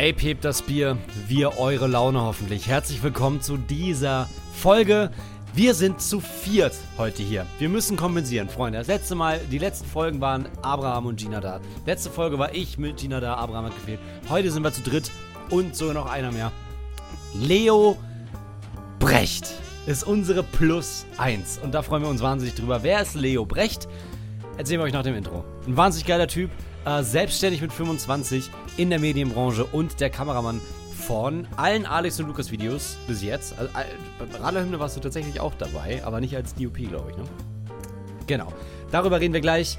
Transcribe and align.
Ape 0.00 0.22
hebt 0.22 0.46
das 0.46 0.62
Bier, 0.62 0.96
wir 1.28 1.58
eure 1.58 1.86
Laune 1.86 2.22
hoffentlich. 2.22 2.66
Herzlich 2.66 3.02
willkommen 3.02 3.42
zu 3.42 3.58
dieser 3.58 4.30
Folge. 4.54 5.10
Wir 5.52 5.74
sind 5.74 6.00
zu 6.00 6.20
viert 6.20 6.74
heute 6.96 7.22
hier. 7.22 7.44
Wir 7.58 7.68
müssen 7.68 7.98
kompensieren, 7.98 8.48
Freunde. 8.48 8.78
Das 8.78 8.86
letzte 8.86 9.14
Mal, 9.14 9.40
die 9.52 9.58
letzten 9.58 9.86
Folgen 9.86 10.22
waren 10.22 10.48
Abraham 10.62 11.04
und 11.04 11.20
Gina 11.20 11.42
da. 11.42 11.60
Letzte 11.84 12.08
Folge 12.08 12.38
war 12.38 12.54
ich 12.54 12.78
mit 12.78 12.96
Gina 12.96 13.20
da, 13.20 13.34
Abraham 13.34 13.66
hat 13.66 13.74
gefehlt. 13.74 14.00
Heute 14.30 14.50
sind 14.50 14.62
wir 14.62 14.72
zu 14.72 14.80
dritt 14.80 15.10
und 15.50 15.76
sogar 15.76 15.92
noch 15.92 16.10
einer 16.10 16.32
mehr. 16.32 16.50
Leo 17.34 17.98
Brecht 19.00 19.52
ist 19.86 20.04
unsere 20.04 20.42
Plus 20.42 21.04
1. 21.18 21.58
Und 21.62 21.74
da 21.74 21.82
freuen 21.82 22.04
wir 22.04 22.08
uns 22.08 22.22
wahnsinnig 22.22 22.54
drüber. 22.54 22.82
Wer 22.82 23.02
ist 23.02 23.16
Leo 23.16 23.44
Brecht? 23.44 23.86
Erzählen 24.56 24.80
wir 24.80 24.84
euch 24.84 24.94
nach 24.94 25.02
dem 25.02 25.14
Intro. 25.14 25.44
Ein 25.66 25.76
wahnsinnig 25.76 26.06
geiler 26.06 26.26
Typ, 26.26 26.50
äh, 26.86 27.02
selbstständig 27.02 27.60
mit 27.60 27.72
25 27.72 28.50
in 28.80 28.88
der 28.88 28.98
Medienbranche 28.98 29.66
und 29.66 30.00
der 30.00 30.08
Kameramann 30.08 30.58
von 31.06 31.46
allen 31.58 31.84
Alex 31.84 32.18
und 32.18 32.28
Lukas 32.28 32.50
Videos 32.50 32.96
bis 33.06 33.22
jetzt. 33.22 33.52
Also, 33.58 33.70
äh, 33.78 33.84
bei 34.18 34.38
Radlerhymne 34.38 34.80
warst 34.80 34.96
du 34.96 35.00
tatsächlich 35.00 35.38
auch 35.38 35.52
dabei, 35.58 36.02
aber 36.02 36.18
nicht 36.18 36.34
als 36.34 36.54
DOP, 36.54 36.78
glaube 36.88 37.10
ich, 37.10 37.16
ne? 37.18 37.24
Genau. 38.26 38.50
Darüber 38.90 39.20
reden 39.20 39.34
wir 39.34 39.42
gleich. 39.42 39.76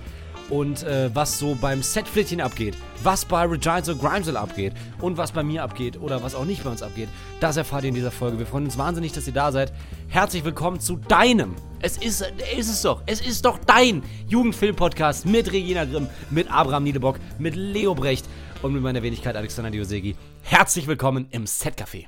Und 0.51 0.83
äh, 0.83 1.09
was 1.15 1.39
so 1.39 1.55
beim 1.59 1.81
Setflittchen 1.81 2.41
abgeht, 2.41 2.75
was 3.01 3.25
bei 3.25 3.43
Regines 3.43 3.89
und 3.89 3.99
Grimesel 3.99 4.37
abgeht 4.37 4.73
und 4.99 5.17
was 5.17 5.31
bei 5.31 5.41
mir 5.41 5.63
abgeht 5.63 5.99
oder 5.99 6.21
was 6.21 6.35
auch 6.35 6.45
nicht 6.45 6.63
bei 6.63 6.69
uns 6.69 6.83
abgeht, 6.83 7.07
das 7.39 7.57
erfahrt 7.57 7.83
ihr 7.83 7.89
in 7.89 7.95
dieser 7.95 8.11
Folge. 8.11 8.37
Wir 8.37 8.45
freuen 8.45 8.65
uns 8.65 8.77
wahnsinnig, 8.77 9.13
dass 9.13 9.25
ihr 9.25 9.33
da 9.33 9.51
seid. 9.51 9.71
Herzlich 10.09 10.43
willkommen 10.43 10.79
zu 10.79 10.97
deinem, 10.97 11.55
es 11.79 11.97
ist, 11.97 12.21
ist 12.57 12.69
es 12.69 12.81
doch, 12.81 13.01
es 13.05 13.21
ist 13.21 13.45
doch 13.45 13.57
dein 13.65 14.03
Jugendfilm-Podcast 14.27 15.25
mit 15.25 15.51
Regina 15.53 15.85
Grimm, 15.85 16.07
mit 16.29 16.51
Abraham 16.51 16.83
Niedebock, 16.83 17.17
mit 17.39 17.55
Leo 17.55 17.95
Brecht 17.95 18.25
und 18.61 18.73
mit 18.73 18.81
meiner 18.81 19.01
Wenigkeit 19.01 19.35
Alexander 19.35 19.71
Diosegi. 19.71 20.15
Herzlich 20.43 20.87
willkommen 20.87 21.27
im 21.31 21.45
Setcafé. 21.45 22.05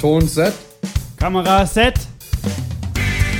Ton 0.00 0.26
Set. 0.26 0.54
Kamera 1.16 1.66
Set. 1.66 1.94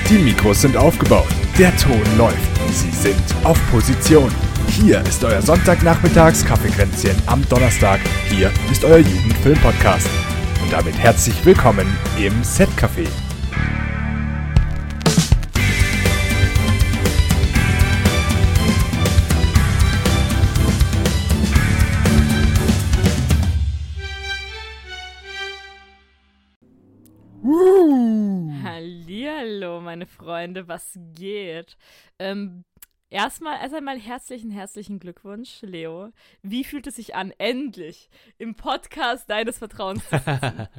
Die 0.09 0.19
Mikros 0.19 0.62
sind 0.62 0.77
aufgebaut. 0.77 1.27
Der 1.59 1.77
Ton 1.77 2.03
läuft. 2.17 2.37
Sie 2.73 2.91
sind 2.91 3.23
auf 3.45 3.59
Position. 3.70 4.31
Hier 4.69 5.01
ist 5.03 5.25
euer 5.25 5.41
Sonntagnachmittags 5.41 6.45
Kaffeekränzchen 6.45 7.17
am 7.27 7.47
Donnerstag. 7.48 8.01
Hier 8.29 8.53
ist 8.70 8.85
euer 8.85 8.98
Jugendfilm-Podcast. 8.98 10.09
Und 10.63 10.73
damit 10.73 10.97
herzlich 10.98 11.45
willkommen 11.45 11.87
im 12.19 12.42
Set-Café. 12.42 13.07
Hallihallo, 29.67 29.81
meine 29.81 30.06
Freunde, 30.06 30.69
was 30.69 30.92
geht? 31.14 31.77
Ähm, 32.20 32.64
erstmal, 33.11 33.61
erst 33.61 33.75
einmal 33.75 33.98
herzlichen, 33.98 34.50
herzlichen 34.53 35.00
Glückwunsch, 35.00 35.61
Leo. 35.62 36.11
Wie 36.42 36.62
fühlt 36.62 36.86
es 36.86 36.95
sich 36.97 37.14
an, 37.17 37.33
endlich 37.39 38.08
im 38.39 38.55
Podcast 38.55 39.28
deines 39.28 39.58
Vertrauens 39.58 40.03
zu 40.08 40.19
sitzen? 40.19 40.69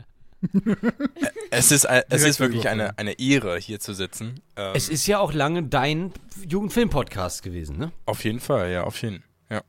Es 1.49 1.71
ist, 1.71 1.85
ein- 1.88 2.03
es 2.09 2.23
ist 2.23 2.39
wirklich 2.39 2.69
eine, 2.69 2.95
eine 2.99 3.13
Ehre, 3.19 3.57
hier 3.57 3.79
zu 3.79 3.94
sitzen. 3.94 4.39
Ähm, 4.55 4.73
Es 4.75 4.88
ist 4.88 5.07
ja 5.07 5.17
auch 5.17 5.33
lange 5.33 5.63
dein 5.63 6.13
Jugendfilm-Podcast 6.47 7.41
gewesen, 7.41 7.79
ne? 7.79 7.91
auf 8.05 8.23
jeden 8.23 8.39
Fall, 8.39 8.72
ja, 8.72 8.83
auf 8.83 9.01
jeden 9.01 9.23
Ja. 9.49 9.63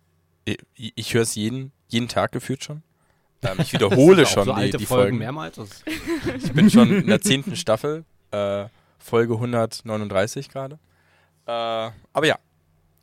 Ich, 0.45 0.59
ich 0.95 1.15
höre 1.15 1.23
es 1.23 1.35
jeden, 1.37 1.73
jeden 1.89 2.07
Tag 2.09 2.33
gefühlt 2.33 2.63
schon. 2.63 2.83
Ähm, 3.43 3.57
ich 3.61 3.73
wiederhole 3.73 4.27
schon 4.27 4.45
so 4.45 4.53
die, 4.53 4.59
alte 4.59 4.77
die 4.77 4.85
Folgen 4.85 5.03
Folgen. 5.05 5.19
mehrmals. 5.19 5.59
Ich 6.37 6.53
bin 6.53 6.69
schon 6.69 6.93
in 7.01 7.07
der 7.07 7.23
zehnten 7.23 7.57
Staffel, 7.57 8.05
äh, 8.31 8.67
Folge 8.99 9.35
139 9.35 10.49
gerade. 10.49 10.79
Äh, 11.47 11.51
aber 11.51 12.27
ja, 12.27 12.39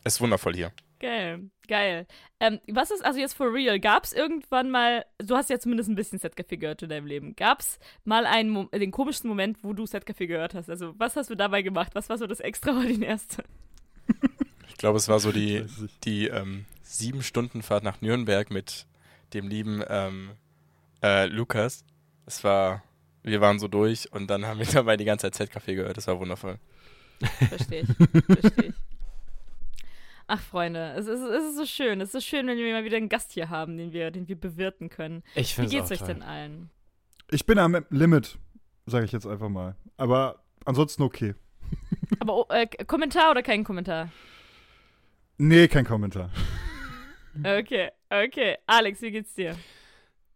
es 0.03 0.15
ist 0.15 0.21
wundervoll 0.21 0.53
hier. 0.53 0.71
geil, 0.99 1.49
geil. 1.67 2.07
Ähm, 2.39 2.59
was 2.67 2.91
ist 2.91 3.03
also 3.03 3.19
jetzt 3.19 3.33
for 3.33 3.51
real? 3.51 3.79
Gab 3.79 4.03
es 4.03 4.13
irgendwann 4.13 4.69
mal, 4.69 5.05
du 5.17 5.35
hast 5.35 5.49
ja 5.49 5.59
zumindest 5.59 5.89
ein 5.89 5.95
bisschen 5.95 6.19
Setcafé 6.19 6.57
gehört 6.57 6.83
in 6.83 6.89
deinem 6.89 7.07
Leben, 7.07 7.35
gab 7.35 7.61
es 7.61 7.79
mal 8.03 8.25
einen, 8.25 8.49
Mo 8.49 8.65
den 8.65 8.91
komischsten 8.91 9.27
Moment, 9.27 9.63
wo 9.63 9.73
du 9.73 9.83
Setcafé 9.83 10.27
gehört 10.27 10.53
hast? 10.53 10.69
Also 10.69 10.93
was 10.97 11.15
hast 11.15 11.29
du 11.29 11.35
dabei 11.35 11.61
gemacht? 11.61 11.95
Was 11.95 12.09
war 12.09 12.17
so 12.17 12.27
das 12.27 12.39
Extraordinärste? 12.39 13.43
Ich 14.67 14.77
glaube, 14.77 14.97
es 14.97 15.07
war 15.07 15.21
so 15.21 15.31
die, 15.31 15.65
die 16.03 16.27
ähm, 16.27 16.65
sieben 16.81 17.23
Stunden 17.23 17.61
Fahrt 17.61 17.85
nach 17.85 18.01
Nürnberg 18.01 18.51
mit 18.51 18.87
dem 19.33 19.47
lieben 19.47 19.81
ähm, 19.87 20.31
äh, 21.01 21.27
Lukas. 21.27 21.85
Es 22.25 22.43
war, 22.43 22.83
wir 23.25 23.41
waren 23.41 23.59
so 23.59 23.67
durch 23.67 24.11
und 24.11 24.27
dann 24.27 24.45
haben 24.45 24.59
wir 24.59 24.65
dabei 24.73 24.97
die 24.97 25.05
ganze 25.05 25.31
Zeit 25.31 25.49
Z-Café 25.51 25.75
gehört. 25.75 25.97
Das 25.97 26.07
war 26.07 26.19
wundervoll. 26.19 26.59
Verstehe 27.49 27.81
ich. 27.81 28.39
Verstehe 28.39 28.69
ich. 28.69 28.73
Ach, 30.27 30.41
Freunde, 30.41 30.93
es 30.97 31.05
ist, 31.05 31.21
es 31.21 31.43
ist 31.49 31.57
so 31.57 31.65
schön. 31.65 32.01
Es 32.01 32.07
ist 32.07 32.13
so 32.13 32.19
schön, 32.19 32.47
wenn 32.47 32.57
wir 32.57 32.73
mal 32.73 32.83
wieder 32.83 32.97
einen 32.97 33.09
Gast 33.09 33.31
hier 33.31 33.49
haben, 33.49 33.77
den 33.77 33.93
wir, 33.93 34.09
den 34.09 34.27
wir 34.27 34.39
bewirten 34.39 34.89
können. 34.89 35.23
ich 35.35 35.57
Wie 35.57 35.67
geht's 35.67 35.87
auch 35.87 35.91
euch 35.91 35.99
toll. 35.99 36.07
denn 36.07 36.23
allen? 36.23 36.71
Ich 37.29 37.45
bin 37.45 37.59
am 37.59 37.85
Limit, 37.89 38.37
sage 38.87 39.05
ich 39.05 39.11
jetzt 39.11 39.27
einfach 39.27 39.49
mal. 39.49 39.75
Aber 39.97 40.43
ansonsten 40.65 41.03
okay. 41.03 41.35
Aber 42.19 42.35
oh, 42.35 42.45
äh, 42.49 42.65
Kommentar 42.85 43.31
oder 43.31 43.43
kein 43.43 43.63
Kommentar? 43.63 44.09
Nee, 45.37 45.67
kein 45.67 45.85
Kommentar. 45.85 46.31
Okay, 47.43 47.91
okay. 48.09 48.57
Alex, 48.65 49.01
wie 49.01 49.11
geht's 49.11 49.33
dir? 49.35 49.55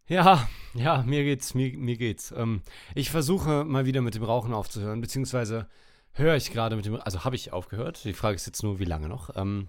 Ja, 0.08 0.48
ja, 0.74 1.04
mir 1.04 1.24
geht's, 1.24 1.54
mir, 1.54 1.76
mir 1.78 1.98
geht's. 1.98 2.32
Ähm, 2.36 2.62
ich 2.96 3.10
versuche 3.10 3.64
mal 3.66 3.86
wieder 3.86 4.02
mit 4.02 4.16
dem 4.16 4.24
Rauchen 4.24 4.54
aufzuhören, 4.54 5.02
beziehungsweise 5.02 5.68
höre 6.14 6.36
ich 6.36 6.52
gerade 6.52 6.76
mit 6.76 6.86
dem, 6.86 6.96
also 6.96 7.24
habe 7.24 7.36
ich 7.36 7.54
aufgehört. 7.54 8.04
Die 8.06 8.14
Frage 8.14 8.36
ist 8.36 8.46
jetzt 8.46 8.64
nur, 8.64 8.80
wie 8.80 8.86
lange 8.86 9.08
noch. 9.10 9.36
Ähm, 9.36 9.68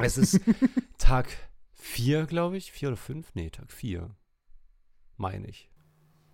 es 0.00 0.16
ist 0.18 0.40
Tag 0.98 1.28
4, 1.74 2.26
glaube 2.26 2.56
ich. 2.56 2.72
4 2.72 2.88
oder 2.88 2.96
5? 2.96 3.34
Nee, 3.34 3.50
Tag 3.50 3.70
4. 3.72 4.10
Meine 5.16 5.48
ich. 5.48 5.68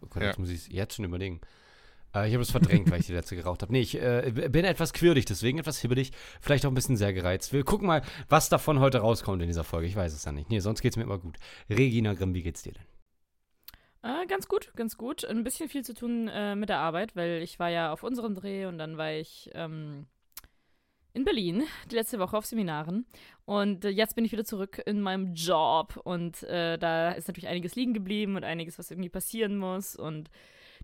Oh 0.00 0.06
Gott, 0.08 0.22
Ja. 0.22 0.28
jetzt 0.28 0.38
muss 0.38 0.50
ich 0.50 0.56
es 0.62 0.69
jetzt 0.69 0.94
schon 0.96 1.04
überlegen. 1.04 1.41
Äh, 2.14 2.28
ich 2.28 2.34
habe 2.34 2.42
es 2.42 2.50
verdrängt, 2.50 2.91
weil 2.91 3.00
ich 3.00 3.06
die 3.06 3.12
letzte 3.12 3.36
geraucht 3.36 3.62
habe. 3.62 3.72
Nee, 3.72 3.81
ich 3.81 4.00
äh, 4.00 4.31
bin 4.50 4.64
etwas 4.64 4.92
quirlig, 4.92 5.25
deswegen 5.25 5.58
etwas 5.58 5.81
hibbelig. 5.81 6.12
Vielleicht 6.41 6.66
auch 6.66 6.70
ein 6.70 6.75
bisschen 6.75 6.96
sehr 6.96 7.12
gereizt. 7.12 7.52
Wir 7.52 7.64
gucken 7.64 7.86
mal, 7.86 8.02
was 8.28 8.48
davon 8.48 8.78
heute 8.81 8.98
rauskommt 8.98 9.41
in 9.42 9.48
dieser 9.48 9.64
Folge. 9.64 9.86
Ich 9.86 9.96
weiß 9.96 10.12
es 10.12 10.25
ja 10.25 10.32
nicht. 10.32 10.50
Nee, 10.50 10.60
sonst 10.60 10.82
geht's 10.82 10.96
mir 10.96 11.02
immer 11.04 11.19
gut. 11.19 11.38
Regina 11.70 12.12
Grimm, 12.14 12.34
wie 12.34 12.42
geht's 12.42 12.62
dir 12.62 12.72
denn? 12.72 12.84
Äh, 14.04 14.26
ganz 14.26 14.48
gut, 14.48 14.70
ganz 14.76 14.98
gut. 14.98 15.25
Ein 15.25 15.44
bisschen 15.44 15.70
viel 15.70 15.82
zu 15.82 15.94
tun 15.94 16.28
äh, 16.28 16.54
mit 16.54 16.69
der 16.69 16.78
Arbeit, 16.78 17.16
weil 17.16 17.41
ich 17.42 17.59
war 17.59 17.70
ja 17.70 17.91
auf 17.91 18.03
unserem 18.03 18.34
Dreh 18.34 18.66
und 18.66 18.76
dann 18.76 18.98
war 18.98 19.12
ich 19.12 19.50
ähm, 19.54 20.06
in 21.15 21.25
Berlin 21.25 21.62
die 21.91 21.94
letzte 21.94 22.19
Woche 22.19 22.37
auf 22.37 22.44
Seminaren. 22.44 23.06
Und 23.47 23.87
äh, 23.87 23.88
jetzt 23.88 24.14
bin 24.14 24.26
ich 24.26 24.32
wieder 24.32 24.44
zurück 24.44 24.82
in 24.84 25.00
meinem 25.00 25.32
Job 25.32 25.98
und 26.04 26.43
äh, 26.43 26.76
da 26.76 27.12
ist 27.12 27.28
natürlich 27.28 27.48
einiges 27.48 27.76
liegen 27.76 27.94
geblieben 27.94 28.37
und 28.37 28.44
einiges, 28.44 28.78
was 28.78 28.91
irgendwie 28.91 29.09
passieren 29.09 29.56
muss. 29.56 29.97
Und 29.97 30.28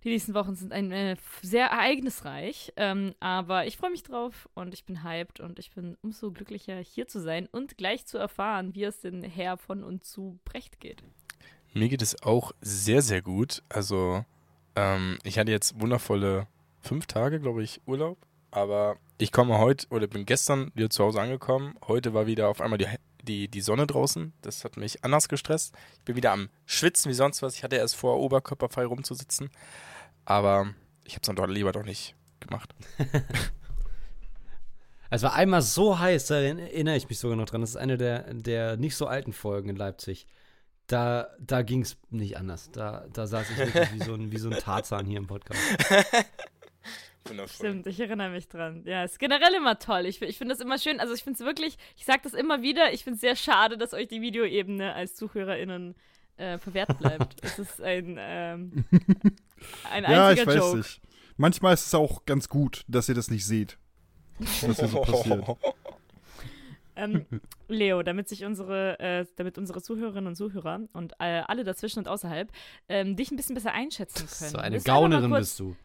die 0.03 0.09
nächsten 0.09 0.33
Wochen 0.33 0.55
sind 0.55 0.73
ein, 0.73 0.91
äh, 0.91 1.17
sehr 1.43 1.67
ereignisreich. 1.67 2.73
Ähm, 2.77 3.15
aber 3.21 3.67
ich 3.67 3.77
freue 3.77 3.91
mich 3.91 4.03
drauf 4.03 4.49
und 4.55 4.73
ich 4.73 4.87
bin 4.87 5.05
hyped 5.05 5.41
und 5.41 5.59
ich 5.59 5.73
bin 5.73 5.99
umso 6.01 6.33
glücklicher, 6.33 6.79
hier 6.79 7.07
zu 7.07 7.21
sein 7.21 7.49
und 7.53 7.77
gleich 7.77 8.07
zu 8.07 8.17
erfahren, 8.17 8.75
wie 8.75 8.85
es 8.85 9.03
denn 9.03 9.23
her 9.23 9.59
von 9.59 9.85
und 9.85 10.05
zu 10.05 10.41
Brecht 10.47 10.81
geht. 10.81 11.03
Mir 11.73 11.89
geht 11.89 12.03
es 12.03 12.23
auch 12.23 12.53
sehr, 12.61 13.03
sehr 13.03 13.23
gut. 13.23 13.63
Also, 13.69 14.25
ähm, 14.77 15.19
ich 15.23 15.39
hatte 15.39 15.53
jetzt 15.53 15.81
wundervolle 15.81 16.47
fünf 16.81 17.07
Tage, 17.07 17.41
glaube 17.41 17.63
ich, 17.63 17.81
Urlaub. 17.87 18.19
Aber 18.51 18.97
ich 19.19 19.31
komme 19.31 19.59
heute 19.59 19.87
oder 19.91 20.09
bin 20.09 20.27
gestern 20.27 20.73
wieder 20.75 20.91
zu 20.91 21.05
Hause 21.05 21.21
angekommen. 21.21 21.75
Heute 21.87 22.15
war 22.15 22.27
wieder 22.27 22.49
auf 22.49 22.61
einmal 22.61 22.79
die, 22.79 22.89
die, 23.23 23.49
die 23.49 23.61
Sonne 23.61 23.87
draußen. 23.87 24.33
Das 24.43 24.65
hat 24.65 24.77
mich 24.77 25.05
anders 25.05 25.29
gestresst. 25.29 25.75
Ich 25.99 26.05
bin 26.05 26.17
wieder 26.17 26.33
am 26.33 26.49
Schwitzen 26.67 27.11
wie 27.11 27.15
sonst 27.15 27.43
was. 27.43 27.55
Ich 27.55 27.63
hatte 27.63 27.77
erst 27.77 27.95
vor, 27.95 28.19
oberkörperfrei 28.19 28.85
rumzusitzen. 28.87 29.51
Aber 30.25 30.75
ich 31.05 31.13
habe 31.13 31.23
es 31.23 31.27
dann 31.27 31.37
doch 31.37 31.47
lieber 31.47 31.73
doch 31.73 31.85
nicht 31.85 32.17
gemacht. 32.41 32.75
Es 35.13 35.25
war 35.25 35.35
einmal 35.35 35.61
so 35.61 35.99
heiß, 35.99 36.29
da 36.29 36.37
erinnere 36.37 36.97
ich 36.97 37.09
mich 37.09 37.19
sogar 37.19 37.37
noch 37.37 37.47
dran. 37.47 37.61
Das 37.61 37.71
ist 37.71 37.77
eine 37.77 37.99
der, 37.99 38.33
der 38.33 38.77
nicht 38.77 38.95
so 38.95 39.09
alten 39.09 39.33
Folgen 39.33 39.69
in 39.69 39.77
Leipzig. 39.77 40.27
Da, 40.91 41.29
da 41.39 41.63
ging 41.63 41.83
es 41.83 41.97
nicht 42.11 42.37
anders. 42.37 42.73
Da, 42.73 43.07
da 43.13 43.29
saß 43.29 43.49
ich 43.51 43.57
wirklich 43.59 43.93
wie 43.93 44.03
so, 44.03 44.15
ein, 44.15 44.33
wie 44.33 44.39
so 44.39 44.51
ein 44.51 44.59
Tarzan 44.59 45.07
hier 45.07 45.19
im 45.19 45.29
Podcast. 45.29 45.61
Stimmt, 47.47 47.87
ich 47.87 48.01
erinnere 48.01 48.31
mich 48.31 48.49
dran. 48.49 48.83
Ja, 48.87 49.05
ist 49.05 49.21
generell 49.21 49.55
immer 49.55 49.79
toll. 49.79 50.07
Ich, 50.07 50.21
ich 50.21 50.37
finde 50.37 50.53
das 50.53 50.61
immer 50.61 50.79
schön. 50.79 50.99
Also 50.99 51.15
ich 51.15 51.23
finde 51.23 51.39
es 51.39 51.47
wirklich, 51.47 51.79
ich 51.97 52.05
sage 52.05 52.23
das 52.25 52.35
immer 52.35 52.63
wieder, 52.63 52.93
ich 52.93 53.05
finde 53.05 53.15
es 53.15 53.21
sehr 53.21 53.37
schade, 53.37 53.79
dass 53.79 53.95
euch 53.95 54.09
die 54.09 54.21
Videoebene 54.21 54.93
als 54.93 55.15
ZuhörerInnen 55.15 55.95
äh, 56.39 56.59
verwehrt 56.59 56.99
bleibt. 56.99 57.37
es 57.45 57.61
ist 57.61 57.81
ein, 57.81 58.17
ähm, 58.19 58.85
ein 59.93 60.03
Ja, 60.03 60.33
ich 60.33 60.41
einziger 60.41 60.47
weiß 60.49 60.57
Joke. 60.57 60.77
nicht. 60.79 61.01
Manchmal 61.37 61.75
ist 61.75 61.87
es 61.87 61.95
auch 61.95 62.25
ganz 62.25 62.49
gut, 62.49 62.85
dass 62.89 63.09
ihr 63.09 63.15
das 63.15 63.31
nicht 63.31 63.47
seht. 63.47 63.79
Was 64.41 64.81
hier 64.81 64.89
so 64.89 65.03
passiert. 65.03 65.45
Ähm, 67.05 67.27
Leo, 67.69 68.03
damit 68.03 68.29
sich 68.29 68.45
unsere, 68.45 68.99
äh, 69.01 69.25
damit 69.37 69.59
unsere 69.59 69.81
Zuhörerinnen 69.83 70.27
und 70.29 70.37
Zuhörer 70.37 70.81
und 70.93 71.13
äh, 71.19 71.43
alle 71.47 71.65
dazwischen 71.65 72.01
und 72.01 72.09
außerhalb 72.09 72.51
ähm, 72.89 73.17
dich 73.17 73.31
ein 73.31 73.37
bisschen 73.37 73.55
besser 73.55 73.73
einschätzen 73.73 74.27
können. 74.29 74.51
So 74.51 74.59
eine 74.59 74.77
mal 74.77 74.83
Gaunerin 74.85 75.31
kurz- 75.31 75.41
bist 75.41 75.61
du. 75.61 75.77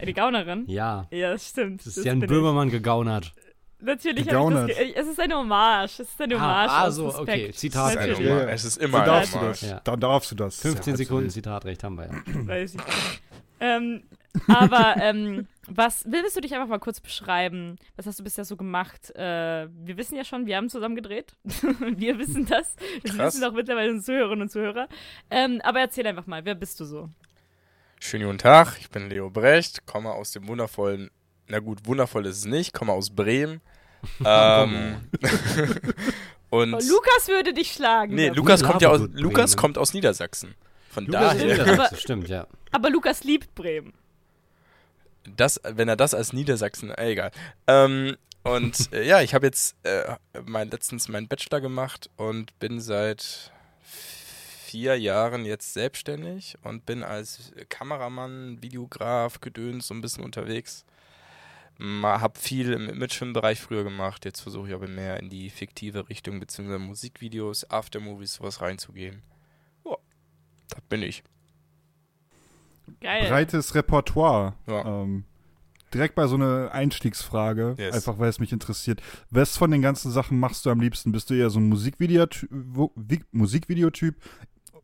Eine 0.00 0.12
Gaunerin? 0.12 0.64
Ja. 0.66 1.06
Ja, 1.10 1.30
das 1.32 1.48
stimmt. 1.48 1.80
Das 1.80 1.86
ist 1.88 1.98
das 1.98 2.04
Jan 2.04 2.20
Böhmermann 2.20 2.70
gegaunert. 2.70 3.32
ich. 3.36 3.42
Natürlich 3.84 4.20
habe 4.20 4.20
ich 4.20 4.26
Gegaunert. 4.28 4.70
das 4.70 4.76
ge 4.78 4.94
Es 4.94 5.06
ist 5.06 5.20
eine 5.20 5.36
Hommage. 5.36 5.84
Es 6.00 6.00
ist 6.00 6.20
eine 6.20 6.36
Ah, 6.36 6.40
Hommage. 6.40 6.70
ah, 6.70 6.86
aus 6.86 6.94
so, 6.94 7.06
Respekt. 7.08 7.28
okay. 7.28 7.50
Zitat. 7.52 7.88
Es 7.88 8.00
ist, 8.00 8.08
Natürlich. 8.08 8.28
Ja, 8.30 8.40
es 8.48 8.64
ist 8.64 8.78
Dann 8.80 8.88
immer 8.88 9.04
darfst 9.04 9.34
du 9.34 9.38
eine 9.38 9.48
das. 9.48 9.62
Hommage. 9.62 9.72
Ja. 9.74 9.80
Dann 9.84 10.00
darfst 10.00 10.30
du 10.30 10.34
das. 10.34 10.60
15 10.60 10.92
Ja, 10.94 10.96
Sekunden. 10.96 11.30
Zitatrecht 11.30 11.84
haben 11.84 11.96
wir 11.96 12.06
ja. 12.06 12.46
Weiß 12.46 12.74
ich. 12.74 12.80
ähm, 13.60 14.02
aber 14.48 14.96
ähm, 15.00 15.46
was 15.68 16.04
willst 16.08 16.36
du 16.36 16.40
dich 16.40 16.54
einfach 16.54 16.68
mal 16.68 16.78
kurz 16.78 17.00
beschreiben? 17.00 17.76
Was 17.96 18.06
hast 18.06 18.18
du 18.18 18.24
bisher 18.24 18.44
so 18.44 18.56
gemacht? 18.56 19.10
Äh, 19.16 19.68
wir 19.70 19.96
wissen 19.96 20.16
ja 20.16 20.24
schon, 20.24 20.46
wir 20.46 20.56
haben 20.56 20.68
zusammen 20.68 20.94
gedreht. 20.96 21.34
wir 21.44 22.18
wissen 22.18 22.46
das. 22.46 22.76
Das 23.02 23.16
Krass. 23.16 23.34
wissen 23.34 23.44
auch 23.44 23.52
mittlerweile 23.52 23.90
unsere 23.92 24.04
Zuhörerinnen 24.18 24.42
und 24.42 24.50
Zuhörer. 24.50 24.88
Ähm, 25.30 25.60
aber 25.64 25.80
erzähl 25.80 26.06
einfach 26.06 26.26
mal, 26.26 26.44
wer 26.44 26.54
bist 26.54 26.78
du 26.80 26.84
so? 26.84 27.08
Schönen 28.00 28.24
guten 28.26 28.38
Tag, 28.38 28.76
ich 28.78 28.90
bin 28.90 29.08
Leo 29.08 29.30
Brecht, 29.30 29.86
komme 29.86 30.10
aus 30.12 30.30
dem 30.32 30.46
wundervollen, 30.48 31.10
na 31.48 31.60
gut, 31.60 31.86
wundervoll 31.86 32.26
ist 32.26 32.38
es 32.38 32.44
nicht, 32.44 32.74
komme 32.74 32.92
aus 32.92 33.08
Bremen. 33.10 33.60
ähm, 34.24 34.96
und 36.50 36.74
Oh, 36.74 36.78
Lukas 36.78 37.28
würde 37.28 37.52
dich 37.54 37.72
schlagen. 37.72 38.14
nee. 38.14 38.28
Lukas 38.28 38.62
kommt 38.62 38.82
ja 38.82 38.90
aus 38.90 39.00
Lukas 39.14 39.56
kommt 39.56 39.78
aus 39.78 39.94
Niedersachsen. 39.94 40.54
Von 40.90 41.06
Lukas 41.06 41.20
daher, 41.38 41.44
Niedersachse, 41.46 41.82
Aber- 41.82 41.96
stimmt, 41.96 42.28
ja. 42.28 42.46
aber 42.72 42.90
Lukas 42.90 43.24
liebt 43.24 43.54
Bremen. 43.54 43.92
Das, 45.36 45.60
wenn 45.64 45.88
er 45.88 45.96
das 45.96 46.14
als 46.14 46.32
Niedersachsen, 46.32 46.90
äh, 46.90 47.10
egal. 47.10 47.30
Ähm, 47.66 48.16
und 48.42 48.88
äh, 48.92 49.06
ja, 49.06 49.22
ich 49.22 49.34
habe 49.34 49.46
jetzt 49.46 49.76
äh, 49.84 50.16
mein, 50.44 50.70
letztens 50.70 51.08
meinen 51.08 51.28
Bachelor 51.28 51.60
gemacht 51.60 52.10
und 52.16 52.58
bin 52.58 52.80
seit 52.80 53.52
vier 54.66 54.98
Jahren 54.98 55.44
jetzt 55.44 55.74
selbstständig 55.74 56.58
und 56.62 56.86
bin 56.86 57.02
als 57.02 57.52
Kameramann, 57.68 58.62
Videograf, 58.62 59.40
Gedöns 59.40 59.86
so 59.86 59.94
ein 59.94 60.00
bisschen 60.00 60.24
unterwegs. 60.24 60.84
Ma, 61.78 62.20
hab 62.20 62.38
viel 62.38 62.72
im 62.72 62.88
Imagefilmbereich 62.88 63.60
früher 63.60 63.84
gemacht, 63.84 64.24
jetzt 64.24 64.40
versuche 64.40 64.68
ich 64.68 64.74
aber 64.74 64.88
mehr 64.88 65.18
in 65.20 65.28
die 65.28 65.50
fiktive 65.50 66.08
Richtung, 66.08 66.40
beziehungsweise 66.40 66.78
Musikvideos, 66.78 67.70
Aftermovies, 67.70 68.34
sowas 68.34 68.60
reinzugehen. 68.62 69.22
Ja, 69.84 69.96
das 70.68 70.80
bin 70.88 71.02
ich. 71.02 71.22
Geil. 73.00 73.28
Breites 73.28 73.74
Repertoire. 73.74 74.54
Ja. 74.66 75.02
Ähm, 75.02 75.24
direkt 75.94 76.14
bei 76.14 76.26
so 76.26 76.34
einer 76.34 76.72
Einstiegsfrage, 76.72 77.76
Yes. 77.78 77.94
einfach 77.94 78.18
weil 78.18 78.28
es 78.28 78.38
mich 78.40 78.52
interessiert. 78.52 79.00
Was 79.30 79.56
von 79.56 79.70
den 79.70 79.82
ganzen 79.82 80.10
Sachen 80.10 80.38
machst 80.38 80.66
du 80.66 80.70
am 80.70 80.80
liebsten? 80.80 81.12
Bist 81.12 81.30
du 81.30 81.34
eher 81.34 81.50
so 81.50 81.58
ein 81.60 81.72
Musikvideo- 81.72 82.46
Musikvideotyp 83.32 84.16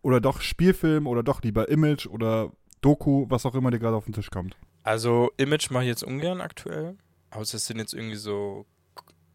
oder 0.03 0.21
doch 0.21 0.41
Spielfilm 0.41 1.07
oder 1.07 1.23
doch 1.23 1.43
lieber 1.43 1.69
Image 1.69 2.07
oder 2.07 2.53
Doku, 2.81 3.27
was 3.29 3.47
auch 3.47 3.55
immer 3.55 3.71
dir 3.71 3.79
gerade 3.79 3.97
auf 3.97 4.05
den 4.05 4.13
Tisch 4.15 4.31
kommt? 4.31 4.57
Also 4.83 5.31
Image 5.37 5.71
mache 5.71 5.85
ich 5.85 5.89
jetzt 5.89 6.03
ungern 6.03 6.41
aktuell. 6.41 6.97
Aber 7.31 7.43
es 7.43 7.51
sind 7.51 7.79
jetzt 7.79 7.95
irgendwie 7.95 8.17
so 8.17 8.67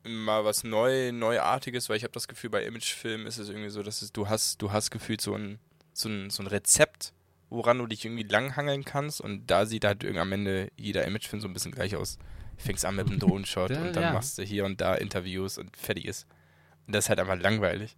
mal 0.06 0.46
was 0.46 0.63
neu, 0.63 1.12
neuartiges, 1.12 1.90
weil 1.90 1.98
ich 1.98 2.04
habe 2.04 2.13
das 2.13 2.28
Gefühl, 2.28 2.50
bei 2.50 2.63
Imagefilmen 2.63 3.28
ist 3.28 3.38
es 3.40 3.50
irgendwie 3.50 3.70
so, 3.70 3.84
dass 3.84 4.02
es, 4.02 4.12
du 4.13 4.28
hast, 4.30 4.62
du 4.62 4.72
hast 4.72 4.92
gefühlt 4.92 5.20
so 5.22 5.34
ein, 5.34 5.60
so 5.94 6.08
ein, 6.10 6.30
so 6.30 6.44
ein 6.44 6.48
Rezept, 6.48 7.13
woran 7.50 7.78
du 7.78 7.88
dich 7.88 8.04
irgendwie 8.06 8.24
langhangeln 8.24 8.84
kannst 8.84 9.22
und 9.22 9.48
da 9.48 9.66
sieht 9.66 9.86
halt 9.86 10.04
irgendwie 10.04 10.22
am 10.22 10.32
Ende 10.32 10.72
jeder 10.76 11.06
Imagefilm 11.06 11.42
so 11.42 11.48
ein 11.48 11.54
bisschen 11.54 11.72
gleich 11.72 11.96
aus. 11.96 12.18
Fängst 12.58 12.86
an 12.86 12.96
mit 12.96 13.08
einem 13.08 13.20
Drohnenshot 13.20 13.72
Ja, 13.72 13.82
und 13.82 13.96
dann 13.96 14.04
ja. 14.04 14.14
machst 14.14 14.38
du 14.38 14.44
hier 14.44 14.66
und 14.66 14.82
da 14.82 14.96
Interviews 14.96 15.58
und 15.58 15.76
fertig 15.78 16.06
ist. 16.06 16.28
Und 16.86 16.94
das 16.96 17.06
ist 17.06 17.10
halt 17.10 17.20
einfach 17.20 17.40
langweilig. 17.40 17.98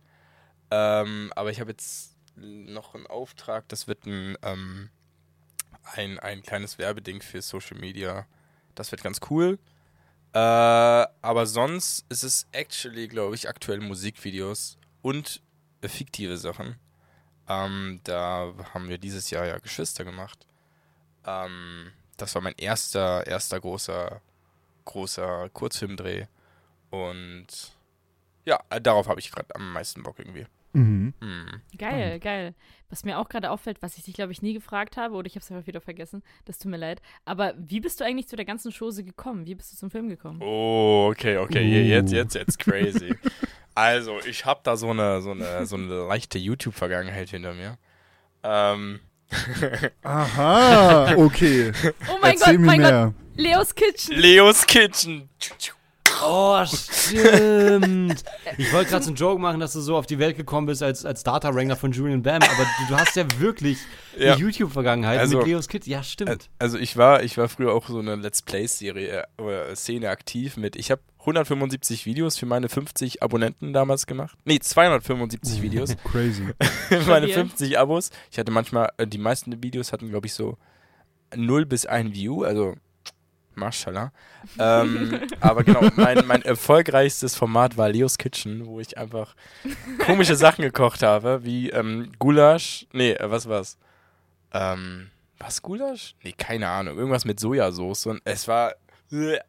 Ähm, 0.72 1.32
aber 1.36 1.52
ich 1.52 1.60
habe 1.60 1.72
jetzt 1.72 2.16
noch 2.36 2.96
einen 2.96 3.08
Auftrag, 3.08 3.68
das 3.70 3.88
wird 3.88 4.06
ein, 4.06 4.38
ähm, 4.44 4.90
ein, 5.84 6.20
ein 6.20 6.42
kleines 6.42 6.78
Werbeding 6.78 7.22
für 7.22 7.42
Social 7.42 7.78
Media. 7.78 8.28
Das 8.76 8.92
wird 8.92 9.04
ganz 9.04 9.20
cool. 9.30 9.58
Äh, 10.34 10.38
aber 10.38 11.46
sonst 11.48 12.06
ist 12.10 12.24
es 12.24 12.48
actually, 12.52 13.08
glaube 13.08 13.36
ich, 13.36 13.50
aktuell 13.50 13.80
Musikvideos 13.80 14.78
und 15.02 15.42
fiktive 15.84 16.38
Sachen. 16.38 16.76
Ähm, 17.50 18.00
da 18.04 18.54
haben 18.74 18.88
wir 18.88 19.00
dieses 19.00 19.30
Jahr 19.32 19.46
ja 19.46 19.58
Geschwister 19.58 20.06
gemacht. 20.06 20.46
Ähm, 21.26 21.92
das 22.18 22.36
war 22.36 22.42
mein 22.42 22.54
erster, 22.58 23.26
erster 23.26 23.60
großer, 23.60 24.22
großer 24.86 25.50
Kurzfilmdreh. 25.50 26.28
Und 26.92 27.48
ja, 28.46 28.60
darauf 28.82 29.08
habe 29.08 29.20
ich 29.20 29.32
gerade 29.32 29.54
am 29.56 29.74
meisten 29.74 30.04
Bock 30.04 30.20
irgendwie. 30.20 30.46
Mhm. 30.74 31.14
Hm. 31.20 31.62
Geil, 31.78 32.20
geil. 32.20 32.54
Was 32.90 33.04
mir 33.04 33.20
auch 33.20 33.30
gerade 33.30 33.52
auffällt, 33.52 33.82
was 33.82 33.98
ich 33.98 34.04
dich, 34.06 34.16
glaube 34.16 34.32
ich, 34.32 34.42
nie 34.42 34.54
gefragt 34.54 34.98
habe, 34.98 35.14
oder 35.16 35.28
ich 35.28 35.36
habe 35.36 35.44
es 35.44 35.52
einfach 35.52 35.68
wieder 35.68 35.80
vergessen, 35.82 36.24
das 36.46 36.58
tut 36.58 36.72
mir 36.72 36.78
leid. 36.78 37.02
Aber 37.24 37.54
wie 37.58 37.80
bist 37.80 38.00
du 38.00 38.04
eigentlich 38.04 38.28
zu 38.28 38.36
der 38.36 38.46
ganzen 38.46 38.72
Chose 38.72 39.04
gekommen? 39.04 39.46
Wie 39.46 39.54
bist 39.56 39.72
du 39.72 39.78
zum 39.78 39.92
Film 39.92 40.10
gekommen? 40.10 40.42
Oh, 40.42 41.10
okay, 41.12 41.38
okay, 41.38 41.62
je- 41.62 41.84
jetzt, 41.84 42.12
Uh. 42.12 42.16
jetzt, 42.16 42.34
jetzt 42.36 42.58
crazy. 42.60 43.14
also, 43.76 44.20
ich 44.28 44.44
habe 44.46 44.62
da 44.64 44.76
so 44.76 44.90
eine, 44.90 45.22
so 45.22 45.32
eine, 45.32 45.66
so 45.68 45.76
eine 45.76 46.08
leichte 46.08 46.40
YouTube-Vergangenheit 46.40 47.30
hinter 47.30 47.54
mir. 47.54 47.78
Ähm, 48.44 49.00
Aha, 50.04 51.14
okay. 51.18 51.72
Oh 52.10 52.18
mein 52.22 52.34
Erzähl 52.34 52.58
Gott, 52.58 52.66
mein 52.66 52.82
Gott, 52.82 52.90
mehr. 52.92 53.14
Leos 53.36 53.76
Kitchen. 53.76 54.16
Leos 54.18 54.66
Kitchen. 54.66 55.30
Oh, 56.24 56.64
stimmt. 56.66 58.24
Ich 58.58 58.74
wollte 58.74 58.90
gerade 58.90 59.04
so 59.04 59.10
einen 59.12 59.16
Joke 59.16 59.40
machen, 59.42 59.60
dass 59.60 59.74
du 59.74 59.80
so 59.80 59.96
auf 59.96 60.06
die 60.06 60.20
Welt 60.20 60.36
gekommen 60.36 60.68
bist 60.68 60.84
als, 60.84 61.06
als 61.06 61.24
Data-Wrangler 61.24 61.76
von 61.78 61.92
Julian 61.94 62.22
Bam, 62.24 62.42
aber 62.42 62.66
du, 62.80 62.88
du 62.94 62.98
hast 63.00 63.16
ja 63.16 63.26
wirklich 63.38 63.78
Ja. 64.18 64.34
eine 64.34 64.42
YouTube-Vergangenheit 64.42 65.20
Also- 65.20 65.38
mit 65.38 65.48
Leos 65.48 65.68
Kid. 65.70 65.88
Ja, 65.88 66.04
stimmt. 66.04 66.50
Also 66.60 66.78
ich 66.78 66.98
war, 66.98 67.24
ich 67.24 67.38
war 67.38 67.48
früher 67.48 67.74
auch 67.74 67.88
so 67.88 68.00
eine 68.00 68.16
Let's 68.16 68.42
Play-Serie 68.42 69.24
äh, 69.38 69.42
oder 69.42 69.76
Szene 69.76 70.10
aktiv 70.10 70.58
mit. 70.58 70.76
Ich 70.76 70.92
habe 70.92 71.02
175 71.20 72.06
Videos 72.06 72.38
für 72.38 72.46
meine 72.48 72.68
50 72.70 73.24
Abonnenten 73.24 73.72
damals 73.72 74.06
gemacht. 74.08 74.38
Nee, 74.46 74.60
275 74.60 75.62
Videos 75.62 75.96
Crazy. 76.04 76.48
für 76.90 77.02
meine 77.08 77.28
dir? 77.28 77.36
50 77.36 77.78
Abos. 77.80 78.10
Ich 78.32 78.40
hatte 78.40 78.52
manchmal, 78.52 78.90
äh, 78.98 79.08
die 79.08 79.18
meisten 79.20 79.64
Videos 79.64 79.94
hatten, 79.94 80.10
glaube 80.10 80.28
ich, 80.28 80.34
so 80.34 80.58
0 81.36 81.66
bis 81.66 81.86
1 81.86 82.14
View, 82.14 82.44
also 82.44 82.76
Mashallah. 83.60 84.12
ähm, 84.58 85.22
aber 85.40 85.64
genau, 85.64 85.82
mein, 85.96 86.26
mein 86.26 86.42
erfolgreichstes 86.42 87.36
Format 87.36 87.78
war 87.78 87.90
Leos 87.90 88.18
Kitchen, 88.18 88.66
wo 88.66 88.80
ich 88.80 88.98
einfach 88.98 89.36
komische 90.06 90.36
Sachen 90.36 90.64
gekocht 90.64 91.04
habe, 91.04 91.44
wie 91.44 91.70
ähm, 91.70 92.12
Gulasch. 92.18 92.88
Nee, 92.94 93.12
äh, 93.12 93.30
was 93.30 93.48
war's? 93.48 93.78
Ähm, 94.54 95.12
was 95.38 95.62
Gulasch? 95.62 96.16
Nee, 96.24 96.34
keine 96.34 96.68
Ahnung. 96.68 96.98
Irgendwas 96.98 97.26
mit 97.26 97.40
Sojasauce. 97.40 98.08
Und 98.08 98.22
es 98.26 98.48
war. 98.48 98.74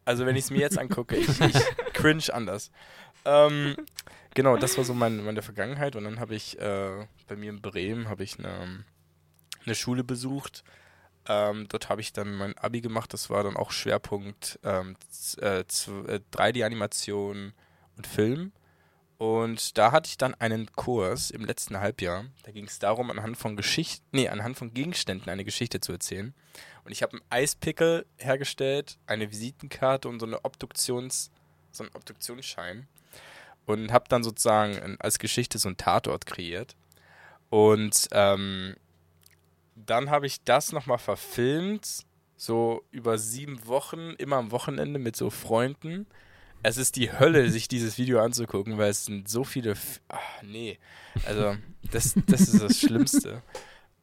Also, 0.05 0.25
wenn 0.25 0.35
ich 0.35 0.45
es 0.45 0.51
mir 0.51 0.61
jetzt 0.61 0.79
angucke, 0.79 1.15
ich, 1.15 1.39
ich 1.39 1.93
cringe 1.93 2.23
anders. 2.33 2.71
Ähm, 3.25 3.75
genau, 4.33 4.57
das 4.57 4.75
war 4.77 4.83
so 4.83 4.93
mein, 4.95 5.23
meine 5.23 5.43
Vergangenheit. 5.43 5.95
Und 5.95 6.05
dann 6.05 6.19
habe 6.19 6.33
ich 6.35 6.59
äh, 6.59 7.05
bei 7.27 7.35
mir 7.35 7.51
in 7.51 7.61
Bremen 7.61 8.07
ich 8.23 8.39
eine, 8.39 8.83
eine 9.65 9.75
Schule 9.75 10.03
besucht. 10.03 10.63
Ähm, 11.27 11.67
dort 11.69 11.89
habe 11.89 12.01
ich 12.01 12.13
dann 12.13 12.35
mein 12.35 12.57
Abi 12.57 12.81
gemacht. 12.81 13.13
Das 13.13 13.29
war 13.29 13.43
dann 13.43 13.55
auch 13.55 13.71
Schwerpunkt 13.71 14.59
ähm, 14.63 14.95
äh, 15.37 15.63
z- 15.67 16.09
äh, 16.09 16.19
3D-Animation 16.33 17.53
und 17.97 18.07
Film. 18.07 18.51
Und 19.17 19.77
da 19.77 19.91
hatte 19.91 20.07
ich 20.09 20.17
dann 20.17 20.33
einen 20.35 20.71
Kurs 20.71 21.29
im 21.29 21.45
letzten 21.45 21.79
Halbjahr. 21.79 22.25
Da 22.41 22.51
ging 22.51 22.65
es 22.65 22.79
darum, 22.79 23.11
anhand 23.11 23.37
von 23.37 23.55
Geschichten, 23.55 24.03
nee, 24.11 24.27
anhand 24.29 24.57
von 24.57 24.73
Gegenständen 24.73 25.29
eine 25.29 25.45
Geschichte 25.45 25.79
zu 25.79 25.91
erzählen. 25.91 26.33
Und 26.85 26.91
ich 26.91 27.03
habe 27.03 27.13
einen 27.13 27.21
Eispickel 27.29 28.07
hergestellt, 28.17 28.97
eine 29.05 29.29
Visitenkarte 29.31 30.09
und 30.09 30.19
so 30.19 30.25
eine 30.25 30.43
Obduktions, 30.43 31.29
so 31.71 31.83
einen 31.83 31.93
Obduktionsschein. 31.93 32.87
Und 33.67 33.91
habe 33.93 34.05
dann 34.09 34.23
sozusagen 34.23 34.79
ein- 34.79 34.99
als 34.99 35.19
Geschichte 35.19 35.59
so 35.59 35.67
einen 35.69 35.77
Tatort 35.77 36.25
kreiert. 36.25 36.75
Und 37.51 38.07
ähm, 38.11 38.75
dann 39.85 40.09
habe 40.09 40.27
ich 40.27 40.43
das 40.43 40.71
nochmal 40.71 40.97
verfilmt, 40.97 42.05
so 42.35 42.83
über 42.91 43.17
sieben 43.17 43.67
Wochen, 43.67 44.11
immer 44.17 44.37
am 44.37 44.51
Wochenende 44.51 44.99
mit 44.99 45.15
so 45.15 45.29
Freunden. 45.29 46.07
Es 46.63 46.77
ist 46.77 46.95
die 46.95 47.11
Hölle, 47.11 47.49
sich 47.51 47.67
dieses 47.67 47.97
Video 47.97 48.21
anzugucken, 48.21 48.77
weil 48.77 48.89
es 48.89 49.05
sind 49.05 49.29
so 49.29 49.43
viele. 49.43 49.71
F 49.71 50.01
Ach, 50.09 50.19
nee. 50.43 50.79
Also, 51.25 51.55
das, 51.91 52.15
das 52.27 52.41
ist 52.41 52.61
das 52.61 52.79
Schlimmste. 52.79 53.41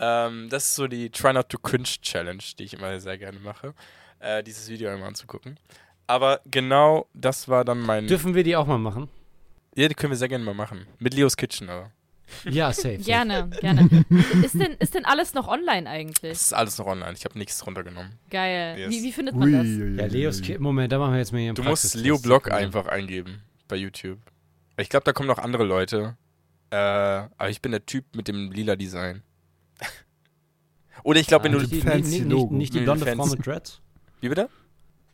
Ähm, 0.00 0.48
das 0.48 0.68
ist 0.68 0.74
so 0.76 0.86
die 0.86 1.10
Try 1.10 1.32
Not 1.32 1.48
to 1.48 1.58
Cringe 1.58 1.82
Challenge, 1.82 2.44
die 2.56 2.62
ich 2.62 2.74
immer 2.74 3.00
sehr 3.00 3.18
gerne 3.18 3.40
mache, 3.40 3.74
äh, 4.20 4.44
dieses 4.44 4.68
Video 4.68 4.90
einmal 4.90 5.08
anzugucken. 5.08 5.58
Aber 6.06 6.40
genau 6.46 7.08
das 7.14 7.48
war 7.48 7.64
dann 7.64 7.80
mein. 7.80 8.06
Dürfen 8.06 8.36
wir 8.36 8.44
die 8.44 8.54
auch 8.54 8.68
mal 8.68 8.78
machen? 8.78 9.08
ja, 9.78 9.88
die 9.88 9.94
können 9.94 10.10
wir 10.10 10.16
sehr 10.16 10.28
gerne 10.28 10.44
mal 10.44 10.54
machen. 10.54 10.86
Mit 10.98 11.14
Leos 11.14 11.36
Kitchen, 11.36 11.68
aber. 11.70 11.92
Ja, 12.44 12.72
safe. 12.72 12.92
safe. 12.96 13.04
Gerne, 13.04 13.48
gerne. 13.60 14.04
ist, 14.42 14.54
denn, 14.54 14.72
ist 14.78 14.94
denn 14.94 15.04
alles 15.04 15.34
noch 15.34 15.48
online 15.48 15.88
eigentlich? 15.88 16.20
Das 16.32 16.42
ist 16.42 16.52
alles 16.52 16.78
noch 16.78 16.86
online. 16.86 17.12
Ich 17.16 17.24
habe 17.24 17.38
nichts 17.38 17.66
runtergenommen. 17.66 18.12
Geil. 18.30 18.78
Yes. 18.78 18.90
Wie, 18.90 19.02
wie 19.02 19.12
findet 19.12 19.34
man 19.34 19.52
das? 19.52 19.62
Ui, 19.66 19.96
Ja, 19.96 20.06
Leos. 20.06 20.42
Moment, 20.58 20.92
da 20.92 20.98
machen 20.98 21.12
wir 21.12 21.18
jetzt 21.18 21.32
mal 21.32 21.38
hier 21.38 21.48
einen 21.48 21.54
Du 21.56 21.62
musst. 21.62 21.94
Leo 21.94 22.18
Blog 22.18 22.50
einfach 22.50 22.86
eingeben. 22.86 23.42
bei 23.66 23.76
YouTube. 23.76 24.18
Ich 24.76 24.88
glaube, 24.88 25.04
da 25.04 25.12
kommen 25.12 25.26
noch 25.28 25.38
andere 25.38 25.64
Leute. 25.64 26.16
Äh, 26.70 26.76
aber 26.76 27.48
ich 27.48 27.62
bin 27.62 27.72
der 27.72 27.84
Typ 27.86 28.04
mit 28.14 28.28
dem 28.28 28.52
lila 28.52 28.76
Design. 28.76 29.22
Oder 31.02 31.20
ich 31.20 31.26
glaube, 31.26 31.44
wenn 31.44 31.52
Ah, 31.54 31.56
du. 31.56 31.60
nicht, 31.62 31.72
die- 31.72 31.80
fancy 31.80 32.20
nicht, 32.20 32.26
nicht, 32.26 32.50
nicht 32.50 32.74
die 32.74 32.80
blonde 32.80 33.04
fancy. 33.06 33.16
Frau 33.16 33.26
mit 33.36 33.46
Dreads? 33.46 33.80
Wie 34.20 34.28
bitte? 34.28 34.48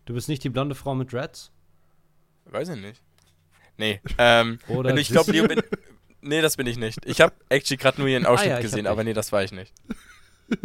Du 0.06 0.14
bist 0.14 0.28
nicht 0.28 0.42
die 0.44 0.48
blonde 0.50 0.74
Frau 0.74 0.94
mit 0.94 1.12
Dreads? 1.12 1.50
Weiß 2.46 2.68
ich 2.70 2.76
nicht. 2.80 3.00
Nee, 3.76 4.00
ähm, 4.18 4.58
Oder 4.68 4.90
wenn 4.90 4.96
du, 4.96 5.02
ich 5.02 5.08
glaube, 5.08 5.32
Leo 5.32 5.46
bin. 5.48 5.60
Nee, 6.24 6.40
das 6.40 6.56
bin 6.56 6.66
ich 6.66 6.78
nicht. 6.78 6.98
Ich 7.04 7.20
habe 7.20 7.32
actually 7.50 7.76
gerade 7.76 8.00
nur 8.00 8.08
ihren 8.08 8.24
Ausschnitt 8.26 8.52
Ah 8.52 8.56
ja, 8.56 8.60
gesehen, 8.62 8.86
aber 8.86 9.04
nee, 9.04 9.12
das 9.12 9.30
war 9.32 9.44
ich 9.44 9.52
nicht. 9.52 9.72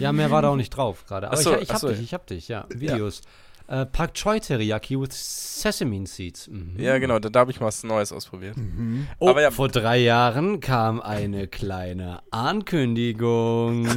Ja, 0.00 0.12
mehr 0.12 0.32
war 0.32 0.42
da 0.42 0.48
auch 0.48 0.56
nicht 0.56 0.70
drauf 0.70 1.04
gerade. 1.06 1.28
Aber 1.28 1.36
Ach 1.36 1.40
so, 1.40 1.54
ich, 1.54 1.62
ich 1.62 1.70
hab 1.70 1.78
so, 1.78 1.88
dich, 1.88 1.98
ja. 1.98 2.02
ich 2.04 2.12
hab 2.14 2.26
dich, 2.26 2.48
ja. 2.48 2.66
Videos. 2.68 3.22
Äh, 3.68 3.86
Pak 3.86 4.14
Choi 4.14 4.40
Teriyaki 4.40 5.00
with 5.00 5.10
Sesame 5.12 6.04
Seeds. 6.06 6.48
Mhm. 6.48 6.74
Ja, 6.78 6.98
genau, 6.98 7.18
da, 7.20 7.28
da 7.28 7.40
habe 7.40 7.50
ich 7.52 7.60
mal 7.60 7.66
was 7.66 7.82
Neues 7.84 8.12
ausprobiert. 8.12 8.56
Mhm. 8.56 9.06
Oh, 9.20 9.28
Aber 9.30 9.42
ja- 9.42 9.50
vor 9.52 9.68
drei 9.68 9.98
Jahren 9.98 10.58
kam 10.60 11.00
eine 11.00 11.46
kleine 11.46 12.20
Ankündigung. 12.32 13.86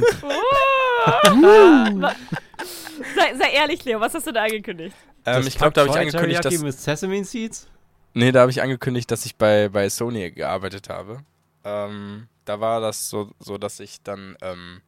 sei, 3.14 3.34
sei 3.36 3.50
ehrlich, 3.54 3.84
Leo, 3.84 4.00
was 4.00 4.14
hast 4.14 4.26
du 4.26 4.32
da 4.32 4.42
angekündigt? 4.44 4.94
Ähm, 5.26 5.46
ich 5.46 5.56
glaube, 5.58 5.72
da 5.72 5.82
habe 5.82 5.90
ich 5.90 5.94
Pak 5.94 5.94
Choi 5.94 6.00
angekündigt, 6.18 6.42
Teriyaki 6.42 6.56
dass. 6.56 6.62
with 6.64 6.82
Sesame 6.84 7.24
Seeds? 7.24 7.68
Nee, 8.12 8.32
da 8.32 8.40
habe 8.40 8.50
ich 8.50 8.62
angekündigt, 8.62 9.10
dass 9.10 9.26
ich 9.26 9.36
bei, 9.36 9.68
bei 9.68 9.88
Sony 9.88 10.30
gearbeitet 10.30 10.88
habe. 10.88 11.24
Ähm, 11.64 12.28
da 12.44 12.60
war 12.60 12.80
das 12.80 13.08
so, 13.08 13.30
so 13.38 13.58
dass 13.58 13.80
ich 13.80 14.02
dann, 14.02 14.36
ähm, 14.42 14.80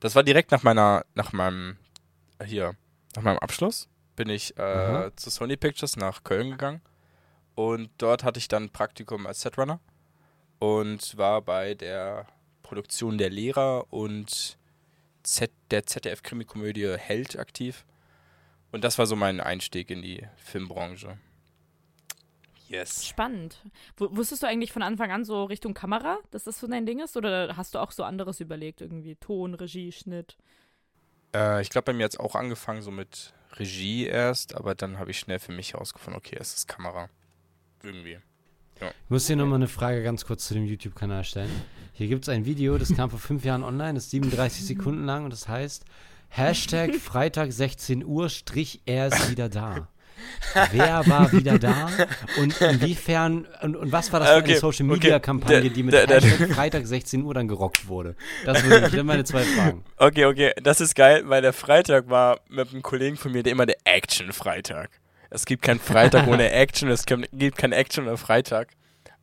das 0.00 0.14
war 0.14 0.22
direkt 0.22 0.50
nach 0.50 0.62
meiner, 0.62 1.04
nach 1.14 1.32
meinem, 1.32 1.76
hier, 2.44 2.74
nach 3.16 3.22
meinem 3.22 3.38
Abschluss, 3.38 3.88
bin 4.16 4.28
ich 4.28 4.56
äh, 4.58 4.62
Aha. 4.62 5.10
zu 5.16 5.30
Sony 5.30 5.56
Pictures 5.56 5.96
nach 5.96 6.24
Köln 6.24 6.50
gegangen 6.50 6.82
und 7.54 7.90
dort 7.98 8.24
hatte 8.24 8.38
ich 8.38 8.48
dann 8.48 8.70
Praktikum 8.70 9.26
als 9.26 9.40
Setrunner 9.40 9.80
und 10.58 11.16
war 11.16 11.40
bei 11.42 11.74
der 11.74 12.26
Produktion 12.62 13.16
der 13.16 13.30
Lehrer 13.30 13.92
und 13.92 14.58
Z, 15.22 15.50
der 15.70 15.86
ZDF-Krimikomödie 15.86 16.96
Held 16.96 17.38
aktiv. 17.38 17.84
Und 18.72 18.84
das 18.84 18.98
war 18.98 19.06
so 19.06 19.16
mein 19.16 19.40
Einstieg 19.40 19.90
in 19.90 20.02
die 20.02 20.26
Filmbranche. 20.36 21.18
Yes. 22.68 23.06
Spannend. 23.06 23.62
W 23.96 24.08
wusstest 24.10 24.42
du 24.42 24.46
eigentlich 24.46 24.72
von 24.72 24.82
Anfang 24.82 25.10
an 25.10 25.24
so 25.24 25.44
Richtung 25.44 25.74
Kamera, 25.74 26.18
dass 26.30 26.44
das 26.44 26.60
so 26.60 26.66
dein 26.66 26.86
Ding 26.86 27.00
ist? 27.00 27.16
Oder 27.16 27.56
hast 27.56 27.74
du 27.74 27.78
auch 27.78 27.92
so 27.92 28.04
anderes 28.04 28.40
überlegt? 28.40 28.80
Irgendwie 28.80 29.16
Ton, 29.16 29.54
Regie, 29.54 29.90
Schnitt? 29.90 30.36
Äh, 31.34 31.62
ich 31.62 31.70
glaube, 31.70 31.86
bei 31.86 31.92
mir 31.94 32.04
hat 32.04 32.12
es 32.12 32.20
auch 32.20 32.34
angefangen 32.34 32.82
so 32.82 32.90
mit 32.90 33.32
Regie 33.56 34.06
erst, 34.06 34.54
aber 34.54 34.74
dann 34.74 34.98
habe 34.98 35.10
ich 35.10 35.18
schnell 35.18 35.38
für 35.38 35.52
mich 35.52 35.72
herausgefunden, 35.72 36.18
okay, 36.18 36.36
es 36.38 36.54
ist 36.54 36.68
Kamera. 36.68 37.08
Irgendwie. 37.82 38.18
Ich 38.80 39.10
muss 39.10 39.26
dir 39.26 39.36
nochmal 39.36 39.56
eine 39.56 39.68
Frage 39.68 40.02
ganz 40.02 40.24
kurz 40.24 40.46
zu 40.46 40.54
dem 40.54 40.64
YouTube-Kanal 40.64 41.24
stellen. 41.24 41.50
Hier 41.94 42.06
gibt 42.06 42.24
es 42.24 42.28
ein 42.28 42.44
Video, 42.44 42.78
das 42.78 42.94
kam 42.94 43.10
vor 43.10 43.18
fünf 43.18 43.44
Jahren 43.44 43.64
online, 43.64 43.94
das 43.94 44.04
ist 44.04 44.10
37 44.10 44.66
Sekunden 44.66 45.04
lang 45.04 45.24
und 45.24 45.32
das 45.32 45.48
heißt 45.48 45.84
Hashtag 46.28 46.94
Freitag 46.94 47.50
16 47.52 48.04
Uhr 48.04 48.28
Strich 48.28 48.82
er 48.86 49.08
ist 49.08 49.30
wieder 49.30 49.48
da. 49.48 49.88
Wer 50.72 51.06
war 51.06 51.30
wieder 51.32 51.58
da 51.58 51.88
und 52.38 52.60
inwiefern 52.60 53.46
und, 53.62 53.76
und 53.76 53.92
was 53.92 54.12
war 54.12 54.20
das 54.20 54.30
für 54.30 54.36
Okay, 54.36 54.50
eine 54.52 54.60
Social 54.60 54.86
Media 54.86 55.16
okay. 55.16 55.20
Kampagne, 55.24 55.60
Der- 55.62 55.70
die 55.70 55.82
mit 55.82 55.92
der- 55.94 56.06
der- 56.06 56.20
Hashtag 56.20 56.50
Freitag 56.54 56.86
16 56.86 57.22
Uhr 57.22 57.34
dann 57.34 57.48
gerockt 57.48 57.88
wurde? 57.88 58.16
Das, 58.44 58.60
sind 58.60 59.04
meine 59.06 59.24
zwei 59.24 59.42
Fragen. 59.42 59.84
Okay, 59.96 60.24
okay, 60.24 60.52
das 60.62 60.80
ist 60.80 60.94
geil, 60.94 61.22
weil 61.26 61.42
der 61.42 61.52
Freitag 61.52 62.08
war 62.08 62.40
mit 62.48 62.70
einem 62.72 62.82
Kollegen 62.82 63.16
von 63.16 63.32
mir 63.32 63.42
der 63.42 63.52
immer 63.52 63.66
der 63.66 63.76
Action-Freitag. 63.84 64.90
Es 65.30 65.44
gibt 65.44 65.62
keinen 65.62 65.80
Freitag 65.80 66.26
ohne 66.26 66.50
Action, 66.52 66.88
es 66.88 67.04
gibt 67.04 67.28
gibt 67.32 67.58
kein 67.58 67.72
Action 67.72 68.06
ohne 68.06 68.16
Freitag. 68.16 68.68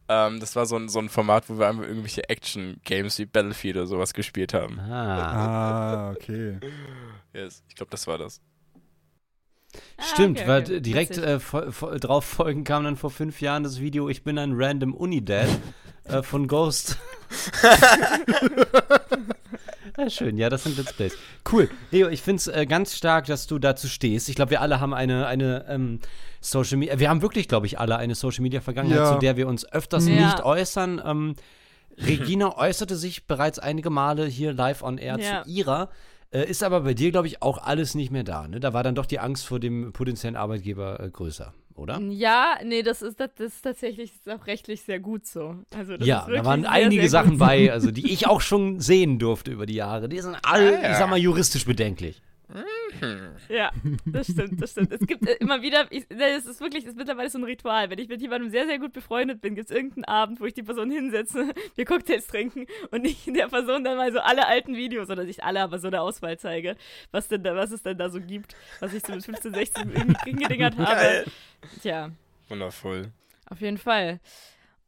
Ähm, 0.07 0.39
das 0.39 0.55
war 0.55 0.67
so 0.67 0.75
ein, 0.77 0.87
so 0.87 0.99
ein 0.99 1.09
Format, 1.09 1.49
wo 1.49 1.57
wir 1.57 1.67
einfach 1.67 1.81
irgendwelche 1.83 2.29
Action-Games 2.29 3.17
wie 3.17 3.25
Battlefield 3.25 3.75
oder 3.77 3.87
sowas 3.87 4.13
gespielt 4.13 4.53
haben. 4.53 4.79
Ah. 4.79 6.09
Ah, 6.09 6.11
okay. 6.11 6.59
Yes, 7.33 7.63
ich 7.67 7.75
glaube, 7.75 7.89
das 7.89 8.05
war 8.05 8.19
das. 8.19 8.39
Stimmt, 9.99 10.39
Ah, 10.39 10.41
okay, 10.41 10.49
weil 10.49 10.61
okay. 10.63 10.79
direkt 10.81 11.17
äh, 11.17 11.39
drauf 11.99 12.25
folgen 12.25 12.63
kam 12.63 12.83
dann 12.83 12.95
vor 12.97 13.09
fünf 13.11 13.41
Jahren 13.41 13.63
das 13.63 13.79
Video 13.79 14.09
Ich 14.09 14.23
bin 14.23 14.37
ein 14.37 14.53
random 14.55 14.93
Unidad 14.93 15.47
äh, 16.05 16.21
von 16.23 16.47
Ghost. 16.47 16.97
ja, 19.97 20.09
schön, 20.09 20.37
ja, 20.37 20.49
das 20.49 20.63
sind 20.63 20.77
Let's 20.77 20.93
Plays. 20.93 21.17
Cool. 21.51 21.69
Leo, 21.91 22.07
ich 22.09 22.21
finde 22.21 22.39
es 22.39 22.47
äh, 22.47 22.65
ganz 22.65 22.95
stark, 22.95 23.25
dass 23.25 23.47
du 23.47 23.59
dazu 23.59 23.87
stehst. 23.87 24.29
Ich 24.29 24.35
glaube, 24.35 24.51
wir 24.51 24.61
alle 24.61 24.79
haben 24.79 24.93
eine, 24.93 25.27
eine 25.27 25.65
ähm, 25.69 25.99
Social 26.41 26.77
Media, 26.77 26.99
wir 26.99 27.09
haben 27.09 27.21
wirklich, 27.21 27.47
glaube 27.47 27.65
ich, 27.65 27.79
alle 27.79 27.97
eine 27.97 28.15
Social 28.15 28.41
Media 28.43 28.61
Vergangenheit, 28.61 28.99
Ja. 28.99 29.13
zu 29.13 29.19
der 29.19 29.37
wir 29.37 29.47
uns 29.47 29.65
öfters 29.71 30.07
Ja. 30.07 30.25
nicht 30.25 30.43
äußern. 30.43 31.01
Ähm, 31.05 31.35
Regina 31.97 32.57
äußerte 32.57 32.95
sich 32.97 33.25
bereits 33.25 33.57
einige 33.57 33.89
Male 33.89 34.25
hier 34.25 34.51
live 34.53 34.83
on 34.83 34.97
air 34.97 35.17
Ja. 35.19 35.43
zu 35.43 35.49
ihrer. 35.49 35.89
Äh, 36.35 36.49
ist 36.49 36.63
aber 36.63 36.81
bei 36.81 36.93
dir, 36.93 37.11
glaube 37.11 37.27
ich, 37.27 37.41
auch 37.41 37.57
alles 37.59 37.95
nicht 37.95 38.11
mehr 38.11 38.25
da. 38.25 38.47
Ne? 38.49 38.59
Da 38.59 38.73
war 38.73 38.83
dann 38.83 38.93
doch 38.93 39.05
die 39.05 39.19
Angst 39.19 39.47
vor 39.47 39.61
dem 39.61 39.93
potenziellen 39.93 40.35
Arbeitgeber 40.35 40.99
äh, 40.99 41.09
größer, 41.09 41.53
oder? 41.75 42.01
Ja, 42.01 42.57
nee, 42.61 42.83
das 42.83 43.01
ist, 43.01 43.21
das 43.21 43.29
ist 43.37 43.61
tatsächlich 43.61 44.11
auch 44.27 44.45
rechtlich 44.45 44.81
sehr 44.81 44.99
gut 44.99 45.25
so. 45.25 45.55
Also 45.73 45.95
das 45.95 46.05
ja, 46.05 46.27
da 46.29 46.43
waren 46.43 46.63
sehr, 46.63 46.71
einige 46.71 47.03
sehr 47.03 47.09
Sachen 47.09 47.37
bei, 47.37 47.71
also 47.71 47.89
die 47.89 48.11
ich 48.11 48.27
auch 48.27 48.41
schon 48.41 48.81
sehen 48.81 49.17
durfte 49.17 49.51
über 49.51 49.65
die 49.65 49.75
Jahre. 49.75 50.09
Die 50.09 50.19
sind 50.19 50.35
alle, 50.43 50.75
ich 50.75 50.97
sag 50.97 51.09
mal, 51.09 51.17
juristisch 51.17 51.65
bedenklich. 51.65 52.21
Ja, 53.49 53.71
das 54.05 54.27
stimmt, 54.27 54.61
das 54.61 54.71
stimmt. 54.71 54.91
Es 54.91 55.05
gibt 55.05 55.27
äh, 55.27 55.33
immer 55.39 55.61
wieder, 55.61 55.87
ich, 55.89 56.05
es 56.09 56.45
ist 56.45 56.61
wirklich, 56.61 56.83
es 56.83 56.91
ist 56.91 56.97
mittlerweile 56.97 57.29
so 57.29 57.37
ein 57.37 57.43
Ritual. 57.43 57.89
Wenn 57.89 57.99
ich 57.99 58.07
mit 58.07 58.21
jemandem 58.21 58.49
sehr, 58.49 58.65
sehr 58.65 58.79
gut 58.79 58.93
befreundet 58.93 59.41
bin, 59.41 59.55
gibt 59.55 59.69
es 59.69 59.75
irgendeinen 59.75 60.05
Abend, 60.05 60.39
wo 60.39 60.45
ich 60.45 60.53
die 60.53 60.63
Person 60.63 60.91
hinsetze, 60.91 61.53
wir 61.75 61.85
Cocktails 61.85 62.27
trinken 62.27 62.65
und 62.91 63.05
ich 63.05 63.25
der 63.33 63.47
Person 63.47 63.83
dann 63.83 63.97
mal 63.97 64.11
so 64.11 64.19
alle 64.19 64.47
alten 64.47 64.75
Videos, 64.75 65.09
oder 65.09 65.23
nicht 65.23 65.43
alle, 65.43 65.61
aber 65.61 65.79
so 65.79 65.87
eine 65.87 66.01
Auswahl 66.01 66.37
zeige, 66.37 66.75
was, 67.11 67.27
denn 67.27 67.43
da, 67.43 67.55
was 67.55 67.71
es 67.71 67.83
denn 67.83 67.97
da 67.97 68.09
so 68.09 68.21
gibt, 68.21 68.55
was 68.79 68.93
ich 68.93 69.03
so 69.05 69.13
mit 69.13 69.25
15, 69.25 69.53
16 69.53 69.91
irgendwie 69.91 70.31
gedingert 70.43 70.77
habe. 70.77 70.95
Geil. 70.95 71.25
Tja, 71.81 72.11
Wundervoll. 72.49 73.11
auf 73.49 73.61
jeden 73.61 73.77
Fall. 73.77 74.19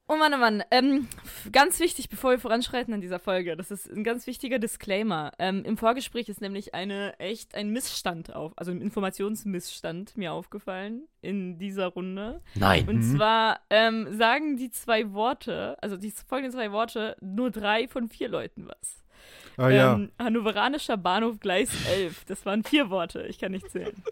Oh 0.09 0.15
Mann, 0.15 0.33
oh 0.33 0.37
Mann. 0.37 0.63
Ähm, 0.71 1.07
ganz 1.51 1.81
wichtig, 1.81 2.07
bevor 2.07 2.31
wir 2.31 2.39
voranschreiten 2.39 2.93
in 2.93 3.01
dieser 3.01 3.19
Folge, 3.19 3.57
das 3.57 3.71
ist 3.71 3.91
ein 3.91 4.05
ganz 4.05 4.25
wichtiger 4.25 4.57
Disclaimer. 4.57 5.33
Ähm, 5.37 5.65
Im 5.65 5.75
Vorgespräch 5.75 6.29
ist 6.29 6.39
nämlich 6.39 6.73
eine 6.73 7.19
echt 7.19 7.55
ein 7.55 7.71
Missstand 7.71 8.33
auf, 8.33 8.53
also 8.55 8.71
ein 8.71 8.79
Informationsmissstand 8.79 10.15
mir 10.15 10.31
aufgefallen 10.31 11.09
in 11.21 11.59
dieser 11.59 11.87
Runde. 11.87 12.41
Nein. 12.55 12.87
Und 12.87 13.03
zwar 13.03 13.59
ähm, 13.69 14.17
sagen 14.17 14.55
die 14.55 14.71
zwei 14.71 15.11
Worte, 15.11 15.77
also 15.81 15.97
die 15.97 16.11
folgenden 16.11 16.57
zwei 16.57 16.71
Worte, 16.71 17.17
nur 17.19 17.51
drei 17.51 17.89
von 17.89 18.07
vier 18.07 18.29
Leuten 18.29 18.65
was. 18.65 19.03
Ah 19.57 19.69
ja. 19.69 19.93
Ähm, 19.95 20.11
Hannoveranischer 20.19 20.95
Bahnhof 20.95 21.39
Gleis 21.39 21.69
11. 21.89 22.25
Das 22.25 22.45
waren 22.45 22.63
vier 22.63 22.89
Worte, 22.89 23.23
ich 23.23 23.39
kann 23.39 23.51
nicht 23.51 23.69
zählen. 23.69 23.95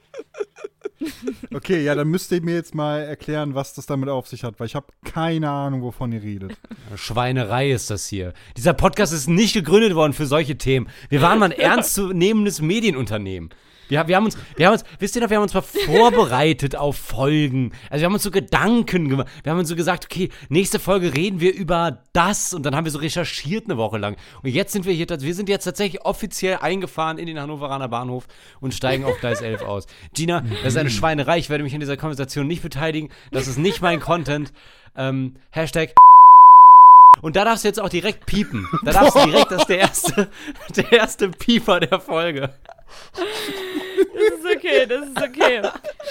Okay, 1.54 1.84
ja, 1.84 1.96
dann 1.96 2.08
müsst 2.08 2.32
ihr 2.32 2.42
mir 2.42 2.56
jetzt 2.56 2.76
mal 2.76 3.02
erklären, 3.02 3.56
was 3.56 3.74
das 3.74 3.86
damit 3.86 4.10
auf 4.10 4.28
sich 4.28 4.44
hat, 4.44 4.60
weil 4.60 4.68
ich 4.68 4.76
habe 4.76 4.88
keine 5.04 5.50
Ahnung, 5.50 5.82
wovon 5.82 6.12
ihr 6.12 6.22
redet. 6.22 6.58
Schweinerei 6.96 7.72
ist 7.72 7.90
das 7.90 8.08
hier. 8.08 8.34
Dieser 8.58 8.74
Podcast 8.74 9.14
ist 9.14 9.28
nicht 9.28 9.54
gegründet 9.54 9.96
worden 9.96 10.14
für 10.14 10.26
solche 10.26 10.58
Themen. 10.58 10.90
Wir 11.10 11.22
waren 11.22 11.40
mal 11.40 11.46
ein 11.46 11.52
ernstzunehmendes 11.60 12.62
Medienunternehmen. 12.62 13.50
Wir, 13.90 14.08
wir 14.08 14.16
haben 14.16 14.26
uns, 14.26 14.38
wir 14.56 14.68
haben 14.68 14.74
uns, 14.74 14.84
wisst 15.00 15.16
ihr 15.16 15.22
noch, 15.22 15.30
wir 15.30 15.38
haben 15.38 15.44
uns 15.44 15.54
mal 15.54 15.62
vorbereitet 15.62 16.76
auf 16.76 16.98
Folgen. 16.98 17.72
Also 17.90 18.02
wir 18.02 18.06
haben 18.06 18.14
uns 18.14 18.24
so 18.24 18.32
Gedanken 18.32 19.10
gemacht. 19.10 19.28
Wir 19.44 19.52
haben 19.52 19.60
uns 19.60 19.70
so 19.70 19.76
gesagt, 19.76 20.06
okay, 20.06 20.30
nächste 20.50 20.80
Folge 20.80 21.14
reden 21.14 21.40
wir 21.40 21.54
über 21.54 22.04
das 22.14 22.54
und 22.54 22.66
dann 22.66 22.76
haben 22.76 22.86
wir 22.86 22.92
so 22.92 23.00
recherchiert 23.00 23.66
eine 23.66 23.78
Woche 23.78 23.98
lang. 23.98 24.16
Und 24.44 24.50
jetzt 24.50 24.74
sind 24.74 24.86
wir 24.86 24.94
hier, 24.94 25.08
wir 25.10 25.36
sind 25.36 25.50
jetzt 25.50 25.66
tatsächlich 25.66 26.04
offiziell 26.04 26.58
eingefahren 26.58 27.18
in 27.18 27.28
den 27.28 27.40
Hannoveraner 27.40 27.88
Bahnhof 27.88 28.28
und 28.60 28.74
steigen 28.74 29.06
auf 29.06 29.20
Gleis 29.20 29.42
11 29.42 29.62
aus. 29.62 29.88
Gina, 30.14 30.42
das 30.64 30.74
ist 30.74 30.78
eine 30.78 30.90
Schweinerei. 30.90 31.38
Ich 31.38 31.50
werde 31.50 31.64
mich 31.64 31.74
in 31.74 31.80
dieser 31.80 31.98
Konversation 31.98 32.48
nicht 32.48 32.62
beteiligen. 32.62 33.10
Das 33.32 33.48
ist 33.48 33.58
nicht 33.58 33.82
mein 33.82 34.00
Content. 34.00 34.52
Ähm, 34.98 35.36
Hashtag 35.52 35.94
und 37.22 37.36
da 37.36 37.46
darfst 37.46 37.64
du 37.64 37.68
jetzt 37.68 37.80
auch 37.80 37.90
direkt 37.90 38.26
piepen. 38.26 38.68
Da 38.84 38.92
darfst 38.92 39.16
du 39.16 39.26
direkt, 39.26 39.52
das 39.52 39.62
ist 39.62 39.70
der 39.70 39.80
erste, 39.80 40.30
der 40.76 40.92
erste 40.92 41.30
Pieper 41.30 41.80
der 41.80 42.00
Folge. 42.00 42.54
Das 43.14 44.40
ist 44.40 44.56
okay, 44.56 44.86
das 44.86 45.08
ist 45.08 45.22
okay. 45.22 45.62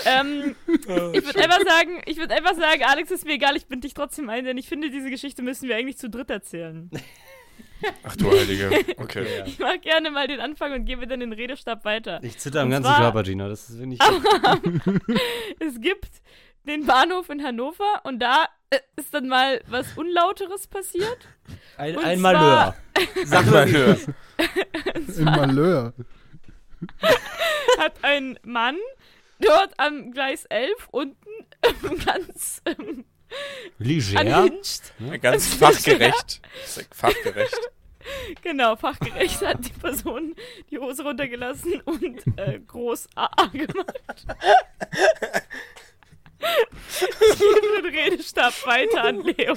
ähm, 0.04 0.54
ich 0.66 1.24
würde 1.24 1.40
einfach 1.42 1.60
sagen, 1.66 2.02
ich 2.06 2.16
würde 2.18 2.34
einfach 2.34 2.54
sagen, 2.54 2.82
Alex 2.84 3.10
ist 3.10 3.24
mir 3.24 3.34
egal, 3.34 3.56
ich 3.56 3.66
bin 3.66 3.80
dich 3.80 3.94
trotzdem 3.94 4.28
ein, 4.28 4.44
denn 4.44 4.58
ich 4.58 4.68
finde, 4.68 4.90
diese 4.90 5.10
Geschichte 5.10 5.42
müssen 5.42 5.68
wir 5.68 5.76
eigentlich 5.76 5.98
zu 5.98 6.08
dritt 6.10 6.30
erzählen. 6.30 6.90
Ach 8.02 8.16
du 8.16 8.30
Heilige. 8.30 8.70
Okay. 8.96 9.26
Ich 9.46 9.58
mag 9.58 9.82
gerne 9.82 10.10
mal 10.10 10.26
den 10.26 10.40
Anfang 10.40 10.72
und 10.72 10.84
gebe 10.86 11.06
dann 11.06 11.20
den 11.20 11.32
Redestab 11.32 11.84
weiter. 11.84 12.18
Ich 12.22 12.38
zitter 12.38 12.60
am 12.60 12.66
Und 12.68 12.72
ganzen 12.72 12.88
zwar- 12.90 13.00
Körper, 13.00 13.22
Gina. 13.22 13.48
Das 13.48 13.68
ist 13.68 13.80
ich. 13.80 13.98
Es 15.60 15.80
gibt 15.80 16.10
den 16.66 16.86
Bahnhof 16.86 17.28
in 17.28 17.42
Hannover 17.44 18.00
und 18.04 18.20
da 18.20 18.46
äh, 18.70 18.78
ist 18.96 19.12
dann 19.12 19.28
mal 19.28 19.60
was 19.66 19.86
Unlauteres 19.96 20.66
passiert. 20.66 21.28
Ein, 21.76 21.96
Und 21.96 22.04
ein 22.04 22.20
Malheur. 22.20 22.74
Sag 23.24 23.44
mal, 23.46 23.66
Malheur. 23.66 23.98
Im 25.18 25.24
Malheur. 25.24 25.92
Hat 27.78 27.94
ein 28.02 28.38
Mann 28.42 28.76
dort 29.40 29.78
am 29.78 30.12
Gleis 30.12 30.44
11 30.46 30.88
unten 30.90 31.16
ähm, 31.62 31.98
ganz 32.04 32.62
ähm, 32.64 33.04
Leger. 33.78 34.20
Unhinged. 34.20 34.92
Ganz 35.20 35.54
fachgerecht. 35.56 36.40
Fachgerecht. 36.92 37.60
Genau, 38.42 38.76
fachgerecht 38.76 39.40
hat 39.40 39.64
die 39.64 39.72
Person 39.72 40.34
die 40.70 40.78
Hose 40.78 41.02
runtergelassen 41.02 41.80
und 41.86 42.22
äh, 42.36 42.60
groß 42.60 43.08
AA 43.14 43.46
gemacht. 43.46 44.26
Ich 47.00 47.38
gebe 47.38 47.82
den 47.82 47.94
Redestab 47.94 48.52
weiter 48.66 49.04
an 49.04 49.20
Leo. 49.22 49.54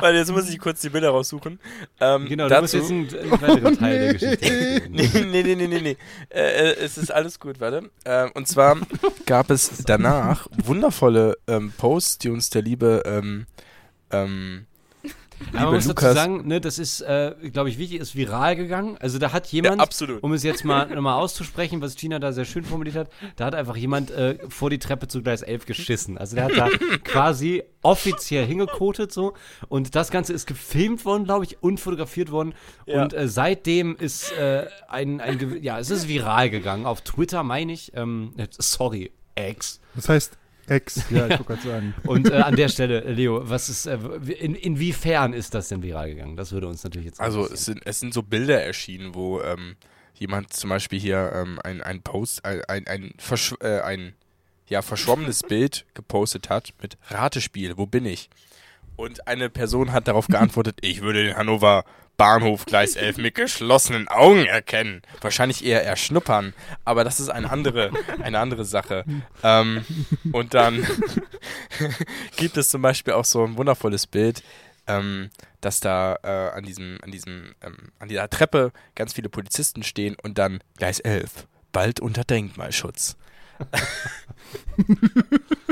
Weil 0.00 0.14
jetzt 0.16 0.30
muss 0.32 0.48
ich 0.48 0.58
kurz 0.58 0.80
die 0.80 0.88
Bilder 0.88 1.10
raussuchen. 1.10 1.60
Ähm, 2.00 2.26
Genau, 2.26 2.48
dazu, 2.48 2.78
du 2.78 2.82
musst 2.84 3.12
jetzt 3.12 3.22
einen 3.22 3.40
weiteren 3.40 3.78
Teil 3.78 3.98
der 3.98 4.12
Geschichte. 4.14 4.82
Nee, 4.90 5.10
nee, 5.24 5.42
nee, 5.42 5.54
nee, 5.54 5.66
nee, 5.66 5.80
nee. 5.80 5.96
Äh, 6.30 6.40
äh, 6.40 6.76
es 6.78 6.98
ist 6.98 7.10
alles 7.10 7.38
gut, 7.38 7.60
warte. 7.60 7.90
Ähm, 8.04 8.30
und 8.34 8.48
zwar 8.48 8.78
gab 9.26 9.50
es 9.50 9.84
danach 9.84 10.46
wundervolle 10.64 11.36
ähm, 11.46 11.72
Posts, 11.76 12.18
die 12.18 12.30
uns 12.30 12.50
der 12.50 12.62
liebe 12.62 13.02
ähm, 13.04 13.46
Aber 15.52 15.66
man 15.66 15.74
muss 15.74 15.84
dazu 15.84 15.88
Lukas- 15.90 16.14
sagen, 16.14 16.46
ne, 16.48 16.60
das 16.60 16.78
ist, 16.78 17.00
äh, 17.00 17.34
glaube 17.52 17.68
ich, 17.70 17.78
wichtig, 17.78 18.00
ist 18.00 18.14
viral 18.16 18.56
gegangen. 18.56 18.96
Also 18.98 19.18
da 19.18 19.32
hat 19.32 19.46
ja, 19.52 19.62
jemand, 19.62 19.80
absolut. 19.80 20.22
um 20.22 20.32
es 20.32 20.42
jetzt 20.42 20.64
mal 20.64 20.86
nochmal 20.88 21.14
auszusprechen, 21.20 21.80
was 21.80 21.94
Gina 21.96 22.18
da 22.18 22.32
sehr 22.32 22.44
schön 22.44 22.64
formuliert 22.64 22.96
hat, 22.96 23.10
da 23.36 23.46
hat 23.46 23.54
einfach 23.54 23.76
jemand 23.76 24.10
äh, 24.10 24.38
vor 24.48 24.70
die 24.70 24.78
Treppe 24.78 25.08
zu 25.08 25.22
Gleis 25.22 25.42
11 25.42 25.66
geschissen. 25.66 26.18
Also 26.18 26.36
der 26.36 26.44
hat 26.46 26.56
da 26.56 26.68
quasi 27.04 27.62
offiziell 27.82 28.44
hingekotet 28.46 29.12
so 29.12 29.34
und 29.68 29.94
das 29.94 30.10
Ganze 30.10 30.32
ist 30.32 30.46
gefilmt 30.46 31.04
worden, 31.04 31.24
glaube 31.24 31.44
ich, 31.44 31.62
und 31.62 31.78
fotografiert 31.78 32.30
worden 32.30 32.54
Ja. 32.86 33.02
und 33.02 33.14
äh, 33.14 33.28
seitdem 33.28 33.96
ist 33.96 34.32
äh, 34.32 34.66
ein, 34.88 35.20
ein, 35.20 35.62
ja, 35.62 35.78
es 35.78 35.90
ist 35.90 36.08
viral 36.08 36.50
gegangen. 36.50 36.86
Auf 36.86 37.02
Twitter 37.02 37.42
meine 37.44 37.72
ich, 37.72 37.92
ähm, 37.94 38.32
äh, 38.36 38.48
sorry, 38.58 39.12
Ex. 39.36 39.80
Das 39.94 40.08
heißt 40.08 40.36
Ex. 40.68 41.04
Ja, 41.10 41.26
ich 41.26 41.30
wollte 41.38 41.44
gerade 41.44 41.62
sagen. 41.62 41.94
Und 42.04 42.30
äh, 42.30 42.36
an 42.36 42.56
der 42.56 42.68
Stelle, 42.68 43.04
äh, 43.04 43.12
Leo, 43.12 43.48
was 43.48 43.68
ist, 43.68 43.86
äh, 43.86 43.98
in, 44.38 44.54
inwiefern 44.54 45.32
ist 45.32 45.54
das 45.54 45.68
denn 45.68 45.82
viral 45.82 46.10
gegangen? 46.10 46.36
Das 46.36 46.52
würde 46.52 46.68
uns 46.68 46.84
natürlich 46.84 47.06
jetzt 47.06 47.20
Also 47.20 47.42
interessieren. 47.42 47.54
es 47.54 47.64
sind, 47.64 47.82
es 47.86 48.00
sind 48.00 48.14
so 48.14 48.22
Bilder 48.22 48.62
erschienen, 48.62 49.14
wo 49.14 49.40
ähm, 49.40 49.76
jemand 50.14 50.52
zum 50.52 50.70
Beispiel 50.70 50.98
hier 50.98 51.32
ähm, 51.34 51.58
ein, 51.64 51.80
ein 51.82 52.02
Post, 52.02 52.44
ein, 52.44 52.62
ein, 52.68 52.86
ein, 52.86 53.14
verschw 53.18 53.56
äh, 53.60 53.80
ein 53.80 54.14
ja, 54.68 54.82
verschwommenes 54.82 55.42
Bild 55.48 55.86
gepostet 55.94 56.50
hat 56.50 56.74
mit 56.82 56.98
Ratespiel, 57.08 57.76
wo 57.76 57.86
bin 57.86 58.04
ich? 58.04 58.28
Und 58.96 59.28
eine 59.28 59.48
Person 59.48 59.92
hat 59.92 60.08
darauf 60.08 60.26
geantwortet, 60.26 60.78
ich 60.82 61.00
würde 61.00 61.24
den 61.24 61.36
Hannover 61.36 61.84
Bahnhof 62.18 62.66
Gleis 62.66 62.96
11 62.96 63.18
mit 63.18 63.36
geschlossenen 63.36 64.08
Augen 64.08 64.44
erkennen. 64.44 65.02
Wahrscheinlich 65.20 65.64
eher 65.64 65.84
erschnuppern, 65.84 66.52
aber 66.84 67.04
das 67.04 67.20
ist 67.20 67.30
eine 67.30 67.48
andere, 67.48 67.92
eine 68.20 68.40
andere 68.40 68.64
Sache. 68.64 69.04
Ähm, 69.42 69.84
und 70.32 70.52
dann 70.52 70.84
gibt 72.36 72.56
es 72.56 72.70
zum 72.70 72.82
Beispiel 72.82 73.14
auch 73.14 73.24
so 73.24 73.44
ein 73.44 73.56
wundervolles 73.56 74.08
Bild, 74.08 74.42
ähm, 74.88 75.30
dass 75.60 75.78
da 75.78 76.16
äh, 76.24 76.56
an 76.56 76.64
diesem, 76.64 76.98
an 77.02 77.12
diesem, 77.12 77.54
ähm, 77.62 77.92
an 78.00 78.08
dieser 78.08 78.28
Treppe 78.28 78.72
ganz 78.96 79.12
viele 79.12 79.28
Polizisten 79.28 79.84
stehen 79.84 80.16
und 80.20 80.38
dann 80.38 80.58
Gleis 80.76 80.98
11, 80.98 81.46
bald 81.70 82.00
unter 82.00 82.24
Denkmalschutz. 82.24 83.16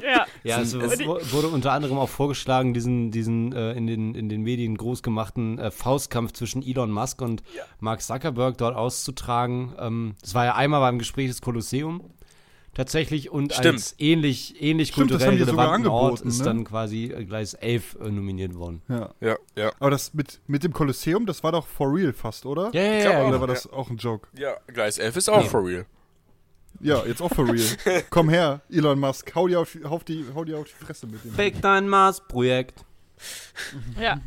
Ja. 0.03 0.27
Ja, 0.45 0.61
es, 0.61 0.71
sind- 0.71 0.83
es 0.83 1.01
wu- 1.01 1.19
wurde 1.33 1.49
unter 1.49 1.73
anderem 1.73 1.99
auch 1.99 2.09
vorgeschlagen, 2.09 2.75
diesen, 2.75 3.11
diesen 3.11 3.53
äh, 3.53 3.73
in, 3.73 3.87
den, 3.87 4.15
in 4.15 4.29
den 4.29 4.43
Medien 4.43 4.77
groß 4.77 5.03
gemachten 5.03 5.59
äh, 5.59 5.71
Faustkampf 5.71 6.33
zwischen 6.33 6.63
Elon 6.63 6.91
Musk 6.91 7.21
und 7.23 7.43
Mark 7.81 8.03
Zuckerberg 8.03 8.59
dort 8.59 8.77
auszutragen. 8.77 9.75
Ähm, 9.79 10.15
das 10.21 10.35
war 10.35 10.45
ja 10.45 10.55
einmal 10.55 10.81
beim 10.81 10.99
Gespräch 10.99 11.29
des 11.29 11.41
Kolosseum 11.41 12.03
tatsächlich 12.75 13.31
und 13.31 13.55
Stimmt. 13.55 13.67
als 13.77 13.95
ähnlich, 13.99 14.61
ähnlich 14.63 14.89
Stimmt, 14.89 15.11
kulturell 15.11 15.37
relevanten 15.43 15.87
Ort 15.91 16.21
ist 16.21 16.39
ne? 16.41 16.45
dann 16.45 16.65
quasi 16.65 17.05
äh, 17.07 17.25
Gleis 17.25 17.55
11 17.55 17.97
äh, 18.05 18.11
nominiert 18.11 18.55
worden. 18.55 18.83
Ja. 18.89 19.11
Ja, 19.21 19.37
ja. 19.57 19.73
Aber 19.81 19.91
das 19.91 20.13
mit, 20.15 20.41
mit 20.47 20.63
dem 20.63 20.73
Kolosseum, 20.75 21.25
das 21.27 21.43
war 21.43 21.53
doch 21.53 21.67
for 21.67 21.93
real 21.95 22.13
fast, 22.13 22.45
oder? 22.47 22.71
Ja, 22.75 22.83
ja, 22.83 22.93
ja. 22.93 23.11
Oder 23.21 23.25
genau. 23.29 23.41
war 23.41 23.47
das 23.49 23.73
auch 23.73 23.89
ein 23.91 23.97
Joke? 23.97 24.29
Ja, 24.39 24.55
Gleis 24.67 24.99
11 24.99 25.17
ist 25.17 25.29
auch 25.31 25.43
Nee. 25.43 25.49
for 25.49 25.65
real. 25.67 25.87
Ja, 26.81 27.05
jetzt 27.07 27.21
auch 27.23 27.33
for 27.35 27.47
real. 27.51 28.03
Komm 28.11 28.29
her, 28.29 28.61
Elon 28.71 28.99
Musk, 28.99 29.35
hau 29.35 29.47
dir 29.49 29.61
auf, 29.61 29.73
die- 29.73 29.85
auf 29.85 30.05
die, 30.05 30.25
hau 30.35 30.45
dir 30.45 30.59
auf 30.59 30.67
die 30.69 30.85
Fresse 30.85 31.07
mit 31.07 31.25
dem. 31.25 31.33
Fake 31.33 31.61
dein 31.63 31.89
Mars-Projekt. 31.89 32.85
Ja. 34.01 34.21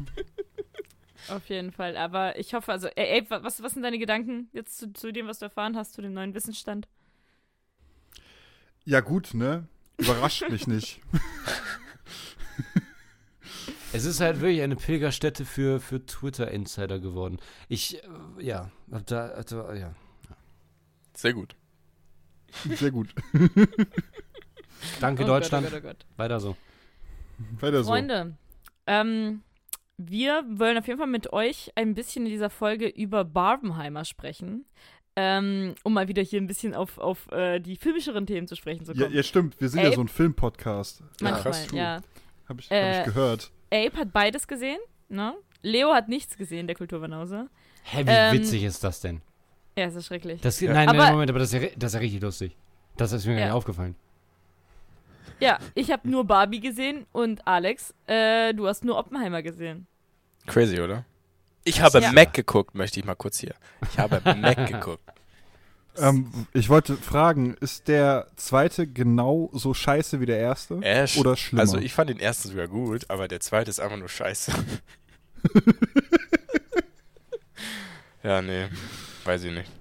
Auf 1.28 1.48
jeden 1.48 1.72
Fall. 1.72 1.96
Aber 1.96 2.40
ich 2.40 2.56
hoffe, 2.56 2.72
also, 2.72 2.88
ey, 2.88 3.20
ey 3.20 3.26
was, 3.30 3.62
was 3.62 3.74
sind 3.74 3.84
deine 3.84 4.00
Gedanken 4.00 4.50
jetzt 4.52 4.80
zu, 4.80 4.92
zu 4.94 5.12
dem, 5.14 5.28
was 5.28 5.38
du 5.38 5.46
erfahren 5.46 5.78
hast, 5.78 5.94
zu 5.94 6.02
dem 6.02 6.14
neuen 6.14 6.34
Wissensstand? 6.34 6.88
Ja 8.86 9.02
gut, 9.02 9.36
ne? 9.36 9.68
Überrascht 9.98 10.50
mich 10.50 10.66
nicht. 10.66 11.02
Es 13.92 14.06
ist 14.06 14.20
halt 14.20 14.40
wirklich 14.40 14.62
eine 14.62 14.76
Pilgerstätte 14.76 15.46
für, 15.46 15.80
für 15.80 16.06
Twitter-Insider 16.06 17.00
geworden. 17.00 17.40
Ich, 17.70 17.98
äh, 18.04 18.08
ja, 18.40 18.70
hab 18.92 19.08
da, 19.08 19.30
also, 19.30 19.72
ja. 19.74 19.96
Sehr 21.16 21.34
gut. 21.34 21.56
Sehr 22.76 22.92
gut. 22.92 23.10
Danke, 25.00 25.24
Oh 25.24 25.28
Deutschland. 25.28 25.70
Gott, 25.70 25.74
oh 25.78 25.82
Gott, 25.82 25.84
oh 25.84 25.88
Gott. 25.88 26.06
Weiter 26.18 26.40
so. 26.40 26.56
Weiter 27.60 27.84
so. 27.84 27.90
Freunde, 27.90 28.36
ähm, 28.88 29.42
wir 29.98 30.44
wollen 30.50 30.78
auf 30.78 30.88
jeden 30.88 31.00
Fall 31.00 31.08
mit 31.08 31.34
euch 31.34 31.72
ein 31.76 31.94
bisschen 31.94 32.26
in 32.26 32.32
dieser 32.32 32.50
Folge 32.50 32.88
über 32.88 33.24
Barbenheimer 33.26 34.06
sprechen. 34.06 34.66
Ähm, 35.16 35.76
um 35.84 35.94
mal 35.94 36.08
wieder 36.08 36.22
hier 36.22 36.40
ein 36.40 36.48
bisschen 36.48 36.74
auf, 36.74 36.98
auf 36.98 37.30
äh, 37.32 37.60
die 37.60 37.76
filmischeren 37.76 38.26
Themen 38.26 38.48
zu 38.48 38.56
sprechen 38.56 38.86
zu 38.86 38.94
Ja, 38.94 39.04
kommen. 39.04 39.16
ja, 39.16 39.24
stimmt. 39.24 39.60
Wir 39.60 39.68
sind 39.68 39.82
ja 39.82 39.90
Ey. 39.90 39.96
so 39.96 40.02
ein 40.02 40.08
Filmpodcast. 40.08 41.04
Manchmal, 41.22 41.42
krass, 41.44 41.68
ja. 41.74 42.02
Hab 42.48 42.60
ich, 42.60 42.72
Äh, 42.72 43.00
hab 43.00 43.08
ich 43.08 43.14
gehört. 43.14 43.52
Abe 43.74 43.98
hat 43.98 44.14
beides 44.14 44.48
gesehen, 44.48 44.80
ne? 45.10 45.36
Leo 45.62 45.92
hat 45.94 46.08
nichts 46.08 46.38
gesehen, 46.38 46.68
der 46.68 46.76
Kulturbanause. 46.78 47.50
Hä, 47.84 48.06
wie 48.06 48.10
Ähm, 48.10 48.34
witzig 48.34 48.64
ist 48.64 48.82
das 48.84 49.02
denn? 49.02 49.22
Ja, 49.80 49.88
ist 49.88 49.96
ja 49.96 50.02
schrecklich. 50.02 50.42
Das, 50.42 50.60
Ja. 50.60 50.74
Nein, 50.74 50.88
nein, 50.88 51.00
Aber- 51.00 51.12
Moment, 51.12 51.30
aber 51.30 51.39
das 51.39 51.54
ist, 51.54 51.62
ja, 51.62 51.70
das 51.78 51.92
ist 51.92 51.94
ja 51.96 52.00
richtig 52.02 52.22
lustig. 52.22 52.56
Das 52.98 53.12
ist 53.13 53.26
mir 53.26 53.34
gar 53.34 53.39
Ja. 53.39 53.46
nicht 53.48 53.56
aufgefallen. 53.56 53.96
Ja, 55.39 55.58
ich 55.74 55.89
habe 55.92 56.10
nur 56.10 56.26
Barbie 56.26 56.60
gesehen 56.60 57.06
und 57.13 57.48
Alex, 57.48 57.94
äh, 58.08 58.54
du 58.54 58.68
hast 58.68 58.84
nur 58.84 58.98
Oppenheimer 58.98 59.42
gesehen. 59.42 59.88
Crazy, 60.48 60.82
oder? 60.82 61.06
Ich 61.63 61.82
habe 61.82 62.00
Ja. 62.02 62.12
Mac 62.12 62.34
geguckt, 62.34 62.76
möchte 62.76 63.00
ich 63.00 63.06
mal 63.06 63.15
kurz 63.15 63.39
hier. 63.39 63.54
Ich 63.92 64.00
habe 64.00 64.22
Mac 64.36 64.68
geguckt. 64.68 65.04
Ähm, 65.98 66.32
ich 66.54 66.70
wollte 66.70 66.98
fragen, 66.98 67.56
ist 67.62 67.88
der 67.88 68.28
zweite 68.36 68.88
genau 68.88 69.50
so 69.54 69.74
scheiße 69.74 70.20
wie 70.20 70.26
der 70.26 70.39
erste? 70.39 70.80
Ash. 70.82 71.18
Oder 71.18 71.36
schlimmer? 71.38 71.62
Also 71.62 71.78
ich 71.78 71.94
fand 71.94 72.10
den 72.10 72.20
ersten 72.20 72.50
sogar 72.50 72.68
gut, 72.68 73.10
aber 73.10 73.28
der 73.28 73.39
zweite 73.39 73.70
ist 73.70 73.80
einfach 73.80 73.98
nur 73.98 74.10
scheiße. 74.10 74.52
ja, 78.24 78.42
nee. 78.42 78.68
Weiß 79.26 79.44
ich 79.44 79.52
nicht. 79.54 79.72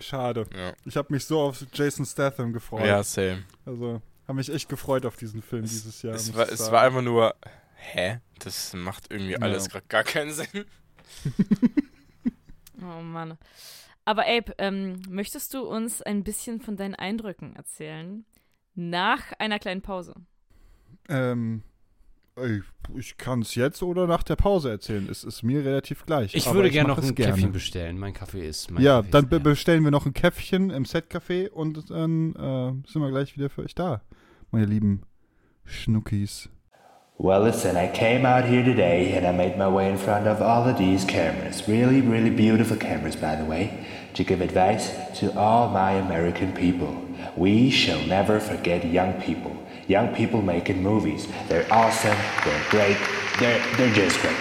Schade. 0.00 0.46
Ja, 0.54 0.72
Ich 0.84 0.96
habe 0.96 1.12
mich 1.12 1.24
so 1.24 1.40
auf 1.40 1.64
Jason 1.72 2.06
Statham 2.06 2.52
gefreut. 2.52 2.86
ja 2.86 3.02
same. 3.02 3.44
Also, 3.66 4.00
habe 4.26 4.36
mich 4.36 4.52
echt 4.52 4.68
gefreut 4.68 5.04
auf 5.06 5.16
diesen 5.16 5.42
Film 5.42 5.62
dieses 5.62 6.02
Jahr. 6.02 6.14
es, 6.14 6.34
war, 6.34 6.48
es 6.48 6.70
war 6.70 6.82
einfach 6.82 7.02
nur, 7.02 7.34
hä? 7.74 8.20
Das 8.38 8.72
macht 8.74 9.10
irgendwie 9.10 9.32
Ja. 9.32 9.38
alles 9.40 9.68
gerade 9.68 9.86
gar 9.88 10.04
keinen 10.04 10.32
Sinn. 10.32 10.64
Oh 12.80 13.02
Mann. 13.02 13.36
Aber 14.04 14.22
Abe, 14.26 14.54
ähm, 14.58 15.02
möchtest 15.08 15.52
du 15.52 15.62
uns 15.62 16.00
ein 16.00 16.22
bisschen 16.22 16.60
von 16.60 16.76
deinen 16.76 16.94
Eindrücken 16.94 17.56
erzählen? 17.56 18.24
Nach 18.74 19.32
einer 19.40 19.58
kleinen 19.58 19.82
Pause. 19.82 20.14
Ähm, 21.08 21.62
ich, 22.46 22.62
ich 22.96 23.16
kann 23.16 23.42
es 23.42 23.54
jetzt 23.54 23.82
oder 23.82 24.06
nach 24.06 24.22
der 24.22 24.36
Pause 24.36 24.70
erzählen. 24.70 25.08
Es 25.10 25.24
ist 25.24 25.42
mir 25.42 25.64
relativ 25.64 26.06
gleich. 26.06 26.34
Ich 26.34 26.52
würde 26.52 26.70
gerne 26.70 26.88
noch 26.88 27.02
ein 27.02 27.14
Käffchen 27.14 27.52
bestellen. 27.52 27.98
Mein 27.98 28.12
Kaffee 28.14 28.46
ist. 28.46 28.70
Mein 28.70 28.82
Ja, 28.82 28.98
Kaffee 28.98 29.10
dann 29.10 29.24
ist 29.24 29.30
be 29.30 29.36
leer. 29.36 29.44
bestellen 29.44 29.84
wir 29.84 29.90
noch 29.90 30.06
ein 30.06 30.12
Käffchen 30.14 30.70
im 30.70 30.84
Set-Café 30.84 31.48
und 31.50 31.90
dann 31.90 32.34
äh, 32.34 32.90
sind 32.90 33.02
wir 33.02 33.10
gleich 33.10 33.36
wieder 33.36 33.50
für 33.50 33.62
euch 33.62 33.74
da, 33.74 34.02
meine 34.50 34.66
lieben 34.66 35.02
Schnuckis. 35.64 36.48
Well, 37.20 37.42
listen, 37.42 37.76
I 37.76 37.88
came 37.88 38.24
out 38.24 38.44
here 38.44 38.62
today 38.64 39.16
and 39.16 39.26
I 39.26 39.32
made 39.32 39.58
my 39.58 39.66
way 39.66 39.90
in 39.90 39.98
front 39.98 40.28
of 40.28 40.40
all 40.40 40.68
of 40.70 40.78
these 40.78 41.04
cameras. 41.04 41.66
Really, 41.66 42.00
really 42.00 42.30
beautiful 42.30 42.76
cameras, 42.76 43.16
by 43.16 43.34
the 43.36 43.44
way, 43.44 43.70
to 44.14 44.22
give 44.22 44.40
advice 44.40 44.92
to 45.18 45.32
all 45.36 45.68
my 45.68 45.94
American 45.98 46.52
people. 46.52 46.94
We 47.36 47.70
shall 47.70 48.00
never 48.06 48.38
forget 48.38 48.84
young 48.84 49.14
people. 49.14 49.50
Young 49.88 50.08
people 50.14 50.42
making 50.42 50.82
movies. 50.82 51.26
They're 51.48 51.64
awesome, 51.72 52.14
they're 52.44 52.62
great, 52.68 52.98
they're, 53.38 53.58
they're 53.78 53.94
just 53.94 54.20
great. 54.20 54.36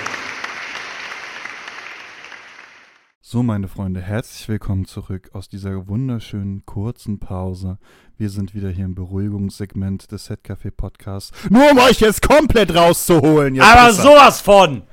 So, 3.22 3.44
meine 3.44 3.70
Freunde, 3.70 4.02
herzlich 4.02 4.50
willkommen 4.50 4.84
zurück 4.84 5.30
aus 5.32 5.48
dieser 5.48 5.88
wunderschönen 5.88 6.66
kurzen 6.66 7.20
Pause. 7.20 7.78
Wir 8.18 8.30
sind 8.30 8.56
wieder 8.56 8.70
hier 8.70 8.84
im 8.84 8.96
Beruhigungssegment 8.96 10.12
des 10.12 10.30
Setcafé 10.30 10.70
Podcasts. 10.70 11.32
Nur 11.50 11.72
um 11.72 11.78
euch 11.78 12.02
jetzt 12.02 12.22
komplett 12.22 12.76
rauszuholen. 12.76 13.56
Jetzt 13.56 13.66
Aber 13.66 13.90
ist 13.90 14.00
er. 14.00 14.04
sowas 14.04 14.42
von! 14.42 14.84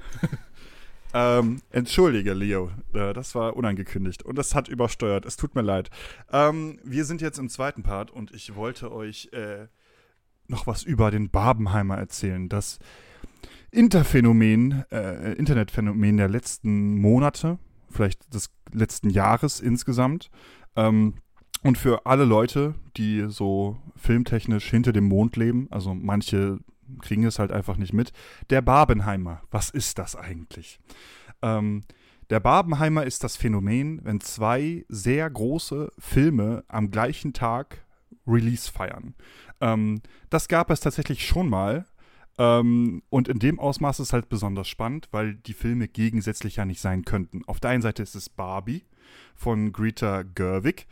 Ähm, 1.16 1.62
entschuldige, 1.70 2.32
Leo. 2.32 2.72
Äh, 2.92 3.12
das 3.12 3.36
war 3.36 3.54
unangekündigt 3.54 4.24
und 4.24 4.36
das 4.36 4.56
hat 4.56 4.66
übersteuert. 4.66 5.24
Es 5.24 5.36
tut 5.36 5.54
mir 5.54 5.62
leid. 5.62 5.88
Ähm, 6.32 6.80
wir 6.82 7.04
sind 7.04 7.20
jetzt 7.20 7.38
im 7.38 7.48
zweiten 7.48 7.84
Part 7.84 8.10
und 8.10 8.32
ich 8.34 8.56
wollte 8.56 8.90
euch 8.90 9.28
äh, 9.32 9.68
noch 10.48 10.66
was 10.66 10.82
über 10.82 11.10
den 11.10 11.30
Barbenheimer 11.30 11.96
erzählen. 11.96 12.48
Das 12.48 12.78
Interphänomen, 13.70 14.84
äh, 14.90 15.32
Internetphänomen 15.32 16.16
der 16.16 16.28
letzten 16.28 16.98
Monate, 17.00 17.58
vielleicht 17.90 18.32
des 18.32 18.50
letzten 18.72 19.10
Jahres 19.10 19.60
insgesamt. 19.60 20.30
Ähm, 20.76 21.14
und 21.62 21.78
für 21.78 22.04
alle 22.06 22.24
Leute, 22.24 22.74
die 22.96 23.24
so 23.28 23.78
filmtechnisch 23.96 24.68
hinter 24.70 24.92
dem 24.92 25.04
Mond 25.04 25.36
leben, 25.36 25.66
also 25.70 25.94
manche 25.94 26.60
kriegen 27.00 27.24
es 27.24 27.38
halt 27.38 27.50
einfach 27.50 27.76
nicht 27.76 27.92
mit, 27.92 28.12
der 28.50 28.62
Barbenheimer, 28.62 29.40
was 29.50 29.70
ist 29.70 29.98
das 29.98 30.14
eigentlich? 30.14 30.78
Ähm, 31.42 31.82
der 32.30 32.40
Barbenheimer 32.40 33.04
ist 33.04 33.24
das 33.24 33.36
Phänomen, 33.36 34.00
wenn 34.02 34.20
zwei 34.20 34.84
sehr 34.88 35.28
große 35.28 35.90
Filme 35.98 36.64
am 36.68 36.90
gleichen 36.90 37.32
Tag 37.32 37.83
Release 38.26 38.70
feiern. 38.70 39.14
Ähm, 39.60 40.00
das 40.30 40.48
gab 40.48 40.70
es 40.70 40.80
tatsächlich 40.80 41.26
schon 41.26 41.48
mal. 41.48 41.86
Ähm, 42.38 43.02
und 43.10 43.28
in 43.28 43.38
dem 43.38 43.60
Ausmaß 43.60 44.00
ist 44.00 44.08
es 44.08 44.12
halt 44.12 44.28
besonders 44.28 44.68
spannend, 44.68 45.08
weil 45.12 45.34
die 45.34 45.52
Filme 45.52 45.86
gegensätzlich 45.88 46.56
ja 46.56 46.64
nicht 46.64 46.80
sein 46.80 47.04
könnten. 47.04 47.44
Auf 47.46 47.60
der 47.60 47.70
einen 47.70 47.82
Seite 47.82 48.02
ist 48.02 48.14
es 48.14 48.28
Barbie 48.28 48.84
von 49.34 49.72
Greta 49.72 50.22
Gerwig 50.22 50.86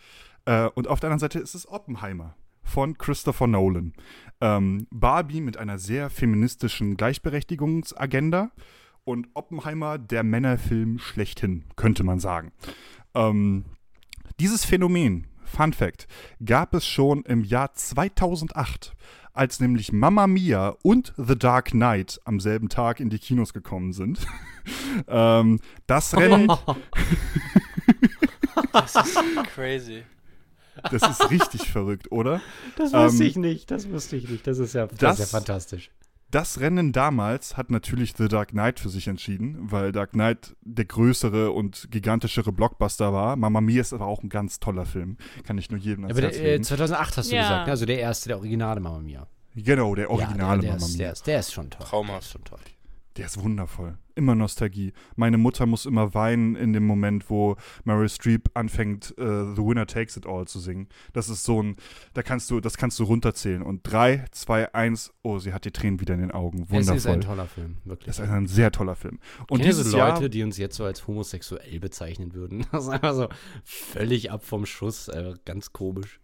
äh, 0.45 0.67
und 0.69 0.87
auf 0.89 1.01
der 1.01 1.09
anderen 1.09 1.21
Seite 1.21 1.41
ist 1.41 1.55
es 1.55 1.69
Oppenheimer 1.69 2.37
von 2.63 2.97
Christopher 2.97 3.49
Nolan. 3.49 3.93
Ähm, 4.41 4.87
Barbie 4.91 5.41
mit 5.41 5.57
einer 5.57 5.79
sehr 5.79 6.11
feministischen 6.11 6.97
Gleichberechtigungsagenda 6.97 8.51
und 9.05 9.29
Oppenheimer 9.35 9.99
der 9.99 10.23
Männerfilm 10.23 10.99
schlechthin, 10.99 11.65
könnte 11.77 12.05
man 12.05 12.21
sagen. 12.21 12.53
Ähm, 13.15 13.65
dieses 14.39 14.65
Phänomen, 14.65 15.27
Fun 15.53 15.73
Fact, 15.73 16.07
gab 16.45 16.75
es 16.75 16.87
schon 16.87 17.23
im 17.25 17.45
Jahr 17.45 17.73
2008, 17.75 18.95
als 19.35 19.61
nämlich 19.61 19.93
Mamma 19.93 20.27
Mia 20.27 20.75
und 20.83 21.13
The 21.17 21.39
Dark 21.39 21.71
Knight 21.71 22.21
am 22.25 22.41
selben 22.41 22.69
Tag 22.69 23.01
in 23.01 23.11
die 23.11 23.19
Kinos 23.19 23.53
gekommen 23.53 23.93
sind. 23.93 24.27
ähm, 25.09 25.61
das 25.87 26.17
Rennen, 26.17 26.51
Das 28.73 28.95
ist 28.95 29.19
crazy. 29.55 30.03
das 30.91 31.03
ist 31.03 31.31
richtig 31.31 31.71
verrückt, 31.71 32.11
oder? 32.11 32.41
Das 32.77 32.93
Ähm, 32.93 33.01
wusste 33.05 33.25
ich 33.25 33.37
nicht, 33.37 33.71
das 33.71 33.89
wusste 33.91 34.17
ich 34.17 34.29
nicht. 34.29 34.47
Das 34.47 34.59
ist 34.59 34.75
ja, 34.75 34.87
das, 34.87 34.99
das- 34.99 35.19
ist 35.21 35.33
ja 35.33 35.39
fantastisch. 35.39 35.91
Das 36.33 36.61
Rennen 36.61 36.93
damals 36.93 37.59
hat 37.59 37.71
natürlich 37.71 38.15
The 38.17 38.27
Dark 38.27 38.49
Knight 38.53 38.81
für 38.81 38.89
sich 38.89 39.07
entschieden, 39.07 39.71
weil 39.71 39.93
Dark 39.93 40.13
Knight 40.13 40.57
der 40.63 40.87
größere 40.87 41.51
und 41.51 41.89
gigantischere 41.91 42.53
Blockbuster 42.53 43.13
war. 43.13 43.37
Mamma 43.37 43.61
Mia 43.61 43.83
ist 43.83 43.93
aber 43.93 44.07
auch 44.07 44.23
ein 44.23 44.31
ganz 44.31 44.59
toller 44.59 44.87
Film. 44.87 45.19
Kann 45.45 45.59
ich 45.59 45.71
nur 45.71 45.79
jedem 45.79 46.05
ans 46.05 46.17
Aber 46.17 46.27
Herz 46.27 46.37
der, 46.39 46.45
äh, 46.47 46.53
legen. 46.53 46.65
2008 46.65 47.17
hast 47.19 47.31
du 47.31 47.37
Ja. 47.37 47.43
gesagt, 47.43 47.67
ne? 47.67 47.71
also 47.71 47.85
der 47.85 47.99
erste, 48.01 48.29
der 48.31 48.39
originale 48.39 48.81
Mamma 48.81 49.01
Mia. 49.01 49.27
Genau, 49.55 49.95
der 49.95 50.11
originale 50.11 50.39
ja, 50.41 50.47
der, 50.47 50.57
der, 50.63 50.71
Mamma 50.73 50.87
ist, 50.87 50.93
Mia. 50.97 50.99
der, 51.05 51.13
ist, 51.13 51.27
der 51.27 51.41
ist 51.41 51.53
schon 51.53 51.69
toll. 51.69 51.87
Traumhaft. 51.87 52.13
Der 52.15 52.19
ist 52.21 52.33
schon 52.33 52.45
toll. 52.45 52.59
Der 53.17 53.27
ist 53.27 53.43
wundervoll. 53.43 53.99
Immer 54.15 54.35
Nostalgie. 54.35 54.93
Meine 55.17 55.37
Mutter 55.39 55.67
muss 55.67 55.85
immer 55.87 56.15
weinen 56.15 56.55
in 56.55 56.73
dem 56.73 56.87
Moment, 56.87 57.29
wo 57.29 57.57
Meryl 57.85 58.09
Streep 58.09 58.51
anfängt, 58.55 59.11
äh, 59.19 59.23
The 59.55 59.59
Winner 59.63 59.87
Takes 59.87 60.17
It 60.17 60.27
All 60.27 60.47
zu 60.47 60.61
singen. 60.61 60.89
Das 61.13 61.29
ist 61.29 61.45
so 61.45 61.63
ein, 61.63 61.77
da 62.15 62.23
kannst 62.23 62.51
du, 62.51 62.61
das 62.61 62.77
kannst 62.77 62.99
du 62.99 63.05
runterzählen. 63.05 63.63
Und 63.63 63.81
drei, 63.85 64.25
zwei, 64.31 64.73
eins, 64.75 65.13
oh, 65.23 65.39
sie 65.39 65.53
hat 65.53 65.65
die 65.65 65.71
Tränen 65.73 66.01
wieder 66.01 66.15
in 66.15 66.21
den 66.21 66.31
Augen. 66.31 66.63
Es 66.65 66.71
Wundervoll. 66.71 66.97
ist 66.97 67.07
ein 67.07 67.21
toller 67.21 67.47
Film, 67.47 67.77
wirklich. 67.85 68.07
Das 68.07 68.19
ist 68.19 68.31
ein 68.31 68.47
sehr 68.47 68.71
toller 68.73 68.97
Film. 68.97 69.19
Und 69.49 69.61
diese 69.61 69.83
dieses 69.83 69.93
Leute, 69.93 70.21
Jahr, 70.21 70.29
die 70.29 70.43
uns 70.43 70.57
jetzt 70.59 70.77
so 70.77 70.85
als 70.85 71.07
homosexuell 71.07 71.81
bezeichnen 71.81 72.35
würden. 72.35 72.67
Das 72.73 72.85
ist 72.85 72.91
einfach 72.91 73.15
so 73.15 73.29
völlig 73.65 74.31
ab 74.31 74.45
vom 74.45 74.65
Schuss, 74.67 75.09
äh, 75.09 75.35
ganz 75.45 75.73
komisch. 75.73 76.21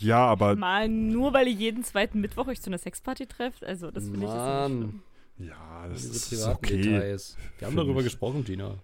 ja, 0.00 0.24
aber 0.24 0.56
Mal 0.56 0.88
nur, 0.88 1.34
weil 1.34 1.46
ihr 1.48 1.54
jeden 1.54 1.84
zweiten 1.84 2.20
Mittwoch 2.20 2.48
euch 2.48 2.60
zu 2.62 2.70
einer 2.70 2.78
Sexparty 2.78 3.26
trefft. 3.26 3.64
Also, 3.64 3.90
das 3.90 4.04
finde 4.04 4.26
ich 4.26 4.32
jetzt 4.32 4.34
nicht 4.34 4.66
schlimm. 4.66 5.02
Ja, 5.38 5.88
das 5.88 6.04
ist 6.04 6.46
okay. 6.46 6.82
Details. 6.82 7.36
Wir 7.58 7.68
haben 7.68 7.76
darüber 7.76 8.02
gesprochen, 8.02 8.44
Gina. 8.44 8.78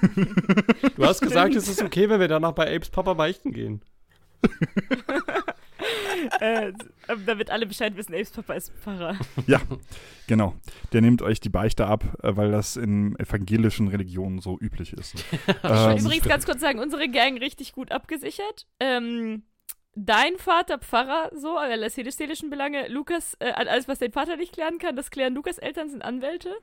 du 0.96 1.04
hast 1.04 1.20
gesagt, 1.20 1.54
es 1.54 1.68
ist 1.68 1.82
okay, 1.82 2.08
wenn 2.08 2.20
wir 2.20 2.28
danach 2.28 2.52
bei 2.52 2.74
Apes 2.74 2.88
Papa 2.90 3.14
beichten 3.14 3.52
gehen. 3.52 3.82
äh, 6.40 6.72
damit 7.26 7.50
alle 7.50 7.66
Bescheid 7.66 7.96
wissen, 7.96 8.14
Apes 8.14 8.30
Papa 8.30 8.54
ist 8.54 8.72
Pfarrer. 8.72 9.18
Ja, 9.46 9.60
genau. 10.26 10.54
Der 10.92 11.00
nimmt 11.02 11.22
euch 11.22 11.40
die 11.40 11.48
Beichte 11.48 11.86
ab, 11.86 12.04
äh, 12.22 12.36
weil 12.36 12.50
das 12.50 12.76
in 12.76 13.18
evangelischen 13.18 13.88
Religionen 13.88 14.40
so 14.40 14.58
üblich 14.58 14.92
ist. 14.92 15.24
Ich 15.46 15.70
ähm, 15.70 15.96
will 15.98 16.06
übrigens 16.06 16.28
ganz 16.28 16.46
kurz 16.46 16.60
sagen, 16.60 16.78
unsere 16.78 17.08
Gang 17.08 17.38
richtig 17.40 17.72
gut 17.72 17.92
abgesichert. 17.92 18.66
Ähm, 18.78 19.42
dein 19.94 20.36
Vater 20.38 20.78
Pfarrer, 20.78 21.30
so, 21.34 21.56
alle 21.58 21.88
seelischen 21.90 22.50
Belange. 22.50 22.88
Lukas, 22.88 23.34
äh, 23.40 23.50
alles, 23.52 23.88
was 23.88 23.98
dein 23.98 24.12
Vater 24.12 24.36
nicht 24.36 24.52
klären 24.52 24.78
kann, 24.78 24.96
das 24.96 25.10
klären 25.10 25.34
Lukas 25.34 25.58
Eltern, 25.58 25.90
sind 25.90 26.02
Anwälte. 26.02 26.54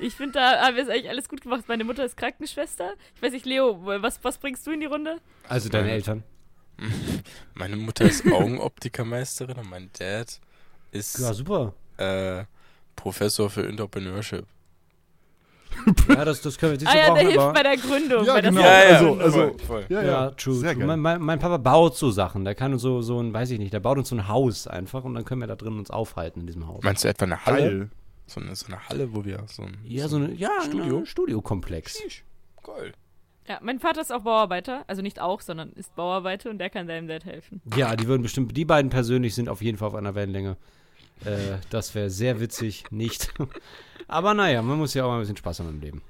Ich 0.00 0.14
finde, 0.14 0.32
da 0.34 0.60
haben 0.66 0.76
wir 0.76 0.82
es 0.82 0.88
eigentlich 0.88 1.08
alles 1.08 1.28
gut 1.28 1.40
gemacht. 1.42 1.64
Meine 1.68 1.84
Mutter 1.84 2.04
ist 2.04 2.16
Krankenschwester. 2.16 2.94
Ich 3.14 3.22
weiß 3.22 3.32
nicht, 3.32 3.46
Leo, 3.46 3.78
was, 3.84 4.22
was 4.24 4.38
bringst 4.38 4.66
du 4.66 4.72
in 4.72 4.80
die 4.80 4.86
Runde? 4.86 5.20
Also 5.48 5.68
deine 5.68 5.84
Meine- 5.84 5.94
Eltern. 5.94 6.22
Meine 7.54 7.76
Mutter 7.76 8.06
ist 8.06 8.26
Augenoptikermeisterin 8.26 9.56
und 9.58 9.70
mein 9.70 9.90
Dad 9.98 10.40
ist 10.90 11.18
Ja, 11.18 11.32
super. 11.32 11.74
äh, 11.98 12.44
Professor 12.96 13.48
für 13.50 13.66
Entrepreneurship. 13.66 14.46
Ja, 16.08 16.24
das, 16.24 16.40
das 16.42 16.58
können 16.58 16.78
wir 16.80 16.88
Ah 16.88 16.96
ja, 16.96 17.04
der 17.06 17.12
brauchen 17.12 17.28
hilft 17.28 17.54
bei 17.54 17.62
der 17.62 17.76
Gründung. 17.76 18.24
Ja, 18.24 18.34
bei 18.34 18.40
der 18.40 18.50
genau. 18.50 18.62
Firma. 18.62 18.76
also- 18.94 19.14
voll, 19.14 19.22
also- 19.22 19.56
voll. 19.66 19.86
ja, 19.88 20.02
Ja, 20.02 20.30
true. 20.30 20.60
True. 20.62 20.86
Mein, 20.86 21.00
mein, 21.00 21.20
mein 21.20 21.38
Papa 21.38 21.56
baut 21.56 21.96
so 21.96 22.10
Sachen. 22.10 22.44
Der 22.44 22.54
kann 22.54 22.72
uns 22.72 22.82
so, 22.82 23.02
so 23.02 23.20
ein, 23.20 23.32
weiß 23.32 23.50
ich 23.50 23.58
nicht, 23.58 23.72
der 23.72 23.80
baut 23.80 23.98
uns 23.98 24.08
so 24.08 24.16
ein 24.16 24.28
Haus 24.28 24.66
einfach 24.66 25.04
und 25.04 25.14
dann 25.14 25.24
können 25.24 25.40
wir 25.40 25.48
da 25.48 25.56
drin 25.56 25.78
uns 25.78 25.90
aufhalten 25.90 26.40
in 26.40 26.46
diesem 26.46 26.66
Haus. 26.66 26.82
Meinst 26.82 27.04
du 27.04 27.08
etwa 27.08 27.24
eine 27.24 27.44
Halle? 27.46 27.58
Geil. 27.58 27.90
So 28.26 28.40
eine, 28.40 28.54
so 28.54 28.66
eine 28.66 28.88
Halle, 28.88 29.14
wo 29.14 29.24
wir 29.24 29.42
so 29.46 29.62
ein 29.62 29.76
ja, 29.84 30.08
so 30.08 30.16
eine, 30.16 30.32
ja, 30.34 30.50
Studio? 30.64 30.98
Ein 30.98 31.06
Studiokomplex. 31.06 32.00
Geil. 32.62 32.92
Ja, 33.48 33.58
mein 33.60 33.80
Vater 33.80 34.00
ist 34.00 34.12
auch 34.12 34.22
Bauarbeiter. 34.22 34.84
Also 34.86 35.02
nicht 35.02 35.20
auch, 35.20 35.40
sondern 35.40 35.72
ist 35.72 35.94
Bauarbeiter 35.96 36.48
und 36.48 36.58
der 36.58 36.70
kann 36.70 36.86
deinem 36.86 37.08
Dad 37.08 37.24
helfen. 37.24 37.60
Ja, 37.76 37.96
die 37.96 38.06
würden 38.06 38.22
bestimmt, 38.22 38.56
die 38.56 38.64
beiden 38.64 38.90
persönlich 38.90 39.34
sind 39.34 39.48
auf 39.48 39.60
jeden 39.60 39.76
Fall 39.78 39.88
auf 39.88 39.94
einer 39.94 40.14
Wellenlänge. 40.14 40.56
Äh, 41.24 41.58
das 41.70 41.94
wäre 41.94 42.10
sehr 42.10 42.40
witzig, 42.40 42.84
nicht. 42.90 43.32
Aber 44.08 44.34
naja, 44.34 44.62
man 44.62 44.78
muss 44.78 44.94
ja 44.94 45.04
auch 45.04 45.08
mal 45.08 45.16
ein 45.16 45.20
bisschen 45.20 45.36
Spaß 45.36 45.60
haben 45.60 45.70
im 45.70 45.80
Leben. 45.80 46.02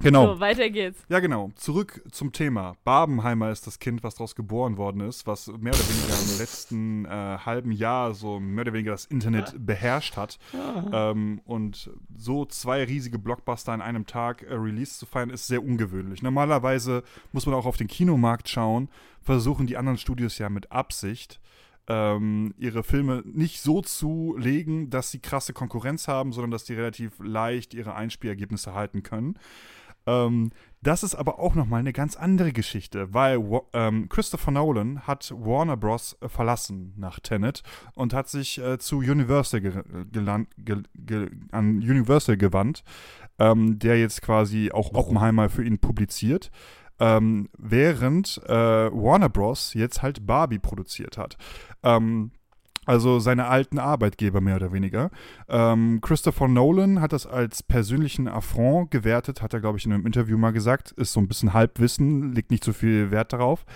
Genau. 0.00 0.34
So, 0.34 0.40
weiter 0.40 0.68
geht's. 0.68 1.02
Ja, 1.08 1.20
genau. 1.20 1.50
Zurück 1.56 2.02
zum 2.10 2.32
Thema. 2.32 2.76
Barbenheimer 2.84 3.50
ist 3.50 3.66
das 3.66 3.78
Kind, 3.78 4.02
was 4.02 4.14
daraus 4.14 4.34
geboren 4.34 4.76
worden 4.76 5.00
ist, 5.00 5.26
was 5.26 5.46
mehr 5.46 5.72
oder 5.72 5.88
weniger 5.88 6.32
im 6.32 6.38
letzten 6.38 7.04
äh, 7.06 7.08
halben 7.08 7.72
Jahr 7.72 8.12
so 8.14 8.38
mehr 8.38 8.62
oder 8.62 8.72
weniger 8.74 8.92
das 8.92 9.06
Internet 9.06 9.54
beherrscht 9.58 10.16
hat. 10.16 10.38
Ähm, 10.92 11.40
und 11.44 11.90
so 12.16 12.44
zwei 12.44 12.84
riesige 12.84 13.18
Blockbuster 13.18 13.72
an 13.72 13.80
einem 13.80 14.06
Tag 14.06 14.42
äh, 14.42 14.54
Release 14.54 14.98
zu 14.98 15.06
feiern, 15.06 15.30
ist 15.30 15.46
sehr 15.46 15.64
ungewöhnlich. 15.64 16.22
Normalerweise 16.22 17.02
muss 17.32 17.46
man 17.46 17.54
auch 17.54 17.66
auf 17.66 17.78
den 17.78 17.88
Kinomarkt 17.88 18.48
schauen, 18.48 18.88
versuchen 19.22 19.66
die 19.66 19.76
anderen 19.76 19.98
Studios 19.98 20.38
ja 20.38 20.50
mit 20.50 20.70
Absicht 20.72 21.40
ähm, 21.88 22.54
ihre 22.58 22.82
Filme 22.82 23.22
nicht 23.26 23.60
so 23.60 23.80
zu 23.80 24.36
legen, 24.38 24.90
dass 24.90 25.10
sie 25.10 25.20
krasse 25.20 25.52
Konkurrenz 25.52 26.08
haben, 26.08 26.32
sondern 26.32 26.50
dass 26.50 26.64
die 26.64 26.74
relativ 26.74 27.12
leicht 27.18 27.74
ihre 27.74 27.94
Einspielergebnisse 27.94 28.74
halten 28.74 29.02
können. 29.02 29.38
Ähm, 30.06 30.50
das 30.82 31.02
ist 31.02 31.16
aber 31.16 31.40
auch 31.40 31.54
nochmal 31.54 31.80
eine 31.80 31.92
ganz 31.92 32.14
andere 32.14 32.52
Geschichte, 32.52 33.12
weil 33.12 33.42
ähm, 33.72 34.08
Christopher 34.08 34.52
Nolan 34.52 35.06
hat 35.06 35.32
Warner 35.36 35.76
Bros. 35.76 36.16
verlassen 36.28 36.94
nach 36.96 37.18
Tenet 37.18 37.64
und 37.94 38.14
hat 38.14 38.28
sich 38.28 38.58
äh, 38.58 38.78
zu 38.78 38.98
Universal 38.98 39.60
ge 39.60 39.82
ge 40.06 40.82
ge 40.94 41.30
an 41.50 41.78
Universal 41.78 42.36
gewandt, 42.36 42.84
ähm, 43.40 43.80
der 43.80 43.98
jetzt 43.98 44.22
quasi 44.22 44.70
auch 44.70 44.94
Oppenheimer 44.94 45.48
für 45.48 45.64
ihn 45.64 45.78
publiziert. 45.78 46.52
Ähm, 46.98 47.48
während 47.58 48.40
äh, 48.46 48.52
Warner 48.52 49.28
Bros. 49.28 49.74
jetzt 49.74 50.02
halt 50.02 50.26
Barbie 50.26 50.58
produziert 50.58 51.18
hat. 51.18 51.36
Ähm, 51.82 52.30
also 52.86 53.18
seine 53.18 53.48
alten 53.48 53.80
Arbeitgeber 53.80 54.40
mehr 54.40 54.56
oder 54.56 54.72
weniger. 54.72 55.10
Ähm, 55.48 56.00
Christopher 56.00 56.46
Nolan 56.46 57.00
hat 57.00 57.12
das 57.12 57.26
als 57.26 57.64
persönlichen 57.64 58.28
Affront 58.28 58.92
gewertet, 58.92 59.42
hat 59.42 59.52
er, 59.52 59.60
glaube 59.60 59.76
ich, 59.78 59.84
in 59.84 59.92
einem 59.92 60.06
Interview 60.06 60.38
mal 60.38 60.52
gesagt. 60.52 60.92
Ist 60.92 61.12
so 61.12 61.20
ein 61.20 61.26
bisschen 61.26 61.52
Halbwissen, 61.52 62.32
legt 62.32 62.52
nicht 62.52 62.62
so 62.62 62.72
viel 62.72 63.10
Wert 63.10 63.32
darauf. 63.32 63.66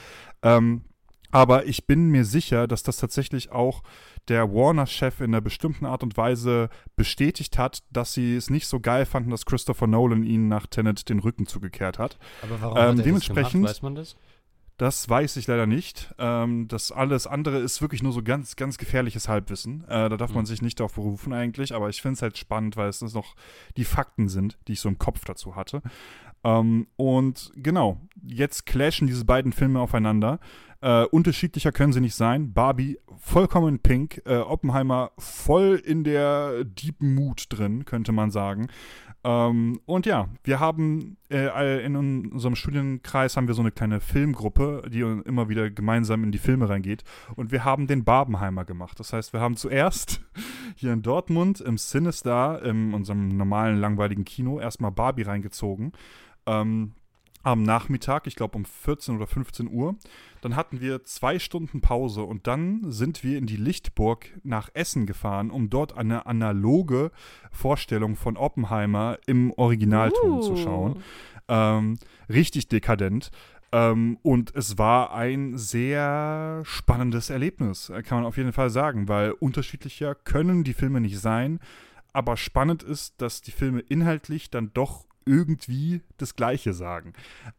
Ähm, 0.43 0.83
aber 1.31 1.67
ich 1.67 1.87
bin 1.87 2.09
mir 2.09 2.25
sicher, 2.25 2.67
dass 2.67 2.83
das 2.83 2.97
tatsächlich 2.99 3.53
auch 3.53 3.83
der 4.29 4.53
Warner-Chef 4.53 5.21
in 5.21 5.27
einer 5.27 5.41
bestimmten 5.41 5.87
Art 5.87 6.03
und 6.03 6.17
Weise 6.17 6.69
bestätigt 6.97 7.59
hat, 7.59 7.83
dass 7.91 8.13
sie 8.15 8.37
es 8.37 8.51
nicht 8.51 8.67
so 8.67 8.81
geil 8.81 9.07
fanden, 9.07 9.31
dass 9.31 9.47
Christopher 9.47 9.87
Nolan 9.87 10.23
ihnen 10.23 10.49
nach 10.49 10.67
Tenet 10.67 11.09
den 11.09 11.19
Rücken 11.21 11.47
zugekehrt 11.47 11.99
hat. 11.99 12.19
Aber 12.43 12.61
warum 12.61 12.77
Ähm, 12.77 12.83
hat 12.83 12.89
er 12.89 12.95
das 12.97 13.05
dementsprechend- 13.05 13.53
gemacht? 13.53 13.71
Weiß 13.71 13.83
man 13.83 13.95
das? 13.95 14.17
Das 14.77 15.07
weiß 15.11 15.37
ich 15.37 15.47
leider 15.47 15.67
nicht. 15.67 16.15
Ähm, 16.19 16.67
das 16.67 16.91
alles 16.91 17.27
andere 17.27 17.59
ist 17.59 17.83
wirklich 17.83 18.03
nur 18.03 18.13
so 18.13 18.23
ganz, 18.23 18.57
ganz 18.57 18.79
gefährliches 18.79 19.29
Halbwissen. 19.29 19.85
Äh, 19.85 20.09
da 20.09 20.17
darf 20.17 20.31
man 20.31 20.41
Hm. 20.41 20.47
sich 20.47 20.63
nicht 20.63 20.81
darauf 20.81 20.95
berufen 20.95 21.35
eigentlich, 21.35 21.75
aber 21.75 21.91
ich 21.91 22.01
finde 22.01 22.15
es 22.15 22.23
halt 22.23 22.39
spannend, 22.39 22.79
weil 22.79 22.89
es 22.89 23.03
noch 23.03 23.35
die 23.77 23.85
Fakten 23.85 24.29
sind, 24.31 24.57
die 24.69 24.73
ich 24.73 24.81
so 24.81 24.89
im 24.89 24.99
Kopf 24.99 25.25
dazu 25.27 25.55
hatte. 25.55 25.83
Ähm, 26.45 26.87
und 26.97 27.53
genau, 27.57 27.99
jetzt 28.23 28.67
clashen 28.67 29.07
diese 29.07 29.25
beiden 29.25 29.53
Filme 29.53 29.81
aufeinander. 29.81 30.41
Äh, 30.83 31.05
unterschiedlicher 31.05 31.73
können 31.73 31.93
sie 31.93 32.01
nicht 32.01 32.15
sein. 32.15 32.53
Barbie 32.53 32.99
vollkommen 33.19 33.81
pink, 33.81 34.23
äh, 34.25 34.39
Oppenheimer 34.39 35.11
voll 35.19 35.81
in 35.85 36.05
der 36.05 36.65
Deep 36.65 37.03
Mood 37.03 37.47
drin, 37.51 37.85
könnte 37.85 38.13
man 38.13 38.31
sagen. 38.31 38.69
Ähm, 39.23 39.81
und 39.85 40.07
ja, 40.07 40.29
wir 40.45 40.61
haben 40.61 41.19
äh, 41.31 41.85
in 41.85 41.95
unserem 41.97 42.57
Studienkreis 42.57 43.37
haben 43.37 43.47
wir 43.47 43.55
so 43.55 43.61
eine 43.61 43.71
kleine 43.71 44.01
Filmgruppe, 44.01 44.89
die 44.91 45.01
immer 45.01 45.51
wieder 45.51 45.71
gemeinsam 45.71 46.25
in 46.25 46.33
die 46.33 46.39
Filme 46.39 46.71
reingeht. 46.71 47.05
Und 47.37 47.53
wir 47.53 47.65
haben 47.65 47.87
den 47.87 48.05
Barbenheimer 48.05 48.65
gemacht. 48.65 48.99
Das 48.99 49.13
heißt, 49.13 49.35
wir 49.35 49.41
haben 49.41 49.57
zuerst 49.57 50.23
hier 50.77 50.95
in 50.95 51.03
Dortmund 51.03 51.61
im 51.61 51.77
Cinestar, 51.77 52.63
in 52.63 52.95
unserem 52.95 53.29
normalen 53.29 53.79
langweiligen 53.79 54.25
Kino, 54.25 54.59
erstmal 54.59 54.93
Barbie 54.93 55.23
reingezogen. 55.23 55.93
Ähm, 56.51 56.93
am 57.43 57.63
Nachmittag, 57.63 58.27
ich 58.27 58.37
glaube 58.37 58.57
um 58.57 58.65
14 58.65 59.17
oder 59.17 59.27
15 59.27 59.69
Uhr. 59.69 59.97
Dann 60.43 60.57
hatten 60.57 60.81
wir 60.81 61.05
zwei 61.05 61.39
Stunden 61.39 61.81
Pause 61.81 62.23
und 62.23 62.47
dann 62.47 62.91
sind 62.93 63.25
wir 63.25 63.39
in 63.39 63.47
die 63.47 63.57
Lichtburg 63.57 64.27
nach 64.43 64.69
Essen 64.75 65.07
gefahren, 65.07 65.51
um 65.51 65.71
dort 65.71 65.97
eine 65.97 66.27
analoge 66.27 67.11
Vorstellung 67.51 68.17
von 68.17 68.37
Oppenheimer 68.37 69.19
im 69.27 69.53
Originalton 69.53 70.33
Uh. 70.33 70.41
zu 70.41 70.57
schauen. 70.57 71.03
Ähm, 71.49 71.99
richtig 72.29 72.69
dekadent. 72.69 73.31
Ähm, 73.73 74.19
und 74.23 74.55
es 74.55 74.79
war 74.79 75.15
ein 75.15 75.57
sehr 75.57 76.63
spannendes 76.65 77.31
Erlebnis, 77.31 77.89
äh, 77.89 78.03
kann 78.03 78.19
man 78.19 78.27
auf 78.27 78.37
jeden 78.37 78.53
Fall 78.53 78.69
sagen, 78.69 79.09
weil 79.09 79.31
unterschiedlicher 79.31 80.15
können 80.15 80.65
die 80.65 80.75
Filme 80.75 81.01
nicht 81.01 81.21
sein. 81.21 81.61
Aber 82.13 82.37
spannend 82.37 82.83
ist, 82.83 83.23
dass 83.23 83.41
die 83.41 83.53
Filme 83.53 83.81
inhaltlich 83.81 84.51
dann 84.51 84.73
doch 84.75 85.05
irgendwie 85.31 86.03
das 86.19 86.35
Gleiche 86.37 86.73
sagen. 86.73 87.13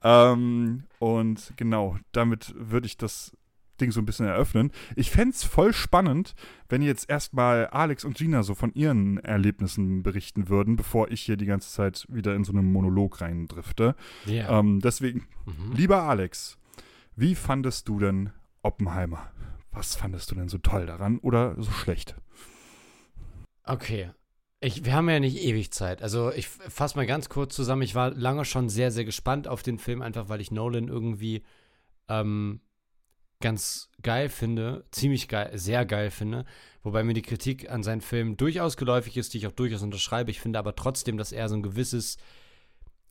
Ähm, 0.04 0.84
und 1.00 1.54
genau, 1.58 1.98
damit 2.12 2.54
würde 2.58 2.86
ich 2.88 2.98
das 2.98 3.32
Ding 3.80 3.92
so 3.92 4.00
ein 4.00 4.06
bisschen 4.06 4.28
eröffnen. 4.28 4.72
Ich 4.96 5.10
fände 5.10 5.34
es 5.34 5.44
voll 5.44 5.74
spannend, 5.74 6.36
wenn 6.70 6.84
jetzt 6.84 7.10
erstmal 7.10 7.66
Alex 7.68 8.06
und 8.06 8.16
Gina 8.16 8.44
so 8.44 8.54
von 8.54 8.72
ihren 8.76 9.18
Erlebnissen 9.18 10.04
berichten 10.04 10.50
würden, 10.50 10.76
bevor 10.76 11.10
ich 11.10 11.22
hier 11.22 11.36
die 11.38 11.48
ganze 11.48 11.72
Zeit 11.72 12.06
wieder 12.10 12.36
in 12.36 12.44
so 12.44 12.52
einen 12.52 12.72
Monolog 12.72 13.22
reindrifte. 13.22 13.96
Ja. 14.26 14.60
Ähm, 14.60 14.82
deswegen, 14.82 15.28
Mhm. 15.48 15.72
lieber 15.76 16.04
Alex, 16.04 16.60
wie 17.16 17.34
fandest 17.34 17.88
du 17.88 17.98
denn 18.00 18.30
Oppenheimer? 18.62 19.32
Was 19.72 19.96
fandest 19.96 20.30
du 20.30 20.36
denn 20.36 20.50
so 20.50 20.60
toll 20.60 20.86
daran 20.86 21.18
oder 21.20 21.56
so 21.58 21.72
schlecht? 21.72 22.16
Okay. 23.64 24.12
Ich, 24.64 24.86
wir 24.86 24.94
haben 24.94 25.10
ja 25.10 25.20
nicht 25.20 25.42
ewig 25.42 25.72
Zeit. 25.72 26.04
Also 26.04 26.32
ich 26.32 26.48
fasse 26.48 26.96
mal 26.96 27.08
ganz 27.08 27.30
kurz 27.30 27.56
zusammen. 27.56 27.82
Ich 27.82 27.96
war 27.96 28.12
lange 28.12 28.46
schon 28.46 28.70
sehr, 28.70 28.92
sehr 28.92 29.06
gespannt 29.06 29.48
auf 29.48 29.64
den 29.64 29.80
Film, 29.80 30.04
einfach 30.04 30.30
weil 30.30 30.40
ich 30.40 30.52
Nolan 30.52 30.88
irgendwie 30.88 31.44
ähm, 32.08 32.62
ganz 33.42 33.90
geil 34.04 34.30
finde, 34.30 34.86
ziemlich 34.92 35.28
geil, 35.28 35.58
sehr 35.58 35.84
geil 35.86 36.12
finde. 36.12 36.46
Wobei 36.84 37.04
mir 37.04 37.16
die 37.16 37.24
Kritik 37.24 37.72
an 37.72 37.82
seinen 37.82 38.02
Filmen 38.02 38.38
durchaus 38.38 38.78
geläufig 38.78 39.18
ist, 39.18 39.34
die 39.34 39.40
ich 39.40 39.48
auch 39.48 39.52
durchaus 39.52 39.82
unterschreibe. 39.82 40.30
Ich 40.30 40.40
finde 40.40 40.60
aber 40.60 40.76
trotzdem, 40.76 41.18
dass 41.18 41.32
er 41.32 41.50
so 41.50 41.56
ein 41.56 41.64
gewisses 41.64 42.18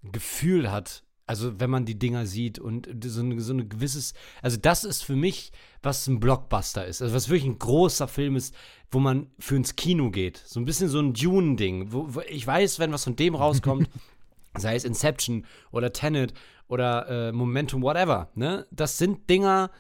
Gefühl 0.02 0.70
hat. 0.70 1.02
Also 1.31 1.61
wenn 1.61 1.71
man 1.71 1.85
die 1.85 1.97
Dinger 1.97 2.27
sieht 2.27 2.59
und 2.59 2.88
so 3.05 3.23
ein, 3.23 3.38
so 3.38 3.53
ein 3.53 3.69
gewisses, 3.69 4.14
also 4.43 4.57
das 4.57 4.83
ist 4.83 5.05
für 5.05 5.14
mich, 5.14 5.53
was 5.81 6.09
ein 6.09 6.19
Blockbuster 6.19 6.85
ist. 6.85 7.03
Also 7.03 7.14
was 7.14 7.29
wirklich 7.29 7.45
ein 7.45 7.61
großer 7.61 8.09
Film 8.09 8.35
ist, 8.35 8.53
wo 8.90 8.99
man 8.99 9.29
für 9.38 9.55
ins 9.55 9.77
Kino 9.77 10.11
geht. 10.11 10.43
So 10.45 10.59
ein 10.59 10.64
bisschen 10.64 10.88
so 10.88 10.99
ein 10.99 11.12
Dune-Ding. 11.12 11.93
Wo, 11.93 12.16
wo 12.16 12.21
ich 12.23 12.45
weiß, 12.45 12.81
wenn 12.81 12.90
was 12.90 13.05
von 13.05 13.14
dem 13.14 13.37
rauskommt, 13.37 13.88
sei 14.59 14.75
es 14.75 14.85
Inception 14.85 15.47
oder 15.71 15.93
Tenet 15.93 16.35
oder 16.66 17.29
äh, 17.29 17.31
Momentum, 17.31 17.81
whatever, 17.81 18.33
ne? 18.35 18.66
Das 18.73 18.99
sind 18.99 19.31
Dinger, 19.31 19.71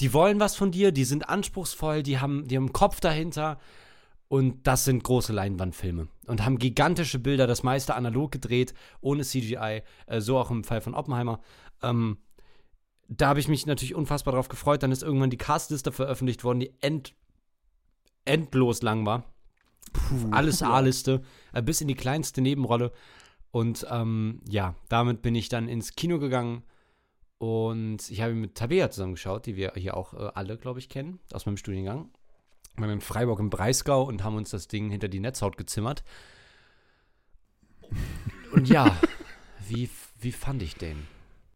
die 0.00 0.12
wollen 0.12 0.38
was 0.38 0.54
von 0.54 0.70
dir, 0.70 0.92
die 0.92 1.04
sind 1.04 1.30
anspruchsvoll, 1.30 2.02
die 2.02 2.18
haben, 2.18 2.46
die 2.46 2.56
haben 2.58 2.64
einen 2.64 2.74
Kopf 2.74 3.00
dahinter. 3.00 3.58
Und 4.30 4.64
das 4.68 4.84
sind 4.84 5.02
große 5.02 5.32
Leinwandfilme 5.32 6.06
und 6.28 6.44
haben 6.44 6.58
gigantische 6.58 7.18
Bilder, 7.18 7.48
das 7.48 7.64
meiste 7.64 7.96
analog 7.96 8.30
gedreht, 8.30 8.74
ohne 9.00 9.24
CGI, 9.24 9.82
äh, 10.06 10.20
so 10.20 10.38
auch 10.38 10.52
im 10.52 10.62
Fall 10.62 10.80
von 10.80 10.94
Oppenheimer. 10.94 11.40
Ähm, 11.82 12.16
da 13.08 13.26
habe 13.26 13.40
ich 13.40 13.48
mich 13.48 13.66
natürlich 13.66 13.96
unfassbar 13.96 14.32
drauf 14.32 14.48
gefreut. 14.48 14.84
Dann 14.84 14.92
ist 14.92 15.02
irgendwann 15.02 15.30
die 15.30 15.36
Castliste 15.36 15.90
veröffentlicht 15.90 16.44
worden, 16.44 16.60
die 16.60 16.72
end, 16.80 17.16
endlos 18.24 18.82
lang 18.82 19.04
war. 19.04 19.24
Alles 20.30 20.62
A-Liste, 20.62 21.22
äh, 21.52 21.60
bis 21.60 21.80
in 21.80 21.88
die 21.88 21.96
kleinste 21.96 22.40
Nebenrolle. 22.40 22.92
Und 23.50 23.84
ähm, 23.90 24.42
ja, 24.48 24.76
damit 24.88 25.22
bin 25.22 25.34
ich 25.34 25.48
dann 25.48 25.66
ins 25.66 25.96
Kino 25.96 26.20
gegangen 26.20 26.62
und 27.38 28.08
ich 28.08 28.20
habe 28.20 28.34
mit 28.34 28.54
Tabea 28.54 28.92
zusammengeschaut, 28.92 29.46
die 29.46 29.56
wir 29.56 29.72
hier 29.74 29.96
auch 29.96 30.14
äh, 30.14 30.30
alle, 30.34 30.56
glaube 30.56 30.78
ich, 30.78 30.88
kennen, 30.88 31.18
aus 31.32 31.46
meinem 31.46 31.56
Studiengang. 31.56 32.10
Waren 32.80 32.90
in 32.90 33.00
Freiburg 33.00 33.40
im 33.40 33.50
Breisgau 33.50 34.02
und 34.02 34.24
haben 34.24 34.36
uns 34.36 34.50
das 34.50 34.68
Ding 34.68 34.90
hinter 34.90 35.08
die 35.08 35.20
Netzhaut 35.20 35.56
gezimmert. 35.56 36.04
Und 38.52 38.68
ja, 38.68 38.96
wie, 39.68 39.90
wie 40.20 40.32
fand 40.32 40.62
ich 40.62 40.74
den? 40.76 41.06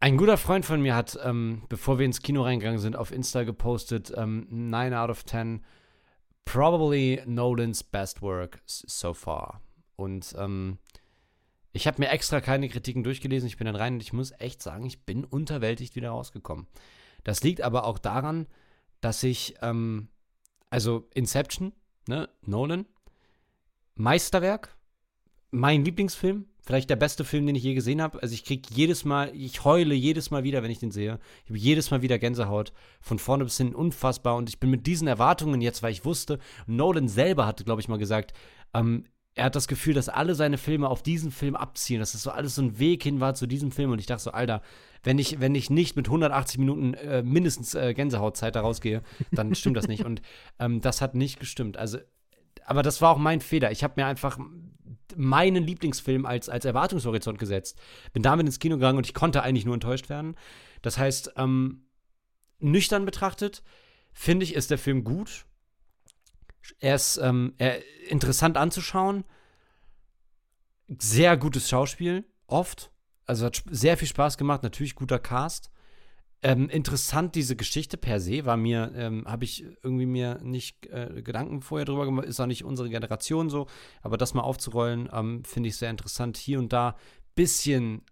Ein 0.01 0.19
guter 0.19 0.37
Freund 0.37 0.67
von 0.67 0.83
mir 0.83 0.95
hat, 0.95 1.19
ähm, 1.25 1.63
bevor 1.69 1.99
wir 1.99 2.05
ins 2.05 2.21
Kino 2.21 2.43
reingegangen 2.43 2.79
sind, 2.79 2.95
auf 2.95 3.11
Insta 3.11 3.45
gepostet, 3.45 4.13
ähm, 4.17 4.47
9 4.51 4.93
out 4.93 5.09
of 5.09 5.25
10, 5.25 5.65
probably 6.45 7.23
Nolan's 7.25 7.83
best 7.83 8.21
work 8.21 8.61
so 8.67 9.15
far. 9.15 9.63
Und 9.97 10.35
ähm, 10.39 10.79
ich 11.73 11.87
habe 11.87 12.03
mir 12.03 12.11
extra 12.11 12.41
keine 12.41 12.69
Kritiken 12.69 13.03
durchgelesen, 13.03 13.47
ich 13.47 13.57
bin 13.57 13.65
dann 13.65 13.77
rein 13.77 13.95
und 13.95 14.03
ich 14.03 14.13
muss 14.13 14.33
echt 14.39 14.63
sagen, 14.63 14.85
ich 14.85 15.05
bin 15.05 15.25
unterwältigt 15.25 15.97
wieder 15.97 16.11
rausgekommen. 16.11 16.67
Das 17.25 17.43
liegt 17.43 17.63
aber 17.63 17.85
auch 17.85 17.99
daran, 17.99 18.47
dass 19.01 19.23
ich, 19.23 19.55
ähm, 19.63 20.09
also 20.75 21.09
Inception, 21.15 21.73
ne, 22.09 22.29
Nolan, 22.45 22.85
Meisterwerk, 23.95 24.77
mein 25.53 25.85
Lieblingsfilm, 25.85 26.47
vielleicht 26.67 26.91
der 26.91 26.97
beste 26.97 27.25
Film, 27.25 27.47
den 27.47 27.55
ich 27.55 27.63
je 27.63 27.75
gesehen 27.75 28.03
habe. 28.03 28.21
Also 28.21 28.35
ich 28.35 28.45
kriege 28.45 28.69
jedes 28.75 29.05
Mal, 29.05 29.31
ich 29.37 29.63
heule 29.63 29.95
jedes 29.95 30.33
Mal 30.33 30.43
wieder, 30.43 30.65
wenn 30.65 30.73
ich 30.73 30.81
den 30.81 30.91
sehe. 30.91 31.21
Ich 31.45 31.51
habe 31.51 31.59
jedes 31.59 31.93
Mal 31.93 32.03
wieder 32.03 32.19
Gänsehaut, 32.19 32.73
von 33.01 33.21
vorne 33.21 33.45
bis 33.45 33.57
hin 33.57 33.73
unfassbar. 33.73 34.35
Und 34.35 34.49
ich 34.49 34.59
bin 34.59 34.69
mit 34.69 34.89
diesen 34.89 35.07
Erwartungen 35.07 35.61
jetzt, 35.61 35.85
weil 35.85 35.93
ich 35.93 36.05
wusste, 36.05 36.41
Nolan 36.67 37.07
selber 37.07 37.47
hatte, 37.47 37.63
glaube 37.63 37.81
ich, 37.81 37.87
mal 37.87 37.99
gesagt, 37.99 38.33
ähm, 38.75 39.05
er 39.37 39.45
hat 39.45 39.55
das 39.55 39.69
Gefühl, 39.69 39.95
dass 39.95 40.09
alle 40.09 40.35
seine 40.35 40.59
Filme 40.59 40.89
auf 40.89 41.05
diesen 41.05 41.31
Film 41.31 41.55
abzielen, 41.55 42.01
dass 42.01 42.13
das 42.13 42.23
so 42.25 42.33
alles 42.33 42.57
so 42.57 42.63
ein 42.63 42.81
Weg 42.81 43.05
hin 43.05 43.21
war 43.21 43.35
zu 43.35 43.47
diesem 43.47 43.71
Film. 43.71 43.93
Und 43.93 44.01
ich 44.01 44.07
dachte 44.07 44.25
so, 44.25 44.33
Alter, 44.33 44.61
wenn 45.05 45.19
ich, 45.19 45.41
wenn 45.41 45.55
ich 45.55 45.71
nicht 45.71 45.97
mit 45.97 46.07
180 46.07 46.59
Minuten 46.59 46.95
äh, 46.95 47.23
mindestens 47.23 47.75
äh, 47.75 47.95
Gänsehautzeit 47.95 48.57
da 48.57 48.63
rausgehe, 48.63 49.03
dann 49.31 49.55
stimmt 49.55 49.77
das 49.77 49.87
nicht. 49.87 50.05
Und 50.05 50.23
ähm, 50.59 50.81
das 50.81 51.01
hat 51.01 51.15
nicht 51.15 51.39
gestimmt. 51.39 51.77
Also, 51.77 51.99
aber 52.65 52.83
das 52.83 53.01
war 53.01 53.11
auch 53.11 53.19
mein 53.19 53.41
Fehler. 53.41 53.71
Ich 53.71 53.85
habe 53.85 53.95
mir 53.97 54.07
einfach 54.07 54.39
meinen 55.17 55.65
Lieblingsfilm 55.65 56.27
als, 56.27 56.49
als 56.49 56.65
Erwartungshorizont 56.65 57.39
gesetzt. 57.39 57.79
Bin 58.13 58.23
damit 58.23 58.47
ins 58.47 58.59
Kino 58.59 58.77
gegangen 58.77 58.99
und 58.99 59.07
ich 59.07 59.15
konnte 59.15 59.43
eigentlich 59.43 59.67
nur 59.67 59.75
enttäuscht 59.75 60.09
werden. 60.09 60.37
Das 60.83 60.99
heißt, 60.99 61.35
ähm, 61.37 61.87
nüchtern 62.59 63.05
betrachtet, 63.05 63.63
finde 64.13 64.45
ich, 64.45 64.55
ist 64.55 64.71
der 64.71 64.79
Film 64.79 65.05
gut. 65.05 65.45
Er 66.81 66.95
ist 66.95 67.19
ähm, 67.19 67.55
er, 67.59 67.81
interessant 68.09 68.57
anzuschauen. 68.57 69.25
Sehr 70.99 71.37
gutes 71.37 71.69
Schauspiel, 71.69 72.25
oft. 72.47 72.91
Also 73.27 73.47
hat 73.47 73.63
sehr 73.71 73.97
viel 73.97 74.09
Spaß 74.09 74.37
gemacht, 74.37 74.63
natürlich 74.63 74.95
guter 74.95 75.19
Cast. 75.19 75.71
Ähm, 76.43 76.69
interessant, 76.69 77.35
diese 77.37 77.57
Geschichte 77.57 77.97
per 77.97 78.21
se 78.21 78.45
war 78.45 78.59
mir, 78.59 78.93
ähm, 78.95 79.25
habe 79.27 79.45
ich 79.45 79.65
irgendwie 79.83 80.05
mir 80.05 80.41
nicht 80.43 80.87
äh, 80.89 81.23
Gedanken 81.23 81.63
vorher 81.63 81.87
drüber 81.87 82.05
gemacht, 82.05 82.27
ist 82.27 82.39
auch 82.39 82.47
nicht 82.47 82.65
unsere 82.65 82.91
Generation 82.91 83.49
so, 83.49 83.67
aber 84.03 84.19
das 84.19 84.35
mal 84.35 84.43
aufzurollen, 84.43 85.09
ähm, 85.11 85.43
finde 85.45 85.71
ich 85.71 85.77
sehr 85.77 85.89
interessant. 85.89 86.37
Hier 86.37 86.59
und 86.59 86.73
da 86.75 86.97
bisschen 87.35 88.03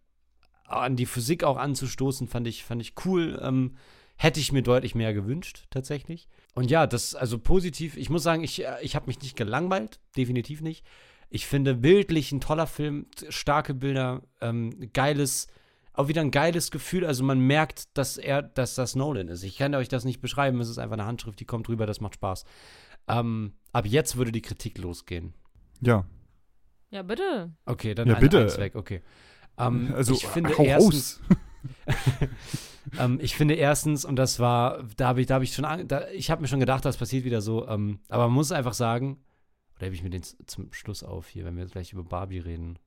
an 0.64 0.96
die 0.96 1.05
Physik 1.05 1.44
auch 1.44 1.59
anzustoßen, 1.59 2.27
fand 2.27 2.46
ich, 2.46 2.64
fand 2.64 2.81
ich 2.81 2.94
cool. 3.05 3.38
Ähm, 3.42 3.77
hätte 4.16 4.40
ich 4.40 4.53
mir 4.53 4.62
deutlich 4.62 4.94
mehr 4.94 5.12
gewünscht, 5.12 5.66
tatsächlich. 5.70 6.29
Und 6.55 6.70
ja, 6.70 6.87
das, 6.87 7.14
also 7.14 7.38
positiv, 7.38 7.96
ich 7.96 8.09
muss 8.09 8.22
sagen, 8.22 8.44
ich, 8.44 8.64
äh, 8.64 8.77
ich 8.83 8.94
habe 8.94 9.07
mich 9.07 9.20
nicht 9.20 9.37
gelangweilt, 9.37 10.01
definitiv 10.16 10.61
nicht. 10.61 10.87
Ich 11.35 11.47
finde 11.47 11.75
bildlich 11.75 12.31
ein 12.31 12.42
toller 12.42 12.66
Film, 12.66 13.07
starke 13.31 13.73
Bilder, 13.73 14.21
ähm, 14.42 14.90
geiles, 14.92 15.47
auch 15.95 16.09
wieder 16.09 16.21
ein 16.21 16.31
geiles 16.31 16.71
Gefühl. 16.71 17.07
Also 17.07 17.25
man 17.25 17.38
merkt, 17.40 17.97
dass 17.97 18.18
er, 18.18 18.42
dass 18.42 18.75
das 18.75 18.95
Nolan 18.97 19.29
ist. 19.29 19.42
Ich 19.42 19.57
kann 19.57 19.75
euch 19.75 19.88
das 19.88 20.05
nicht 20.05 20.21
beschreiben, 20.21 20.61
es 20.61 20.68
ist 20.68 20.77
einfach 20.77 20.92
eine 20.99 21.07
Handschrift, 21.07 21.40
die 21.40 21.47
kommt 21.47 21.71
rüber, 21.71 21.87
das 21.87 22.03
macht 22.03 22.16
Spaß. 22.16 22.45
Ähm, 23.09 23.55
ab 23.73 23.87
jetzt 23.87 24.16
würde 24.16 24.31
die 24.31 24.42
Kritik 24.42 24.77
losgehen. 24.77 25.33
Ja, 25.81 26.05
Ja, 26.90 27.03
bitte. 27.03 27.55
Okay, 27.64 27.95
dann 27.95 28.09
Ja, 28.09 28.16
ein- 28.16 28.21
bitte. 28.21 28.42
eins 28.42 28.59
weg, 28.59 28.75
okay. 28.77 29.01
Ähm, 29.57 29.92
also 29.97 30.12
ich 30.12 30.27
finde 30.27 30.57
hau 30.59 30.62
erstens, 30.64 31.21
raus. 31.31 31.38
ähm, 32.99 33.18
ich 33.23 33.35
finde 33.37 33.55
erstens, 33.55 34.05
und 34.05 34.16
das 34.16 34.38
war, 34.38 34.83
da 34.99 35.09
habe 35.09 35.23
ich, 35.23 35.27
da 35.27 35.35
habe 35.35 35.45
ich 35.45 35.55
schon, 35.55 35.64
da, 35.88 36.09
ich 36.11 36.31
habe 36.31 36.42
mir 36.42 36.49
schon 36.49 36.61
gedacht, 36.61 36.85
das 36.85 36.99
passiert 36.99 37.25
wieder 37.25 37.40
so, 37.40 37.66
ähm, 37.68 38.01
aber 38.11 38.25
man 38.25 38.35
muss 38.35 38.53
einfach 38.53 38.75
sagen, 38.75 39.18
oder 39.83 39.87
hebe 39.87 39.97
ich 39.97 40.03
mir 40.05 40.11
den 40.11 40.23
zum 40.23 40.73
Schluss 40.73 41.03
auf 41.03 41.27
hier, 41.29 41.45
wenn 41.45 41.57
wir 41.57 41.64
jetzt 41.64 41.73
gleich 41.73 41.92
über 41.92 42.05
Barbie 42.05 42.38
reden. 42.38 42.79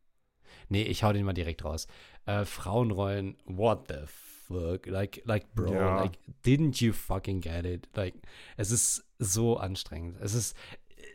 Nee, 0.70 0.84
ich 0.84 1.04
hau 1.04 1.12
den 1.12 1.26
mal 1.26 1.34
direkt 1.34 1.66
raus. 1.66 1.88
Äh, 2.26 2.46
Frauenrollen, 2.46 3.36
what 3.44 3.90
the 3.90 4.06
fuck? 4.08 4.86
Like, 4.86 5.22
like, 5.26 5.54
bro, 5.54 5.74
Ja. 5.74 6.02
like, 6.02 6.18
didn't 6.46 6.82
you 6.82 6.94
fucking 6.94 7.42
get 7.42 7.66
it? 7.66 7.90
Like, 7.96 8.16
es 8.56 8.72
ist 8.72 9.06
so 9.20 9.58
anstrengend. 9.58 10.16
Es 10.22 10.34
ist, 10.34 10.56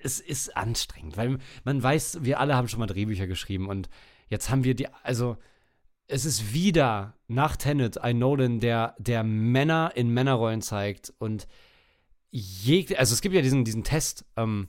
es 0.02 0.20
ist 0.20 0.54
anstrengend, 0.54 1.16
weil 1.16 1.38
man 1.64 1.82
weiß, 1.82 2.18
wir 2.24 2.40
alle 2.40 2.54
haben 2.56 2.68
schon 2.68 2.80
mal 2.80 2.86
Drehbücher 2.86 3.26
geschrieben 3.26 3.68
und 3.70 3.88
jetzt 4.28 4.50
haben 4.50 4.64
wir 4.64 4.74
die, 4.74 4.86
also 5.02 5.38
es 6.08 6.26
ist 6.26 6.52
wieder 6.52 7.16
nach 7.26 7.56
Tenet 7.56 7.96
ein 7.96 8.18
Nolan, 8.18 8.60
der, 8.60 8.94
der 8.98 9.24
Männer 9.24 9.92
in 9.94 10.10
Männerrollen 10.10 10.60
zeigt 10.60 11.14
und 11.18 11.46
jeg, 12.30 12.98
also 12.98 13.14
es 13.14 13.22
gibt 13.22 13.34
ja 13.34 13.40
diesen, 13.40 13.64
diesen 13.64 13.82
Test, 13.84 14.26
ähm, 14.36 14.68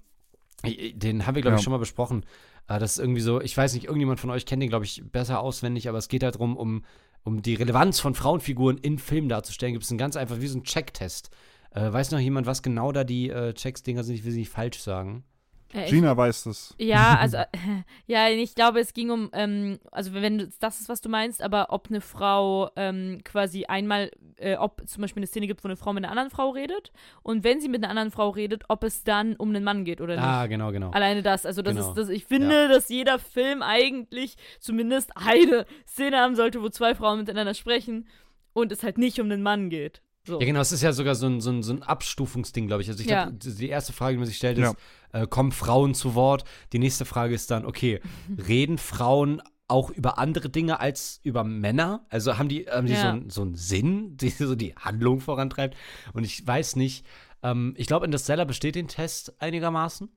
den 0.64 1.26
haben 1.26 1.36
wir, 1.36 1.42
glaube 1.42 1.56
ich, 1.56 1.62
Ja. 1.62 1.64
schon 1.64 1.72
mal 1.72 1.78
besprochen. 1.78 2.26
Äh, 2.68 2.80
das 2.80 2.94
ist 2.94 3.00
irgendwie 3.00 3.22
so, 3.22 3.42
ich 3.42 3.56
weiß 3.56 3.74
nicht, 3.74 3.86
irgendjemand 3.86 4.20
von 4.20 4.30
euch 4.30 4.46
kennt 4.46 4.62
den, 4.62 4.70
glaube 4.70 4.86
ich, 4.86 5.04
besser 5.12 5.40
auswendig, 5.42 5.90
aber 5.90 5.98
es 5.98 6.08
geht 6.08 6.24
halt 6.24 6.36
darum, 6.36 6.58
um, 6.58 6.84
um 7.24 7.42
die 7.42 7.56
Relevanz 7.56 8.00
von 8.00 8.14
Frauenfiguren 8.16 8.78
in 8.78 8.98
Filmen 8.98 9.30
darzustellen. 9.30 9.74
Gibt 9.74 9.84
es 9.86 9.92
einen 9.92 9.98
ganz 9.98 10.16
einfach, 10.16 10.40
wie 10.40 10.48
so 10.48 10.58
ein 10.60 10.64
Checktest. 10.64 11.30
Äh, 11.72 11.92
weiß 11.92 12.12
noch 12.12 12.20
jemand, 12.20 12.48
was 12.48 12.62
genau 12.64 12.92
da 12.92 13.04
die 13.04 13.30
äh, 13.30 13.54
Checks-Dinger 13.54 14.04
sind? 14.04 14.16
Ich 14.16 14.24
will 14.26 14.32
sie 14.32 14.40
nicht 14.40 14.50
falsch 14.50 14.80
sagen. 14.80 15.24
Äh, 15.74 15.86
ich- 15.86 15.92
Gina 15.92 16.16
weiß 16.16 16.44
das. 16.44 16.76
Ja, 16.78 17.16
also, 17.20 17.38
ja, 18.08 18.30
ich 18.30 18.56
glaube, 18.56 18.80
es 18.80 18.94
ging 18.94 19.10
um, 19.10 19.30
ähm, 19.34 19.80
also 19.92 20.14
wenn 20.14 20.38
du, 20.40 20.50
das 20.60 20.82
ist, 20.82 20.90
was 20.90 21.02
du 21.02 21.10
meinst, 21.10 21.42
aber 21.42 21.68
ob 21.70 21.88
eine 21.90 22.02
Frau 22.02 22.70
ähm, 22.76 23.20
quasi 23.24 23.66
einmal, 23.66 24.12
äh, 24.38 24.56
ob 24.58 24.82
zum 24.88 25.02
Beispiel 25.02 25.20
eine 25.22 25.28
Szene 25.28 25.48
gibt, 25.48 25.64
wo 25.64 25.68
eine 25.68 25.78
Frau 25.78 25.94
mit 25.94 26.04
einer 26.04 26.12
anderen 26.12 26.30
Frau 26.30 26.50
redet 26.50 26.92
und 27.24 27.44
wenn 27.44 27.62
sie 27.62 27.70
mit 27.70 27.84
einer 27.84 27.90
anderen 27.90 28.12
Frau 28.12 28.30
redet, 28.30 28.64
ob 28.68 28.84
es 28.84 29.04
dann 29.04 29.36
um 29.36 29.50
einen 29.50 29.64
Mann 29.64 29.86
geht 29.86 30.02
oder 30.02 30.16
nicht. 30.16 30.24
Ah, 30.26 30.48
genau, 30.48 30.72
genau. 30.72 30.92
Alleine 30.92 31.22
das, 31.22 31.46
also 31.46 31.62
das 31.62 31.76
Genau. 31.76 31.90
ist, 31.90 31.96
das, 31.98 32.10
ich 32.10 32.26
finde, 32.26 32.68
dass 32.68 32.90
jeder 32.90 33.20
Film 33.20 33.62
eigentlich 33.62 34.36
zumindest 34.60 35.12
eine 35.16 35.66
Szene 35.88 36.18
haben 36.18 36.36
sollte, 36.36 36.62
wo 36.62 36.70
zwei 36.70 36.96
Frauen 36.96 37.20
miteinander 37.20 37.54
sprechen 37.54 38.08
und 38.54 38.72
es 38.72 38.84
halt 38.84 38.98
nicht 38.98 39.20
um 39.20 39.30
den 39.30 39.42
Mann 39.42 39.70
geht. 39.70 40.02
So. 40.28 40.40
Ja, 40.40 40.46
genau, 40.46 40.60
es 40.60 40.72
ist 40.72 40.84
ja 40.84 40.94
sogar 40.94 41.16
so 41.16 41.26
ein, 41.26 41.42
so 41.42 41.50
ein, 41.50 41.64
so 41.64 41.74
ein 41.74 41.82
Abstufungsding, 41.82 42.68
glaube 42.68 42.84
ich. 42.84 42.90
Also 42.90 43.02
ich 43.02 43.10
Ja. 43.10 43.24
glaube, 43.24 43.38
die 43.40 43.70
erste 43.70 43.92
Frage, 43.92 44.14
die 44.14 44.18
man 44.20 44.28
sich 44.28 44.38
stellt, 44.38 44.58
ist, 44.60 44.76
äh, 45.14 45.28
kommen 45.28 45.52
Frauen 45.52 45.94
zu 45.94 46.16
Wort? 46.16 46.44
Die 46.74 46.80
nächste 46.80 47.06
Frage 47.06 47.34
ist 47.34 47.52
dann, 47.52 47.66
okay, 47.66 48.00
reden 48.48 48.78
Frauen 48.78 49.42
auch 49.68 49.90
über 49.90 50.18
andere 50.18 50.50
Dinge 50.50 50.80
als 50.80 51.20
über 51.24 51.44
Männer? 51.44 52.06
Also 52.10 52.38
haben 52.38 52.50
die, 52.50 52.66
haben 52.66 52.88
die 52.88 52.96
so, 52.96 53.02
Ja. 53.04 53.12
einen, 53.14 53.30
so 53.30 53.42
einen 53.42 53.56
Sinn, 53.56 54.18
die 54.22 54.30
so 54.30 54.56
die 54.56 54.76
Handlung 54.76 55.22
vorantreibt? 55.22 55.78
Und 56.14 56.24
ich 56.24 56.46
weiß 56.46 56.76
nicht, 56.76 57.06
ähm, 57.44 57.74
ich 57.78 57.88
glaube, 57.88 58.06
Interstellar 58.06 58.46
besteht 58.46 58.76
den 58.76 58.88
Test 58.88 59.42
einigermaßen. 59.42 60.10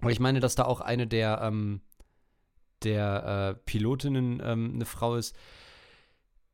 Aber 0.00 0.10
ich 0.10 0.20
meine, 0.20 0.40
dass 0.40 0.54
da 0.54 0.64
auch 0.64 0.80
eine 0.80 1.06
der, 1.06 1.40
ähm, 1.42 1.80
der 2.82 3.56
äh, 3.56 3.60
Pilotinnen 3.64 4.40
ähm, 4.44 4.72
eine 4.74 4.84
Frau 4.84 5.16
ist. 5.16 5.36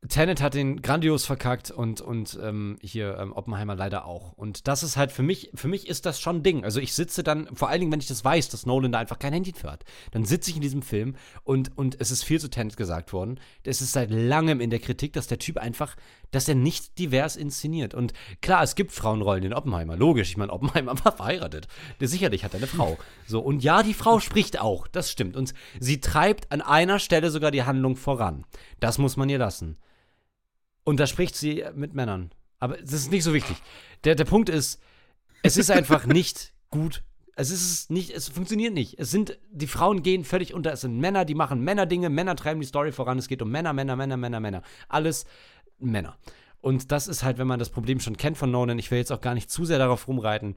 Tenet 0.07 0.41
hat 0.41 0.53
den 0.53 0.83
grandios 0.83 1.25
verkackt 1.25 1.71
und, 1.71 2.01
und 2.01 2.37
ähm, 2.41 2.77
hier 2.81 3.17
ähm, 3.17 3.33
Oppenheimer 3.33 3.75
leider 3.75 4.05
auch. 4.05 4.31
Und 4.33 4.67
das 4.67 4.83
ist 4.83 4.95
halt 4.95 5.11
für 5.11 5.23
mich, 5.23 5.49
für 5.55 5.67
mich 5.67 5.87
ist 5.87 6.05
das 6.05 6.21
schon 6.21 6.37
ein 6.37 6.43
Ding. 6.43 6.63
Also 6.63 6.79
ich 6.79 6.93
sitze 6.93 7.23
dann, 7.23 7.47
vor 7.55 7.69
allen 7.69 7.79
Dingen, 7.79 7.91
wenn 7.91 7.99
ich 7.99 8.07
das 8.07 8.23
weiß, 8.23 8.49
dass 8.49 8.67
Nolan 8.67 8.91
da 8.91 8.99
einfach 8.99 9.17
kein 9.17 9.33
Handy 9.33 9.53
für 9.53 9.71
hat, 9.71 9.85
dann 10.11 10.23
sitze 10.23 10.51
ich 10.51 10.55
in 10.55 10.61
diesem 10.61 10.83
Film 10.83 11.15
und, 11.43 11.75
und 11.77 11.99
es 11.99 12.11
ist 12.11 12.23
viel 12.23 12.39
zu 12.39 12.49
Tenet 12.49 12.77
gesagt 12.77 13.11
worden. 13.11 13.39
Es 13.63 13.81
ist 13.81 13.93
seit 13.93 14.11
langem 14.11 14.61
in 14.61 14.69
der 14.69 14.79
Kritik, 14.79 15.13
dass 15.13 15.25
der 15.25 15.39
Typ 15.39 15.57
einfach, 15.57 15.95
dass 16.31 16.47
er 16.47 16.55
nicht 16.55 16.97
divers 16.99 17.35
inszeniert. 17.35 17.93
Und 17.93 18.13
klar, 18.41 18.63
es 18.63 18.75
gibt 18.75 18.91
Frauenrollen 18.91 19.43
in 19.43 19.53
Oppenheimer, 19.53 19.95
logisch. 19.95 20.29
Ich 20.29 20.37
meine, 20.37 20.51
Oppenheimer 20.51 20.93
war 21.05 21.15
verheiratet. 21.15 21.67
Der 21.99 22.07
sicherlich 22.07 22.43
hat 22.43 22.55
eine 22.55 22.67
Frau. 22.67 22.97
So, 23.25 23.39
und 23.39 23.63
ja, 23.63 23.83
die 23.83 23.93
Frau 23.93 24.19
spricht 24.19 24.59
auch, 24.59 24.87
das 24.87 25.11
stimmt. 25.11 25.35
Und 25.35 25.53
sie 25.79 26.01
treibt 26.01 26.51
an 26.51 26.61
einer 26.61 26.99
Stelle 26.99 27.31
sogar 27.31 27.51
die 27.51 27.63
Handlung 27.63 27.95
voran. 27.95 28.45
Das 28.79 28.97
muss 28.97 29.17
man 29.17 29.29
ihr 29.29 29.39
lassen. 29.39 29.77
Und 30.83 30.99
da 30.99 31.07
spricht 31.07 31.35
sie 31.35 31.65
mit 31.75 31.93
Männern. 31.93 32.31
Aber 32.59 32.77
das 32.77 32.93
ist 32.93 33.11
nicht 33.11 33.23
so 33.23 33.33
wichtig. 33.33 33.57
Der, 34.03 34.15
der 34.15 34.25
Punkt 34.25 34.49
ist, 34.49 34.79
es 35.43 35.57
ist 35.57 35.71
einfach 35.71 36.05
nicht 36.07 36.53
gut. 36.69 37.03
Es 37.35 37.51
ist 37.51 37.91
nicht, 37.91 38.09
es 38.09 38.29
funktioniert 38.29 38.73
nicht. 38.73 38.97
Es 38.97 39.11
sind, 39.11 39.37
die 39.51 39.67
Frauen 39.67 40.01
gehen 40.01 40.23
völlig 40.23 40.55
unter. 40.55 40.73
Es 40.73 40.81
sind 40.81 40.97
Männer, 40.97 41.23
die 41.23 41.35
machen 41.35 41.61
Männerdinge. 41.61 42.09
Männer 42.09 42.35
treiben 42.35 42.59
die 42.59 42.65
Story 42.65 42.91
voran. 42.91 43.19
Es 43.19 43.27
geht 43.27 43.43
um 43.43 43.51
Männer, 43.51 43.73
Männer, 43.73 43.95
Männer, 43.95 44.17
Männer, 44.17 44.39
Männer. 44.39 44.63
Alles 44.89 45.25
Männer. 45.79 46.17
Und 46.59 46.91
das 46.91 47.07
ist 47.07 47.23
halt, 47.23 47.37
wenn 47.37 47.47
man 47.47 47.59
das 47.59 47.69
Problem 47.69 47.99
schon 47.99 48.17
kennt 48.17 48.37
von 48.37 48.51
Nolan, 48.51 48.79
ich 48.79 48.91
will 48.91 48.97
jetzt 48.97 49.11
auch 49.11 49.21
gar 49.21 49.33
nicht 49.33 49.49
zu 49.49 49.63
sehr 49.63 49.77
darauf 49.77 50.07
rumreiten, 50.07 50.55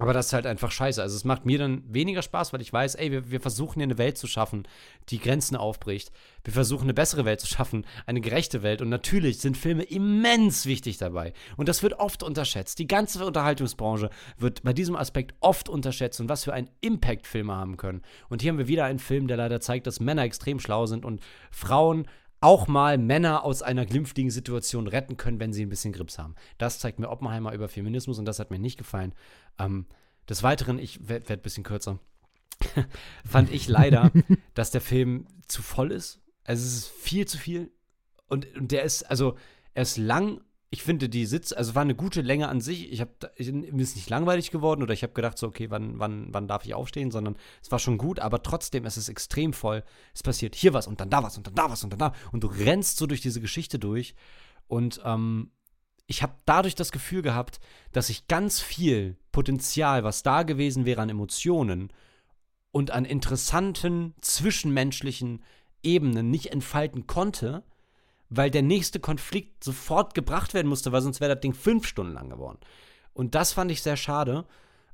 aber 0.00 0.14
das 0.14 0.28
ist 0.28 0.32
halt 0.32 0.46
einfach 0.46 0.70
scheiße. 0.70 1.02
Also 1.02 1.14
es 1.14 1.24
macht 1.24 1.44
mir 1.44 1.58
dann 1.58 1.82
weniger 1.86 2.22
Spaß, 2.22 2.54
weil 2.54 2.62
ich 2.62 2.72
weiß, 2.72 2.94
ey, 2.94 3.10
wir, 3.10 3.30
wir 3.30 3.40
versuchen 3.40 3.74
hier 3.74 3.82
eine 3.82 3.98
Welt 3.98 4.16
zu 4.16 4.26
schaffen, 4.26 4.66
die 5.10 5.18
Grenzen 5.18 5.56
aufbricht. 5.56 6.10
Wir 6.42 6.54
versuchen 6.54 6.84
eine 6.84 6.94
bessere 6.94 7.26
Welt 7.26 7.40
zu 7.40 7.46
schaffen, 7.46 7.84
eine 8.06 8.22
gerechte 8.22 8.62
Welt. 8.62 8.80
Und 8.80 8.88
natürlich 8.88 9.40
sind 9.40 9.58
Filme 9.58 9.82
immens 9.82 10.64
wichtig 10.64 10.96
dabei. 10.96 11.34
Und 11.58 11.68
das 11.68 11.82
wird 11.82 12.00
oft 12.00 12.22
unterschätzt. 12.22 12.78
Die 12.78 12.86
ganze 12.86 13.22
Unterhaltungsbranche 13.26 14.08
wird 14.38 14.62
bei 14.62 14.72
diesem 14.72 14.96
Aspekt 14.96 15.34
oft 15.40 15.68
unterschätzt 15.68 16.18
und 16.18 16.30
was 16.30 16.44
für 16.44 16.54
einen 16.54 16.70
Impact 16.80 17.26
Filme 17.26 17.54
haben 17.54 17.76
können. 17.76 18.00
Und 18.30 18.40
hier 18.40 18.52
haben 18.52 18.58
wir 18.58 18.68
wieder 18.68 18.86
einen 18.86 19.00
Film, 19.00 19.28
der 19.28 19.36
leider 19.36 19.60
zeigt, 19.60 19.86
dass 19.86 20.00
Männer 20.00 20.22
extrem 20.22 20.60
schlau 20.60 20.86
sind 20.86 21.04
und 21.04 21.20
Frauen 21.50 22.06
auch 22.40 22.68
mal 22.68 22.96
Männer 22.98 23.44
aus 23.44 23.62
einer 23.62 23.84
glimpfligen 23.84 24.30
Situation 24.30 24.86
retten 24.86 25.16
können, 25.16 25.40
wenn 25.40 25.52
sie 25.52 25.64
ein 25.64 25.68
bisschen 25.68 25.92
Grips 25.92 26.18
haben. 26.18 26.34
Das 26.58 26.78
zeigt 26.78 26.98
mir 26.98 27.10
Oppenheimer 27.10 27.52
über 27.52 27.68
Feminismus 27.68 28.18
und 28.18 28.24
das 28.24 28.38
hat 28.38 28.50
mir 28.50 28.58
nicht 28.58 28.78
gefallen. 28.78 29.14
Ähm, 29.58 29.86
des 30.28 30.42
Weiteren, 30.42 30.78
ich 30.78 31.08
werde 31.08 31.28
werd 31.28 31.40
ein 31.40 31.42
bisschen 31.42 31.64
kürzer, 31.64 31.98
fand 33.24 33.52
ich 33.52 33.68
leider, 33.68 34.10
dass 34.54 34.70
der 34.70 34.80
Film 34.80 35.26
zu 35.48 35.62
voll 35.62 35.92
ist. 35.92 36.20
Also 36.44 36.64
es 36.64 36.74
ist 36.74 36.88
viel 36.88 37.26
zu 37.26 37.36
viel. 37.36 37.70
Und, 38.26 38.46
und 38.56 38.72
der 38.72 38.84
ist, 38.84 39.02
also, 39.04 39.36
er 39.74 39.82
ist 39.82 39.98
lang. 39.98 40.40
Ich 40.72 40.84
finde, 40.84 41.08
die 41.08 41.26
Sitz, 41.26 41.52
also 41.52 41.74
war 41.74 41.82
eine 41.82 41.96
gute 41.96 42.20
Länge 42.20 42.48
an 42.48 42.60
sich. 42.60 42.92
Ich 42.92 43.00
habe, 43.00 43.10
mir 43.38 43.82
ist 43.82 43.96
nicht 43.96 44.08
langweilig 44.08 44.52
geworden 44.52 44.84
oder 44.84 44.94
ich 44.94 45.02
habe 45.02 45.12
gedacht, 45.12 45.36
so, 45.36 45.48
okay, 45.48 45.68
wann, 45.68 45.98
wann, 45.98 46.28
wann 46.32 46.46
darf 46.46 46.64
ich 46.64 46.74
aufstehen, 46.74 47.10
sondern 47.10 47.36
es 47.60 47.72
war 47.72 47.80
schon 47.80 47.98
gut, 47.98 48.20
aber 48.20 48.44
trotzdem 48.44 48.84
ist 48.84 48.96
es 48.96 49.08
extrem 49.08 49.52
voll. 49.52 49.82
Es 50.14 50.22
passiert 50.22 50.54
hier 50.54 50.72
was 50.72 50.86
und 50.86 51.00
dann 51.00 51.10
da 51.10 51.24
was 51.24 51.36
und 51.36 51.48
dann 51.48 51.56
da 51.56 51.68
was 51.68 51.82
und 51.82 51.90
dann 51.90 51.98
da. 51.98 52.12
Und 52.30 52.44
du 52.44 52.46
rennst 52.46 52.98
so 52.98 53.06
durch 53.06 53.20
diese 53.20 53.40
Geschichte 53.40 53.80
durch. 53.80 54.14
Und 54.68 55.00
ähm, 55.04 55.50
ich 56.06 56.22
habe 56.22 56.34
dadurch 56.44 56.76
das 56.76 56.92
Gefühl 56.92 57.22
gehabt, 57.22 57.58
dass 57.90 58.08
ich 58.08 58.28
ganz 58.28 58.60
viel 58.60 59.16
Potenzial, 59.32 60.04
was 60.04 60.22
da 60.22 60.44
gewesen 60.44 60.84
wäre 60.84 61.02
an 61.02 61.08
Emotionen 61.08 61.92
und 62.70 62.92
an 62.92 63.04
interessanten 63.04 64.14
zwischenmenschlichen 64.20 65.42
Ebenen 65.82 66.30
nicht 66.30 66.52
entfalten 66.52 67.06
konnte, 67.06 67.64
weil 68.30 68.50
der 68.50 68.62
nächste 68.62 69.00
Konflikt 69.00 69.62
sofort 69.62 70.14
gebracht 70.14 70.54
werden 70.54 70.68
musste, 70.68 70.92
weil 70.92 71.02
sonst 71.02 71.20
wäre 71.20 71.34
das 71.34 71.40
Ding 71.40 71.52
fünf 71.52 71.86
Stunden 71.86 72.14
lang 72.14 72.30
geworden. 72.30 72.58
Und 73.12 73.34
das 73.34 73.52
fand 73.52 73.70
ich 73.70 73.82
sehr 73.82 73.96
schade, 73.96 74.46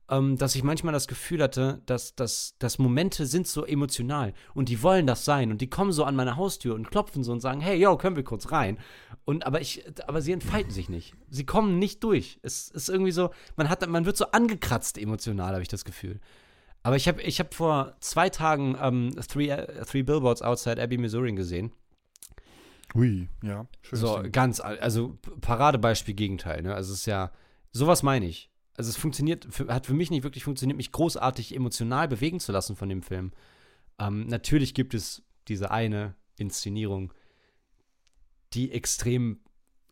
ähm, 0.09 0.37
dass 0.37 0.55
ich 0.55 0.63
manchmal 0.63 0.93
das 0.93 1.09
Gefühl 1.09 1.43
hatte, 1.43 1.83
dass, 1.87 2.15
dass, 2.15 2.57
dass 2.59 2.79
Momente 2.79 3.27
sind 3.27 3.47
so 3.47 3.65
emotional 3.65 4.33
und 4.55 4.69
die 4.69 4.83
wollen 4.83 5.07
das 5.07 5.25
sein 5.25 5.51
und 5.51 5.61
die 5.61 5.69
kommen 5.69 5.93
so 5.93 6.05
an 6.05 6.17
meine 6.17 6.37
Haustür 6.37 6.75
und 6.75 6.91
klopfen 6.91 7.25
so 7.25 7.33
und 7.33 7.41
sagen, 7.41 7.61
hey, 7.61 7.77
yo, 7.77 7.97
können 7.97 8.17
wir 8.17 8.25
kurz 8.25 8.53
rein? 8.53 8.79
Und 9.25 9.47
aber 9.47 9.61
ich, 9.61 9.85
aber 10.07 10.23
sie 10.23 10.33
entfalten 10.33 10.71
sich 10.71 10.89
nicht. 10.89 11.15
Sie 11.29 11.45
kommen 11.45 11.79
nicht 11.79 12.05
durch. 12.05 12.39
Es 12.43 12.71
ist 12.71 12.89
irgendwie 12.89 13.13
so, 13.13 13.31
man 13.57 13.69
hat, 13.69 13.87
man 13.89 14.07
wird 14.07 14.17
so 14.17 14.27
angekratzt 14.27 14.97
emotional, 14.97 15.53
habe 15.53 15.63
ich 15.63 15.69
das 15.69 15.85
Gefühl. 15.85 16.21
Aber 16.83 16.97
ich 16.97 17.09
habe 17.09 17.21
ich 17.21 17.41
hab 17.41 17.53
vor 17.53 17.97
zwei 17.99 18.31
Tagen 18.31 18.79
ähm, 18.81 19.11
three, 19.29 19.49
äh, 19.49 19.85
three 19.85 20.05
Billboards 20.05 20.43
Outside 20.43 20.81
Abbey, 20.81 20.99
Missouri 20.99 21.33
gesehen. 21.33 21.73
Hui, 22.95 23.29
ja. 23.43 23.67
Schön. 23.83 23.99
So, 23.99 24.23
ganz, 24.31 24.61
also 24.61 25.19
Paradebeispiel 25.41 26.15
Gegenteil, 26.15 26.63
ne? 26.63 26.75
Also 26.75 26.93
es 26.93 27.01
ist 27.01 27.07
ja, 27.07 27.33
sowas 27.73 28.03
meine 28.03 28.27
ich. 28.27 28.51
Also 28.77 28.91
es 28.91 28.97
funktioniert, 28.97 29.47
hat 29.69 29.87
für 29.87 29.95
mich 29.95 30.11
nicht 30.11 30.23
wirklich 30.23 30.45
funktioniert, 30.45 30.77
mich 30.77 30.93
großartig 30.93 31.55
emotional 31.55 32.09
bewegen 32.09 32.41
zu 32.41 32.53
lassen 32.53 32.77
von 32.77 32.89
dem 32.89 33.03
Film. 33.03 33.33
Ähm, 33.99 34.27
natürlich 34.27 34.75
gibt 34.75 34.95
es 34.95 35.23
diese 35.49 35.71
eine 35.71 36.15
Inszenierung, 36.37 37.13
die 38.53 38.71
extrem 38.73 39.41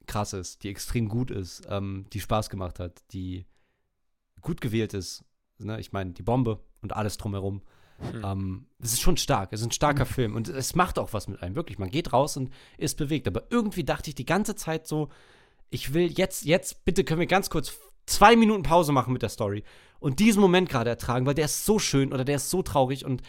krass 0.07 0.35
ist, 0.35 0.63
die 0.63 0.69
extrem 0.69 1.09
gut 1.09 1.31
ist, 1.31 1.63
ähm, 1.69 2.07
die 2.13 2.21
Spaß 2.21 2.51
gemacht 2.51 2.79
hat, 2.79 3.03
die 3.13 3.47
gut 4.43 4.61
gewählt 4.61 4.95
ist. 4.95 5.25
Ne? 5.59 5.81
Ich 5.81 5.93
meine, 5.93 6.13
die 6.13 6.23
Bombe 6.23 6.63
und 6.83 6.95
alles 6.95 7.17
drumherum. 7.17 7.63
Hm. 7.99 8.25
Ähm, 8.25 8.67
es 8.81 8.93
ist 8.93 9.01
schon 9.01 9.17
stark, 9.17 9.53
es 9.53 9.61
ist 9.61 9.67
ein 9.67 9.73
starker 9.73 10.07
Film 10.07 10.35
und 10.35 10.49
es 10.49 10.75
macht 10.75 10.99
auch 10.99 11.13
was 11.13 11.29
mit 11.29 11.43
einem, 11.43 11.55
wirklich. 11.55 11.79
Man 11.79 11.91
geht 11.91 12.13
raus 12.13 12.37
und 12.37 12.51
ist 12.77 12.97
bewegt. 12.97 13.29
Aber 13.29 13.45
irgendwie 13.51 13.85
dachte 13.85 14.11
ich 14.11 14.15
die 14.15 14.27
ganze 14.27 14.55
Zeit 14.55 14.87
so, 14.87 15.09
ich 15.71 15.95
will 15.95 16.13
jetzt, 16.13 16.45
jetzt, 16.45 16.85
bitte 16.85 17.05
können 17.05 17.21
wir 17.21 17.27
ganz 17.27 17.51
kurz 17.51 17.73
zwei 18.07 18.37
Minuten 18.37 18.63
Pause 18.63 18.93
machen 18.93 19.13
mit 19.13 19.23
der 19.23 19.29
Story 19.29 19.65
und 19.99 20.21
diesen 20.21 20.41
Moment 20.41 20.69
gerade 20.69 20.91
ertragen, 20.91 21.27
weil 21.27 21.35
der 21.35 21.47
ist 21.47 21.65
so 21.65 21.79
schön 21.79 22.13
oder 22.13 22.25
der 22.25 22.37
ist 22.37 22.51
so 22.51 22.63
traurig 22.63 23.05
und 23.05 23.23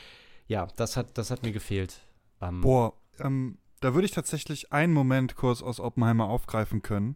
ja, 0.47 0.67
das 0.75 0.97
hat, 0.97 1.17
das 1.17 1.31
hat 1.31 1.43
mir 1.43 1.51
gefehlt. 1.51 2.01
Ähm, 2.41 2.61
Boah, 2.61 2.93
ähm, 3.19 3.57
da 3.79 3.93
würde 3.93 4.05
ich 4.05 4.11
tatsächlich 4.11 4.71
einen 4.71 4.93
Moment 4.93 5.35
kurz 5.35 5.61
aus 5.61 5.79
Oppenheimer 5.79 6.27
aufgreifen 6.27 6.81
können. 6.81 7.15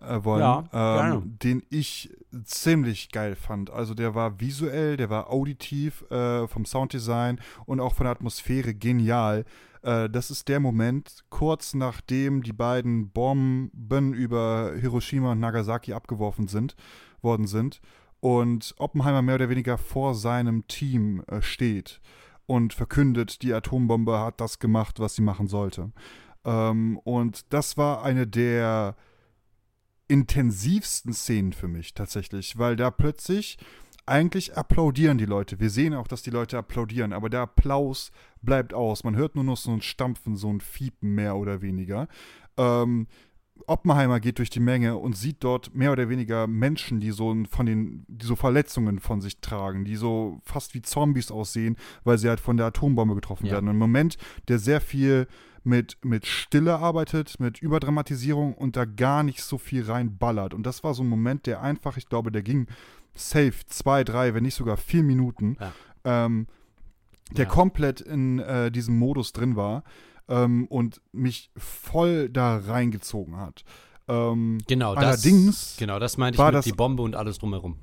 Äh, 0.00 0.24
wollen, 0.24 0.40
Ja, 0.40 0.64
ähm, 0.72 1.38
den 1.42 1.62
ich 1.70 2.14
ziemlich 2.44 3.10
geil 3.10 3.36
fand. 3.36 3.70
Also 3.70 3.94
der 3.94 4.14
war 4.14 4.40
visuell, 4.40 4.96
der 4.96 5.10
war 5.10 5.30
auditiv 5.30 6.02
äh, 6.10 6.46
vom 6.46 6.64
Sounddesign 6.64 7.40
und 7.66 7.80
auch 7.80 7.94
von 7.94 8.04
der 8.04 8.12
Atmosphäre 8.12 8.74
genial. 8.74 9.44
Äh, 9.82 10.10
das 10.10 10.30
ist 10.30 10.48
der 10.48 10.60
Moment, 10.60 11.24
kurz 11.30 11.74
nachdem 11.74 12.42
die 12.42 12.52
beiden 12.52 13.10
Bomben 13.10 14.14
über 14.14 14.72
Hiroshima 14.78 15.32
und 15.32 15.40
Nagasaki 15.40 15.92
abgeworfen 15.92 16.48
sind, 16.48 16.76
worden 17.22 17.46
sind 17.46 17.80
und 18.20 18.74
Oppenheimer 18.78 19.22
mehr 19.22 19.36
oder 19.36 19.48
weniger 19.48 19.78
vor 19.78 20.14
seinem 20.14 20.66
Team 20.66 21.22
äh, 21.28 21.40
steht 21.40 22.00
und 22.46 22.72
verkündet, 22.72 23.42
die 23.42 23.52
Atombombe 23.52 24.18
hat 24.18 24.40
das 24.40 24.58
gemacht, 24.58 25.00
was 25.00 25.14
sie 25.14 25.22
machen 25.22 25.48
sollte. 25.48 25.92
Ähm, 26.44 26.98
und 27.04 27.52
das 27.52 27.76
war 27.76 28.02
eine 28.02 28.26
der 28.26 28.96
intensivsten 30.08 31.12
Szenen 31.12 31.52
für 31.52 31.68
mich 31.68 31.94
tatsächlich, 31.94 32.58
weil 32.58 32.76
da 32.76 32.90
plötzlich 32.90 33.58
eigentlich 34.06 34.56
applaudieren 34.56 35.18
die 35.18 35.26
Leute. 35.26 35.60
Wir 35.60 35.68
sehen 35.68 35.92
auch, 35.92 36.08
dass 36.08 36.22
die 36.22 36.30
Leute 36.30 36.56
applaudieren, 36.56 37.12
aber 37.12 37.28
der 37.28 37.40
Applaus 37.42 38.10
bleibt 38.40 38.72
aus. 38.72 39.04
Man 39.04 39.16
hört 39.16 39.34
nur 39.34 39.44
noch 39.44 39.58
so 39.58 39.70
ein 39.70 39.82
Stampfen, 39.82 40.34
so 40.36 40.50
ein 40.50 40.60
Fiepen 40.62 41.14
mehr 41.14 41.36
oder 41.36 41.60
weniger. 41.60 42.08
Ähm, 42.56 43.06
Oppenheimer 43.66 44.18
geht 44.20 44.38
durch 44.38 44.48
die 44.50 44.60
Menge 44.60 44.96
und 44.96 45.14
sieht 45.16 45.44
dort 45.44 45.74
mehr 45.74 45.92
oder 45.92 46.08
weniger 46.08 46.46
Menschen, 46.46 47.00
die 47.00 47.10
so 47.10 47.36
von 47.50 47.66
den, 47.66 48.06
die 48.08 48.24
so 48.24 48.34
Verletzungen 48.36 49.00
von 49.00 49.20
sich 49.20 49.40
tragen, 49.40 49.84
die 49.84 49.96
so 49.96 50.40
fast 50.44 50.74
wie 50.74 50.80
Zombies 50.80 51.30
aussehen, 51.30 51.76
weil 52.04 52.16
sie 52.18 52.28
halt 52.28 52.40
von 52.40 52.56
der 52.56 52.66
Atombombe 52.66 53.14
getroffen 53.16 53.46
Ja. 53.46 53.54
werden. 53.54 53.68
Ein 53.68 53.76
Moment, 53.76 54.16
der 54.46 54.58
sehr 54.58 54.80
viel 54.80 55.26
mit, 55.68 55.96
mit 56.04 56.26
Stille 56.26 56.78
arbeitet, 56.78 57.38
mit 57.38 57.60
Überdramatisierung 57.62 58.54
und 58.54 58.76
da 58.76 58.84
gar 58.84 59.22
nicht 59.22 59.42
so 59.42 59.58
viel 59.58 59.84
reinballert. 59.84 60.54
Und 60.54 60.64
das 60.64 60.82
war 60.82 60.94
so 60.94 61.02
ein 61.02 61.08
Moment, 61.08 61.46
der 61.46 61.60
einfach, 61.62 61.96
ich 61.96 62.08
glaube, 62.08 62.32
der 62.32 62.42
ging 62.42 62.66
safe 63.14 63.52
zwei, 63.66 64.02
drei, 64.04 64.34
wenn 64.34 64.42
nicht 64.44 64.54
sogar 64.54 64.76
vier 64.76 65.02
Minuten, 65.02 65.56
Ja. 65.60 65.72
ähm, 66.04 66.46
der 67.32 67.44
Ja. 67.44 67.50
komplett 67.50 68.00
in 68.00 68.38
äh, 68.38 68.70
diesem 68.70 68.98
Modus 68.98 69.32
drin 69.32 69.54
war 69.56 69.84
ähm, 70.28 70.66
und 70.68 71.00
mich 71.12 71.50
voll 71.56 72.28
da 72.30 72.56
reingezogen 72.56 73.36
hat. 73.36 73.64
Ähm, 74.08 74.58
Genau, 74.66 74.94
das, 74.94 75.04
Allerdings 75.04 75.76
genau, 75.78 75.98
das 75.98 76.16
meinte 76.16 76.36
ich 76.36 76.38
war 76.38 76.46
mit 76.48 76.54
das- 76.56 76.64
die 76.64 76.72
Bombe 76.72 77.02
und 77.02 77.14
alles 77.14 77.38
drumherum. 77.38 77.76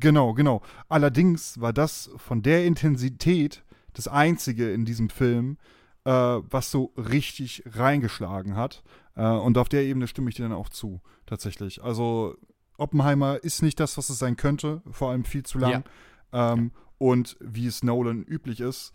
Genau, 0.00 0.32
genau. 0.32 0.62
Allerdings 0.88 1.60
war 1.60 1.72
das 1.72 2.10
von 2.16 2.42
der 2.42 2.64
Intensität 2.64 3.62
das 3.92 4.08
Einzige 4.08 4.72
in 4.72 4.84
diesem 4.86 5.10
Film, 5.10 5.58
äh, 6.04 6.10
was 6.10 6.70
so 6.70 6.92
richtig 6.96 7.62
reingeschlagen 7.66 8.56
hat. 8.56 8.82
Äh, 9.16 9.24
und 9.26 9.58
auf 9.58 9.68
der 9.68 9.82
Ebene 9.84 10.06
stimme 10.08 10.28
ich 10.30 10.36
dir 10.36 10.42
dann 10.42 10.52
auch 10.52 10.68
zu, 10.68 11.00
tatsächlich. 11.26 11.82
Also 11.82 12.36
Oppenheimer 12.78 13.42
ist 13.42 13.62
nicht 13.62 13.78
das, 13.80 13.96
was 13.98 14.08
es 14.08 14.18
sein 14.18 14.36
könnte, 14.36 14.82
vor 14.90 15.10
allem 15.10 15.24
viel 15.24 15.42
zu 15.44 15.58
lang. 15.58 15.84
Ähm, 16.32 16.72
Und 16.98 17.36
wie 17.40 17.66
es 17.66 17.82
Nolan 17.82 18.22
üblich 18.22 18.60
ist, 18.60 18.92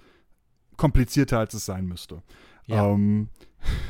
komplizierter 0.78 1.39
als 1.39 1.53
es 1.53 1.66
sein 1.66 1.86
müsste. 1.86 2.24
Ja. 2.66 2.88
Ähm, 2.88 3.30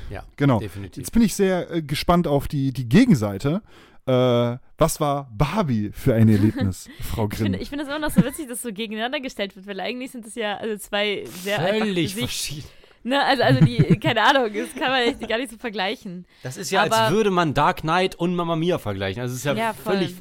Ja, 0.09 0.23
genau. 0.37 0.59
definitiv. 0.59 1.01
Jetzt 1.01 1.11
bin 1.11 1.21
ich 1.21 1.35
sehr 1.35 1.69
äh, 1.71 1.81
gespannt 1.81 2.27
auf 2.27 2.47
die, 2.47 2.71
die 2.73 2.87
Gegenseite. 2.89 3.61
Äh, 4.05 4.57
was 4.77 4.99
war 4.99 5.29
Barbie 5.35 5.91
für 5.91 6.13
ein 6.13 6.29
Erlebnis, 6.29 6.89
Frau 7.01 7.25
Ich 7.25 7.31
Grimm? 7.31 7.45
finde 7.45 7.59
ich 7.59 7.69
finde 7.69 7.83
das 7.85 7.93
immer 7.93 8.07
noch 8.07 8.13
so 8.13 8.23
witzig, 8.23 8.47
dass 8.47 8.61
so 8.61 8.71
gegeneinander 8.71 9.19
gestellt 9.19 9.55
wird, 9.55 9.67
weil 9.67 9.79
eigentlich 9.79 10.11
sind 10.11 10.25
das 10.25 10.35
ja 10.35 10.55
also 10.57 10.77
zwei 10.77 11.25
sehr 11.43 11.59
Völlig 11.59 12.15
verschieden. 12.15 12.67
Ne, 13.03 13.23
also, 13.23 13.43
also 13.43 13.63
die, 13.65 13.77
keine 13.99 14.21
Ahnung, 14.23 14.51
das 14.53 14.73
kann 14.73 14.89
man 14.91 15.01
echt 15.01 15.27
gar 15.27 15.37
nicht 15.37 15.51
so 15.51 15.57
vergleichen. 15.57 16.25
Das 16.43 16.57
ist 16.57 16.71
ja, 16.71 16.81
als 16.81 16.93
Aber- 16.93 17.15
würde 17.15 17.31
man 17.31 17.53
Dark 17.53 17.81
Knight 17.81 18.15
und 18.15 18.35
Mamma 18.35 18.55
Mia 18.55 18.77
vergleichen. 18.79 19.21
Also 19.21 19.33
es 19.33 19.39
ist 19.39 19.45
ja, 19.45 19.53
Ja, 19.53 19.73
voll. 19.73 19.93
völlig. 19.97 20.15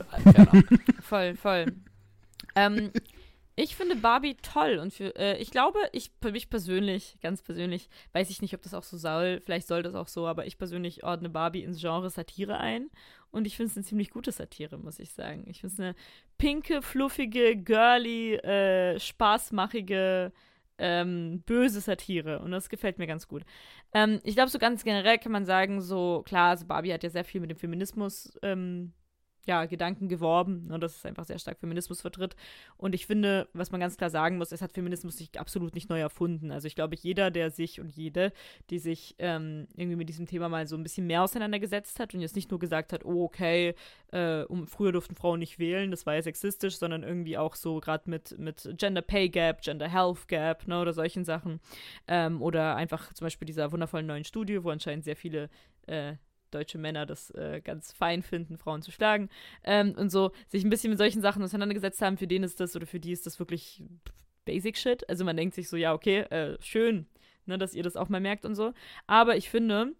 Voll, 1.03 1.37
voll. 1.37 1.67
ähm, 2.57 2.91
ich 3.59 3.75
finde 3.77 3.97
Barbie 3.97 4.37
toll 4.43 4.79
und 4.83 4.93
für, 4.93 5.15
äh, 5.17 5.39
ich 5.39 5.51
glaube, 5.51 5.79
ich 5.93 6.11
für 6.21 6.31
mich 6.33 6.51
persönlich, 6.51 7.17
ganz 7.23 7.41
persönlich, 7.43 7.89
weiß 8.13 8.29
ich 8.29 8.43
nicht, 8.43 8.53
ob 8.55 8.61
das 8.63 8.75
auch 8.75 8.83
so 8.83 8.97
soll, 8.99 9.41
vielleicht 9.41 9.67
soll 9.67 9.83
das 9.83 9.95
auch 9.95 10.09
so, 10.09 10.27
aber 10.27 10.47
ich 10.47 10.59
persönlich 10.59 11.05
ordne 11.05 11.31
Barbie 11.31 11.63
ins 11.63 11.81
Genre 11.81 12.11
Satire 12.11 12.59
ein 12.59 12.91
und 13.31 13.47
ich 13.47 13.57
finde 13.57 13.71
es 13.71 13.77
eine 13.77 13.87
ziemlich 13.87 14.11
gute 14.11 14.31
Satire, 14.33 14.77
muss 14.79 14.99
ich 14.99 15.13
sagen. 15.13 15.45
Ich 15.49 15.61
finde 15.61 15.73
es 15.75 15.81
eine 15.81 15.95
pinke, 16.39 16.83
fluffige, 16.83 17.57
girly, 17.57 18.35
äh, 18.35 18.99
spaßmachige, 19.01 20.33
ähm, 20.79 21.43
böse 21.47 21.81
Satire 21.81 22.41
und 22.41 22.51
das 22.51 22.69
gefällt 22.69 22.99
mir 22.99 23.07
ganz 23.07 23.29
gut. 23.29 23.43
Ähm, 23.93 24.21
ich 24.25 24.35
glaube, 24.35 24.51
so 24.51 24.59
ganz 24.59 24.85
generell 24.85 25.19
kann 25.19 25.33
man 25.33 25.45
sagen, 25.47 25.81
so 25.81 26.23
klar, 26.27 26.51
also 26.51 26.67
Barbie 26.67 26.93
hat 26.93 27.03
ja 27.03 27.11
sehr 27.11 27.25
viel 27.25 27.41
mit 27.41 27.51
dem 27.51 27.59
Feminismus 27.59 28.39
ähm, 28.43 28.93
ja, 29.47 29.65
Gedanken 29.67 30.09
geworben, 30.09 30.67
ne, 30.67 30.79
dass 30.79 30.97
es 30.97 31.07
einfach 31.07 31.25
sehr 31.25 31.39
stark 31.39 31.59
Feminismus 31.59 32.01
vertritt. 32.01 32.37
Und 32.77 32.95
ich 32.95 33.07
finde, 33.07 33.49
was 33.53 33.71
man 33.71 33.81
ganz 33.81 33.97
klar 33.97 34.11
sagen 34.11 34.39
muss, 34.39 34.53
es 34.53 34.61
hat 34.61 34.73
Feminismus 34.73 35.17
sich 35.17 35.39
absolut 35.39 35.75
nicht 35.75 35.89
neu 35.89 36.01
erfunden. 36.01 36.51
Also 36.51 36.67
ich 36.67 36.75
glaube, 36.75 36.97
jeder, 36.97 37.31
der 37.31 37.51
sich 37.51 37.81
und 37.81 37.91
jede, 37.91 38.33
die 38.71 38.79
sich 38.79 39.15
ähm, 39.19 39.69
irgendwie 39.77 39.97
mit 39.97 40.09
diesem 40.09 40.27
Thema 40.27 40.49
mal 40.49 40.67
so 40.67 40.77
ein 40.77 40.83
bisschen 40.83 41.07
mehr 41.07 41.23
auseinandergesetzt 41.23 42.01
hat 42.01 42.13
und 42.15 42.21
jetzt 42.21 42.37
nicht 42.37 42.51
nur 42.51 42.59
gesagt 42.59 42.93
hat, 42.93 43.05
oh, 43.05 43.25
okay, 43.25 43.75
äh, 44.13 44.43
um, 44.43 44.67
früher 44.67 44.93
durften 44.93 45.15
Frauen 45.15 45.39
nicht 45.39 45.59
wählen, 45.59 45.91
das 45.91 46.07
war 46.07 46.15
ja 46.15 46.23
sexistisch, 46.23 46.79
sondern 46.79 47.03
irgendwie 47.03 47.39
auch 47.39 47.55
so 47.55 47.81
gerade 47.81 48.11
mit, 48.11 48.37
mit 48.39 48.69
Gender 48.77 49.03
Pay 49.03 49.29
Gap, 49.29 49.63
Gender 49.63 49.89
Health 49.89 50.27
Gap, 50.29 50.67
ne, 50.67 50.81
oder 50.81 50.93
solchen 50.93 51.25
Sachen. 51.25 51.61
Ähm, 52.09 52.43
oder 52.43 52.77
einfach 52.77 53.13
zum 53.15 53.27
Beispiel 53.27 53.47
dieser 53.47 53.71
wundervollen 53.71 54.07
neuen 54.07 54.25
Studie, 54.25 54.63
wo 54.65 54.71
anscheinend 54.71 55.05
sehr 55.05 55.17
viele 55.17 55.49
äh, 55.87 56.15
deutsche 56.57 56.79
Männer 56.79 57.07
das 57.07 57.31
äh, 57.31 57.61
ganz 57.63 57.93
fein 57.93 58.23
finden, 58.23 58.57
Frauen 58.59 58.83
zu 58.83 58.91
schlagen 58.91 59.29
ähm, 59.65 59.95
und 59.97 60.11
so 60.11 60.33
sich 60.49 60.65
ein 60.65 60.71
bisschen 60.71 60.91
mit 60.91 60.99
solchen 60.99 61.23
Sachen 61.23 61.43
auseinandergesetzt 61.43 62.01
haben, 62.03 62.17
für 62.17 62.27
den 62.27 62.43
ist 62.43 62.61
das 62.61 62.75
oder 62.75 62.87
für 62.87 63.01
die 63.01 63.13
ist 63.13 63.27
das 63.27 63.39
wirklich 63.39 63.83
Basic 64.45 64.79
Shit. 64.79 65.09
Also 65.11 65.25
man 65.25 65.37
denkt 65.37 65.55
sich 65.55 65.69
so, 65.69 65.77
ja, 65.77 65.93
okay, 65.93 66.21
äh, 66.21 66.57
schön, 66.61 67.07
ne, 67.45 67.59
dass 67.59 67.75
ihr 67.75 67.83
das 67.83 67.97
auch 67.97 68.09
mal 68.09 68.21
merkt 68.21 68.47
und 68.47 68.55
so. 68.55 68.73
Aber 69.07 69.37
ich 69.37 69.51
finde, 69.51 69.93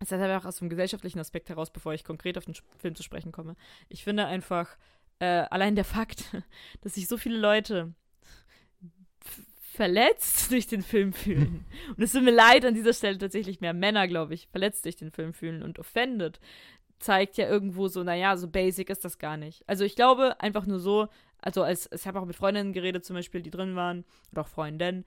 das 0.00 0.12
ist 0.12 0.20
einfach 0.20 0.44
aus 0.44 0.58
dem 0.58 0.68
gesellschaftlichen 0.68 1.18
Aspekt 1.18 1.48
heraus, 1.48 1.70
bevor 1.70 1.94
ich 1.94 2.04
konkret 2.04 2.36
auf 2.36 2.44
den 2.44 2.54
Film 2.76 2.94
zu 2.94 3.02
sprechen 3.02 3.32
komme. 3.32 3.56
Ich 3.88 4.04
finde 4.04 4.26
einfach, 4.26 4.76
äh, 5.18 5.44
allein 5.50 5.74
der 5.74 5.84
Fakt, 5.84 6.36
dass 6.82 6.94
sich 6.94 7.08
so 7.08 7.16
viele 7.16 7.38
Leute 7.38 7.94
verletzt 9.76 10.50
durch 10.50 10.66
den 10.66 10.82
Film 10.82 11.12
fühlen. 11.12 11.64
Und 11.96 12.02
es 12.02 12.12
tut 12.12 12.22
mir 12.22 12.32
leid, 12.32 12.64
an 12.64 12.74
dieser 12.74 12.92
Stelle 12.92 13.18
tatsächlich 13.18 13.60
mehr 13.60 13.74
Männer, 13.74 14.08
glaube 14.08 14.34
ich, 14.34 14.48
verletzt 14.48 14.84
durch 14.84 14.96
den 14.96 15.10
Film 15.10 15.32
fühlen 15.32 15.62
und 15.62 15.78
offended, 15.78 16.40
zeigt 16.98 17.36
ja 17.36 17.48
irgendwo 17.48 17.88
so, 17.88 18.02
naja, 18.02 18.36
so 18.36 18.48
basic 18.48 18.90
ist 18.90 19.04
das 19.04 19.18
gar 19.18 19.36
nicht. 19.36 19.62
Also 19.68 19.84
ich 19.84 19.96
glaube 19.96 20.40
einfach 20.40 20.66
nur 20.66 20.80
so, 20.80 21.08
also 21.40 21.62
als, 21.62 21.90
ich 21.92 22.06
habe 22.06 22.18
auch 22.18 22.24
mit 22.24 22.36
Freundinnen 22.36 22.72
geredet 22.72 23.04
zum 23.04 23.14
Beispiel, 23.14 23.42
die 23.42 23.50
drin 23.50 23.76
waren, 23.76 24.04
oder 24.32 24.42
auch 24.42 24.48
Freundinnen, 24.48 25.04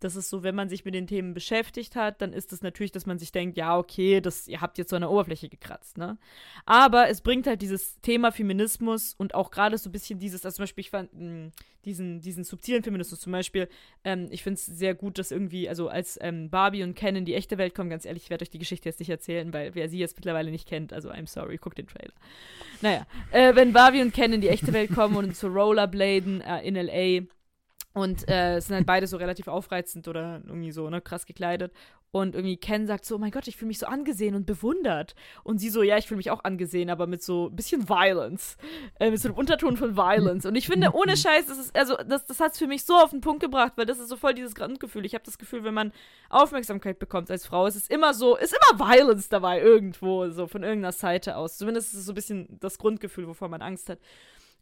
das 0.00 0.16
ist 0.16 0.30
so, 0.30 0.42
wenn 0.42 0.54
man 0.54 0.68
sich 0.68 0.84
mit 0.84 0.94
den 0.94 1.06
Themen 1.06 1.34
beschäftigt 1.34 1.96
hat, 1.96 2.22
dann 2.22 2.32
ist 2.32 2.52
es 2.52 2.62
natürlich, 2.62 2.92
dass 2.92 3.06
man 3.06 3.18
sich 3.18 3.32
denkt, 3.32 3.56
ja, 3.56 3.76
okay, 3.76 4.20
das, 4.20 4.46
ihr 4.48 4.60
habt 4.60 4.78
jetzt 4.78 4.90
so 4.90 4.96
an 4.96 5.02
der 5.02 5.10
Oberfläche 5.10 5.48
gekratzt, 5.48 5.98
ne? 5.98 6.18
Aber 6.66 7.08
es 7.08 7.20
bringt 7.20 7.46
halt 7.46 7.62
dieses 7.62 8.00
Thema 8.00 8.30
Feminismus 8.30 9.14
und 9.14 9.34
auch 9.34 9.50
gerade 9.50 9.76
so 9.76 9.88
ein 9.88 9.92
bisschen 9.92 10.18
dieses, 10.18 10.44
also 10.44 10.56
zum 10.56 10.62
Beispiel, 10.64 10.82
ich 10.82 10.90
fand 10.90 11.12
mh, 11.12 11.50
diesen, 11.84 12.20
diesen 12.20 12.44
subtilen 12.44 12.82
Feminismus 12.82 13.20
zum 13.20 13.32
Beispiel, 13.32 13.68
ähm, 14.04 14.28
ich 14.30 14.42
finde 14.42 14.54
es 14.54 14.66
sehr 14.66 14.94
gut, 14.94 15.18
dass 15.18 15.30
irgendwie, 15.30 15.68
also 15.68 15.88
als 15.88 16.18
ähm, 16.20 16.50
Barbie 16.50 16.82
und 16.82 16.94
Ken 16.94 17.16
in 17.16 17.24
die 17.24 17.34
echte 17.34 17.58
Welt 17.58 17.74
kommen, 17.74 17.90
ganz 17.90 18.04
ehrlich, 18.04 18.24
ich 18.24 18.30
werde 18.30 18.42
euch 18.42 18.50
die 18.50 18.58
Geschichte 18.58 18.88
jetzt 18.88 19.00
nicht 19.00 19.10
erzählen, 19.10 19.52
weil 19.52 19.74
wer 19.74 19.88
sie 19.88 19.98
jetzt 19.98 20.16
mittlerweile 20.16 20.50
nicht 20.50 20.68
kennt, 20.68 20.92
also 20.92 21.10
I'm 21.10 21.26
sorry, 21.26 21.56
guckt 21.56 21.78
den 21.78 21.86
Trailer. 21.86 22.14
Naja, 22.82 23.06
äh, 23.32 23.54
wenn 23.56 23.72
Barbie 23.72 24.02
und 24.02 24.12
Ken 24.14 24.32
in 24.32 24.40
die 24.40 24.48
echte 24.48 24.72
Welt 24.72 24.94
kommen 24.94 25.16
und 25.16 25.36
zu 25.36 25.48
Rollerbladen 25.48 26.40
äh, 26.40 26.60
in 26.62 26.76
L.A., 26.76 27.26
und 27.94 28.28
äh, 28.28 28.56
es 28.56 28.66
sind 28.66 28.76
halt 28.76 28.86
beide 28.86 29.06
so 29.06 29.16
relativ 29.16 29.48
aufreizend 29.48 30.08
oder 30.08 30.40
irgendwie 30.46 30.72
so, 30.72 30.88
ne, 30.88 31.00
krass 31.00 31.26
gekleidet. 31.26 31.72
Und 32.10 32.34
irgendwie 32.34 32.56
Ken 32.56 32.86
sagt 32.86 33.04
so, 33.04 33.16
oh 33.16 33.18
mein 33.18 33.30
Gott, 33.30 33.48
ich 33.48 33.56
fühle 33.56 33.68
mich 33.68 33.78
so 33.78 33.86
angesehen 33.86 34.34
und 34.34 34.46
bewundert. 34.46 35.14
Und 35.44 35.58
sie 35.58 35.68
so, 35.68 35.82
ja, 35.82 35.98
ich 35.98 36.06
fühle 36.06 36.16
mich 36.16 36.30
auch 36.30 36.42
angesehen, 36.42 36.88
aber 36.88 37.06
mit 37.06 37.22
so 37.22 37.48
ein 37.48 37.56
bisschen 37.56 37.88
Violence. 37.88 38.56
Äh, 38.98 39.10
mit 39.10 39.20
so 39.20 39.28
einem 39.28 39.36
Unterton 39.36 39.76
von 39.76 39.94
Violence. 39.94 40.46
Und 40.46 40.54
ich 40.54 40.66
finde, 40.66 40.92
ohne 40.94 41.16
Scheiß, 41.16 41.46
das 41.46 41.58
ist, 41.58 41.76
also, 41.76 41.96
das, 41.96 42.24
das 42.24 42.40
hat 42.40 42.52
es 42.52 42.58
für 42.58 42.66
mich 42.66 42.84
so 42.84 42.94
auf 42.94 43.10
den 43.10 43.20
Punkt 43.20 43.40
gebracht, 43.40 43.74
weil 43.76 43.84
das 43.84 43.98
ist 43.98 44.08
so 44.08 44.16
voll 44.16 44.32
dieses 44.32 44.54
Grundgefühl. 44.54 45.04
Ich 45.04 45.14
habe 45.14 45.24
das 45.24 45.36
Gefühl, 45.36 45.64
wenn 45.64 45.74
man 45.74 45.92
Aufmerksamkeit 46.30 46.98
bekommt 46.98 47.30
als 47.30 47.46
Frau, 47.46 47.66
es 47.66 47.76
ist 47.76 47.90
immer 47.90 48.14
so, 48.14 48.36
ist 48.36 48.54
immer 48.54 48.78
Violence 48.78 49.28
dabei 49.28 49.60
irgendwo, 49.60 50.30
so 50.30 50.46
von 50.46 50.62
irgendeiner 50.62 50.92
Seite 50.92 51.36
aus. 51.36 51.58
Zumindest 51.58 51.92
ist 51.92 52.00
es 52.00 52.06
so 52.06 52.12
ein 52.12 52.14
bisschen 52.14 52.58
das 52.60 52.78
Grundgefühl, 52.78 53.28
wovor 53.28 53.48
man 53.48 53.60
Angst 53.60 53.90
hat. 53.90 53.98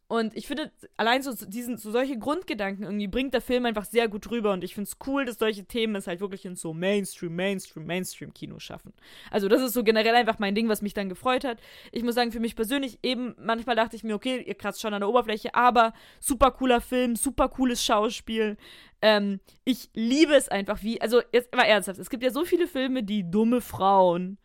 Und 0.09 0.37
ich 0.37 0.47
finde, 0.47 0.71
allein 0.97 1.23
so 1.23 1.35
diesen, 1.35 1.79
so 1.79 1.91
solche 1.91 2.17
Grundgedanken 2.17 2.85
irgendwie 2.85 3.09
bringt 3.09 3.35
der 3.35 3.41
Film 3.41 3.67
einfach 3.67 3.85
sehr 3.85 4.07
gut 4.07 4.31
rüber. 4.31 4.53
Und 4.53 4.63
ich 4.63 4.73
finde 4.73 4.89
es 4.89 4.99
cool, 5.07 5.25
dass 5.25 5.39
solche 5.39 5.65
Themen 5.65 5.97
es 5.97 6.07
halt 6.07 6.21
wirklich 6.21 6.45
in 6.45 6.55
so 6.55 6.73
Mainstream, 6.73 7.35
Mainstream, 7.35 7.87
Mainstream-Kino 7.87 8.61
schaffen. 8.61 8.93
Also, 9.33 9.49
das 9.49 9.63
ist 9.63 9.73
so 9.73 9.83
generell 9.83 10.15
einfach 10.15 10.39
mein 10.39 10.55
Ding, 10.55 10.69
was 10.69 10.81
mich 10.81 10.95
dann 10.95 11.09
gefreut 11.09 11.43
hat. 11.43 11.59
Ich 11.91 12.05
muss 12.05 12.15
sagen, 12.15 12.31
für 12.31 12.39
mich 12.39 12.55
persönlich 12.55 13.01
eben, 13.03 13.35
manchmal 13.39 13.75
dachte 13.75 13.97
ich 13.97 14.05
mir, 14.05 14.15
okay, 14.15 14.41
ihr 14.47 14.55
kratzt 14.55 14.81
schon 14.81 14.95
an 14.95 15.01
der 15.01 15.09
Oberfläche, 15.09 15.55
aber 15.57 15.93
super 16.21 16.53
cooler 16.53 16.81
Film, 16.81 17.17
super 17.17 17.49
cooles 17.49 17.85
Schauspiel. 17.85 18.57
Ähm, 19.03 19.41
ich 19.65 19.91
liebe 19.95 20.35
es 20.35 20.49
einfach, 20.49 20.85
wie, 20.85 21.01
also, 21.01 21.21
jetzt 21.33 21.53
mal 21.53 21.65
ernsthaft, 21.65 21.99
es 21.99 22.11
gibt 22.11 22.23
ja 22.23 22.31
so 22.31 22.45
viele 22.45 22.69
Filme, 22.69 23.03
die 23.03 23.29
dumme 23.29 23.61
Frauen 23.61 24.39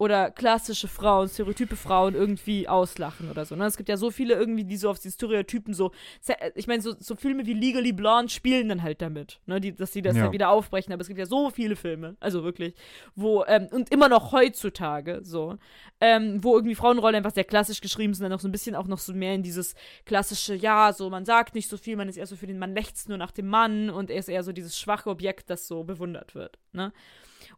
oder 0.00 0.30
klassische 0.30 0.86
Frauen, 0.86 1.28
stereotype 1.28 1.74
Frauen 1.74 2.14
irgendwie 2.14 2.68
auslachen 2.68 3.28
oder 3.30 3.44
so. 3.44 3.56
Ne? 3.56 3.66
Es 3.66 3.76
gibt 3.76 3.88
ja 3.88 3.96
so 3.96 4.12
viele 4.12 4.34
irgendwie, 4.34 4.64
die 4.64 4.76
so 4.76 4.90
auf 4.90 5.00
die 5.00 5.10
Stereotypen 5.10 5.74
so, 5.74 5.90
ich 6.54 6.68
meine, 6.68 6.80
so, 6.82 6.94
so 7.00 7.16
Filme 7.16 7.46
wie 7.46 7.52
Legally 7.52 7.92
Blonde 7.92 8.30
spielen 8.32 8.68
dann 8.68 8.84
halt 8.84 9.02
damit, 9.02 9.40
ne? 9.46 9.60
die, 9.60 9.74
dass 9.74 9.92
sie 9.92 10.00
das 10.00 10.16
Ja. 10.16 10.24
dann 10.24 10.32
wieder 10.32 10.50
aufbrechen. 10.50 10.92
Aber 10.92 11.02
es 11.02 11.08
gibt 11.08 11.18
ja 11.18 11.26
so 11.26 11.50
viele 11.50 11.74
Filme, 11.74 12.16
also 12.20 12.44
wirklich, 12.44 12.74
wo, 13.16 13.44
ähm, 13.48 13.66
und 13.72 13.90
immer 13.90 14.08
noch 14.08 14.30
heutzutage 14.30 15.18
so, 15.24 15.56
ähm, 16.00 16.44
wo 16.44 16.54
irgendwie 16.54 16.76
Frauenrollen 16.76 17.16
einfach 17.16 17.34
sehr 17.34 17.42
klassisch 17.42 17.80
geschrieben 17.80 18.14
sind, 18.14 18.22
dann 18.22 18.30
noch 18.30 18.40
so 18.40 18.46
ein 18.46 18.52
bisschen 18.52 18.76
auch 18.76 18.86
noch 18.86 18.98
so 18.98 19.12
mehr 19.12 19.34
in 19.34 19.42
dieses 19.42 19.74
klassische, 20.06 20.54
ja, 20.54 20.92
so 20.92 21.10
man 21.10 21.24
sagt 21.24 21.56
nicht 21.56 21.68
so 21.68 21.76
viel, 21.76 21.96
man 21.96 22.08
ist 22.08 22.16
eher 22.16 22.26
so 22.28 22.36
für 22.36 22.46
den, 22.46 22.60
man 22.60 22.72
lechzt 22.72 23.08
nur 23.08 23.18
nach 23.18 23.32
dem 23.32 23.48
Mann 23.48 23.90
und 23.90 24.10
er 24.10 24.18
ist 24.18 24.28
eher 24.28 24.44
so 24.44 24.52
dieses 24.52 24.78
schwache 24.78 25.10
Objekt, 25.10 25.50
das 25.50 25.66
so 25.66 25.82
bewundert 25.82 26.36
wird, 26.36 26.56
ne? 26.72 26.92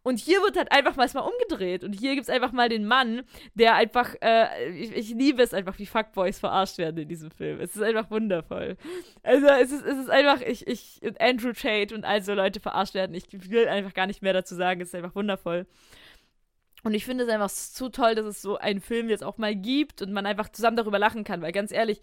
Und 0.03 0.19
hier 0.19 0.41
wird 0.41 0.57
halt 0.57 0.73
einfach 0.73 0.97
mal 0.97 1.09
mal 1.13 1.21
umgedreht. 1.21 1.85
Und 1.85 1.93
hier 1.93 2.15
gibt 2.15 2.29
es 2.29 2.35
einfach 2.35 2.53
mal 2.53 2.69
den 2.69 2.87
Mann, 2.87 3.23
der 3.55 3.75
einfach, 3.75 4.15
äh, 4.23 4.71
ich, 4.71 4.93
ich 4.97 5.11
liebe 5.11 5.43
es 5.43 5.53
einfach, 5.53 5.79
wie 5.79 5.87
Fuckboys 5.87 6.39
verarscht 6.39 6.79
werden 6.79 6.97
in 6.99 7.09
diesem 7.09 7.31
Film. 7.31 7.61
Es 7.61 7.77
ist 7.77 7.83
einfach 7.83 8.11
wundervoll. 8.11 8.77
Also 9.23 9.47
es 9.47 9.73
ist, 9.73 9.85
es 9.85 9.99
ist 9.99 10.11
einfach, 10.11 10.41
ich, 10.41 10.67
ich, 10.67 11.01
Andrew 11.19 11.53
Tate 11.53 11.95
und 11.95 12.05
all 12.05 12.23
so 12.23 12.33
Leute 12.33 12.61
verarscht 12.61 12.95
werden. 12.95 13.15
Ich 13.15 13.27
will 13.51 13.69
einfach 13.69 13.93
gar 13.93 14.07
nicht 14.07 14.23
mehr 14.23 14.33
dazu 14.33 14.55
sagen. 14.55 14.81
Es 14.81 14.89
ist 14.89 14.95
einfach 14.95 15.15
wundervoll. 15.15 15.67
Und 16.83 16.95
ich 16.95 17.05
finde 17.05 17.25
es 17.25 17.31
einfach 17.31 17.51
zu 17.51 17.89
toll, 17.91 18.15
dass 18.15 18.27
es 18.27 18.43
so 18.43 18.57
einen 18.57 18.81
Film 18.81 19.09
jetzt 19.09 19.25
auch 19.25 19.39
mal 19.39 19.55
gibt 19.55 20.03
und 20.03 20.13
man 20.13 20.27
einfach 20.27 20.49
zusammen 20.49 20.77
darüber 20.77 20.99
lachen 20.99 21.25
kann, 21.25 21.43
weil 21.43 21.53
ganz 21.53 21.73
ehrlich, 21.73 22.01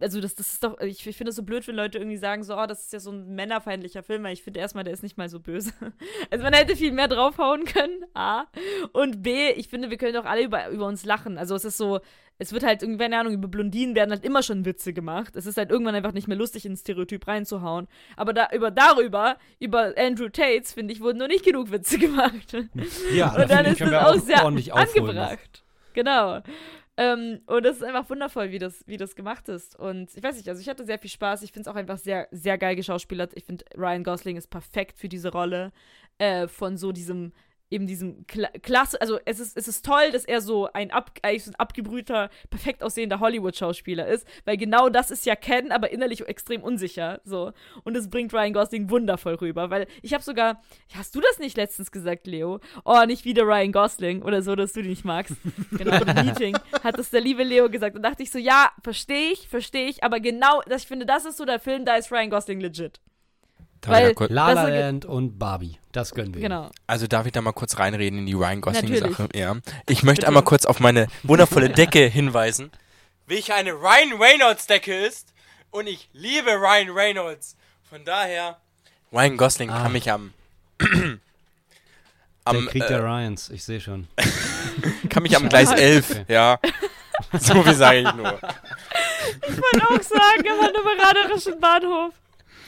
also 0.00 0.20
das, 0.20 0.34
das 0.34 0.54
ist 0.54 0.64
doch, 0.64 0.78
ich, 0.80 1.06
ich 1.06 1.16
finde 1.16 1.30
es 1.30 1.36
so 1.36 1.42
blöd, 1.42 1.66
wenn 1.66 1.76
Leute 1.76 1.98
irgendwie 1.98 2.18
sagen, 2.18 2.42
so, 2.44 2.56
oh, 2.56 2.66
das 2.66 2.84
ist 2.84 2.92
ja 2.92 3.00
so 3.00 3.10
ein 3.10 3.34
männerfeindlicher 3.34 4.02
Film, 4.02 4.22
weil 4.24 4.34
ich 4.34 4.42
finde 4.42 4.60
erstmal, 4.60 4.84
der 4.84 4.92
ist 4.92 5.02
nicht 5.02 5.16
mal 5.16 5.28
so 5.28 5.40
böse. 5.40 5.72
Also 6.30 6.42
man 6.42 6.52
hätte 6.54 6.76
viel 6.76 6.92
mehr 6.92 7.08
draufhauen 7.08 7.64
können, 7.64 8.04
A. 8.14 8.44
Und 8.92 9.22
B, 9.22 9.50
ich 9.50 9.68
finde, 9.68 9.90
wir 9.90 9.96
können 9.96 10.14
doch 10.14 10.24
alle 10.24 10.42
über, 10.42 10.68
über 10.68 10.86
uns 10.86 11.04
lachen. 11.04 11.38
Also 11.38 11.54
es 11.54 11.64
ist 11.64 11.76
so, 11.76 12.00
es 12.38 12.52
wird 12.52 12.64
halt 12.64 12.82
irgendwie, 12.82 13.02
keine 13.02 13.18
Ahnung, 13.18 13.32
über 13.32 13.48
Blondinen 13.48 13.94
werden 13.94 14.10
halt 14.10 14.24
immer 14.24 14.42
schon 14.42 14.64
Witze 14.64 14.92
gemacht. 14.92 15.36
Es 15.36 15.46
ist 15.46 15.56
halt 15.56 15.70
irgendwann 15.70 15.94
einfach 15.94 16.12
nicht 16.12 16.28
mehr 16.28 16.36
lustig, 16.36 16.66
ins 16.66 16.80
Stereotyp 16.80 17.26
reinzuhauen. 17.26 17.86
Aber 18.16 18.32
da, 18.32 18.48
über 18.52 18.70
darüber, 18.70 19.36
über 19.60 19.92
Andrew 19.96 20.28
Tates, 20.28 20.72
finde 20.72 20.92
ich, 20.92 21.00
wurden 21.00 21.18
noch 21.18 21.28
nicht 21.28 21.44
genug 21.44 21.70
Witze 21.70 21.98
gemacht. 22.00 22.56
Ja, 23.12 23.34
Und 23.34 23.50
dann 23.50 23.66
ist 23.66 23.80
das 23.80 23.92
auch 23.92 24.20
sehr 24.20 24.44
angebracht. 24.44 25.64
Genau. 25.92 26.42
Ähm, 26.96 27.40
und 27.46 27.64
das 27.64 27.76
ist 27.76 27.84
einfach 27.84 28.08
wundervoll, 28.08 28.50
wie 28.50 28.58
das, 28.58 28.84
wie 28.86 28.96
das 28.96 29.16
gemacht 29.16 29.48
ist. 29.48 29.76
Und 29.78 30.14
ich 30.16 30.22
weiß 30.22 30.36
nicht, 30.36 30.48
also 30.48 30.60
ich 30.60 30.68
hatte 30.68 30.84
sehr 30.84 30.98
viel 30.98 31.10
Spaß. 31.10 31.42
Ich 31.42 31.52
finde 31.52 31.68
es 31.68 31.72
auch 31.72 31.78
einfach 31.78 31.98
sehr, 31.98 32.28
sehr 32.30 32.56
geil 32.58 32.76
geschauspielert. 32.76 33.32
Ich 33.34 33.44
finde, 33.44 33.64
Ryan 33.76 34.04
Gosling 34.04 34.36
ist 34.36 34.48
perfekt 34.48 34.98
für 34.98 35.08
diese 35.08 35.32
Rolle 35.32 35.72
äh, 36.18 36.46
von 36.46 36.76
so 36.76 36.92
diesem, 36.92 37.32
eben 37.70 37.86
diesem 37.86 38.26
Kla 38.26 38.48
Klasse. 38.62 39.00
Also 39.00 39.18
es 39.24 39.40
ist, 39.40 39.56
es 39.56 39.68
ist 39.68 39.84
toll, 39.84 40.10
dass 40.12 40.24
er 40.24 40.40
so 40.40 40.68
ein, 40.72 40.90
ab, 40.90 41.18
so 41.38 41.50
ein 41.50 41.54
abgebrühter, 41.56 42.30
perfekt 42.50 42.82
aussehender 42.82 43.20
Hollywood-Schauspieler 43.20 44.06
ist, 44.06 44.26
weil 44.44 44.56
genau 44.56 44.88
das 44.88 45.10
ist 45.10 45.26
ja 45.26 45.36
Ken, 45.36 45.72
aber 45.72 45.90
innerlich 45.90 46.26
extrem 46.26 46.62
unsicher. 46.62 47.20
So. 47.24 47.52
Und 47.82 47.94
das 47.94 48.08
bringt 48.08 48.32
Ryan 48.32 48.52
Gosling 48.52 48.90
wundervoll 48.90 49.34
rüber, 49.34 49.70
weil 49.70 49.86
ich 50.02 50.14
habe 50.14 50.22
sogar, 50.22 50.62
hast 50.94 51.14
du 51.14 51.20
das 51.20 51.38
nicht 51.38 51.56
letztens 51.56 51.90
gesagt, 51.90 52.26
Leo? 52.26 52.60
Oh, 52.84 53.02
nicht 53.06 53.24
wieder 53.24 53.42
Ryan 53.44 53.72
Gosling 53.72 54.22
oder 54.22 54.42
so, 54.42 54.54
dass 54.54 54.72
du 54.72 54.82
den 54.82 54.90
nicht 54.90 55.04
magst. 55.04 55.36
Genau, 55.76 55.96
im 55.96 56.26
Meeting 56.26 56.56
hat 56.82 56.98
das 56.98 57.10
der 57.10 57.20
liebe 57.20 57.42
Leo 57.42 57.68
gesagt. 57.68 57.96
Und 57.96 58.02
dachte 58.02 58.22
ich 58.22 58.30
so, 58.30 58.38
ja, 58.38 58.70
verstehe 58.82 59.32
ich, 59.32 59.48
verstehe 59.48 59.88
ich, 59.88 60.04
aber 60.04 60.20
genau, 60.20 60.62
das, 60.66 60.82
ich 60.82 60.88
finde, 60.88 61.06
das 61.06 61.24
ist 61.24 61.36
so 61.36 61.44
der 61.44 61.58
Film, 61.58 61.84
da 61.84 61.96
ist 61.96 62.12
Ryan 62.12 62.30
Gosling 62.30 62.60
legit. 62.60 63.00
Ich 63.84 63.90
Weil- 63.90 64.14
La 64.30 64.52
La 64.52 64.68
Land 64.68 65.04
und 65.04 65.38
Barbie. 65.38 65.78
Das 65.92 66.12
gönnen 66.14 66.34
wir. 66.34 66.40
Genau. 66.42 66.70
also 66.86 67.06
darf 67.06 67.26
ich 67.26 67.32
da 67.32 67.40
mal 67.40 67.52
kurz 67.52 67.78
reinreden 67.78 68.18
in 68.20 68.26
die 68.26 68.32
Ryan 68.32 68.60
Gosling-Sache? 68.60 69.28
Ja. 69.34 69.56
Ich 69.86 70.02
möchte 70.02 70.20
Bitte. 70.22 70.28
einmal 70.28 70.42
kurz 70.42 70.64
auf 70.66 70.80
meine 70.80 71.06
wundervolle 71.22 71.68
Decke 71.70 72.06
hinweisen. 72.06 72.70
Welche 73.26 73.54
eine 73.54 73.72
Ryan 73.72 74.14
Reynolds-Decke 74.20 74.94
ist. 75.06 75.32
Und 75.70 75.86
ich 75.86 76.08
liebe 76.12 76.50
Ryan 76.50 76.90
Reynolds. 76.90 77.56
Von 77.88 78.04
daher, 78.04 78.58
Ryan 79.12 79.36
Gosling 79.36 79.70
Ah. 79.70 79.82
kann 79.82 79.92
mich 79.92 80.10
am. 80.10 80.32
Der 80.80 81.18
am 82.44 82.66
Krieg 82.66 82.82
äh, 82.84 82.88
der 82.88 83.02
Ryans, 83.04 83.48
ich 83.50 83.64
sehe 83.64 83.80
schon. 83.80 84.06
kann 85.08 85.22
mich 85.22 85.36
am 85.36 85.48
Gleis 85.48 85.70
11, 85.70 86.10
Okay. 86.10 86.24
ja. 86.28 86.58
So 87.38 87.62
viel 87.62 87.74
sage 87.74 88.00
ich 88.00 88.12
nur. 88.14 88.34
Ich 89.48 89.56
wollte 89.56 89.86
auch 89.88 90.02
sagen, 90.02 90.48
am 90.50 90.60
hannoveranerischen 90.60 91.60
Bahnhof. 91.60 92.12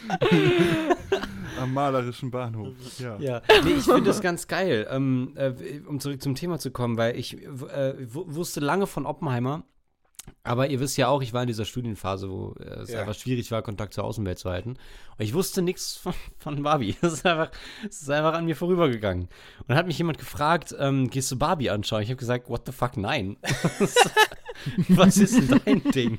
Am 1.61 1.73
malerischen 1.73 2.31
Bahnhof. 2.31 2.75
Ja. 2.99 3.17
Ja, 3.19 3.43
nee, 3.65 3.73
ich 3.79 3.85
finde 3.85 4.03
das 4.03 4.21
ganz 4.21 4.47
geil, 4.47 4.87
ähm, 4.91 5.33
äh, 5.37 5.53
um 5.87 6.01
zurück 6.01 6.21
zum 6.23 6.35
Thema 6.35 6.59
zu 6.59 6.71
kommen, 6.71 6.97
weil 6.99 7.17
ich 7.19 7.43
äh, 7.43 7.95
wu- 8.13 8.25
wusste 8.27 8.61
lange 8.61 8.87
von 8.87 9.07
Oppenheimer, 9.07 9.65
aber 10.43 10.69
ihr 10.69 10.81
wisst 10.81 10.97
ja 10.99 11.07
auch, 11.09 11.23
ich 11.23 11.33
war 11.33 11.43
in 11.43 11.47
dieser 11.47 11.65
Studienphase, 11.65 12.29
wo 12.29 12.55
äh, 12.61 12.81
es 12.81 12.91
Ja. 12.91 13.01
einfach 13.01 13.15
schwierig 13.15 13.51
war, 13.53 13.63
Kontakt 13.63 13.95
zur 13.95 14.05
Außenwelt 14.05 14.39
zu 14.39 14.51
halten. 14.51 14.71
Und 14.71 15.25
ich 15.25 15.33
wusste 15.35 15.63
nichts 15.63 15.97
von, 15.97 16.13
von 16.39 16.63
Barbie. 16.63 16.97
Es 17.01 17.13
ist, 17.15 17.27
einfach, 17.27 17.51
ist 17.89 18.11
einfach 18.11 18.35
an 18.35 18.45
mir 18.45 18.57
vorübergegangen. 18.57 19.23
Und 19.25 19.69
dann 19.69 19.77
hat 19.79 19.87
mich 19.87 19.99
jemand 19.99 20.19
gefragt, 20.19 20.75
ähm, 20.79 21.09
gehst 21.11 21.31
du 21.31 21.39
Barbie 21.39 21.71
anschauen? 21.71 22.03
Ich 22.03 22.09
habe 22.11 22.17
gesagt, 22.19 22.49
what 22.51 22.63
the 22.67 22.73
fuck, 22.73 22.97
nein. 22.97 23.37
Was 24.89 25.17
ist 25.17 25.37
denn 25.37 25.61
dein 25.65 25.83
Ding? 25.93 26.19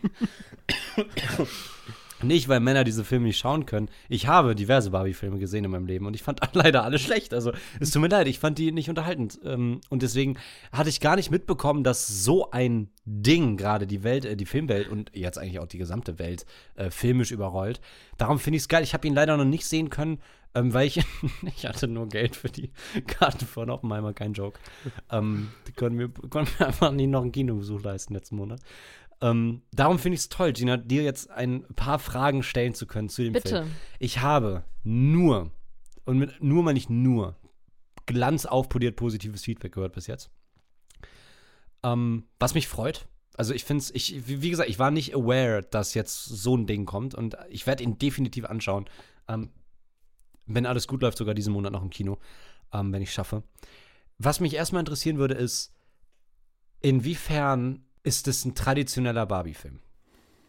Nicht, 2.23 2.47
weil 2.47 2.59
Männer 2.59 2.83
diese 2.83 3.03
Filme 3.03 3.27
nicht 3.27 3.37
schauen 3.37 3.65
können. 3.65 3.89
Ich 4.09 4.27
habe 4.27 4.55
diverse 4.55 4.89
Barbie-Filme 4.89 5.37
gesehen 5.37 5.65
in 5.65 5.71
meinem 5.71 5.85
Leben 5.85 6.05
und 6.07 6.15
ich 6.15 6.23
fand 6.23 6.39
leider 6.53 6.83
alle 6.83 6.97
schlecht. 6.97 7.33
Also, 7.33 7.51
es 7.79 7.91
tut 7.91 8.01
mir 8.01 8.07
leid, 8.07 8.27
ich 8.27 8.39
fand 8.39 8.57
die 8.57 8.71
nicht 8.71 8.89
unterhaltend. 8.89 9.39
Ähm, 9.43 9.81
und 9.89 10.01
deswegen 10.01 10.37
hatte 10.71 10.89
ich 10.89 10.99
gar 10.99 11.15
nicht 11.15 11.29
mitbekommen, 11.29 11.83
dass 11.83 12.07
so 12.07 12.49
ein 12.51 12.89
Ding 13.05 13.57
gerade 13.57 13.85
die 13.85 14.03
Welt, 14.03 14.25
äh, 14.25 14.35
die 14.35 14.45
Filmwelt 14.45 14.89
und 14.89 15.11
jetzt 15.13 15.37
eigentlich 15.37 15.59
auch 15.59 15.67
die 15.67 15.77
gesamte 15.77 16.17
Welt 16.17 16.45
äh, 16.75 16.89
filmisch 16.89 17.31
überrollt. 17.31 17.79
Darum 18.17 18.39
finde 18.39 18.57
ich 18.57 18.63
es 18.63 18.67
geil. 18.67 18.83
Ich 18.83 18.93
habe 18.93 19.07
ihn 19.07 19.13
leider 19.13 19.37
noch 19.37 19.45
nicht 19.45 19.65
sehen 19.65 19.89
können, 19.89 20.19
ähm, 20.55 20.73
weil 20.73 20.87
ich, 20.87 20.99
ich 21.55 21.65
hatte 21.65 21.87
nur 21.87 22.09
Geld 22.09 22.35
für 22.35 22.49
die 22.49 22.71
Karte 23.07 23.45
von 23.45 23.69
Oppenheimer, 23.69 24.13
kein 24.13 24.33
Joke. 24.33 24.59
Ähm, 25.11 25.49
die 25.67 25.71
konnten 25.73 25.97
mir, 25.97 26.09
konnten 26.09 26.51
mir 26.59 26.67
einfach 26.67 26.91
nie 26.91 27.07
noch 27.07 27.21
einen 27.21 27.31
Kinobesuch 27.31 27.83
leisten 27.83 28.13
letzten 28.13 28.37
Monat. 28.37 28.59
Ähm, 29.21 29.63
darum 29.71 29.97
finde 29.97 30.15
ich 30.15 30.21
es 30.21 30.29
toll, 30.29 30.53
Gina, 30.53 30.77
dir 30.77 31.03
jetzt 31.03 31.31
ein 31.31 31.63
paar 31.75 31.99
Fragen 31.99 32.43
stellen 32.43 32.73
zu 32.73 32.85
können 32.85 33.09
zu 33.09 33.23
dem 33.23 33.33
Bitte. 33.33 33.49
Film. 33.49 33.71
Ich 33.99 34.19
habe 34.19 34.63
nur, 34.83 35.51
und 36.05 36.19
mit 36.19 36.41
nur 36.41 36.63
meine 36.63 36.77
ich 36.77 36.89
nur, 36.89 37.35
glanzaufpoliert 38.05 38.95
positives 38.95 39.43
Feedback 39.43 39.73
gehört 39.73 39.93
bis 39.93 40.07
jetzt. 40.07 40.29
Ähm, 41.83 42.25
was 42.39 42.53
mich 42.53 42.67
freut. 42.67 43.07
Also 43.35 43.53
ich 43.53 43.65
finde 43.65 43.83
es, 43.83 43.91
ich, 43.93 44.27
wie 44.27 44.49
gesagt, 44.49 44.69
ich 44.69 44.79
war 44.79 44.91
nicht 44.91 45.15
aware, 45.15 45.61
dass 45.61 45.93
jetzt 45.93 46.25
so 46.25 46.55
ein 46.55 46.65
Ding 46.65 46.85
kommt 46.85 47.13
und 47.13 47.37
ich 47.49 47.67
werde 47.67 47.83
ihn 47.83 47.99
definitiv 47.99 48.45
anschauen. 48.45 48.85
Ähm, 49.27 49.51
wenn 50.45 50.65
alles 50.65 50.87
gut 50.87 51.01
läuft, 51.01 51.17
sogar 51.17 51.35
diesen 51.35 51.53
Monat 51.53 51.73
noch 51.73 51.83
im 51.83 51.89
Kino, 51.89 52.17
ähm, 52.73 52.91
wenn 52.93 53.01
ich 53.01 53.13
schaffe. 53.13 53.43
Was 54.17 54.39
mich 54.39 54.55
erstmal 54.55 54.79
interessieren 54.79 55.17
würde, 55.17 55.35
ist, 55.35 55.73
inwiefern 56.81 57.85
ist 58.07 58.27
es 58.27 58.45
ein 58.45 58.55
traditioneller 58.55 59.25
Barbie-Film? 59.25 59.79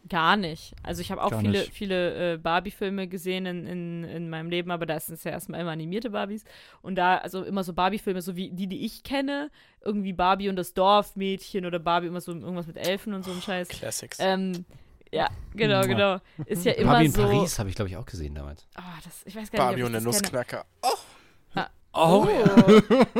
Gar 0.09 0.36
nicht. 0.36 0.74
Also 0.82 1.02
ich 1.02 1.11
habe 1.11 1.22
auch 1.22 1.30
Gar 1.30 1.40
viele, 1.40 1.59
nicht. 1.59 1.72
viele 1.74 2.34
äh, 2.34 2.36
Barbie-Filme 2.38 3.09
gesehen 3.09 3.44
in, 3.46 3.66
in, 3.66 4.04
in 4.04 4.30
meinem 4.30 4.48
Leben, 4.48 4.70
aber 4.70 4.86
da 4.86 4.98
sind 5.00 5.16
es 5.16 5.24
ja 5.24 5.32
erstmal 5.32 5.61
immer 5.61 5.72
animierte 5.72 6.11
Barbies. 6.11 6.44
Und 6.82 6.94
da, 6.94 7.18
also 7.18 7.42
immer 7.42 7.64
so 7.64 7.74
Barbie-Filme, 7.74 8.22
so 8.22 8.36
wie 8.36 8.50
die, 8.50 8.68
die 8.68 8.86
ich 8.86 9.02
kenne, 9.02 9.50
irgendwie 9.84 10.12
Barbie 10.12 10.48
und 10.48 10.56
das 10.56 10.72
Dorfmädchen 10.72 11.66
oder 11.66 11.78
Barbie 11.80 12.06
immer 12.06 12.20
so 12.20 12.32
irgendwas 12.32 12.68
mit 12.68 12.78
Elfen 12.78 13.12
und 13.12 13.24
so 13.24 13.32
ein 13.32 13.42
Scheiß. 13.42 13.68
Classics. 13.68 14.18
Ähm, 14.20 14.64
ja, 15.12 15.28
genau, 15.54 15.82
genau. 15.82 16.18
Ist 16.46 16.64
ja 16.64 16.72
immer 16.72 16.92
Barbie 16.92 17.06
in 17.06 17.12
so. 17.12 17.22
Paris 17.22 17.59
habe 17.59 17.68
ich, 17.68 17.74
glaube 17.74 17.90
ich, 17.90 17.96
auch 17.96 18.06
gesehen 18.06 18.34
damals. 18.34 18.66
Ah, 18.76 18.82
das, 19.04 19.22
ich 19.26 19.34
weiß 19.34 19.50
gar 19.50 19.59
nicht, 19.59 19.68
Barbie 19.68 19.82
ob 19.82 19.86
und 19.86 19.92
der 19.92 20.00
das 20.00 20.22
kenne. 20.22 20.22
Nussknacker. 20.22 20.64
Oh. 20.82 20.88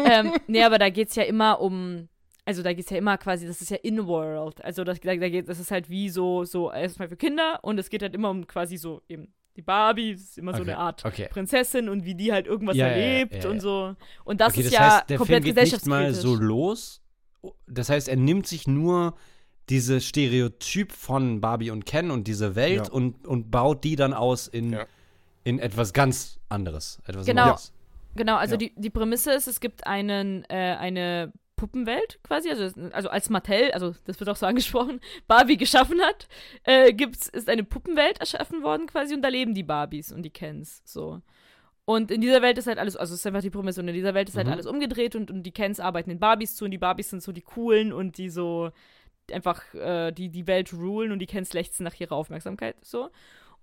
ähm, 0.05 0.33
nee, 0.47 0.63
aber 0.63 0.79
da 0.79 0.89
geht 0.91 1.09
es 1.09 1.17
ja 1.17 1.25
immer 1.25 1.61
um. 1.61 2.09
Also 2.49 2.63
da 2.63 2.73
geht 2.73 2.87
es 2.87 2.91
ja 2.91 2.97
immer 2.97 3.19
quasi, 3.19 3.47
das 3.47 3.61
ist 3.61 3.69
ja 3.71 3.77
in-world. 3.77 4.65
Also 4.65 4.83
das, 4.83 5.01
da, 5.01 5.15
da 5.15 5.29
geht, 5.29 5.51
das 5.51 5.61
ist 5.61 5.71
halt 5.71 5.91
wie 5.91 6.09
so, 6.09 6.45
so 6.45 6.73
erstmal 6.73 7.07
für 7.07 7.17
Kinder 7.19 7.59
und 7.61 7.79
es 7.79 7.91
geht 7.91 8.01
halt 8.01 8.15
immer 8.15 8.31
um 8.31 8.47
quasi 8.47 8.79
so 8.79 9.03
eben 9.07 9.29
die 9.55 9.61
Barbie, 9.61 10.13
das 10.13 10.23
ist 10.23 10.39
immer 10.39 10.55
so 10.55 10.63
Okay, 10.63 10.71
eine 10.71 10.79
Art 10.81 11.05
okay. 11.05 11.29
Prinzessin 11.31 11.91
und 11.91 12.07
wie 12.07 12.15
die 12.15 12.33
halt 12.33 12.47
irgendwas 12.47 12.75
Ja, 12.75 12.87
erlebt 12.87 13.35
ja, 13.35 13.41
ja. 13.43 13.51
und 13.51 13.61
so. 13.61 13.95
Und 14.25 14.41
das 14.41 14.55
okay, 14.55 14.61
ist 14.61 14.67
das 14.69 14.73
ja 14.73 14.97
heißt, 14.97 15.11
der 15.11 15.19
komplett 15.19 15.45
Film 15.45 15.57
geht 15.57 15.63
nicht 15.73 15.87
mal 15.87 16.15
so 16.15 16.37
los. 16.37 17.03
Das 17.67 17.91
heißt, 17.91 18.09
er 18.09 18.17
nimmt 18.17 18.47
sich 18.47 18.67
nur 18.67 19.15
diese 19.69 20.01
Stereotyp 20.01 20.93
von 20.93 21.43
Barbie 21.43 21.71
und 21.71 21.85
Ken 21.85 22.11
und 22.11 22.27
diese 22.29 22.55
Welt 22.57 22.87
Ja. 22.87 22.93
und, 22.93 23.27
und 23.27 23.51
baut 23.51 23.85
die 23.85 23.95
dann 23.95 24.15
aus 24.15 24.49
in, 24.49 24.73
Ja. 24.73 24.87
in 25.45 25.59
etwas 25.59 25.93
ganz 25.93 26.41
anderes. 26.49 26.99
Etwas 27.07 27.27
Genau. 27.27 27.49
Neues. 27.49 27.75
Genau, 28.17 28.37
also 28.37 28.55
Ja. 28.55 28.57
die, 28.57 28.73
die 28.75 28.89
Prämisse 28.89 29.33
ist, 29.35 29.49
es 29.49 29.61
gibt 29.61 29.87
einen, 29.87 30.45
äh, 30.49 30.77
eine 30.81 31.31
Puppenwelt 31.59 32.19
quasi, 32.23 32.49
also, 32.49 32.71
also 32.93 33.11
als 33.11 33.29
Mattel, 33.29 33.71
also 33.73 33.95
das 34.07 34.19
wird 34.19 34.31
auch 34.31 34.37
so 34.37 34.47
angesprochen, 34.53 35.01
Barbie 35.27 35.59
geschaffen 35.59 36.01
hat, 36.01 36.27
äh, 36.65 36.95
gibt's, 36.95 37.29
ist 37.29 37.51
eine 37.51 37.65
Puppenwelt 37.65 38.21
erschaffen 38.21 38.63
worden 38.63 38.87
quasi 38.87 39.15
und 39.15 39.21
da 39.21 39.29
leben 39.29 39.53
die 39.53 39.63
Barbies 39.63 40.11
und 40.13 40.23
die 40.23 40.31
Kens 40.31 40.81
so. 40.87 41.21
Und 41.85 42.11
in 42.11 42.21
dieser 42.21 42.43
Welt 42.43 42.59
ist 42.59 42.67
halt 42.67 42.79
alles, 42.79 42.97
also 42.97 43.15
es 43.15 43.21
ist 43.21 43.27
einfach 43.27 43.41
die 43.41 43.51
Prämisse, 43.51 43.81
und 43.81 43.89
in 43.89 43.95
dieser 43.95 44.13
Welt 44.15 44.29
ist 44.29 44.37
halt 44.37 44.47
Mhm. 44.47 44.53
alles 44.53 44.67
umgedreht 44.67 45.17
und, 45.17 45.31
und 45.31 45.43
die 45.43 45.53
Kens 45.53 45.81
arbeiten 45.81 46.11
in 46.11 46.19
Barbies 46.19 46.55
zu 46.55 46.65
und 46.67 46.71
die 46.71 46.79
Barbies 46.79 47.11
sind 47.11 47.23
so 47.23 47.33
die 47.33 47.43
coolen 47.43 47.93
und 47.93 48.19
die 48.19 48.29
so 48.31 48.71
einfach 49.33 49.63
äh, 49.75 50.13
die, 50.13 50.29
die 50.31 50.47
Welt 50.47 50.73
rulen 50.73 51.13
und 51.13 51.19
die 51.19 51.27
Kens 51.27 51.53
lechzen 51.53 51.85
nach 51.85 51.99
ihrer 51.99 52.13
Aufmerksamkeit 52.13 52.77
so. 52.83 53.11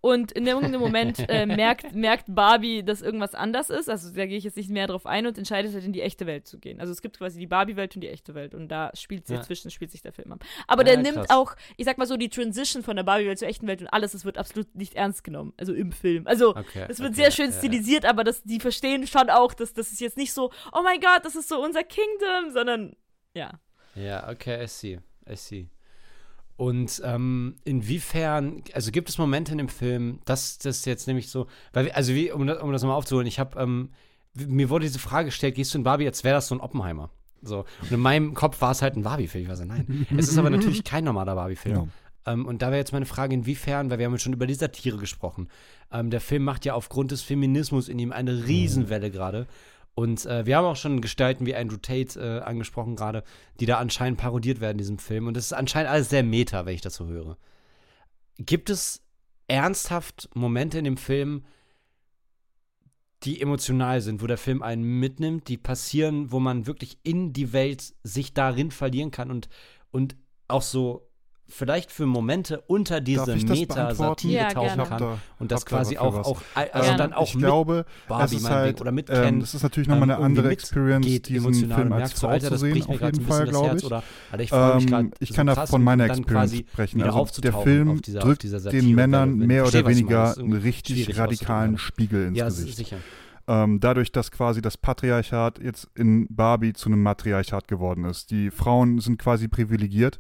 Und 0.02 0.32
in 0.34 0.46
irgendeinem 0.46 0.82
Moment 0.82 1.18
äh, 1.30 1.48
merkt, 1.48 1.96
merkt 1.96 2.26
Barbie, 2.28 2.84
dass 2.84 3.02
irgendwas 3.02 3.34
anders 3.34 3.72
ist. 3.72 3.90
Also 3.90 4.14
da 4.14 4.28
gehe 4.28 4.38
ich 4.38 4.44
jetzt 4.44 4.56
nicht 4.56 4.70
mehr 4.70 4.86
drauf 4.86 5.08
ein 5.08 5.26
und 5.26 5.36
entscheidet 5.38 5.74
halt 5.74 5.84
in 5.84 5.94
die 5.94 6.02
echte 6.02 6.28
Welt 6.28 6.46
zu 6.48 6.60
gehen. 6.60 6.80
Also 6.80 6.94
es 6.94 7.02
gibt 7.02 7.18
quasi 7.18 7.40
die 7.40 7.48
Barbie-Welt 7.48 7.96
und 7.96 8.02
die 8.02 8.10
echte 8.10 8.36
Welt. 8.36 8.54
Und 8.54 8.68
da 8.68 8.92
spielt 8.94 9.26
sie 9.26 9.34
Ja. 9.34 9.40
dazwischen, 9.40 9.72
spielt 9.72 9.90
sich 9.90 10.04
der 10.04 10.14
Film 10.14 10.32
ab. 10.32 10.44
Aber 10.68 10.84
Ja, 10.86 10.94
der 10.94 10.98
nimmt 11.02 11.18
krass. 11.26 11.30
auch, 11.32 11.56
ich 11.78 11.86
sag 11.86 11.98
mal 11.98 12.06
so, 12.06 12.18
die 12.18 12.30
Transition 12.30 12.84
von 12.84 12.96
der 12.96 13.04
Barbie-Welt 13.04 13.40
zur 13.40 13.48
echten 13.48 13.66
Welt 13.66 13.82
und 13.82 13.88
alles, 13.88 14.12
das 14.12 14.26
wird 14.26 14.38
absolut 14.38 14.76
nicht 14.76 14.94
ernst 14.94 15.24
genommen. 15.24 15.54
Also 15.58 15.74
im 15.74 15.92
Film. 15.92 16.28
Also 16.28 16.50
Okay, 16.56 16.86
es 16.88 17.00
wird 17.00 17.14
okay, 17.14 17.22
sehr 17.24 17.32
schön 17.32 17.50
ja. 17.52 17.58
stilisiert, 17.58 18.06
aber 18.06 18.24
das, 18.24 18.44
die 18.44 18.60
verstehen 18.60 19.08
schon 19.08 19.32
auch, 19.32 19.56
dass 19.56 19.74
das 19.74 19.92
ist 19.92 20.02
jetzt 20.02 20.18
nicht 20.18 20.34
so, 20.34 20.52
oh 20.72 20.82
mein 20.84 21.00
Gott, 21.00 21.22
das 21.24 21.36
ist 21.36 21.50
so 21.50 21.60
unser 21.64 21.84
Kingdom, 21.84 22.52
sondern 22.52 22.96
ja. 23.34 23.60
Ja, 23.96 24.30
okay, 24.30 24.64
I 24.64 24.68
see. 24.68 25.00
I 25.28 25.36
see. 25.36 25.68
Und 26.58 27.02
ähm, 27.04 27.56
inwiefern, 27.66 28.64
also 28.74 28.92
gibt 28.92 29.10
es 29.10 29.18
Momente 29.18 29.52
in 29.52 29.58
dem 29.58 29.68
Film, 29.70 30.20
dass 30.26 30.58
das 30.58 30.86
jetzt 30.86 31.06
nämlich 31.08 31.30
so, 31.30 31.48
weil, 31.74 31.86
wir- 31.86 31.96
also 31.96 32.14
wie, 32.14 32.32
um 32.32 32.48
das, 32.48 32.62
um 32.62 32.72
das 32.72 32.84
mal 32.84 32.94
aufzuholen, 32.96 33.28
ich 33.28 33.40
habe, 33.40 33.60
ähm, 33.60 33.90
mir 34.36 34.70
wurde 34.70 34.86
diese 34.86 35.00
Frage 35.00 35.26
gestellt, 35.26 35.56
gehst 35.56 35.74
du 35.74 35.78
in 35.80 35.84
Barbie, 35.84 36.08
als 36.08 36.24
wäre 36.24 36.36
das 36.36 36.48
so 36.48 36.56
ein 36.56 36.62
Oppenheimer? 36.62 37.10
So. 37.42 37.66
Und 37.82 37.92
in 37.92 38.00
meinem 38.00 38.34
Kopf 38.34 38.60
war 38.62 38.72
es 38.72 38.82
halt 38.82 38.96
ein 38.96 39.04
Barbie-Film. 39.04 39.44
Ich 39.44 39.50
war 39.50 39.56
so, 39.56 39.66
nein. 39.66 40.08
es 40.18 40.30
ist 40.30 40.38
aber 40.38 40.50
natürlich 40.50 40.84
kein 40.84 41.04
normaler 41.04 41.36
Barbie-Film. 41.36 41.76
Ähm, 42.26 42.46
und 42.46 42.62
da 42.62 42.68
wäre 42.68 42.78
jetzt 42.80 42.92
meine 42.94 43.06
Frage, 43.06 43.34
inwiefern, 43.36 43.90
weil 43.90 44.00
wir 44.00 44.06
haben 44.06 44.14
ja 44.14 44.20
schon 44.20 44.34
über 44.34 44.48
die 44.48 44.56
Satire 44.56 44.98
gesprochen. 44.98 45.48
Ähm, 45.92 46.10
der 46.10 46.22
Film 46.22 46.44
macht 46.44 46.66
ja 46.66 46.74
aufgrund 46.74 47.12
des 47.12 47.22
Feminismus 47.22 47.88
in 47.88 48.00
ihm 48.00 48.12
eine 48.12 48.48
Riesenwelle 48.48 49.12
gerade. 49.12 49.46
Und 49.96 50.26
äh, 50.26 50.46
wir 50.46 50.58
haben 50.58 50.66
auch 50.66 50.76
schon 50.76 51.00
Gestalten 51.00 51.46
wie 51.46 51.56
Andrew 51.56 51.78
Tate 51.78 52.20
äh, 52.20 52.44
angesprochen 52.44 52.98
gerade, 52.98 53.24
die 53.60 53.66
da 53.66 53.78
anscheinend 53.78 54.20
parodiert 54.20 54.60
werden 54.60 54.76
in 54.76 54.80
diesem 54.80 55.00
Film. 55.00 55.28
Und 55.28 55.38
das 55.38 55.46
ist 55.46 55.54
anscheinend 55.54 55.90
alles 55.90 56.10
sehr 56.10 56.24
meta, 56.24 56.66
wenn 56.66 56.76
ich 56.76 56.82
das 56.82 56.96
so 56.96 57.08
höre. 57.08 57.38
Gibt 58.38 58.70
es 58.70 59.02
ernsthaft 59.48 60.30
Momente 60.34 60.78
in 60.78 60.84
dem 60.84 60.98
Film, 60.98 61.46
die 63.24 63.42
emotional 63.42 64.02
sind, 64.02 64.22
wo 64.22 64.28
der 64.28 64.38
Film 64.38 64.62
einen 64.62 64.84
mitnimmt, 65.00 65.48
die 65.48 65.58
passieren, 65.58 66.32
wo 66.32 66.40
man 66.40 66.68
wirklich 66.68 67.00
in 67.04 67.32
die 67.32 67.54
Welt 67.54 67.96
sich 68.04 68.34
darin 68.34 68.72
verlieren 68.72 69.12
kann 69.12 69.32
und, 69.32 69.48
und 69.92 70.18
auch 70.50 70.62
so 70.62 71.05
vielleicht 71.48 71.92
für 71.92 72.06
Momente 72.06 72.62
unter 72.68 73.02
diese? 73.02 73.36
Meta-Satire 73.36 74.34
Ja, 74.34 74.50
tauchen 74.54 74.84
kann. 74.84 75.00
da- 75.00 75.20
Und 75.40 75.52
das 75.52 75.64
da 75.66 75.70
quasi 75.70 75.96
dafür 75.96 76.08
auch, 76.10 76.16
was. 76.16 76.28
auch 76.28 76.42
also 76.74 76.92
Ähm, 76.92 76.98
dann 76.98 77.14
auch 77.14 77.28
ich 77.28 77.36
mit 77.36 77.44
glaube, 77.44 77.86
Barbie 78.08 78.36
es 78.36 78.50
halt, 78.50 78.82
oder 78.82 78.92
mit 78.92 79.10
ähm, 79.10 79.16
Ken. 79.16 79.40
das 79.40 79.54
ist 79.54 79.64
natürlich 79.64 79.88
nochmal 79.88 80.10
eine 80.10 80.20
ähm, 80.20 80.24
andere 80.26 80.48
irgendwie 80.48 80.54
Experience, 80.54 81.22
diesen 81.24 81.54
Film 81.54 81.92
als 81.94 82.20
Frau 82.20 82.28
Alter, 82.28 82.50
zu 82.50 82.58
sehen, 82.58 82.84
auf 82.84 83.02
jeden 83.02 83.22
Fall, 83.22 83.48
glaube 83.48 83.78
ich. 83.78 83.86
oder 83.86 84.04
Alter, 84.32 84.44
ich 84.44 84.52
Ähm, 84.52 84.86
gerade 84.88 85.12
ich 85.20 85.30
so 85.30 85.36
kann 85.36 85.48
da 85.48 85.66
von 85.66 85.84
meiner 85.84 86.06
Experience 86.06 86.58
sprechen. 86.58 87.02
Also 87.02 87.42
der 87.42 87.54
Film 87.54 87.92
auf 87.92 88.02
dieser, 88.02 88.20
drückt 88.20 88.44
dieser 88.44 88.60
den. 88.60 88.96
Männern 88.96 89.38
mehr 89.38 89.66
oder 89.66 89.86
weniger 89.88 90.38
einen 90.38 90.54
richtig 90.54 91.18
radikalen. 91.18 91.78
Spiegel 91.78 92.28
ins 92.28 92.38
Ja, 92.38 92.46
Gesicht. 92.46 92.78
sicher. 92.78 92.98
Ähm, 93.48 93.80
dadurch, 93.80 94.12
dass 94.12 94.32
quasi 94.32 94.62
das 94.62 94.76
Patriarchat 94.78 95.60
jetzt 95.60 95.88
in 95.94 96.26
Barbie 96.30 96.74
zu 96.74 96.90
einem 96.90 97.04
Matriarchat 97.04 97.68
geworden 97.68 98.04
ist. 98.06 98.32
Die 98.32 98.50
Frauen 98.50 99.00
sind 99.00 99.20
quasi 99.20 99.48
privilegiert. 99.48 100.18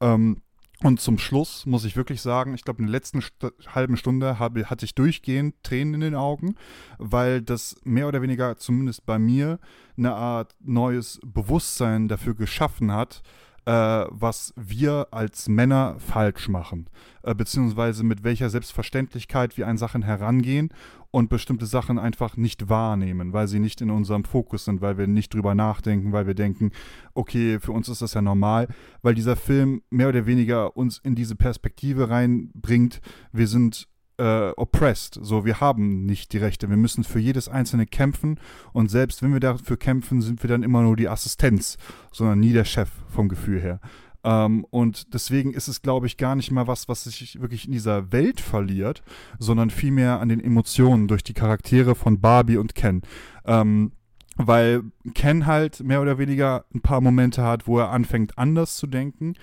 Ähm, 0.00 0.42
und 0.82 1.00
zum 1.00 1.18
Schluss 1.18 1.66
muss 1.66 1.84
ich 1.84 1.96
wirklich 1.96 2.22
sagen, 2.22 2.54
ich 2.54 2.64
glaube, 2.64 2.80
in 2.80 2.86
der 2.86 2.92
letzten 2.92 3.20
St 3.20 3.34
halben 3.66 3.96
Stunde 3.96 4.38
habe, 4.38 4.70
hatte 4.70 4.86
ich 4.86 4.94
durchgehend 4.94 5.54
Tränen 5.62 5.94
in 5.94 6.00
den 6.00 6.14
Augen, 6.14 6.54
weil 6.98 7.42
das 7.42 7.76
mehr 7.84 8.08
oder 8.08 8.22
weniger, 8.22 8.56
zumindest 8.56 9.04
bei 9.04 9.18
mir, 9.18 9.58
eine 9.98 10.14
Art 10.14 10.54
neues 10.60 11.20
Bewusstsein 11.22 12.08
dafür 12.08 12.34
geschaffen 12.34 12.92
hat, 12.92 13.22
äh, 13.66 13.72
was 13.72 14.52
wir 14.56 15.08
als 15.10 15.48
Männer 15.48 15.96
falsch 15.98 16.48
machen, 16.48 16.88
äh, 17.22 17.34
beziehungsweise 17.34 18.04
mit 18.04 18.24
welcher 18.24 18.50
Selbstverständlichkeit 18.50 19.56
wir 19.56 19.68
an 19.68 19.78
Sachen 19.78 20.02
herangehen 20.02 20.70
und 21.10 21.28
bestimmte 21.28 21.66
Sachen 21.66 21.98
einfach 21.98 22.36
nicht 22.36 22.68
wahrnehmen, 22.68 23.32
weil 23.32 23.48
sie 23.48 23.58
nicht 23.58 23.80
in 23.80 23.90
unserem 23.90 24.24
Fokus 24.24 24.64
sind, 24.64 24.80
weil 24.80 24.96
wir 24.96 25.06
nicht 25.06 25.34
drüber 25.34 25.54
nachdenken, 25.54 26.12
weil 26.12 26.26
wir 26.26 26.34
denken, 26.34 26.70
okay, 27.14 27.58
für 27.60 27.72
uns 27.72 27.88
ist 27.88 28.02
das 28.02 28.14
ja 28.14 28.22
normal, 28.22 28.68
weil 29.02 29.14
dieser 29.14 29.36
Film 29.36 29.82
mehr 29.90 30.08
oder 30.08 30.26
weniger 30.26 30.76
uns 30.76 30.98
in 30.98 31.14
diese 31.14 31.36
Perspektive 31.36 32.10
reinbringt, 32.10 33.00
wir 33.32 33.48
sind 33.48 33.88
äh, 34.20 34.52
oppressed, 34.56 35.18
so 35.22 35.46
wir 35.46 35.60
haben 35.60 36.04
nicht 36.04 36.32
die 36.34 36.38
Rechte, 36.38 36.68
wir 36.68 36.76
müssen 36.76 37.04
für 37.04 37.18
jedes 37.18 37.48
einzelne 37.48 37.86
kämpfen 37.86 38.38
und 38.74 38.90
selbst 38.90 39.22
wenn 39.22 39.32
wir 39.32 39.40
dafür 39.40 39.78
kämpfen, 39.78 40.20
sind 40.20 40.42
wir 40.42 40.48
dann 40.48 40.62
immer 40.62 40.82
nur 40.82 40.94
die 40.94 41.08
Assistenz, 41.08 41.78
sondern 42.12 42.38
nie 42.38 42.52
der 42.52 42.66
Chef 42.66 42.90
vom 43.08 43.28
Gefühl 43.30 43.60
her. 43.60 43.80
Ähm, 44.22 44.66
und 44.68 45.14
deswegen 45.14 45.54
ist 45.54 45.68
es, 45.68 45.80
glaube 45.80 46.06
ich, 46.06 46.18
gar 46.18 46.36
nicht 46.36 46.50
mal 46.50 46.66
was, 46.66 46.86
was 46.88 47.04
sich 47.04 47.40
wirklich 47.40 47.64
in 47.64 47.72
dieser 47.72 48.12
Welt 48.12 48.40
verliert, 48.40 49.02
sondern 49.38 49.70
vielmehr 49.70 50.20
an 50.20 50.28
den 50.28 50.40
Emotionen 50.40 51.08
durch 51.08 51.24
die 51.24 51.32
Charaktere 51.32 51.94
von 51.94 52.20
Barbie 52.20 52.58
und 52.58 52.74
Ken. 52.74 53.00
Ähm, 53.46 53.92
weil 54.36 54.82
Ken 55.14 55.46
halt 55.46 55.80
mehr 55.80 56.02
oder 56.02 56.18
weniger 56.18 56.66
ein 56.74 56.82
paar 56.82 57.00
Momente 57.00 57.42
hat, 57.42 57.66
wo 57.66 57.78
er 57.78 57.90
anfängt 57.90 58.36
anders 58.36 58.76
zu 58.76 58.86
denken 58.86 59.34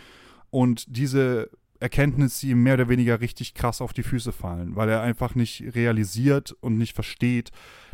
und 0.51 0.85
diese 0.95 1.49
Erkenntnisse 1.79 2.47
ihm 2.47 2.63
mehr 2.63 2.75
oder 2.75 2.89
weniger 2.89 3.21
richtig 3.21 3.53
krass 3.53 3.81
auf 3.81 3.93
die 3.93 4.03
Füße 4.03 4.31
fallen, 4.31 4.75
weil 4.75 4.89
er 4.89 5.01
einfach 5.01 5.35
nicht 5.35 5.63
realisiert 5.75 6.55
und 6.61 6.77
nicht 6.77 6.95
versteht, 6.95 7.51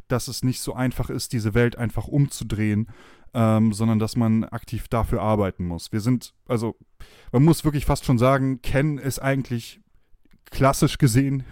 dass 0.08 0.28
es 0.28 0.44
nicht 0.44 0.62
so 0.62 0.74
einfach 0.74 1.10
ist, 1.10 1.34
diese 1.34 1.54
Welt 1.54 1.78
einfach 1.78 2.08
umzudrehen, 2.08 2.88
ähm, 3.34 3.74
sondern 3.74 4.00
dass 4.00 4.16
man 4.16 4.44
aktiv 4.44 4.88
dafür 4.88 5.22
arbeiten 5.22 5.66
muss. 5.66 5.92
Wir 5.92 6.02
sind, 6.02 6.34
also 6.48 6.76
man 7.32 7.44
muss 7.44 7.64
wirklich 7.64 7.86
fast 7.86 8.06
schon 8.06 8.18
sagen, 8.18 8.62
Ken 8.62 8.98
ist 8.98 9.20
eigentlich 9.20 9.80
klassisch 10.52 10.98
gesehen 11.00 11.44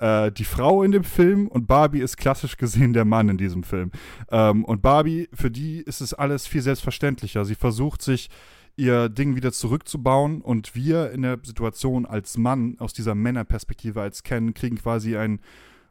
äh, 0.00 0.32
die 0.32 0.44
Frau 0.44 0.82
in 0.82 0.92
dem 0.92 1.04
Film 1.04 1.46
und 1.46 1.66
Barbie 1.66 2.00
ist 2.00 2.16
klassisch 2.16 2.56
gesehen 2.56 2.92
der 2.92 3.04
Mann 3.04 3.28
in 3.28 3.36
diesem 3.36 3.62
Film. 3.62 3.92
Ähm, 4.30 4.64
und 4.64 4.82
Barbie, 4.82 5.28
für 5.32 5.50
die 5.50 5.80
ist 5.80 6.00
es 6.00 6.14
alles 6.14 6.46
viel 6.46 6.62
selbstverständlicher. 6.62 7.44
Sie 7.44 7.54
versucht 7.54 8.02
sich 8.02 8.30
ihr 8.76 9.08
Ding 9.08 9.36
wieder 9.36 9.52
zurückzubauen 9.52 10.40
und 10.40 10.74
wir 10.74 11.10
in 11.10 11.22
der 11.22 11.38
Situation 11.42 12.06
als 12.06 12.38
Mann 12.38 12.76
aus 12.78 12.92
dieser 12.92 13.14
Männerperspektive 13.14 14.00
als 14.00 14.22
Ken 14.22 14.54
kriegen 14.54 14.76
quasi 14.76 15.16
einen 15.16 15.40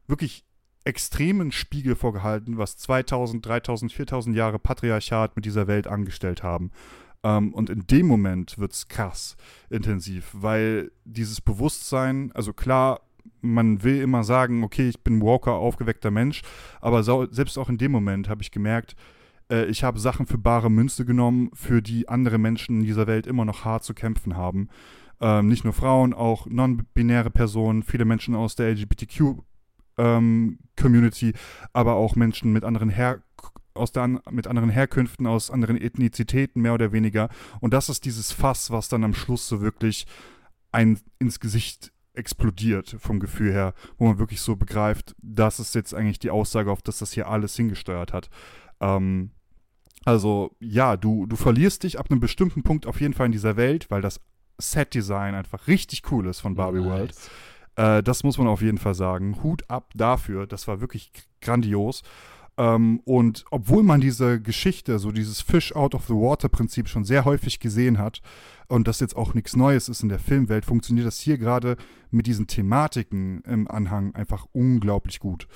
wirklich 0.08 0.44
extremen 0.86 1.52
Spiegel 1.52 1.96
vorgehalten, 1.96 2.58
was 2.58 2.78
2000, 2.78 3.46
3000, 3.46 3.92
4000 3.92 4.36
Jahre 4.36 4.60
Patriarchat 4.60 5.36
mit 5.36 5.46
dieser 5.46 5.68
Welt 5.68 5.88
angestellt 5.88 6.42
haben. 6.42 6.72
Ähm, 7.24 7.54
und 7.54 7.70
in 7.70 7.86
dem 7.86 8.08
Moment 8.08 8.58
wird 8.58 8.74
es 8.74 8.88
krass 8.88 9.36
intensiv, 9.70 10.32
weil 10.34 10.92
dieses 11.06 11.42
Bewusstsein, 11.42 12.32
also 12.34 12.54
klar, 12.54 13.02
man 13.42 13.84
will 13.84 14.02
immer 14.02 14.24
sagen, 14.24 14.64
okay, 14.64 14.90
ich 14.90 15.04
bin 15.04 15.22
Walker, 15.22 15.54
aufgeweckter 15.54 16.12
Mensch, 16.12 16.42
aber 16.82 17.04
selbst 17.04 17.58
auch 17.58 17.70
in 17.70 17.78
dem 17.78 17.92
Moment 17.92 18.30
habe 18.30 18.42
ich 18.42 18.52
gemerkt, 18.52 18.96
äh, 19.50 19.66
ich 19.66 19.84
habe 19.84 20.00
Sachen 20.00 20.26
für 20.26 20.38
bare 20.38 20.70
Münze 20.70 21.06
genommen, 21.06 21.50
für 21.54 21.82
die 21.82 22.08
andere 22.08 22.38
Menschen 22.38 22.80
in 22.80 22.86
dieser 22.86 23.08
Welt 23.08 23.28
immer 23.28 23.46
noch 23.46 23.66
hart 23.66 23.84
zu 23.84 23.94
kämpfen 23.94 24.38
haben. 24.38 24.70
Ähm, 25.22 25.48
nicht 25.48 25.64
nur 25.64 25.74
Frauen, 25.74 26.14
auch 26.14 26.46
non-binäre 26.46 27.30
Personen, 27.30 27.84
viele 27.84 28.06
Menschen 28.06 28.36
aus 28.36 28.56
der 28.56 28.70
LGBTQ 28.70 29.42
ähm, 29.98 30.60
Community, 30.80 31.34
aber 31.74 31.96
auch 31.96 32.16
Menschen 32.16 32.54
mit 32.54 32.64
anderen 32.64 32.90
Her 32.90 33.22
aus 33.74 33.92
der, 33.92 34.08
mit 34.08 34.48
anderen 34.48 34.70
Herkünften, 34.70 35.26
aus 35.28 35.52
anderen 35.52 35.80
Ethnizitäten 35.80 36.62
mehr 36.62 36.74
oder 36.74 36.92
weniger. 36.92 37.30
Und 37.62 37.74
das 37.74 37.90
ist 37.90 38.06
dieses 38.06 38.32
Fass, 38.32 38.72
was 38.72 38.90
dann 38.90 39.04
am 39.04 39.14
Schluss 39.14 39.48
so 39.48 39.62
wirklich 39.62 40.06
ein 40.72 41.00
ins 41.18 41.40
Gesicht 41.40 41.92
explodiert 42.14 42.98
vom 43.00 43.20
Gefühl 43.20 43.54
her, 43.54 43.74
wo 43.98 44.08
man 44.08 44.20
wirklich 44.20 44.42
so 44.42 44.56
begreift, 44.56 45.16
das 45.22 45.60
ist 45.60 45.76
jetzt 45.76 45.94
eigentlich 45.94 46.20
die 46.20 46.32
Aussage, 46.32 46.72
auf 46.72 46.82
das 46.82 47.00
das 47.00 47.14
hier 47.14 47.30
alles 47.30 47.56
hingesteuert 47.56 48.12
hat. 48.12 48.30
Ähm, 48.82 49.32
also 50.06 50.56
ja, 50.60 50.98
du, 50.98 51.26
du 51.26 51.36
verlierst 51.36 51.84
dich 51.84 52.00
ab 52.00 52.08
einem 52.10 52.20
bestimmten 52.20 52.64
Punkt 52.64 52.86
auf 52.86 53.02
jeden 53.02 53.14
Fall 53.14 53.28
in 53.28 53.32
dieser 53.32 53.58
Welt, 53.58 53.90
weil 53.90 54.02
das 54.02 54.22
Set-Design 54.58 55.36
einfach 55.36 55.68
richtig 55.68 56.04
cool 56.12 56.28
ist 56.28 56.40
von 56.40 56.56
Barbie 56.56 56.84
World. 56.84 57.12
Nice. 57.12 57.30
Äh, 57.76 58.04
das 58.04 58.24
muss 58.24 58.38
man 58.38 58.48
auf 58.48 58.62
jeden 58.62 58.78
Fall 58.78 58.96
sagen. 58.96 59.42
Hut 59.44 59.70
ab 59.70 59.92
dafür. 59.96 60.48
Das 60.48 60.68
war 60.68 60.82
wirklich 60.82 61.12
grandios. 61.42 62.04
Ähm, 62.58 63.00
und 63.06 63.46
obwohl 63.52 63.84
man 63.84 64.02
diese 64.02 64.42
Geschichte, 64.42 65.00
so 65.00 65.14
dieses 65.14 65.40
Fish 65.40 65.74
out 65.74 65.96
of 65.96 66.08
the 66.08 66.14
water 66.14 66.50
Prinzip 66.50 66.90
schon 66.90 67.06
sehr 67.06 67.24
häufig 67.24 67.60
gesehen 67.62 67.98
hat 67.98 68.22
und 68.68 68.88
das 68.88 69.00
jetzt 69.00 69.16
auch 69.16 69.34
nichts 69.34 69.56
Neues 69.56 69.88
ist 69.88 70.04
in 70.04 70.10
der 70.10 70.20
Filmwelt, 70.20 70.66
funktioniert 70.66 71.08
das 71.08 71.20
hier 71.20 71.38
gerade 71.38 71.78
mit 72.12 72.28
diesen 72.28 72.48
Thematiken 72.48 73.42
im 73.44 73.70
Anhang 73.70 74.14
einfach 74.14 74.46
unglaublich 74.52 75.20
gut. 75.20 75.48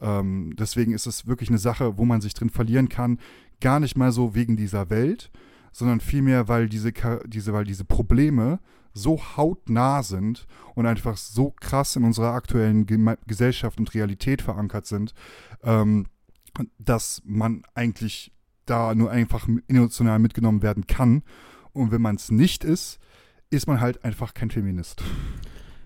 Ähm, 0.00 0.54
deswegen 0.58 0.92
ist 0.92 1.06
es 1.06 1.28
wirklich 1.28 1.48
eine 1.48 1.58
Sache, 1.58 1.96
wo 1.96 2.04
man 2.04 2.20
sich 2.20 2.34
drin 2.34 2.50
verlieren 2.50 2.88
kann. 2.88 3.18
Gar 3.60 3.80
nicht 3.80 3.96
mal 3.96 4.12
so 4.12 4.34
wegen 4.34 4.56
dieser 4.56 4.90
Welt, 4.90 5.30
sondern 5.72 6.00
vielmehr, 6.00 6.48
weil 6.48 6.68
diese, 6.68 6.92
diese, 7.26 7.52
weil 7.52 7.64
diese 7.64 7.84
Probleme 7.84 8.60
so 8.94 9.20
hautnah 9.36 10.02
sind 10.02 10.46
und 10.74 10.86
einfach 10.86 11.16
so 11.16 11.50
krass 11.50 11.96
in 11.96 12.04
unserer 12.04 12.32
aktuellen 12.32 12.86
Gesellschaft 13.26 13.78
und 13.78 13.94
Realität 13.94 14.42
verankert 14.42 14.86
sind, 14.86 15.14
ähm, 15.62 16.06
dass 16.78 17.22
man 17.24 17.62
eigentlich 17.74 18.32
da 18.66 18.94
nur 18.94 19.10
einfach 19.10 19.48
emotional 19.68 20.18
mitgenommen 20.18 20.62
werden 20.62 20.86
kann. 20.86 21.22
Und 21.72 21.90
wenn 21.90 22.02
man 22.02 22.16
es 22.16 22.30
nicht 22.30 22.64
ist, 22.64 22.98
ist 23.50 23.66
man 23.66 23.80
halt 23.80 24.04
einfach 24.04 24.34
kein 24.34 24.50
Feminist. 24.50 25.02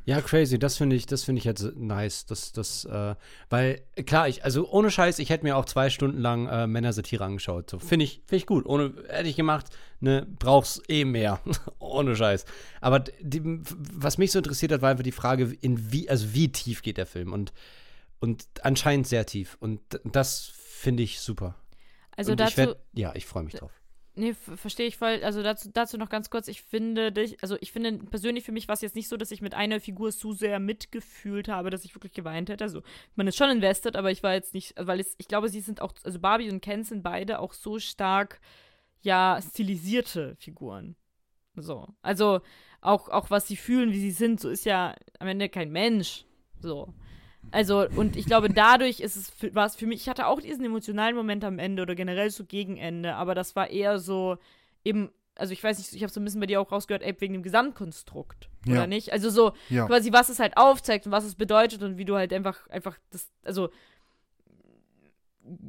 Ja, 0.04 0.20
crazy. 0.20 0.58
Das 0.58 0.76
finde 0.76 0.96
ich, 0.96 1.06
das 1.06 1.22
finde 1.24 1.38
ich 1.38 1.44
jetzt 1.44 1.76
nice. 1.76 2.26
Das, 2.26 2.52
das, 2.52 2.84
äh, 2.84 3.14
weil, 3.50 3.82
klar, 4.04 4.28
ich, 4.28 4.44
also 4.44 4.68
ohne 4.70 4.90
Scheiß, 4.90 5.18
ich 5.20 5.30
hätte 5.30 5.44
mir 5.44 5.56
auch 5.56 5.64
zwei 5.64 5.90
Stunden 5.90 6.18
lang 6.18 6.48
äh, 6.48 6.66
Männersatire 6.66 7.24
angeschaut. 7.24 7.70
So, 7.70 7.78
finde 7.78 8.04
ich, 8.04 8.22
finde 8.26 8.36
ich 8.36 8.46
gut. 8.46 8.66
Ohne, 8.66 8.94
hätte 9.08 9.28
ich 9.28 9.36
gemacht, 9.36 9.66
ne, 10.00 10.26
brauch's 10.38 10.82
eh 10.88 11.04
mehr. 11.04 11.40
ohne 11.78 12.16
Scheiß. 12.16 12.44
Aber 12.80 13.00
die, 13.00 13.42
was 13.44 14.18
mich 14.18 14.32
so 14.32 14.38
interessiert 14.38 14.72
hat, 14.72 14.82
war 14.82 14.90
einfach 14.90 15.04
die 15.04 15.12
Frage, 15.12 15.56
in 15.60 15.92
wie, 15.92 16.08
also 16.08 16.34
wie 16.34 16.50
tief 16.50 16.82
geht 16.82 16.96
der 16.96 17.06
Film? 17.06 17.32
Und, 17.32 17.52
und 18.18 18.44
anscheinend 18.62 19.06
sehr 19.06 19.24
tief. 19.26 19.56
Und 19.60 19.80
das 20.04 20.50
finde 20.54 21.04
ich 21.04 21.20
super. 21.20 21.54
Also 22.16 22.32
und 22.32 22.40
dazu. 22.40 22.50
ich 22.50 22.56
werd, 22.56 22.76
ja, 22.92 23.14
ich 23.14 23.26
freue 23.26 23.44
mich 23.44 23.54
drauf. 23.54 23.81
Nee, 24.14 24.34
verstehe 24.34 24.86
ich 24.86 24.98
voll. 24.98 25.20
Also 25.24 25.42
dazu, 25.42 25.70
dazu 25.72 25.96
noch 25.96 26.10
ganz 26.10 26.28
kurz, 26.28 26.46
ich 26.46 26.60
finde 26.60 27.12
dich, 27.12 27.42
also 27.42 27.56
ich 27.60 27.72
finde 27.72 27.92
persönlich 27.92 28.44
für 28.44 28.52
mich 28.52 28.68
war 28.68 28.74
es 28.74 28.82
jetzt 28.82 28.94
nicht 28.94 29.08
so, 29.08 29.16
dass 29.16 29.30
ich 29.30 29.40
mit 29.40 29.54
einer 29.54 29.80
Figur 29.80 30.12
zu 30.12 30.34
sehr 30.34 30.58
mitgefühlt 30.60 31.48
habe, 31.48 31.70
dass 31.70 31.86
ich 31.86 31.94
wirklich 31.94 32.12
geweint 32.12 32.50
hätte. 32.50 32.64
Also 32.64 32.82
man 33.14 33.26
ist 33.26 33.38
schon 33.38 33.48
invested, 33.48 33.96
aber 33.96 34.10
ich 34.10 34.22
war 34.22 34.34
jetzt 34.34 34.52
nicht, 34.52 34.74
weil 34.76 35.00
es, 35.00 35.14
ich 35.16 35.28
glaube, 35.28 35.48
sie 35.48 35.60
sind 35.60 35.80
auch, 35.80 35.94
also 36.04 36.18
Barbie 36.18 36.50
und 36.50 36.60
Ken 36.60 36.84
sind 36.84 37.02
beide 37.02 37.38
auch 37.38 37.54
so 37.54 37.78
stark, 37.78 38.40
ja, 39.00 39.40
stilisierte 39.40 40.36
Figuren. 40.36 40.94
So. 41.56 41.88
Also 42.02 42.42
auch, 42.82 43.08
auch 43.08 43.30
was 43.30 43.48
sie 43.48 43.56
fühlen, 43.56 43.92
wie 43.92 44.00
sie 44.00 44.10
sind, 44.10 44.40
so 44.40 44.50
ist 44.50 44.66
ja 44.66 44.94
am 45.20 45.28
Ende 45.28 45.48
kein 45.48 45.72
Mensch. 45.72 46.26
So. 46.60 46.92
Also, 47.50 47.86
und 47.96 48.16
ich 48.16 48.24
glaube, 48.26 48.48
dadurch 48.48 49.00
ist 49.00 49.16
es, 49.16 49.28
für- 49.30 49.54
war 49.54 49.66
es 49.66 49.76
für 49.76 49.86
mich, 49.86 50.02
ich 50.02 50.08
hatte 50.08 50.26
auch 50.26 50.40
diesen 50.40 50.64
emotionalen 50.64 51.14
Moment 51.16 51.44
am 51.44 51.58
Ende 51.58 51.82
oder 51.82 51.94
generell 51.94 52.30
so 52.30 52.44
gegen 52.44 52.76
Ende, 52.78 53.14
aber 53.14 53.34
das 53.34 53.54
war 53.56 53.68
eher 53.68 53.98
so 53.98 54.38
eben, 54.84 55.10
also 55.34 55.52
ich 55.52 55.62
weiß 55.62 55.76
nicht, 55.78 55.92
ich 55.92 56.02
habe 56.02 56.12
so 56.12 56.20
ein 56.20 56.24
bisschen 56.24 56.40
bei 56.40 56.46
dir 56.46 56.60
auch 56.60 56.72
rausgehört, 56.72 57.02
ey, 57.02 57.14
wegen 57.20 57.34
dem 57.34 57.42
Gesamtkonstrukt, 57.42 58.48
Ja. 58.66 58.72
oder 58.74 58.86
nicht? 58.86 59.12
Also 59.12 59.28
so 59.28 59.52
Ja. 59.68 59.86
quasi, 59.86 60.12
was 60.12 60.28
es 60.28 60.38
halt 60.38 60.56
aufzeigt 60.56 61.04
und 61.06 61.12
was 61.12 61.24
es 61.24 61.34
bedeutet 61.34 61.82
und 61.82 61.98
wie 61.98 62.04
du 62.04 62.16
halt 62.16 62.32
einfach, 62.32 62.68
einfach 62.70 62.96
das, 63.10 63.28
also 63.44 63.70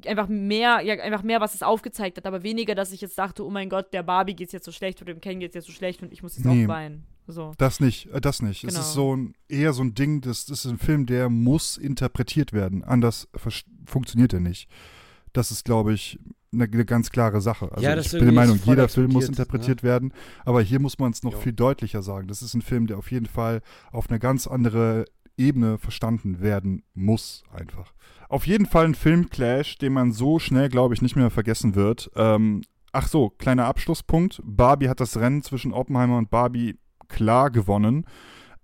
einfach 0.06 0.28
mehr, 0.28 0.82
ja, 0.82 0.94
einfach 1.02 1.24
mehr, 1.24 1.42
was 1.42 1.56
es 1.56 1.64
aufgezeigt 1.64 2.18
hat, 2.18 2.26
aber 2.28 2.44
weniger, 2.44 2.76
dass 2.76 2.92
ich 2.92 3.02
jetzt 3.02 3.18
dachte, 3.18 3.44
oh 3.46 3.50
mein 3.50 3.70
Gott, 3.70 3.92
der 3.94 4.04
Barbie 4.04 4.36
geht's 4.36 4.54
jetzt 4.54 4.66
so 4.66 4.72
schlecht 4.72 5.02
oder 5.02 5.14
dem 5.14 5.22
Ken 5.22 5.40
geht's 5.40 5.56
jetzt 5.56 5.66
so 5.66 5.74
schlecht 5.74 6.02
und 6.04 6.14
ich 6.14 6.22
muss 6.22 6.38
jetzt 6.38 6.46
Nee. 6.46 6.64
auch 6.66 6.68
weinen. 6.70 7.06
So. 7.28 7.54
Das 7.58 7.80
nicht, 7.80 8.08
äh, 8.12 8.20
das 8.22 8.42
nicht. 8.42 8.64
Es 8.64 8.70
Genau. 8.74 8.80
ist 8.82 8.94
so 8.94 9.16
ein, 9.16 9.34
eher 9.48 9.74
so 9.74 9.82
ein 9.84 9.94
Ding, 9.96 10.22
das, 10.22 10.46
das 10.46 10.66
ist 10.66 10.72
ein 10.72 10.78
Film, 10.78 11.06
der 11.06 11.30
muss 11.30 11.78
interpretiert 11.78 12.54
werden. 12.54 12.84
Anders 12.84 13.28
funktioniert 13.86 14.34
er 14.34 14.40
nicht. 14.40 14.70
Das 15.32 15.50
ist, 15.52 15.66
glaube 15.66 15.94
ich, 15.94 16.20
eine, 16.52 16.66
eine 16.66 16.86
ganz 16.86 17.10
klare 17.10 17.42
Sache. 17.42 17.72
Also 17.72 17.84
Ja, 17.84 17.96
das 17.96 18.08
ich 18.08 18.12
bin 18.14 18.26
der 18.26 18.34
Meinung, 18.34 18.60
jeder 18.66 18.88
Film 18.88 19.12
muss 19.12 19.28
interpretiert 19.28 19.82
werden, 19.84 20.14
aber 20.46 20.62
hier 20.62 20.80
muss 20.80 21.00
man 21.00 21.12
es 21.12 21.24
noch 21.24 21.34
Jo. 21.34 21.40
viel 21.40 21.54
deutlicher 21.54 22.04
sagen. 22.04 22.28
Das 22.28 22.42
ist 22.42 22.54
ein 22.54 22.62
Film, 22.62 22.88
der 22.88 22.98
auf 22.98 23.10
jeden 23.12 23.26
Fall 23.26 23.62
auf 23.92 24.10
eine 24.10 24.20
ganz 24.20 24.46
andere 24.46 25.06
Ebene 25.36 25.80
verstanden 25.80 26.42
werden 26.42 26.84
muss, 26.94 27.44
einfach. 27.52 27.94
Auf 28.30 28.46
jeden 28.46 28.68
Fall 28.68 28.86
ein 28.86 28.96
Filmclash, 28.96 29.78
den 29.80 29.94
man 29.94 30.12
so 30.12 30.38
schnell, 30.38 30.70
glaube 30.70 30.94
ich, 30.94 31.02
nicht 31.02 31.16
mehr 31.16 31.32
vergessen 31.32 31.74
wird. 31.74 32.12
Ähm, 32.16 32.62
ach 32.92 33.08
so, 33.08 33.32
kleiner 33.32 33.66
Abschlusspunkt. 33.66 34.42
Barbie 34.44 34.90
hat 34.90 35.00
das 35.00 35.18
Rennen 35.18 35.42
zwischen 35.42 35.74
Oppenheimer 35.74 36.18
und 36.20 36.30
Barbie 36.30 36.78
klar 37.14 37.52
gewonnen. 37.52 38.06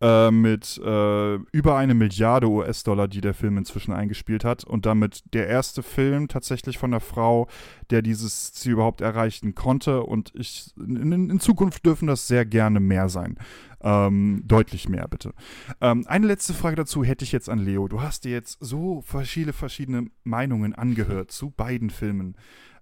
Äh, 0.02 0.32
mit 0.32 0.78
äh, 0.78 1.36
über 1.52 1.76
eine 1.76 1.93
Milliarde 1.93 2.47
US-Dollar, 2.47 3.10
die 3.10 3.20
der 3.20 3.34
Film 3.34 3.58
inzwischen 3.58 3.91
eingespielt 3.91 4.45
hat. 4.45 4.64
Und 4.64 4.86
damit 4.86 5.24
der 5.34 5.47
erste 5.47 5.84
Film 5.84 6.30
tatsächlich 6.30 6.78
von 6.78 6.91
der 6.91 7.02
Frau, 7.02 7.50
der 7.89 8.02
dieses 8.02 8.54
Ziel 8.54 8.74
überhaupt 8.74 9.02
erreichen 9.02 9.56
konnte. 9.56 10.04
Und 10.04 10.32
ich, 10.36 10.72
in, 10.78 11.30
in 11.30 11.39
Zukunft 11.41 11.86
dürfen 11.86 12.08
das 12.08 12.30
sehr 12.30 12.45
gerne 12.45 12.80
mehr 12.80 13.10
sein. 13.10 13.38
Ähm, 13.82 14.43
deutlich 14.45 14.88
mehr, 14.88 15.06
bitte. 15.10 15.34
Ähm, 15.82 16.06
eine 16.08 16.28
letzte 16.28 16.54
Frage 16.54 16.78
dazu 16.78 17.04
hätte 17.04 17.26
ich 17.26 17.34
jetzt 17.34 17.50
an 17.50 17.60
Leo. 17.60 17.89
Du 17.89 18.02
hast 18.02 18.24
dir 18.24 18.32
jetzt 18.32 18.58
so 18.62 19.02
viele 19.02 19.52
verschiedene 19.52 20.06
Meinungen 20.24 20.74
angehört 20.74 21.32
zu 21.32 21.50
beiden 21.50 21.89
Filmen. 21.89 22.38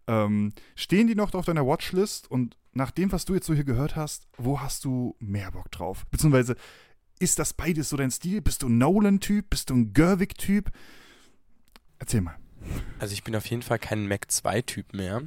Ähm, 0.07 0.53
stehen 0.75 1.07
die 1.07 1.15
noch 1.15 1.33
auf 1.33 1.45
deiner 1.45 1.65
Watchlist? 1.65 2.29
Und 2.29 2.57
nach 2.73 2.91
dem, 2.91 3.11
was 3.11 3.25
du 3.25 3.33
jetzt 3.33 3.45
so 3.47 3.53
hier 3.53 3.63
gehört 3.63 3.95
hast, 3.95 4.27
wo 4.37 4.61
hast 4.61 4.85
du 4.85 5.15
mehr 5.19 5.51
Bock 5.51 5.71
drauf? 5.71 6.05
Beziehungsweise, 6.11 6.55
ist 7.19 7.39
das 7.39 7.53
beides 7.53 7.89
so 7.89 7.97
dein 7.97 8.11
Stil? 8.11 8.41
Bist 8.41 8.63
du 8.63 8.69
ein 8.69 8.77
Nolan-Typ? 8.77 9.49
Bist 9.49 9.69
du 9.69 9.75
ein 9.75 9.93
Gerwig-Typ? 9.93 10.71
Erzähl 11.99 12.21
mal. 12.21 12.37
Also 12.99 13.13
ich 13.13 13.23
bin 13.23 13.35
auf 13.35 13.45
jeden 13.45 13.61
Fall 13.61 13.79
kein 13.79 14.07
Mac 14.07 14.27
2-Typ 14.29 14.93
mehr, 14.93 15.23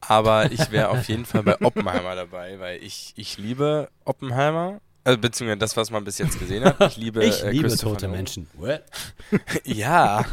aber 0.00 0.52
ich 0.52 0.70
wäre 0.70 0.90
auf 0.90 1.08
jeden 1.08 1.24
Fall 1.24 1.42
bei 1.42 1.60
Oppenheimer 1.60 2.14
dabei, 2.14 2.58
weil 2.58 2.82
ich, 2.82 3.14
ich 3.16 3.38
liebe 3.38 3.88
Oppenheimer, 4.04 4.80
äh, 5.04 5.16
beziehungsweise 5.16 5.58
das, 5.58 5.76
was 5.76 5.90
man 5.90 6.04
bis 6.04 6.18
jetzt 6.18 6.38
gesehen 6.38 6.64
hat. 6.64 6.80
Ich 6.80 6.96
liebe, 6.96 7.24
Ich 7.24 7.42
äh, 7.42 7.50
liebe 7.50 7.68
tote 7.76 8.06
Nolan. 8.06 8.10
Menschen. 8.10 8.46
What? 8.54 8.82
Ja, 9.64 10.24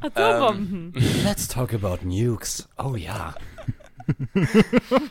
Atombomben. 0.00 0.92
Let's 1.24 1.48
talk 1.48 1.74
about 1.74 1.98
nukes. 2.04 2.68
Oh 2.78 2.96
ja. 2.96 3.34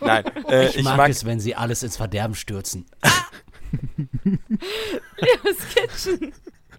nein, 0.01 0.23
äh, 0.47 0.67
Ich, 0.67 0.77
ich, 0.77 0.83
mag, 0.83 0.97
mag, 0.97 1.09
es, 1.09 1.25
wenn 1.25 1.39
sie 1.39 1.55
alles 1.55 1.83
ins 1.83 1.97
Verderben 1.97 2.35
stürzen. 2.35 2.85
Leo's 4.23 5.57
Kitchen. 5.73 6.33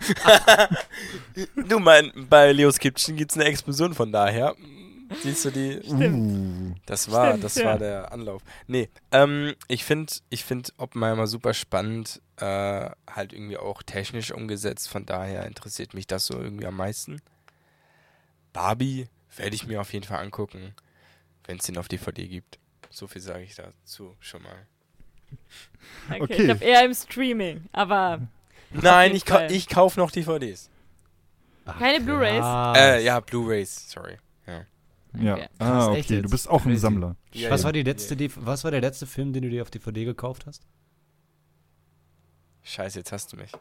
du 1.69 1.79
mein, 1.79 2.13
bei 2.29 2.53
Leos 2.53 2.79
Kitchen 2.79 3.17
gibt 3.17 3.33
es 3.33 3.37
eine 3.37 3.47
Explosion 3.47 3.95
von 3.95 4.13
daher. 4.13 4.55
Siehst 5.23 5.45
du 5.45 5.51
die? 5.51 5.81
Stimmt. 5.85 6.81
Das 6.87 7.11
war, 7.11 7.29
Stimmt, 7.31 7.45
das 7.45 7.55
ja. 7.57 7.65
war 7.67 7.79
der 7.79 8.13
Anlauf. 8.13 8.43
Nee, 8.67 8.89
ähm, 9.13 9.55
ich 9.69 9.85
finde 9.85 10.13
ich 10.31 10.45
find 10.45 10.73
Oppenheimer 10.77 11.27
super 11.27 11.55
spannend, 11.55 12.21
äh, 12.37 12.91
halt 13.11 13.33
irgendwie 13.33 13.57
auch 13.57 13.83
technisch 13.83 14.33
umgesetzt, 14.33 14.89
von 14.89 15.07
daher 15.07 15.47
interessiert 15.47 15.95
mich 15.95 16.07
das 16.07 16.27
so 16.27 16.35
irgendwie 16.41 16.67
am 16.67 16.77
meisten. 16.77 17.21
Barbie 18.53 19.09
werde 19.37 19.57
ich 19.57 19.67
mir 19.67 19.81
auf 19.81 19.93
jeden 19.93 20.07
Fall 20.07 20.21
angucken, 20.21 20.75
wenn 21.47 21.59
es 21.59 21.65
den 21.67 21.79
auf 21.79 21.89
DVD 21.89 22.27
gibt. 22.29 22.59
So 22.91 23.07
viel 23.07 23.21
sage 23.23 23.43
ich 23.43 23.55
dazu 23.57 24.15
schon 24.21 24.43
mal. 24.43 24.67
Okay, 26.11 26.23
Okay. 26.23 26.43
ich 26.45 26.51
habe 26.51 26.65
eher 26.65 26.85
im 26.85 26.95
Streaming, 26.95 27.65
aber 27.73 28.21
Nein, 28.71 29.15
ich, 29.17 29.25
Fall. 29.25 29.51
ich 29.51 29.69
kaufe 29.69 29.99
noch 29.99 30.11
DVDs. 30.13 30.71
Ach, 31.67 31.79
Keine 31.79 32.01
Blu-rays? 32.05 32.45
Äh, 32.77 33.05
ja, 33.05 33.19
Blu-rays, 33.21 33.91
sorry. 33.91 34.19
Ja. 35.21 35.35
Okay. 35.35 35.49
Ah, 35.59 35.95
echt 35.95 36.11
okay. 36.11 36.23
Du 36.23 36.31
bist 36.31 36.49
auch 36.49 36.65
ein. 36.65 36.77
Sammler. 36.79 37.17
Ja, 37.33 37.51
Was 37.51 37.61
ja. 37.63 37.65
war, 37.67 37.73
die 37.73 37.83
letzte, 37.83 38.17
die, 38.17 38.31
was 38.37 38.65
war 38.65 38.71
der 38.71 38.81
letzte 38.81 39.07
Film, 39.07 39.33
den 39.33 39.43
du 39.43 39.51
dir 39.51 39.63
auf 39.63 39.71
DVD 39.71 40.05
gekauft 40.05 40.47
hast? 40.47 40.63
Scheiße, 42.63 42.99
jetzt 42.99 43.13
hast 43.13 43.33
du 43.33 43.37
mich. 43.37 43.53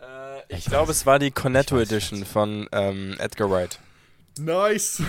Äh, 0.00 0.38
Ich 0.48 0.58
ich 0.58 0.64
glaube, 0.66 0.92
es 0.92 1.04
war 1.06 1.18
die 1.18 1.30
Cornetto 1.30 1.78
Edition 1.78 2.24
von 2.24 2.68
ähm, 2.72 3.16
Edgar 3.18 3.50
Wright. 3.50 3.78
Nice. 4.38 5.02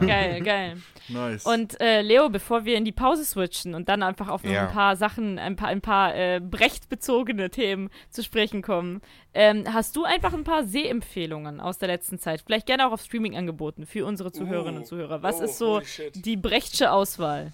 geil, 0.00 0.40
geil. 0.42 0.76
Nice. 1.08 1.44
Und 1.44 1.80
äh, 1.80 2.00
Leo, 2.02 2.28
bevor 2.28 2.64
wir 2.64 2.76
in 2.76 2.84
die 2.84 2.92
Pause 2.92 3.24
switchen 3.24 3.74
und 3.74 3.88
dann 3.88 4.02
einfach 4.02 4.28
auf 4.28 4.42
noch 4.42 4.52
Ja. 4.52 4.68
ein 4.68 4.72
paar 4.72 4.96
Sachen, 4.96 5.38
ein 5.38 5.56
paar, 5.56 5.68
ein 5.68 5.80
paar 5.80 6.14
äh, 6.14 6.40
Brecht-bezogene 6.40 7.50
Themen 7.50 7.90
zu 8.10 8.22
sprechen 8.22 8.62
kommen, 8.62 9.02
ähm, 9.34 9.64
hast 9.72 9.96
du 9.96 10.04
einfach 10.04 10.32
ein 10.32 10.44
paar 10.44 10.64
Sehempfehlungen 10.64 11.60
aus 11.60 11.78
der 11.78 11.88
letzten 11.88 12.18
Zeit? 12.18 12.42
Vielleicht 12.44 12.66
gerne 12.66 12.86
auch 12.86 12.92
auf 12.92 13.02
Streaming 13.02 13.36
angeboten 13.36 13.86
für 13.86 14.06
unsere 14.06 14.32
Zuhörerinnen 14.32 14.80
und 14.80 14.86
Zuhörer. 14.86 15.22
Was 15.22 15.40
oh, 15.40 15.44
ist 15.44 15.58
so 15.58 15.82
die 16.14 16.36
Brechtsche 16.36 16.90
Auswahl? 16.90 17.52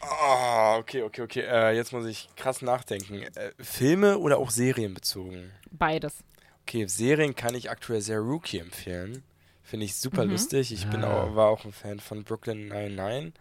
Ah, 0.00 0.76
okay, 0.76 1.02
okay, 1.02 1.22
okay. 1.22 1.40
Äh, 1.40 1.74
jetzt 1.74 1.92
muss 1.92 2.06
ich 2.06 2.28
krass 2.36 2.62
nachdenken. 2.62 3.22
Äh, 3.22 3.50
Filme 3.58 4.18
oder 4.18 4.38
auch 4.38 4.50
Serien 4.50 4.94
bezogen? 4.94 5.50
Beides. 5.70 6.22
Okay, 6.62 6.86
Serien 6.86 7.34
kann 7.34 7.54
ich 7.54 7.70
aktuell 7.70 8.00
sehr 8.00 8.20
Rookie 8.20 8.58
empfehlen. 8.58 9.24
Finde 9.68 9.84
ich 9.84 9.96
super 9.96 10.24
Mhm. 10.24 10.30
lustig. 10.30 10.72
Ich 10.72 10.86
bin 10.88 11.04
Ah. 11.04 11.12
auch, 11.24 11.34
war 11.36 11.48
auch 11.48 11.64
ein 11.66 11.72
Fan 11.72 12.00
von 12.00 12.24
Brooklyn 12.24 12.68
99. 12.68 13.34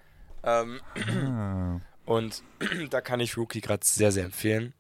Ähm, 0.44 0.82
ah. 0.96 1.80
und 2.06 2.44
da 2.90 3.00
kann 3.00 3.22
ich 3.22 3.38
Rookie 3.38 3.62
gerade 3.62 3.86
sehr, 3.86 4.12
sehr 4.12 4.26
empfehlen. 4.26 4.74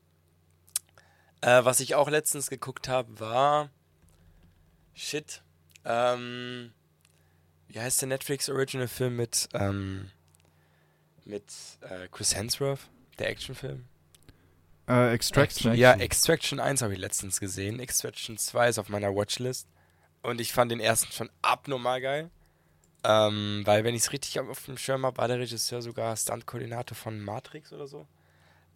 Äh, 1.39 1.64
was 1.64 1.80
ich 1.80 1.95
auch 1.95 2.10
letztens 2.10 2.50
geguckt 2.50 2.89
habe, 2.89 3.18
war. 3.22 3.70
Shit. 4.93 5.41
Ähm, 5.86 6.74
wie 7.70 7.80
heißt 7.80 8.02
der 8.02 8.10
Netflix 8.10 8.50
Original 8.50 8.88
Film 8.89 9.16
mit. 9.16 9.48
Ähm, 9.54 10.12
mit 11.24 11.45
äh, 11.82 12.08
Chris 12.12 12.36
Hemsworth? 12.36 12.82
Der 13.20 13.30
Actionfilm? 13.30 13.86
Äh, 14.89 15.14
Extraction. 15.14 15.72
Extraction. 15.72 15.76
Ja, 15.76 15.93
Extraction 15.93 16.60
1 16.60 16.82
habe 16.82 16.93
ich 16.93 17.00
letztens 17.00 17.39
gesehen. 17.39 17.80
Extraction 17.80 18.38
2 18.38 18.70
ist 18.70 18.80
auf 18.80 18.89
meiner 18.89 19.14
Watchlist. 19.16 19.68
Und 20.22 20.41
ich 20.41 20.51
fand 20.53 20.72
den 20.72 20.80
ersten 20.80 21.11
schon 21.11 21.30
abnormal 21.41 22.01
geil. 22.01 22.30
Ähm, 23.03 23.61
weil, 23.65 23.84
wenn 23.84 23.95
ich 23.95 24.01
es 24.01 24.11
richtig 24.11 24.39
auf 24.39 24.65
dem 24.65 24.78
Schirm 24.78 25.05
habe, 25.05 25.18
war 25.18 25.28
der 25.28 25.39
Regisseur 25.39 25.82
sogar 25.82 26.15
Stunt-Koordinator 26.18 26.95
von 26.95 27.22
Matrix 27.22 27.72
oder 27.72 27.88
so. 27.88 28.07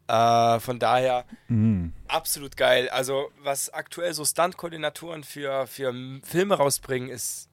Äh, 0.08 0.60
von 0.60 0.80
daher 0.80 1.26
Mhm. 1.48 1.94
absolut 2.08 2.56
geil. 2.56 2.88
Also, 2.90 3.32
was 3.44 3.70
aktuell 3.70 4.14
so 4.14 4.24
Stunt-Koordinatoren 4.24 5.24
für, 5.24 5.68
für 5.68 5.94
Filme 6.24 6.56
rausbringen, 6.56 7.10
ist 7.10 7.50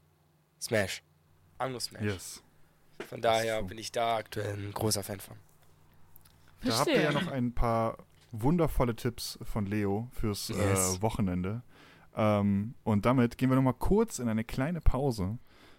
Smash. 0.61 1.03
Anglo 1.57 1.81
Smash. 1.81 2.03
Yes. 2.03 2.43
Von 3.09 3.23
daher 3.23 3.61
so. 3.61 3.67
bin 3.67 3.79
ich 3.79 3.91
da 3.91 4.17
aktuell 4.17 4.55
ein 4.55 4.73
großer 4.73 5.03
Fan 5.03 5.21
von. 5.21 5.37
Da 6.63 6.79
habt 6.79 6.89
ihr 6.89 7.01
ja 7.01 7.13
noch 7.13 7.29
ein 7.29 7.55
paar 7.55 7.99
wundervolle 8.33 8.95
Tipps 8.95 9.39
von 9.43 9.67
Leo 9.67 10.09
fürs 10.13 10.49
Yes. 10.49 10.97
äh, 10.97 11.03
Wochenende. 11.03 11.63
Ähm, 12.17 12.75
und 12.85 13.07
damit 13.07 13.39
gehen 13.39 13.51
wir 13.51 13.57
nochmal 13.57 13.75
kurz 13.75 14.19
in 14.19 14.29
eine 14.29 14.45
kleine 14.45 14.81
Pause. 14.81 15.39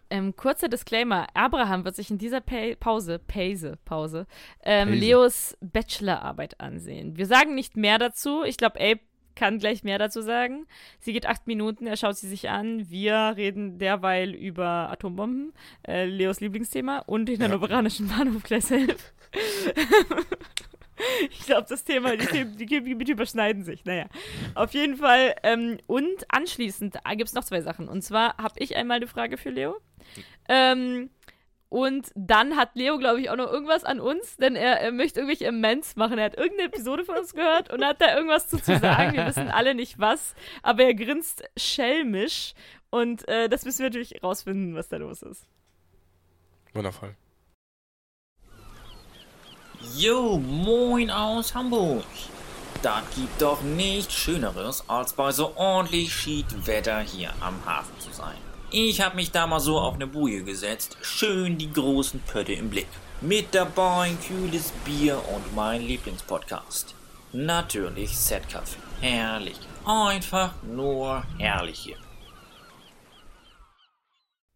Ähm, 0.10 0.36
kurzer 0.36 0.70
Disclaimer: 0.70 1.28
Abraham 1.34 1.86
wird 1.86 1.96
sich 1.96 2.10
in 2.10 2.18
dieser 2.18 2.42
pa 2.42 2.76
Pause, 2.80 3.20
Pause, 3.20 3.78
Pause, 3.86 4.26
ähm. 4.64 4.92
Leos 4.92 5.56
Bachelorarbeit 5.62 6.60
ansehen. 6.60 7.18
Wir 7.18 7.28
sagen 7.28 7.54
nicht 7.56 7.78
mehr 7.78 8.00
dazu. 8.00 8.44
Ich 8.44 8.58
glaube, 8.58 8.80
Abe 8.80 9.02
kann 9.40 9.58
gleich 9.58 9.84
mehr 9.84 9.98
dazu 9.98 10.22
sagen. 10.22 10.66
Sie 11.00 11.14
geht 11.14 11.26
acht 11.26 11.48
Minuten, 11.48 11.88
er 11.88 11.96
schaut 11.96 12.18
sie 12.18 12.28
sich 12.28 12.50
an. 12.50 12.90
Wir 12.90 13.34
reden 13.38 13.80
derweil 13.80 14.36
über 14.36 14.90
Atombomben, 14.92 15.54
äh, 15.88 16.06
Leos 16.06 16.42
Lieblingsthema, 16.42 17.00
und 17.00 17.28
den 17.28 17.42
hannoveranischen 17.42 18.10
Bahnhof 18.10 18.44
Gleis 18.44 18.70
11. 18.72 19.14
Ich 21.30 21.46
glaube, 21.46 21.68
das 21.68 21.84
Thema, 21.84 22.16
die, 22.16 22.26
Themen, 22.26 22.58
die 22.58 22.66
Gebiete 22.66 23.12
überschneiden 23.12 23.64
sich. 23.64 23.86
Naja, 23.86 24.06
auf 24.56 24.74
jeden 24.74 24.98
Fall. 24.98 25.36
Ähm, 25.44 25.78
und 25.88 26.26
anschließend 26.30 26.98
gibt 27.12 27.30
es 27.30 27.34
noch 27.34 27.44
zwei 27.44 27.62
Sachen. 27.62 27.88
Und 27.88 28.02
zwar 28.02 28.38
habe 28.38 28.56
ich 28.60 28.76
einmal 28.76 28.98
eine 28.98 29.08
Frage 29.08 29.38
für 29.38 29.50
Leo. 29.50 29.78
Ähm, 30.48 31.10
und 31.70 32.12
dann 32.16 32.56
hat 32.56 32.76
Leo, 32.76 32.98
glaube 32.98 33.22
ich, 33.22 33.30
auch 33.30 33.36
noch 33.36 33.52
irgendwas 33.52 33.84
an 33.84 34.00
uns, 34.00 34.38
denn 34.38 34.56
er, 34.56 34.82
er 34.82 34.92
möchte 34.92 35.20
irgendwelche 35.20 35.48
Amends 35.48 35.96
machen. 35.96 36.18
Er 36.18 36.26
hat 36.26 36.38
irgendeine 36.38 36.70
Episode 36.70 37.06
von 37.06 37.16
uns 37.18 37.34
gehört 37.34 37.72
und 37.72 37.86
hat 37.86 38.02
da 38.02 38.16
irgendwas 38.16 38.50
zu, 38.50 38.58
zu 38.58 38.80
sagen. 38.80 39.16
Wir 39.16 39.28
wissen 39.28 39.50
alle 39.50 39.76
nicht 39.76 40.00
was, 40.00 40.34
aber 40.64 40.84
er 40.84 40.96
grinst 40.96 41.44
schelmisch. 41.56 42.54
Und 42.90 43.28
äh, 43.28 43.50
das 43.50 43.66
müssen 43.66 43.80
wir 43.80 43.86
natürlich 43.86 44.24
rausfinden, 44.24 44.74
was 44.74 44.90
da 44.90 44.98
los 44.98 45.22
ist. 45.22 45.48
Wundervoll. 46.74 47.16
Jo, 49.82 50.38
moin 50.38 51.10
aus 51.10 51.56
Hamburg. 51.56 52.04
Das 52.82 53.02
gibt 53.16 53.42
doch 53.42 53.62
nichts 53.62 54.14
Schöneres, 54.14 54.84
als 54.90 55.14
bei 55.14 55.32
so 55.32 55.54
ordentlich 55.56 56.14
Schiedwetter 56.14 57.00
hier 57.00 57.32
am 57.40 57.66
Hafen 57.66 57.98
zu 57.98 58.12
sein. 58.12 58.36
Ich 58.72 59.00
hab 59.00 59.16
mich 59.16 59.32
da 59.32 59.48
mal 59.48 59.62
so 59.62 59.80
auf 59.80 59.98
ne 59.98 60.06
Boje 60.06 60.44
gesetzt, 60.44 60.98
schön 61.02 61.58
die 61.58 61.72
großen 61.72 62.20
Pötte 62.20 62.52
im 62.54 62.70
Blick. 62.70 62.90
Mit 63.22 63.56
dabei 63.56 64.10
ein 64.10 64.18
kühles 64.22 64.74
Bier 64.84 65.18
und 65.34 65.56
mein 65.56 65.82
Lieblingspodcast. 65.82 66.94
Natürlich 67.32 68.12
Setcafé. 68.12 68.76
Herrlich. 69.00 69.60
Einfach 69.86 70.52
nur 70.62 71.24
herrlich 71.38 71.80
hier. 71.80 71.98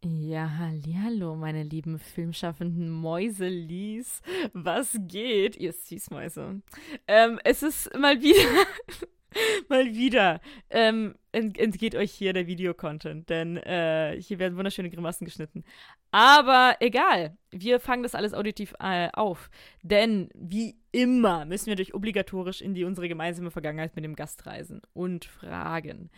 Ja, 0.05 0.51
hallo, 0.57 1.33
meine 1.37 1.63
lieben 1.63 1.97
filmschaffenden 1.97 2.89
Mäuselies. 2.89 4.21
Was 4.51 4.97
geht, 4.99 5.55
ihr 5.55 5.71
Süßmäuse? 5.71 6.61
Ähm, 7.07 7.39
es 7.45 7.63
ist 7.63 7.97
mal 7.97 8.21
wieder, 8.21 8.65
mal 9.69 9.85
wieder, 9.85 10.41
ähm, 10.69 11.15
ent 11.31 11.57
entgeht 11.57 11.95
euch 11.95 12.11
hier 12.11 12.33
der 12.33 12.47
Videocontent, 12.47 13.29
denn 13.29 13.55
äh, 13.55 14.19
hier 14.19 14.39
werden 14.39 14.57
wunderschöne 14.57 14.89
Grimassen 14.89 15.23
geschnitten. 15.23 15.63
Aber 16.11 16.75
egal, 16.81 17.37
wir 17.51 17.79
fangen 17.79 18.03
das 18.03 18.13
alles 18.13 18.33
auditiv 18.33 18.73
äh, 18.81 19.07
auf, 19.13 19.49
denn 19.83 20.27
wie 20.33 20.75
immer 20.91 21.45
müssen 21.45 21.67
wir 21.67 21.77
durch 21.77 21.93
obligatorisch 21.93 22.59
in 22.59 22.73
die 22.73 22.83
unsere 22.83 23.07
gemeinsame 23.07 23.51
Vergangenheit 23.51 23.95
mit 23.95 24.03
dem 24.03 24.17
Gast 24.17 24.45
reisen 24.47 24.81
und 24.91 25.23
fragen. 25.23 26.09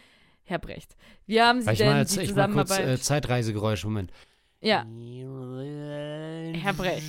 Herr 0.46 0.60
Brecht, 0.60 0.96
wie 1.26 1.42
haben 1.42 1.62
Sie 1.62 1.72
Ich 1.72 1.78
denn 1.80 1.88
mal, 1.92 2.00
jetzt, 2.00 2.16
die 2.16 2.22
ich 2.22 2.36
mal 2.36 2.48
kurz 2.52 2.70
Zusammenarbeit? 2.70 3.00
äh, 3.00 3.02
Zeitreisegeräusch, 3.02 3.84
Moment. 3.84 4.12
ja, 4.62 4.86
Herr 6.62 6.74
Brecht, 6.74 7.04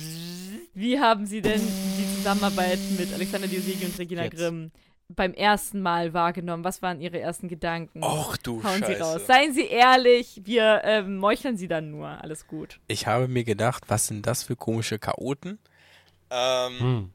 wie 0.73 0.99
haben 0.99 1.25
Sie 1.25 1.41
denn 1.41 1.61
die 1.61 2.15
Zusammenarbeit 2.17 2.79
mit 2.97 3.13
Alexander 3.13 3.47
Diosegi 3.47 3.85
und 3.85 3.97
Regina 3.97 4.23
Jetzt. 4.25 4.35
Grimm 4.37 4.71
beim 5.09 5.33
ersten 5.33 5.81
Mal 5.81 6.13
wahrgenommen? 6.13 6.63
Was 6.63 6.81
waren 6.81 6.99
Ihre 6.99 7.19
ersten 7.19 7.47
Gedanken? 7.47 8.03
Och 8.03 8.37
du 8.37 8.61
Hauen 8.63 8.75
Sie 8.79 8.93
Scheiße. 8.93 9.01
raus. 9.03 9.27
Seien 9.27 9.53
Sie 9.53 9.65
ehrlich, 9.67 10.41
wir 10.43 10.81
ähm, 10.83 11.17
meucheln 11.17 11.57
Sie 11.57 11.67
dann 11.67 11.91
nur. 11.91 12.07
Alles 12.09 12.45
gut. 12.47 12.79
Ich 12.87 13.07
habe 13.07 13.27
mir 13.27 13.43
gedacht, 13.43 13.83
was 13.87 14.07
sind 14.07 14.25
das 14.27 14.43
für 14.43 14.55
komische 14.55 14.99
Chaoten? 14.99 15.59
Ähm, 16.29 16.79
Hm. 16.79 17.09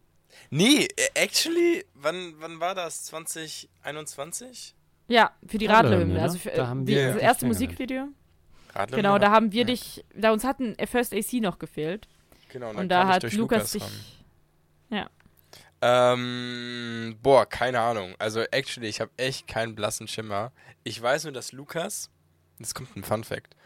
nee, 0.51 0.85
äh, 0.97 1.09
actually, 1.14 1.85
wann, 1.95 2.35
wann 2.39 2.61
war 2.61 2.75
das? 2.75 3.05
2021? 3.05 4.75
Ja, 5.09 5.32
für 5.46 5.59
die 5.59 5.66
Radlerhymne, 5.66 6.14
Radlerhymne. 6.14 6.14
ne? 6.14 6.22
Also 6.22 6.38
für 6.38 6.50
Da 6.50 6.64
äh, 6.64 6.66
haben 6.66 6.86
die, 6.86 6.94
wir 6.94 7.09
das 7.12 7.16
erste. 7.16 7.46
Musikvideo. 7.46 8.09
Radler 8.74 8.96
Genau, 8.96 9.18
da 9.18 9.30
haben 9.30 9.53
wir 9.53 9.61
ja. 9.61 9.66
dich, 9.66 10.05
da 10.14 10.32
uns 10.32 10.44
hatten 10.44 10.74
First 10.86 11.12
AC 11.14 11.34
noch 11.34 11.59
gefehlt. 11.59 12.09
Genau, 12.48 12.70
Und 12.70 12.76
dann 12.76 12.88
da 12.88 13.07
hat 13.07 13.22
durch 13.22 13.34
Lukas 13.34 13.72
dich. 13.72 13.82
ran. 13.82 13.90
Ähm, 15.84 17.18
boah, 17.22 17.44
keine 17.44 17.80
Ahnung. 17.80 18.14
Also, 18.20 18.42
actually, 18.53 18.86
ich 18.86 19.00
habe 19.00 19.11
echt 19.16 19.48
keinen 19.48 19.74
blassen 19.74 20.07
Schimmer. 20.07 20.53
Ich 20.84 21.03
weiß 21.03 21.24
nur, 21.24 21.32
dass 21.32 21.50
Lukas, 21.50 22.09
jetzt 22.61 22.76
kommt 22.76 22.96
ein 22.96 23.03
Fun 23.03 23.24
Fact, 23.24 23.57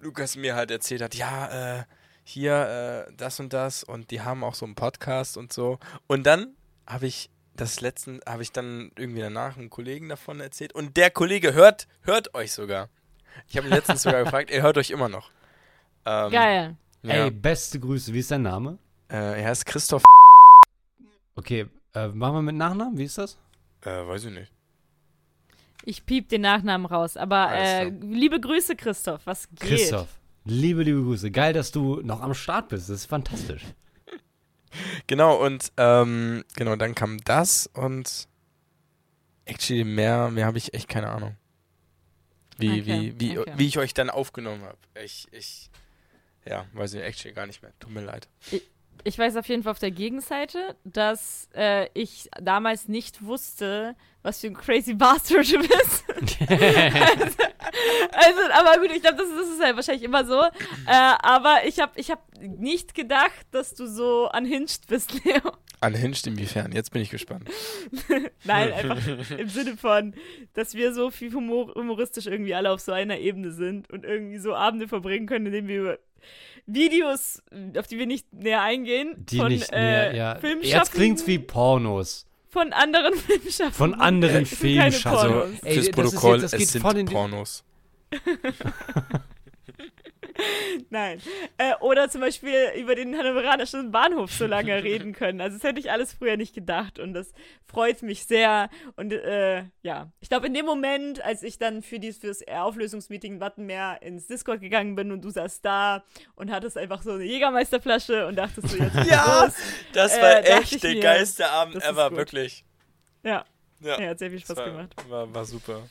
Lukas 0.00 0.36
mir 0.36 0.56
halt 0.56 0.72
erzählt 0.72 1.00
hat, 1.00 1.14
ja, 1.14 1.78
äh, 1.78 1.84
hier, 2.24 3.06
äh, 3.08 3.12
das 3.16 3.38
und 3.38 3.52
das 3.52 3.84
und 3.84 4.10
die 4.10 4.20
haben 4.20 4.42
auch 4.42 4.54
so 4.54 4.66
einen 4.66 4.74
Podcast 4.74 5.36
und 5.36 5.52
so. 5.52 5.78
Und 6.08 6.26
dann 6.26 6.56
habe 6.88 7.06
ich 7.06 7.30
das 7.60 7.80
letzten, 7.80 8.20
habe 8.26 8.42
ich 8.42 8.52
dann 8.52 8.90
irgendwie 8.96 9.20
danach 9.20 9.56
einem 9.56 9.70
Kollegen 9.70 10.08
davon 10.08 10.40
erzählt 10.40 10.74
und 10.74 10.96
der 10.96 11.10
Kollege 11.10 11.54
hört, 11.54 11.88
hört 12.02 12.34
euch 12.34 12.52
sogar. 12.52 12.88
Ich 13.48 13.56
habe 13.56 13.66
ihn 13.66 13.72
letztens 13.72 14.02
sogar 14.02 14.24
gefragt, 14.24 14.50
er 14.50 14.62
hört 14.62 14.78
euch 14.78 14.90
immer 14.90 15.08
noch. 15.08 15.30
Ähm, 16.04 16.30
Geil. 16.30 16.76
Ja. 17.02 17.24
Ey, 17.24 17.30
beste 17.30 17.78
Grüße. 17.78 18.12
Wie 18.12 18.20
ist 18.20 18.30
dein 18.30 18.42
Name? 18.42 18.78
Äh, 19.08 19.42
er 19.42 19.48
heißt 19.48 19.66
Christoph. 19.66 20.02
Okay, 21.36 21.66
äh, 21.94 22.08
machen 22.08 22.34
wir 22.34 22.42
mit 22.42 22.56
Nachnamen? 22.56 22.98
Wie 22.98 23.04
ist 23.04 23.18
das? 23.18 23.38
Äh, 23.82 24.06
weiß 24.06 24.24
ich 24.24 24.32
nicht. 24.32 24.52
Ich 25.84 26.04
piep 26.04 26.28
den 26.28 26.42
Nachnamen 26.42 26.86
raus. 26.86 27.16
Aber 27.16 27.52
äh, 27.52 27.88
liebe 27.88 28.40
Grüße, 28.40 28.76
Christoph. 28.76 29.22
Was 29.24 29.48
geht? 29.50 29.60
Christoph. 29.60 30.08
Liebe, 30.44 30.82
liebe 30.82 31.02
Grüße. 31.02 31.30
Geil, 31.30 31.52
dass 31.52 31.70
du 31.70 32.00
noch 32.02 32.20
am 32.20 32.34
Start 32.34 32.68
bist. 32.68 32.88
Das 32.88 32.96
ist 32.96 33.06
fantastisch. 33.06 33.62
Genau, 35.06 35.44
und 35.44 35.72
ähm, 35.76 36.44
genau, 36.56 36.76
dann 36.76 36.94
kam 36.94 37.18
das 37.18 37.66
und 37.72 38.28
actually 39.44 39.84
mehr, 39.84 40.30
mehr 40.30 40.46
habe 40.46 40.58
ich 40.58 40.74
echt 40.74 40.88
keine 40.88 41.08
Ahnung. 41.08 41.36
Wie, 42.58 42.80
Okay, 42.80 42.86
wie, 42.86 43.20
wie, 43.20 43.38
okay. 43.38 43.52
wie 43.56 43.66
ich 43.66 43.78
euch 43.78 43.94
dann 43.94 44.10
aufgenommen 44.10 44.64
habe. 44.64 44.78
Ich, 45.02 45.28
ich, 45.30 45.70
ja, 46.44 46.66
weiß 46.72 46.94
ich 46.94 47.02
actually 47.02 47.34
gar 47.34 47.46
nicht 47.46 47.62
mehr. 47.62 47.72
Tut 47.78 47.90
mir 47.90 48.02
leid. 48.02 48.28
Ich 48.50 48.62
weiß 49.18 49.36
auf 49.36 49.48
jeden 49.48 49.62
Fall 49.62 49.72
auf 49.72 49.78
der 49.78 49.90
Gegenseite, 49.90 50.76
dass 50.84 51.48
äh, 51.54 51.88
ich 51.94 52.28
damals 52.40 52.88
nicht 52.88 53.24
wusste, 53.24 53.94
was 54.22 54.40
für 54.40 54.48
ein 54.48 54.54
crazy 54.54 54.94
Bastard 54.94 55.50
du 55.50 55.58
bist. 55.58 56.04
also, 56.50 57.36
also, 58.12 58.40
aber 58.52 58.80
gut, 58.80 58.90
ich 58.94 59.02
glaube, 59.02 59.18
das, 59.18 59.28
das 59.28 59.48
ist 59.48 59.62
halt 59.62 59.76
wahrscheinlich 59.76 60.04
immer 60.04 60.24
so. 60.24 60.40
Äh, 60.40 61.14
aber 61.20 61.66
ich 61.66 61.80
habe 61.80 61.92
ich 61.96 62.10
hab 62.10 62.22
nicht 62.40 62.94
gedacht, 62.94 63.46
dass 63.50 63.74
du 63.74 63.86
so 63.86 64.30
unhinged 64.30 64.86
bist, 64.88 65.24
Leo. 65.24 65.52
Unhinged 65.80 66.26
inwiefern? 66.26 66.72
Jetzt 66.72 66.90
bin 66.90 67.02
ich 67.02 67.10
gespannt. 67.10 67.48
Nein, 68.44 68.72
einfach 68.72 69.30
im 69.30 69.48
Sinne 69.48 69.76
von, 69.76 70.14
dass 70.54 70.74
wir 70.74 70.92
so 70.92 71.10
viel 71.10 71.32
humor 71.32 71.72
humoristisch 71.74 72.26
irgendwie 72.26 72.54
alle 72.54 72.72
auf 72.72 72.80
so 72.80 72.92
einer 72.92 73.18
Ebene 73.18 73.52
sind 73.52 73.88
und 73.90 74.04
irgendwie 74.04 74.38
so 74.38 74.54
Abende 74.54 74.88
verbringen 74.88 75.26
können, 75.26 75.46
indem 75.46 75.68
wir 75.68 75.80
über 75.80 75.98
Videos, 76.68 77.42
auf 77.76 77.86
die 77.86 77.98
wir 77.98 78.06
nicht 78.06 78.32
näher 78.32 78.60
eingehen, 78.62 79.14
Die 79.26 79.38
von 79.38 79.48
nicht 79.48 79.72
äh, 79.72 79.80
näher, 79.80 80.14
ja. 80.14 80.34
Filmschaffenden- 80.36 80.68
Jetzt 80.68 80.92
klingt's 80.92 81.26
wie 81.26 81.38
Pornos. 81.38 82.26
von 82.50 82.72
anderen 82.72 83.14
Filmschaffenden. 83.16 83.72
Von 83.72 83.94
anderen 83.94 84.44
Filmschaffenden. 84.46 85.30
Pornos. 85.32 85.48
Ey, 85.62 85.72
Fürs 85.74 85.76
das 85.76 85.84
ist 85.86 85.92
Protokoll, 85.92 86.34
jetzt- 86.40 86.42
das 86.44 86.52
es 86.52 86.58
geht 86.58 86.68
sind 86.68 86.82
voll 86.82 86.96
in 86.98 87.06
die- 87.06 87.12
Pornos. 87.12 87.64
Nein. 90.90 91.20
Äh, 91.58 91.74
oder 91.80 92.08
zum 92.08 92.20
Beispiel 92.20 92.72
über 92.76 92.94
den 92.94 93.16
hannoveranischen 93.16 93.90
Bahnhof 93.90 94.32
so 94.32 94.46
lange 94.46 94.82
reden 94.84 95.12
können. 95.12 95.40
Also 95.40 95.56
das 95.58 95.64
hätte 95.64 95.80
ich 95.80 95.90
alles 95.90 96.12
früher 96.12 96.36
nicht 96.36 96.54
gedacht 96.54 96.98
und 96.98 97.12
das 97.14 97.32
freut 97.66 98.02
mich 98.02 98.24
sehr. 98.24 98.70
Und 98.96 99.12
äh, 99.12 99.64
ja, 99.82 100.10
ich 100.20 100.28
glaube 100.28 100.46
in 100.46 100.54
dem 100.54 100.66
Moment, 100.66 101.24
als 101.24 101.42
ich 101.42 101.58
dann 101.58 101.82
für 101.82 101.98
dieses 101.98 102.18
fürs 102.18 102.46
Auflösungsmeeting 102.48 103.40
Wattenmeer 103.40 103.98
ins 104.02 104.26
Discord 104.26 104.60
gegangen 104.60 104.94
bin 104.94 105.12
und 105.12 105.22
du 105.22 105.30
saßt 105.30 105.64
da 105.64 106.04
und 106.34 106.50
hattest 106.50 106.76
einfach 106.78 107.02
so 107.02 107.12
eine 107.12 107.24
Jägermeisterflasche 107.24 108.26
und 108.26 108.36
dachtest 108.36 108.68
so 108.68 108.76
jetzt 108.76 108.94
Ja, 109.10 109.44
los. 109.44 109.54
Das 109.92 110.16
Äh, 110.16 110.22
war 110.22 110.34
dachte 110.42 110.52
echt 110.52 110.82
der 110.82 110.96
geilste 110.96 111.48
Abend 111.48 111.76
das 111.76 111.84
ever, 111.84 112.10
wirklich. 112.16 112.64
Ja, 113.22 113.44
Ja, 113.80 114.00
ja, 114.00 114.08
hat 114.10 114.18
sehr 114.18 114.30
viel 114.30 114.38
Spaß 114.40 114.48
das 114.48 114.58
war, 114.58 114.66
gemacht. 114.70 114.94
War, 115.08 115.34
war 115.34 115.44
super. 115.44 115.82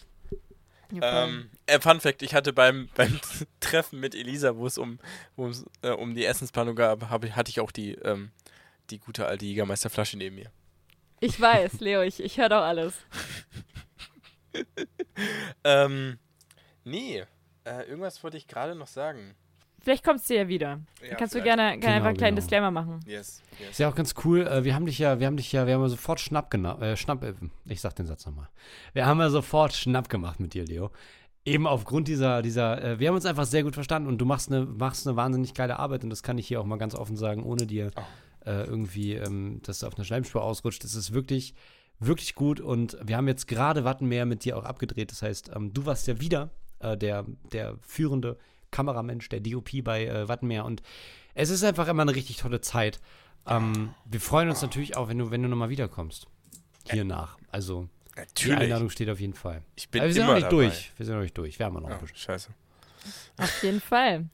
Ähm, 1.01 1.49
äh, 1.65 1.79
Fun 1.79 1.99
Fact, 1.99 2.21
ich 2.21 2.33
hatte 2.33 2.53
beim, 2.53 2.89
beim 2.95 3.19
Treffen 3.59 3.99
mit 3.99 4.15
Elisa, 4.15 4.55
wo 4.55 4.65
es 4.67 4.77
um, 4.77 4.99
äh, 5.81 5.89
um 5.89 6.15
die 6.15 6.25
Essensplanung 6.25 6.75
gab, 6.75 7.09
hab, 7.09 7.23
ich- 7.23 7.35
hatte 7.35 7.49
ich 7.49 7.59
auch 7.59 7.71
die, 7.71 7.93
ähm, 7.95 8.31
die 8.89 8.99
gute 8.99 9.25
alte 9.25 9.45
Jägermeisterflasche 9.45 10.17
neben 10.17 10.35
mir. 10.35 10.51
Ich 11.19 11.39
weiß, 11.41 11.79
Leo, 11.79 12.01
ich, 12.03 12.19
ich 12.21 12.37
höre 12.37 12.49
doch 12.49 12.61
alles. 12.63 12.93
ähm, 15.63 16.19
nee, 16.83 17.23
äh, 17.65 17.83
irgendwas 17.89 18.23
wollte 18.23 18.37
ich 18.37 18.47
gerade 18.47 18.75
noch 18.75 18.87
sagen. 18.87 19.35
Vielleicht 19.87 20.03
kommst 20.03 20.29
du 20.29 20.35
ja 20.35 20.49
wieder. 20.49 20.81
Ja, 21.01 21.07
Dann 21.07 21.17
kannst 21.17 21.33
du 21.33 21.41
gerne, 21.41 21.61
gerne 21.61 21.79
Genau, 21.79 21.93
einfach 21.93 22.07
einen 22.09 22.17
kleinen 22.17 22.35
genau. 22.35 22.45
Disclaimer 22.45 22.71
machen. 22.71 22.99
Yes, 23.05 23.41
yes. 23.57 23.69
Ist 23.69 23.79
ja 23.79 23.87
auch 23.87 23.95
ganz 23.95 24.15
cool. 24.25 24.45
Äh, 24.45 24.65
wir 24.65 24.75
haben 24.75 24.85
dich 24.85 24.99
ja, 24.99 25.21
wir 25.21 25.27
haben 25.27 25.37
dich 25.37 25.49
ja, 25.53 25.65
wir 25.65 25.75
haben 25.75 25.81
ja 25.81 25.87
sofort 25.87 26.19
Schnapp 26.19 26.51
genau, 26.51 26.77
äh, 26.81 26.97
Schnapp, 26.97 27.23
äh, 27.23 27.31
ich 27.63 27.79
sag 27.79 27.95
den 27.95 28.05
Satz 28.05 28.25
nochmal. 28.25 28.49
Wir 28.91 29.05
haben 29.05 29.21
ja 29.21 29.29
sofort 29.29 29.71
Schnapp 29.71 30.09
gemacht 30.09 30.41
mit 30.41 30.53
dir, 30.53 30.65
Leo. 30.65 30.91
Eben 31.45 31.65
aufgrund 31.65 32.09
dieser, 32.09 32.41
dieser, 32.41 32.83
äh, 32.83 32.99
wir 32.99 33.07
haben 33.07 33.15
uns 33.15 33.25
einfach 33.25 33.45
sehr 33.45 33.63
gut 33.63 33.75
verstanden 33.75 34.09
und 34.09 34.17
du 34.17 34.25
machst 34.25 34.51
eine, 34.51 34.65
machst 34.65 35.07
eine 35.07 35.15
wahnsinnig 35.15 35.53
geile 35.53 35.79
Arbeit 35.79 36.03
und 36.03 36.09
das 36.09 36.21
kann 36.21 36.37
ich 36.37 36.49
hier 36.49 36.59
auch 36.59 36.65
mal 36.65 36.75
ganz 36.75 36.93
offen 36.93 37.15
sagen, 37.15 37.43
ohne 37.43 37.65
dir 37.65 37.91
Oh. 37.95 38.01
äh, 38.45 38.65
irgendwie, 38.65 39.13
ähm, 39.13 39.61
dass 39.63 39.79
du 39.79 39.87
auf 39.87 39.95
einer 39.95 40.03
Schleimspur 40.03 40.43
ausrutscht. 40.43 40.83
Das 40.83 40.95
ist 40.95 41.13
wirklich, 41.13 41.53
wirklich 41.99 42.35
gut 42.35 42.59
und 42.59 42.97
wir 43.01 43.15
haben 43.15 43.29
jetzt 43.29 43.47
gerade 43.47 43.85
Wattenmeer 43.85 44.25
mit 44.25 44.43
dir 44.43 44.57
auch 44.57 44.65
abgedreht. 44.65 45.11
Das 45.11 45.21
heißt, 45.21 45.51
ähm, 45.55 45.73
du 45.73 45.85
warst 45.85 46.07
ja 46.07 46.19
wieder 46.19 46.49
äh, 46.79 46.97
der, 46.97 47.23
der 47.53 47.77
führende 47.79 48.37
Kameramensch, 48.71 49.29
der 49.29 49.39
DOP 49.39 49.83
bei 49.83 50.05
äh, 50.05 50.27
Wattenmeer 50.27 50.65
und 50.65 50.81
es 51.33 51.49
ist 51.49 51.63
einfach 51.63 51.87
immer 51.87 52.01
eine 52.03 52.15
richtig 52.15 52.37
tolle 52.37 52.61
Zeit. 52.61 52.99
Ähm, 53.45 53.93
wir 54.05 54.19
freuen 54.19 54.49
uns 54.49 54.61
natürlich 54.61 54.97
auch, 54.97 55.07
wenn 55.09 55.17
du, 55.19 55.31
wenn 55.31 55.43
du 55.43 55.47
nochmal 55.49 55.69
wiederkommst. 55.69 56.27
Hier 56.89 57.05
nach. 57.05 57.37
Also, 57.51 57.87
die 58.15 58.19
Natürlich. 58.19 58.57
Einladung 58.59 58.89
steht 58.89 59.09
auf 59.09 59.19
jeden 59.19 59.33
Fall. 59.35 59.61
Ich 59.75 59.89
bin 59.89 60.01
Aber 60.01 60.07
wir 60.07 60.13
sind 60.13 60.23
immer 60.23 60.31
noch 60.33 60.39
nicht 60.39 60.51
dabei. 60.51 60.63
durch. 60.63 60.91
Wir 60.97 61.05
sind 61.05 61.15
noch 61.15 61.21
nicht 61.21 61.37
durch. 61.37 61.59
Wir 61.59 61.65
haben 61.65 61.73
noch 61.75 61.83
ein 61.89 61.93
Oh, 61.95 62.01
bisschen. 62.01 62.17
scheiße. 62.17 62.49
Auf 63.37 63.63
jeden 63.63 63.79
Fall. 63.81 64.25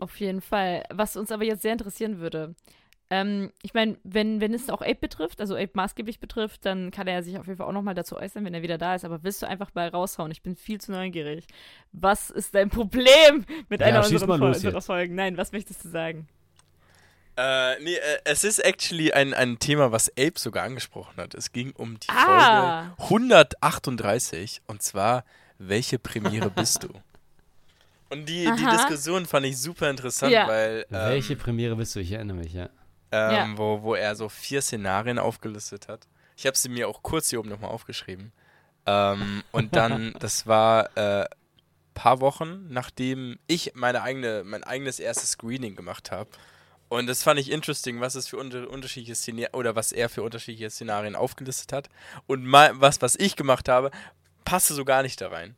Auf 0.00 0.18
jeden 0.20 0.40
Fall. 0.40 0.84
Was 0.90 1.16
uns 1.16 1.30
aber 1.30 1.44
jetzt 1.44 1.62
sehr 1.62 1.72
interessieren 1.72 2.18
würde. 2.18 2.54
Ähm, 3.10 3.52
ich 3.62 3.72
meine, 3.72 3.96
wenn, 4.04 4.40
wenn 4.42 4.52
es 4.52 4.68
auch 4.68 4.82
Ape 4.82 4.96
betrifft, 4.96 5.40
also 5.40 5.54
Ape 5.56 5.70
maßgeblich 5.72 6.20
betrifft, 6.20 6.66
dann 6.66 6.90
kann 6.90 7.06
er 7.06 7.22
sich 7.22 7.38
auf 7.38 7.46
jeden 7.46 7.56
Fall 7.56 7.66
auch 7.66 7.72
nochmal 7.72 7.94
dazu 7.94 8.16
äußern, 8.16 8.44
wenn 8.44 8.52
er 8.52 8.60
wieder 8.62 8.76
da 8.76 8.94
ist. 8.94 9.04
Aber 9.04 9.22
willst 9.22 9.40
du 9.40 9.48
einfach 9.48 9.74
mal 9.74 9.88
raushauen? 9.88 10.30
Ich 10.30 10.42
bin 10.42 10.56
viel 10.56 10.78
zu 10.80 10.92
neugierig. 10.92 11.46
Was 11.92 12.28
ist 12.28 12.54
dein 12.54 12.68
Problem 12.68 13.46
mit 13.70 13.80
Ja, 13.80 13.86
einer 13.86 14.04
unserer, 14.04 14.28
unserer. 14.40 14.82
Folgen? 14.82 15.14
Nein, 15.14 15.36
was 15.38 15.52
möchtest 15.52 15.84
du 15.84 15.88
sagen? 15.88 16.28
Äh, 17.38 17.80
nee, 17.82 17.94
äh, 17.94 18.18
es 18.24 18.44
ist 18.44 18.58
actually 18.58 19.12
ein, 19.12 19.32
ein 19.32 19.58
Thema, 19.58 19.92
was 19.92 20.10
Ape 20.10 20.32
sogar 20.36 20.64
angesprochen 20.64 21.16
hat. 21.18 21.34
Es 21.34 21.52
ging 21.52 21.70
um 21.72 21.98
die 22.00 22.08
Ah. 22.10 22.94
Folge 22.98 23.04
138 23.04 24.62
und 24.66 24.82
zwar, 24.82 25.24
welche 25.58 25.98
Premiere 25.98 26.50
bist 26.50 26.82
du? 26.82 26.88
Und 28.10 28.26
die, 28.26 28.50
die. 28.56 28.64
Diskussion 28.70 29.26
fand 29.26 29.44
ich 29.44 29.58
super 29.58 29.90
interessant, 29.90 30.32
Ja. 30.32 30.48
weil 30.48 30.86
ähm, 30.90 31.10
Welche 31.10 31.36
Premiere 31.36 31.76
bist 31.76 31.94
du? 31.94 32.00
Ich 32.00 32.10
erinnere 32.12 32.38
mich, 32.38 32.54
ja. 32.54 32.70
Ähm, 33.12 33.32
Ja. 33.32 33.48
wo, 33.56 33.82
wo 33.82 33.94
er 33.94 34.16
so 34.16 34.28
vier 34.28 34.62
Szenarien 34.62 35.18
aufgelistet 35.18 35.88
hat. 35.88 36.06
Ich 36.36 36.46
habe 36.46 36.56
sie 36.56 36.68
mir 36.68 36.88
auch 36.88 37.02
kurz 37.02 37.30
hier 37.30 37.40
oben 37.40 37.48
nochmal 37.48 37.70
aufgeschrieben. 37.70 38.32
Ähm, 38.86 39.42
und 39.52 39.74
dann, 39.76 40.14
das 40.20 40.46
war 40.46 40.96
äh, 40.96 41.26
paar 41.94 42.20
Wochen, 42.20 42.66
nachdem 42.68 43.38
ich 43.48 43.72
meine 43.74 44.02
eigene, 44.02 44.44
mein 44.44 44.62
eigenes 44.62 45.00
erstes 45.00 45.32
Screening 45.32 45.74
gemacht 45.74 46.10
habe. 46.10 46.30
Und 46.88 47.06
das 47.06 47.22
fand 47.22 47.38
ich 47.38 47.50
interesting, 47.50 48.00
was 48.00 48.14
es 48.14 48.28
für 48.28 48.38
unter 48.38 48.70
unterschiedliche 48.70 49.14
Szenarien 49.14 49.52
oder 49.54 49.74
was 49.76 49.92
er 49.92 50.08
für 50.08 50.22
unterschiedliche 50.22 50.70
Szenarien 50.70 51.16
aufgelistet 51.16 51.72
hat. 51.72 51.88
Und 52.26 52.44
mal, 52.46 52.80
was, 52.80 53.02
was 53.02 53.14
ich 53.16 53.36
gemacht 53.36 53.68
habe, 53.68 53.90
passte 54.44 54.72
so 54.74 54.84
gar 54.86 55.02
nicht 55.02 55.20
da 55.20 55.28
rein. 55.28 55.54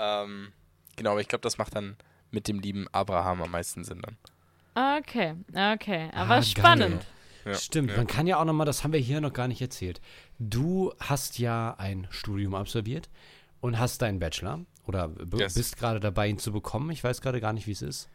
Ähm, 0.00 0.52
genau, 0.96 1.12
aber 1.12 1.20
ich 1.20 1.28
glaube, 1.28 1.42
das 1.42 1.58
macht 1.58 1.76
dann 1.76 1.96
mit 2.32 2.48
dem 2.48 2.58
lieben 2.58 2.88
Abraham 2.90 3.42
am 3.42 3.50
meisten 3.52 3.84
Sinn 3.84 4.02
dann. 4.02 4.16
Okay, 4.74 5.34
okay. 5.54 6.10
Aber 6.12 6.36
Ah, 6.36 6.42
spannend. 6.42 7.06
Ja, 7.44 7.54
Stimmt, 7.54 7.90
ja. 7.90 7.96
man 7.98 8.06
kann 8.06 8.26
ja 8.26 8.38
auch 8.38 8.44
nochmal, 8.44 8.66
das 8.66 8.82
haben 8.84 8.92
wir 8.92 9.00
hier 9.00 9.20
noch 9.20 9.32
gar 9.32 9.48
nicht 9.48 9.60
erzählt. 9.60 10.00
Du 10.38 10.92
hast 10.98 11.38
ja 11.38 11.74
ein 11.78 12.06
Studium 12.10 12.54
absolviert 12.54 13.10
und 13.60 13.78
hast 13.78 14.00
deinen 14.02 14.18
Bachelor 14.18 14.60
oder 14.86 15.10
Yes. 15.36 15.54
bist 15.54 15.76
gerade 15.76 16.00
dabei, 16.00 16.28
ihn 16.28 16.38
zu 16.38 16.52
bekommen. 16.52 16.90
Ich 16.90 17.04
weiß 17.04 17.20
gerade 17.20 17.40
gar 17.40 17.52
nicht, 17.52 17.66
wie 17.66 17.72
es 17.72 17.82
ist. 17.82 18.08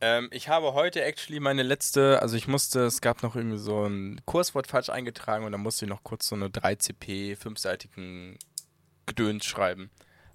Ähm, 0.00 0.28
ich 0.32 0.48
habe 0.48 0.74
heute 0.74 1.00
actually 1.02 1.38
meine 1.38 1.62
letzte, 1.62 2.20
also 2.20 2.36
ich 2.36 2.48
musste, 2.48 2.80
es 2.80 3.00
gab 3.00 3.22
noch 3.22 3.36
irgendwie 3.36 3.58
so 3.58 3.84
ein 3.86 4.20
Kurswort 4.24 4.66
falsch 4.66 4.90
eingetragen 4.90 5.44
und 5.44 5.52
dann 5.52 5.60
musste 5.62 5.84
ich 5.84 5.88
noch 5.88 6.02
kurz 6.02 6.26
so 6.26 6.34
eine 6.34 6.48
3CP, 6.48 7.36
fünfseitigen 7.36 8.36
Gedöns 9.06 9.44
schreiben. 9.44 9.90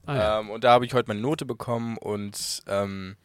Ah, 0.05 0.15
ja. 0.15 0.39
Ähm, 0.39 0.49
und 0.51 0.63
da 0.63 0.71
habe 0.71 0.86
ich 0.86 0.93
heute 0.93 1.09
meine 1.09 1.19
Note 1.19 1.45
bekommen 1.45 1.97
und 1.97 2.63
ähm, 2.67 3.17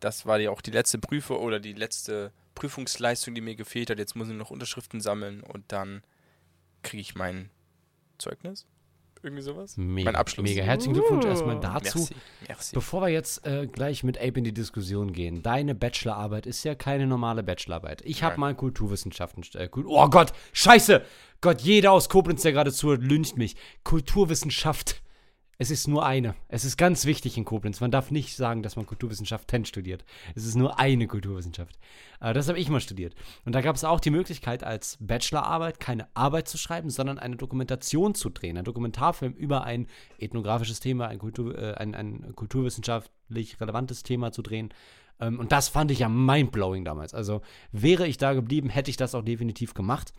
das 0.00 0.26
war 0.26 0.38
ja 0.38 0.50
auch 0.50 0.60
die 0.60 0.70
letzte 0.70 0.98
Prüfung 0.98 1.38
oder 1.38 1.60
die 1.60 1.72
letzte 1.72 2.32
Prüfungsleistung, 2.54 3.34
die 3.34 3.40
mir 3.40 3.56
gefehlt 3.56 3.90
hat. 3.90 3.98
Jetzt 3.98 4.16
muss 4.16 4.28
ich 4.28 4.34
noch 4.34 4.50
Unterschriften 4.50 5.00
sammeln 5.00 5.42
und 5.42 5.64
dann 5.68 6.02
kriege 6.82 7.00
ich 7.00 7.14
mein 7.14 7.50
Zeugnis. 8.18 8.66
Irgendwie 9.22 9.42
sowas. 9.42 9.76
mega, 9.76 10.10
mein 10.10 10.16
Abschluss. 10.16 10.44
Mega. 10.44 10.62
Herzlichen 10.62 10.94
Glückwunsch 10.94 11.24
erstmal 11.24 11.58
dazu. 11.58 11.98
Merci. 11.98 12.14
Merci. 12.46 12.74
Bevor 12.74 13.02
wir 13.02 13.08
jetzt 13.08 13.44
äh, 13.46 13.66
gleich 13.66 14.04
mit 14.04 14.18
Ape 14.18 14.38
in 14.38 14.44
die 14.44 14.54
Diskussion 14.54 15.12
gehen, 15.12 15.42
deine 15.42 15.74
Bachelorarbeit 15.74 16.46
ist 16.46 16.62
ja 16.64 16.74
keine 16.74 17.06
normale 17.06 17.42
Bachelorarbeit. 17.42 18.02
Ich 18.02 18.22
habe 18.22 18.38
mal 18.38 18.54
Kulturwissenschaften. 18.54 19.42
Äh, 19.54 19.68
oh 19.74 20.08
Gott, 20.08 20.32
Scheiße! 20.52 21.04
Gott, 21.40 21.60
jeder 21.60 21.92
aus 21.92 22.08
Koblenz, 22.08 22.42
der 22.42 22.52
gerade 22.52 22.72
zuhört, 22.72 23.02
lyncht 23.02 23.36
mich. 23.36 23.56
Kulturwissenschaft. 23.84 25.02
Es 25.58 25.70
ist 25.70 25.88
nur 25.88 26.04
eine. 26.04 26.34
Es 26.48 26.64
ist 26.64 26.76
ganz 26.76 27.06
wichtig 27.06 27.38
in 27.38 27.46
Koblenz. 27.46 27.80
Man 27.80 27.90
darf 27.90 28.10
nicht 28.10 28.36
sagen, 28.36 28.62
dass 28.62 28.76
man 28.76 28.84
Kulturwissenschaften 28.84 29.64
studiert. 29.64 30.04
Es 30.34 30.44
ist 30.44 30.54
nur 30.54 30.78
eine 30.78 31.06
Kulturwissenschaft. 31.06 31.78
Äh, 32.20 32.34
das 32.34 32.48
habe 32.48 32.58
ich 32.58 32.68
mal 32.68 32.80
studiert. 32.80 33.14
Und 33.44 33.54
da 33.54 33.62
gab 33.62 33.74
es 33.76 33.84
auch 33.84 34.00
die 34.00 34.10
Möglichkeit, 34.10 34.64
als 34.64 34.98
Bachelorarbeit 35.00 35.80
keine 35.80 36.08
Arbeit 36.14 36.48
zu 36.48 36.58
schreiben, 36.58 36.90
sondern 36.90 37.18
eine 37.18 37.36
Dokumentation 37.36 38.14
zu 38.14 38.28
drehen. 38.28 38.58
Ein 38.58 38.64
Dokumentarfilm 38.64 39.32
über 39.32 39.64
ein 39.64 39.86
ethnografisches 40.18 40.80
Thema, 40.80 41.08
ein, 41.08 41.18
Kultur, 41.18 41.56
äh, 41.56 41.74
ein, 41.74 41.94
ein 41.94 42.34
kulturwissenschaftlich 42.34 43.58
relevantes 43.58 44.02
Thema 44.02 44.32
zu 44.32 44.42
drehen. 44.42 44.74
Ähm, 45.20 45.38
und 45.38 45.52
das 45.52 45.68
fand 45.68 45.90
ich 45.90 46.00
ja 46.00 46.10
mindblowing 46.10 46.84
damals. 46.84 47.14
Also 47.14 47.40
wäre 47.72 48.06
ich 48.06 48.18
da 48.18 48.34
geblieben, 48.34 48.68
hätte 48.68 48.90
ich 48.90 48.98
das 48.98 49.14
auch 49.14 49.22
definitiv 49.22 49.72
gemacht. 49.72 50.12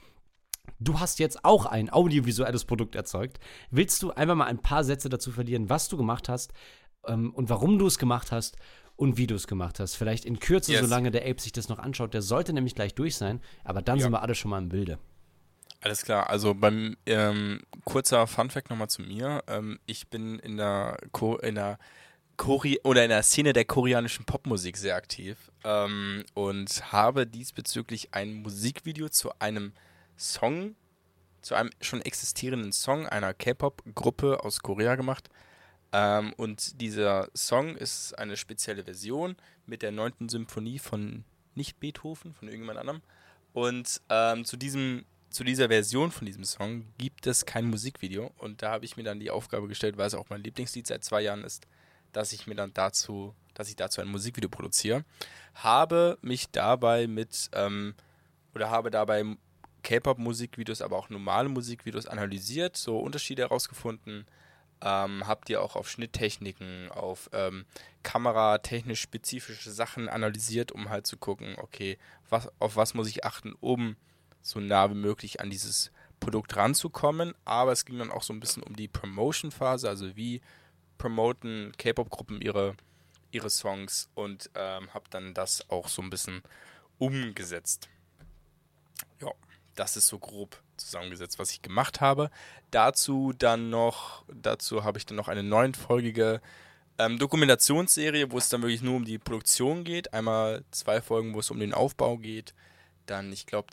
Du 0.80 0.99
hast 0.99 1.20
jetzt 1.20 1.43
auch 1.43 1.65
ein 1.65 1.89
audiovisuelles 1.91 2.65
Produkt 2.65 2.95
erzeugt. 2.95 3.39
Willst 3.72 4.01
du 4.03 4.11
einfach 4.11 4.36
mal 4.36 4.45
ein 4.45 4.61
paar 4.61 4.84
Sätze 4.84 5.09
dazu 5.09 5.32
verlieren, 5.32 5.70
was 5.70 5.88
du 5.89 5.97
gemacht 5.97 6.30
hast 6.30 6.53
ähm, 7.07 7.34
und 7.34 7.49
warum 7.49 7.80
du 7.80 7.88
es 7.88 7.97
gemacht 7.97 8.32
hast 8.32 8.57
und 8.95 9.18
wie 9.18 9.28
du 9.28 9.36
es 9.36 9.47
gemacht 9.47 9.80
hast? 9.80 9.95
Vielleicht 9.95 10.26
in 10.26 10.39
Kürze, 10.39 10.74
Yes. 10.74 10.82
solange 10.82 11.11
der 11.11 11.24
Ape 11.28 11.41
sich 11.41 11.51
das 11.51 11.68
noch 11.70 11.80
anschaut. 11.80 12.13
Der 12.13 12.22
sollte 12.22 12.53
nämlich 12.53 12.76
gleich 12.76 12.93
durch 12.93 13.15
sein, 13.15 13.41
aber 13.63 13.82
dann 13.82 13.97
Ja. 13.97 14.03
sind 14.03 14.11
wir 14.11 14.22
alle 14.22 14.36
schon 14.36 14.51
mal 14.51 14.59
im 14.59 14.70
Bilde. 14.70 14.99
Alles 15.82 16.03
klar, 16.03 16.30
also 16.30 16.53
beim 16.55 16.97
ähm, 17.05 17.61
kurzer 17.86 18.26
Funfact 18.28 18.70
nochmal 18.70 18.89
zu 18.89 19.03
mir. 19.03 19.43
Ähm, 19.47 19.80
ich 19.86 20.09
bin 20.09 20.39
in 20.39 20.57
der 20.57 20.97
Ko 21.11 21.38
in 21.38 21.55
der 21.55 21.78
Kori 22.36 22.80
oder 22.84 23.03
in 23.03 23.09
der 23.09 23.24
Szene 23.24 23.53
der 23.53 23.65
koreanischen 23.65 24.26
Popmusik 24.26 24.78
sehr 24.78 24.95
aktiv 24.95 25.38
ähm, 25.63 26.24
und 26.36 26.91
habe 26.91 27.26
diesbezüglich 27.26 28.13
ein 28.13 28.34
Musikvideo 28.43 29.09
zu 29.09 29.32
einem 29.39 29.74
Song, 30.18 30.76
zu 31.41 31.55
einem 31.55 31.70
schon 31.82 32.01
existierenden 32.01 32.72
Song 32.72 33.07
einer 33.07 33.34
K-Pop-Gruppe 33.34 34.43
aus 34.43 34.59
Korea 34.59 34.95
gemacht. 34.95 35.30
Ähm, 35.93 36.34
und 36.34 36.82
dieser 36.82 37.30
Song 37.34 37.78
ist 37.78 38.18
eine 38.18 38.36
spezielle 38.36 38.84
Version 38.84 39.38
mit 39.65 39.82
der 39.82 39.91
neunten 39.91 40.28
Symphonie 40.28 40.80
von 40.80 41.24
nicht 41.55 41.80
Beethoven, 41.80 42.34
von 42.34 42.47
irgendjemand 42.47 42.80
anderem. 42.80 43.01
Und 43.53 44.01
ähm, 44.09 44.45
zu 44.45 44.57
diesem 44.57 45.05
zu 45.30 45.43
dieser 45.43 45.68
Version 45.68 46.11
von 46.11 46.26
diesem 46.26 46.45
Song 46.45 46.86
gibt 46.97 47.28
es 47.28 47.45
kein 47.45 47.65
Musikvideo 47.65 48.32
und 48.38 48.61
da 48.61 48.72
habe 48.72 48.86
ich 48.86 48.95
mir 48.95 49.03
dann 49.03 49.20
die 49.20 49.30
Aufgabe 49.30 49.68
gestellt, 49.68 49.97
weil 49.97 50.07
es 50.07 50.13
auch 50.13 50.30
mein 50.30 50.41
Lieblingslied 50.41 50.88
seit 50.88 51.03
zwei 51.03 51.22
Jahren 51.22 51.43
ist, 51.43 51.68
dass 52.13 52.32
ich 52.32 52.47
mir 52.47 52.55
dann 52.55 52.74
dazu, 52.74 53.36
dass 53.53 53.70
ich 53.70 53.76
dazu 53.76 54.01
ein 54.01 54.07
Musikvideo 54.07 54.49
produziere. 54.49 55.03
Habe 55.53 56.18
mich 56.22 56.49
dabei 56.51 57.07
mit 57.07 57.49
ähm, 57.53 57.93
oder 58.55 58.70
habe 58.70 58.89
dabei 58.89 59.26
K-Pop-Musikvideos, 59.84 60.82
aber 60.82 60.97
auch 60.97 61.09
normale 61.09 61.49
Musikvideos 61.49 62.07
analysiert, 62.07 62.78
so 62.78 62.99
Unterschiede 62.99 63.43
herausgefunden. 63.43 64.25
Ähm, 64.82 65.25
habt 65.25 65.49
ihr 65.49 65.61
auch 65.61 65.75
auf 65.75 65.89
Schnitttechniken, 65.89 66.91
auf 66.91 67.30
ähm, 67.34 67.65
kameratechnisch 68.03 69.01
spezifische 69.01 69.71
Sachen 69.71 70.07
analysiert, 70.07 70.71
um 70.71 70.89
halt 70.89 71.07
zu 71.07 71.17
gucken, 71.17 71.55
okay, 71.57 71.97
was, 72.30 72.49
auf 72.59 72.75
was 72.75 72.93
muss 72.93 73.09
ich 73.09 73.25
achten, 73.25 73.55
um 73.59 73.95
so 74.41 74.59
nah 74.59 74.89
wie 74.89 74.95
möglich 74.95 75.41
an 75.41 75.49
dieses 75.49 75.91
Produkt 76.19 76.55
ranzukommen. 76.55 77.34
Aber 77.43 77.71
es 77.71 77.86
ging 77.86 77.97
dann 77.97 78.11
auch 78.11 78.23
so 78.23 78.34
ein 78.34 78.39
bisschen 78.39 78.63
um 78.63 78.75
die 78.75 78.88
Promotion-Phase, 78.88 79.89
also 79.89 80.15
wie 80.15 80.41
promoten 80.97 81.71
K-Pop-Gruppen 81.78 82.41
ihre, 82.41 82.75
ihre 83.32 83.49
Songs 83.49 84.09
und 84.15 84.49
ähm, 84.55 84.93
habe 84.93 85.05
dann 85.09 85.34
das 85.34 85.69
auch 85.69 85.88
so 85.88 86.01
ein 86.01 86.09
bisschen 86.09 86.43
umgesetzt. 86.99 87.89
Ja, 89.21 89.32
das 89.78 89.95
ist 89.95 90.07
so 90.07 90.19
grob 90.19 90.61
zusammengesetzt, 90.75 91.39
was 91.39 91.51
ich 91.51 91.61
gemacht 91.61 92.01
habe. 92.01 92.30
Dazu 92.71 93.34
dann 93.38 93.69
noch, 93.69 94.25
dazu 94.34 94.84
habe 94.84 94.97
ich 94.97 95.05
dann 95.05 95.15
noch 95.15 95.28
eine 95.28 95.43
neunfolgige 95.43 96.41
ähm, 96.97 97.19
Dokumentationsserie, 97.19 98.32
wo 98.32 98.38
es 98.38 98.49
dann 98.49 98.61
wirklich 98.61 98.82
nur 98.82 98.95
um 98.95 99.05
die 99.05 99.19
Produktion 99.19 99.84
geht. 99.84 100.13
Einmal 100.13 100.63
zwei 100.71 101.01
Folgen, 101.01 101.34
wo 101.34 101.39
es 101.39 101.51
um 101.51 101.59
den 101.59 101.73
Aufbau 101.73 102.17
geht. 102.17 102.53
Dann, 103.05 103.32
ich 103.32 103.45
glaube, 103.45 103.67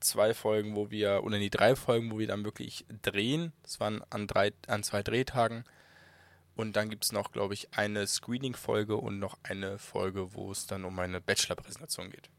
zwei 0.00 0.32
Folgen, 0.32 0.76
wo 0.76 0.90
wir, 0.90 1.24
oder 1.24 1.38
die 1.38 1.50
drei 1.50 1.76
Folgen, 1.76 2.10
wo 2.10 2.18
wir 2.18 2.26
dann 2.26 2.44
wirklich 2.44 2.86
drehen. 3.02 3.52
Das 3.62 3.80
waren 3.80 4.02
an, 4.10 4.26
drei, 4.26 4.52
an 4.68 4.82
zwei 4.82 5.02
Drehtagen. 5.02 5.64
Und 6.54 6.74
dann 6.74 6.88
gibt 6.88 7.04
es 7.04 7.12
noch, 7.12 7.32
glaube 7.32 7.52
ich, 7.52 7.74
eine 7.74 8.06
Screening-Folge 8.06 8.96
und 8.96 9.18
noch 9.18 9.36
eine 9.42 9.78
Folge, 9.78 10.32
wo 10.34 10.50
es 10.50 10.66
dann 10.66 10.84
um 10.84 10.94
meine 10.94 11.20
Bachelor-Präsentation 11.20 12.10
geht. 12.10 12.30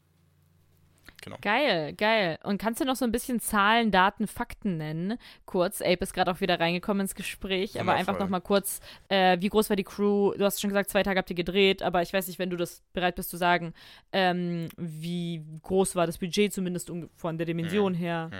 Genau. 1.22 1.36
Geil, 1.40 1.92
geil. 1.94 2.38
Und 2.42 2.58
kannst 2.58 2.80
du 2.80 2.84
noch 2.84 2.96
so 2.96 3.04
ein 3.04 3.12
bisschen 3.12 3.40
Zahlen, 3.40 3.90
Daten, 3.90 4.26
Fakten 4.26 4.76
nennen? 4.76 5.18
Kurz, 5.46 5.80
Ape 5.80 5.98
ist 6.00 6.14
gerade 6.14 6.30
auch 6.30 6.40
wieder 6.40 6.60
reingekommen 6.60 7.02
ins 7.02 7.14
Gespräch, 7.14 7.72
aber 7.74 7.92
Wundervoll. 7.92 7.98
einfach 7.98 8.18
noch 8.18 8.28
mal 8.28 8.40
kurz, 8.40 8.80
äh, 9.08 9.36
wie 9.40 9.48
groß 9.48 9.68
war 9.68 9.76
die 9.76 9.84
Crew? 9.84 10.32
Du 10.34 10.44
hast 10.44 10.60
schon 10.60 10.70
gesagt, 10.70 10.90
zwei 10.90 11.02
Tage 11.02 11.18
habt 11.18 11.30
ihr 11.30 11.36
gedreht, 11.36 11.82
aber 11.82 12.02
ich 12.02 12.12
weiß 12.12 12.28
nicht, 12.28 12.38
wenn 12.38 12.50
du 12.50 12.56
das 12.56 12.82
bereit 12.92 13.16
bist 13.16 13.30
zu 13.30 13.36
sagen, 13.36 13.74
ähm, 14.12 14.68
wie 14.76 15.42
groß 15.62 15.96
war 15.96 16.06
das 16.06 16.18
Budget 16.18 16.52
zumindest 16.52 16.90
um, 16.90 17.08
von 17.16 17.36
der 17.36 17.46
Dimension 17.46 17.94
her? 17.94 18.30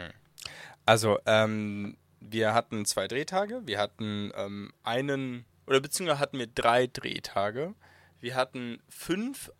Also, 0.86 1.18
ähm, 1.26 1.96
wir 2.20 2.54
hatten 2.54 2.84
zwei 2.84 3.08
Drehtage. 3.08 3.62
Wir 3.66 3.78
hatten 3.78 4.32
ähm, 4.36 4.72
einen, 4.82 5.44
oder 5.66 5.80
beziehungsweise 5.80 6.20
hatten 6.20 6.38
wir 6.38 6.46
drei 6.46 6.86
Drehtage. 6.86 7.74
Wir 8.20 8.34
hatten 8.34 8.78
fünf 8.88 9.52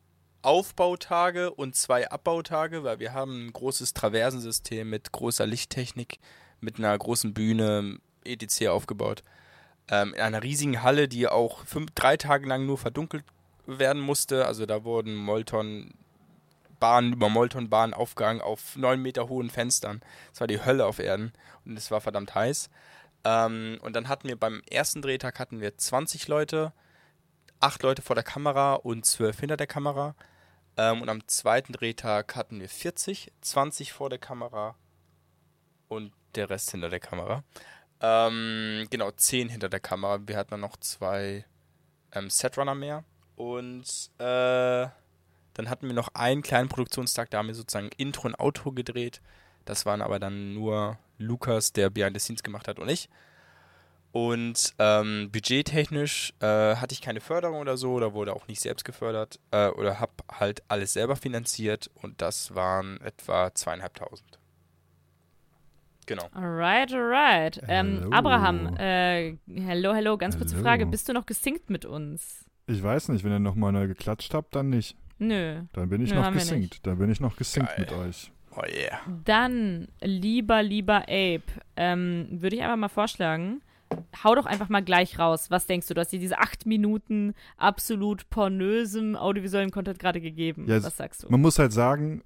Aufbautage 0.48 1.50
und 1.50 1.76
zwei 1.76 2.10
Abbautage, 2.10 2.82
weil 2.82 3.00
wir 3.00 3.12
haben 3.12 3.48
ein 3.48 3.52
großes 3.52 3.92
Traversensystem 3.92 4.88
mit 4.88 5.12
großer 5.12 5.46
Lichttechnik, 5.46 6.20
mit 6.62 6.78
einer 6.78 6.96
großen 6.96 7.34
Bühne, 7.34 7.98
etc. 8.24 8.68
aufgebaut. 8.68 9.22
Ähm, 9.90 10.14
in 10.14 10.20
einer 10.22 10.42
riesigen 10.42 10.82
Halle, 10.82 11.06
die 11.06 11.28
auch 11.28 11.66
fünf, 11.66 11.90
drei 11.90 12.16
Tage 12.16 12.46
lang 12.46 12.64
nur 12.64 12.78
verdunkelt 12.78 13.26
werden 13.66 14.00
musste. 14.00 14.46
Also 14.46 14.64
da 14.64 14.84
wurden 14.84 15.16
Molton 15.16 15.92
Bahnen 16.80 17.12
über 17.12 17.28
Moltonbahnen 17.28 17.92
aufgegangen 17.92 18.40
auf 18.40 18.74
neun 18.74 19.02
Meter 19.02 19.28
hohen 19.28 19.50
Fenstern. 19.50 20.00
Das 20.30 20.40
war 20.40 20.46
die 20.46 20.64
Hölle 20.64 20.86
auf 20.86 20.98
Erden 20.98 21.34
und 21.66 21.76
es 21.76 21.90
war 21.90 22.00
verdammt 22.00 22.34
heiß. 22.34 22.70
Ähm, 23.24 23.76
und 23.82 23.94
dann 23.94 24.08
hatten 24.08 24.28
wir 24.28 24.36
beim 24.36 24.62
ersten 24.70 25.02
Drehtag 25.02 25.40
hatten 25.40 25.60
wir 25.60 25.76
20 25.76 26.26
Leute, 26.26 26.72
acht 27.60 27.82
Leute 27.82 28.00
vor 28.00 28.14
der 28.14 28.24
Kamera 28.24 28.76
und 28.76 29.04
zwölf 29.04 29.40
hinter 29.40 29.58
der 29.58 29.66
Kamera. 29.66 30.14
Ähm, 30.78 31.02
und 31.02 31.08
am 31.08 31.26
zweiten 31.26 31.72
Drehtag 31.72 32.36
hatten 32.36 32.60
wir 32.60 32.68
40, 32.68 33.32
20 33.40 33.92
vor 33.92 34.08
der 34.08 34.20
Kamera 34.20 34.76
und 35.88 36.12
der 36.36 36.48
Rest 36.48 36.70
hinter 36.70 36.88
der 36.88 37.00
Kamera. 37.00 37.42
Ähm, 38.00 38.86
genau, 38.88 39.10
10 39.10 39.48
hinter 39.48 39.68
der 39.68 39.80
Kamera. 39.80 40.20
Wir 40.26 40.36
hatten 40.36 40.52
dann 40.52 40.60
noch 40.60 40.76
zwei 40.76 41.44
ähm, 42.12 42.30
Setrunner 42.30 42.76
mehr. 42.76 43.04
Und 43.34 44.10
äh, 44.18 44.86
dann 45.54 45.68
hatten 45.68 45.88
wir 45.88 45.94
noch 45.94 46.08
einen 46.14 46.42
kleinen 46.42 46.68
Produktionstag, 46.68 47.30
da 47.30 47.38
haben 47.38 47.48
wir 47.48 47.54
sozusagen 47.54 47.90
Intro 47.96 48.28
und 48.28 48.38
Outro 48.38 48.70
gedreht. 48.70 49.20
Das 49.64 49.84
waren 49.84 50.00
aber 50.00 50.20
dann 50.20 50.54
nur 50.54 50.98
Lukas, 51.18 51.72
der 51.72 51.90
Behind 51.90 52.16
the 52.16 52.20
Scenes 52.20 52.44
gemacht 52.44 52.68
hat 52.68 52.78
und 52.78 52.88
ich. 52.88 53.08
Und 54.12 54.74
ähm, 54.78 55.28
budgettechnisch 55.30 56.32
äh, 56.40 56.76
hatte 56.76 56.92
ich 56.92 57.02
keine 57.02 57.20
Förderung 57.20 57.60
oder 57.60 57.76
so, 57.76 57.92
oder 57.92 58.14
wurde 58.14 58.34
auch 58.34 58.48
nicht 58.48 58.60
selbst 58.60 58.84
gefördert, 58.84 59.38
äh, 59.50 59.68
oder 59.68 60.00
habe 60.00 60.12
halt 60.32 60.62
alles 60.68 60.94
selber 60.94 61.14
finanziert 61.16 61.90
und 61.94 62.22
das 62.22 62.54
waren 62.54 63.00
etwa 63.02 63.54
zweieinhalbtausend. 63.54 64.38
Genau. 66.06 66.26
Alright, 66.32 66.90
alright. 66.92 67.60
Ähm. 67.68 68.10
Abraham, 68.10 68.74
äh, 68.78 69.36
hello, 69.54 69.92
hello, 69.92 70.16
ganz 70.16 70.38
kurze 70.38 70.54
Hello. 70.54 70.64
Frage. 70.64 70.86
Bist 70.86 71.06
du 71.08 71.12
noch 71.12 71.26
gesinkt 71.26 71.68
mit 71.68 71.84
uns? 71.84 72.46
Ich 72.66 72.82
weiß 72.82 73.10
nicht, 73.10 73.24
wenn 73.24 73.32
ihr 73.32 73.38
nochmal 73.38 73.72
neu 73.72 73.86
geklatscht 73.86 74.32
habt, 74.32 74.56
dann 74.56 74.70
nicht. 74.70 74.96
Nö. 75.18 75.62
Dann 75.74 75.88
bin 75.90 76.00
ich 76.00 76.10
Nö, 76.10 76.20
noch 76.20 76.32
gesinkt. 76.32 76.86
Dann 76.86 76.96
bin 76.98 77.10
ich 77.10 77.20
noch 77.20 77.36
gesinkt 77.36 77.76
Geil. 77.76 77.80
mit 77.80 77.92
euch. 77.92 78.32
Oh 78.56 78.62
yeah. 78.66 79.00
Dann, 79.24 79.88
lieber, 80.00 80.62
lieber 80.62 81.02
Abe, 81.02 81.42
ähm, 81.76 82.28
würde 82.30 82.56
ich 82.56 82.62
einfach 82.62 82.76
mal 82.76 82.88
vorschlagen, 82.88 83.60
hau 84.24 84.34
doch 84.34 84.46
einfach 84.46 84.68
mal 84.68 84.82
gleich 84.82 85.18
raus. 85.18 85.50
Was 85.50 85.66
denkst 85.66 85.86
du? 85.86 85.94
Du 85.94 86.00
hast 86.00 86.12
dir 86.12 86.18
diese 86.18 86.38
acht 86.38 86.66
Minuten 86.66 87.34
absolut 87.56 88.28
pornösem 88.30 89.16
audiovisuellen 89.16 89.70
Content 89.70 89.98
gerade 89.98 90.20
gegeben. 90.20 90.66
Ja, 90.68 90.82
Was 90.82 90.96
sagst 90.96 91.22
du? 91.22 91.28
Man 91.30 91.40
muss 91.40 91.58
halt 91.58 91.72
sagen, 91.72 92.22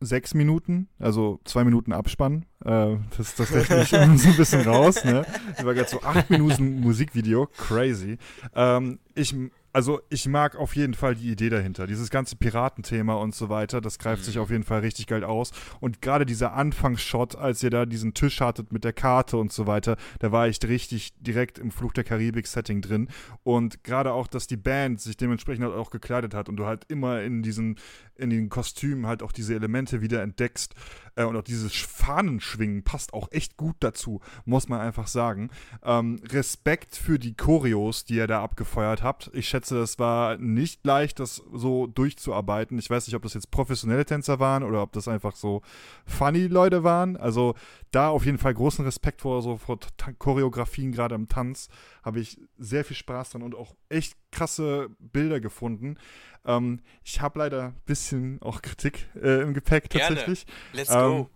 sechs 0.00 0.34
Minuten, 0.34 0.88
also 0.98 1.40
zwei 1.44 1.64
Minuten 1.64 1.92
Abspann, 1.92 2.44
äh, 2.64 2.96
das, 3.16 3.34
das 3.34 3.52
rechne 3.52 3.82
ich 3.82 3.92
immer 3.92 4.16
so 4.16 4.28
ein 4.28 4.36
bisschen 4.36 4.60
raus, 4.62 5.04
ne? 5.04 5.26
Das 5.56 5.64
war 5.64 5.74
gerade 5.74 5.88
so 5.88 6.02
acht 6.02 6.30
Minuten 6.30 6.80
Musikvideo, 6.80 7.46
crazy. 7.46 8.18
Ähm, 8.54 9.00
ich, 9.14 9.34
also 9.78 10.00
ich 10.08 10.26
mag 10.26 10.56
auf 10.56 10.74
jeden 10.74 10.94
Fall 10.94 11.14
die 11.14 11.30
Idee 11.30 11.50
dahinter, 11.50 11.86
dieses 11.86 12.10
ganze 12.10 12.34
Piratenthema 12.34 13.14
und 13.14 13.32
so 13.32 13.48
weiter, 13.48 13.80
das 13.80 14.00
greift 14.00 14.24
sich 14.24 14.40
auf 14.40 14.50
jeden 14.50 14.64
Fall 14.64 14.80
richtig 14.80 15.06
geil 15.06 15.22
aus. 15.22 15.52
Und 15.78 16.02
gerade 16.02 16.26
dieser 16.26 16.54
Anfangsshot, 16.54 17.36
als 17.36 17.62
ihr 17.62 17.70
da 17.70 17.86
diesen 17.86 18.12
Tisch 18.12 18.40
hattet 18.40 18.72
mit 18.72 18.82
der 18.82 18.92
Karte 18.92 19.36
und 19.36 19.52
so 19.52 19.68
weiter, 19.68 19.96
da 20.18 20.32
war 20.32 20.48
ich 20.48 20.58
richtig 20.64 21.12
direkt 21.20 21.60
im 21.60 21.70
Fluch 21.70 21.92
der 21.92 22.02
Karibik-Setting 22.02 22.80
drin. 22.80 23.08
Und 23.44 23.84
gerade 23.84 24.14
auch, 24.14 24.26
dass 24.26 24.48
die 24.48 24.56
Band 24.56 25.00
sich 25.00 25.16
dementsprechend 25.16 25.64
halt 25.64 25.76
auch 25.76 25.90
gekleidet 25.90 26.34
hat 26.34 26.48
und 26.48 26.56
du 26.56 26.66
halt 26.66 26.84
immer 26.88 27.22
in 27.22 27.44
diesen, 27.44 27.76
in 28.16 28.30
den 28.30 28.48
Kostümen 28.48 29.06
halt 29.06 29.22
auch 29.22 29.30
diese 29.30 29.54
Elemente 29.54 30.00
wieder 30.00 30.22
entdeckst. 30.22 30.74
Äh, 31.18 31.24
und 31.24 31.36
auch 31.36 31.42
dieses 31.42 31.74
Fahnenschwingen 31.74 32.84
passt 32.84 33.12
auch 33.12 33.28
echt 33.32 33.56
gut 33.56 33.76
dazu, 33.80 34.20
muss 34.44 34.68
man 34.68 34.80
einfach 34.80 35.08
sagen. 35.08 35.50
Ähm, 35.82 36.20
Respekt 36.30 36.96
für 36.96 37.18
die 37.18 37.34
Choreos, 37.34 38.04
die 38.04 38.14
ihr 38.14 38.26
da 38.26 38.42
abgefeuert 38.42 39.02
habt. 39.02 39.30
Ich 39.34 39.48
schätze, 39.48 39.78
das 39.78 39.98
war 39.98 40.38
nicht 40.38 40.86
leicht, 40.86 41.18
das 41.18 41.42
so 41.52 41.86
durchzuarbeiten. 41.88 42.78
Ich 42.78 42.88
weiß 42.88 43.06
nicht, 43.06 43.16
ob 43.16 43.22
das 43.22 43.34
jetzt 43.34 43.50
professionelle 43.50 44.06
Tänzer 44.06 44.38
waren 44.38 44.62
oder 44.62 44.82
ob 44.82 44.92
das 44.92 45.08
einfach 45.08 45.34
so 45.34 45.62
funny 46.06 46.46
Leute 46.46 46.84
waren. 46.84 47.16
Also 47.16 47.54
da 47.90 48.08
auf 48.10 48.24
jeden 48.26 48.38
Fall 48.38 48.54
großen 48.54 48.84
Respekt 48.84 49.22
vor 49.22 49.42
so 49.42 49.56
vor 49.56 49.78
Choreografien, 50.18 50.92
gerade 50.92 51.14
im 51.14 51.28
Tanz, 51.28 51.68
habe 52.02 52.20
ich 52.20 52.40
sehr 52.58 52.84
viel 52.84 52.96
Spaß 52.96 53.30
dran 53.30 53.42
und 53.42 53.54
auch 53.54 53.74
echt 53.88 54.16
krasse 54.30 54.88
Bilder 54.98 55.40
gefunden. 55.40 55.96
Ähm, 56.44 56.80
ich 57.04 57.20
habe 57.20 57.38
leider 57.38 57.68
ein 57.68 57.76
bisschen 57.86 58.40
auch 58.42 58.62
Kritik 58.62 59.08
äh, 59.20 59.42
im 59.42 59.54
Gepäck 59.54 59.88
Gerne. 59.90 60.16
tatsächlich. 60.16 60.46
Let's 60.72 60.90
Ähm, 60.90 60.96
go. 60.96 61.30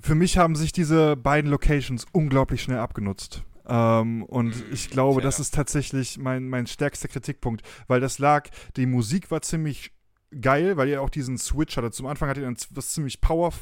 Für 0.00 0.14
mich 0.14 0.36
haben 0.36 0.54
sich 0.54 0.72
diese 0.72 1.16
beiden 1.16 1.50
Locations 1.50 2.06
unglaublich 2.12 2.62
schnell 2.62 2.78
abgenutzt. 2.78 3.42
Ähm, 3.66 4.22
und 4.24 4.54
Mm, 4.68 4.72
ich 4.72 4.90
glaube, 4.90 5.20
fair. 5.20 5.28
das 5.28 5.40
ist 5.40 5.54
tatsächlich 5.54 6.18
mein, 6.18 6.48
mein 6.50 6.66
stärkster 6.66 7.08
Kritikpunkt, 7.08 7.62
weil 7.86 8.00
das 8.00 8.18
lag, 8.18 8.50
die 8.76 8.84
Musik 8.84 9.30
war 9.30 9.40
ziemlich 9.40 9.92
geil, 10.40 10.76
weil 10.76 10.88
ihr 10.88 11.02
auch 11.02 11.10
diesen 11.10 11.38
Switch 11.38 11.76
hattet. 11.76 11.94
Zum 11.94 12.06
Anfang 12.06 12.28
hattet 12.28 12.42
ihr 12.42 12.46
dann 12.46 12.56
was 12.70 12.90
ziemlich 12.90 13.20
power, 13.20 13.52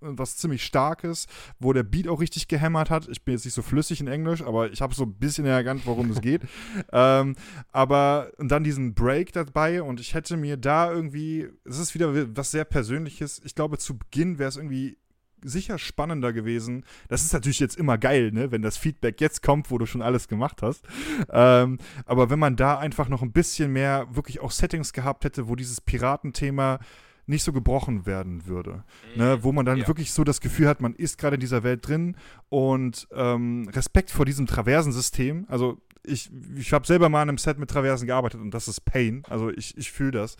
was 0.00 0.36
ziemlich 0.36 0.64
starkes, 0.64 1.26
wo 1.58 1.72
der 1.72 1.82
Beat 1.82 2.08
auch 2.08 2.20
richtig 2.20 2.48
gehämmert 2.48 2.90
hat. 2.90 3.08
Ich 3.08 3.24
bin 3.24 3.34
jetzt 3.34 3.44
nicht 3.44 3.54
so 3.54 3.62
flüssig 3.62 4.00
in 4.00 4.08
Englisch, 4.08 4.42
aber 4.42 4.70
ich 4.70 4.80
habe 4.80 4.94
so 4.94 5.04
ein 5.04 5.14
bisschen 5.14 5.46
erkannt, 5.46 5.82
worum 5.84 6.10
es 6.10 6.20
geht. 6.20 6.42
Ähm, 6.92 7.36
aber 7.72 8.32
und 8.38 8.48
dann 8.48 8.64
diesen 8.64 8.94
Break 8.94 9.32
dabei 9.32 9.82
und 9.82 10.00
ich 10.00 10.14
hätte 10.14 10.36
mir 10.36 10.56
da 10.56 10.90
irgendwie, 10.90 11.48
es 11.64 11.78
ist 11.78 11.94
wieder 11.94 12.12
was 12.36 12.50
sehr 12.50 12.64
Persönliches. 12.64 13.40
Ich 13.44 13.54
glaube, 13.54 13.78
zu 13.78 13.96
Beginn 13.96 14.38
wäre 14.38 14.48
es 14.48 14.56
irgendwie 14.56 14.98
sicher 15.42 15.78
spannender 15.78 16.32
gewesen. 16.32 16.84
Das 17.08 17.22
ist 17.22 17.32
natürlich 17.32 17.60
jetzt 17.60 17.76
immer 17.76 17.98
geil, 17.98 18.32
ne, 18.32 18.50
wenn 18.50 18.62
das 18.62 18.76
Feedback 18.76 19.20
jetzt 19.20 19.42
kommt, 19.42 19.70
wo 19.70 19.78
du 19.78 19.86
schon 19.86 20.02
alles 20.02 20.28
gemacht 20.28 20.62
hast. 20.62 20.84
Ähm, 21.30 21.78
aber 22.06 22.30
wenn 22.30 22.38
man 22.38 22.56
da 22.56 22.78
einfach 22.78 23.08
noch 23.08 23.22
ein 23.22 23.32
bisschen 23.32 23.72
mehr 23.72 24.06
wirklich 24.10 24.40
auch 24.40 24.50
Settings 24.50 24.92
gehabt 24.92 25.24
hätte, 25.24 25.48
wo 25.48 25.56
dieses 25.56 25.80
Piratenthema 25.80 26.78
nicht 27.26 27.42
so 27.44 27.52
gebrochen 27.52 28.06
werden 28.06 28.46
würde. 28.46 28.84
Ne, 29.16 29.42
wo 29.42 29.52
man 29.52 29.66
dann 29.66 29.78
Ja. 29.78 29.86
wirklich 29.88 30.12
so 30.12 30.24
das 30.24 30.40
Gefühl 30.40 30.68
hat, 30.68 30.80
man 30.80 30.94
ist 30.94 31.18
gerade 31.18 31.34
in 31.34 31.40
dieser 31.40 31.62
Welt 31.62 31.86
drin 31.86 32.16
und 32.48 33.06
ähm, 33.12 33.68
Respekt 33.72 34.10
vor 34.10 34.24
diesem 34.26 34.46
Traversensystem. 34.46 35.46
Also 35.48 35.78
ich, 36.02 36.30
ich 36.56 36.72
habe 36.72 36.86
selber 36.86 37.10
mal 37.10 37.20
an 37.20 37.28
einem 37.28 37.36
Set 37.38 37.58
mit 37.58 37.68
Traversen 37.70 38.06
gearbeitet 38.06 38.40
und 38.40 38.52
das 38.52 38.68
ist 38.68 38.80
Pain. 38.86 39.22
Also 39.28 39.50
ich, 39.50 39.76
ich 39.76 39.92
fühle 39.92 40.12
das. 40.12 40.36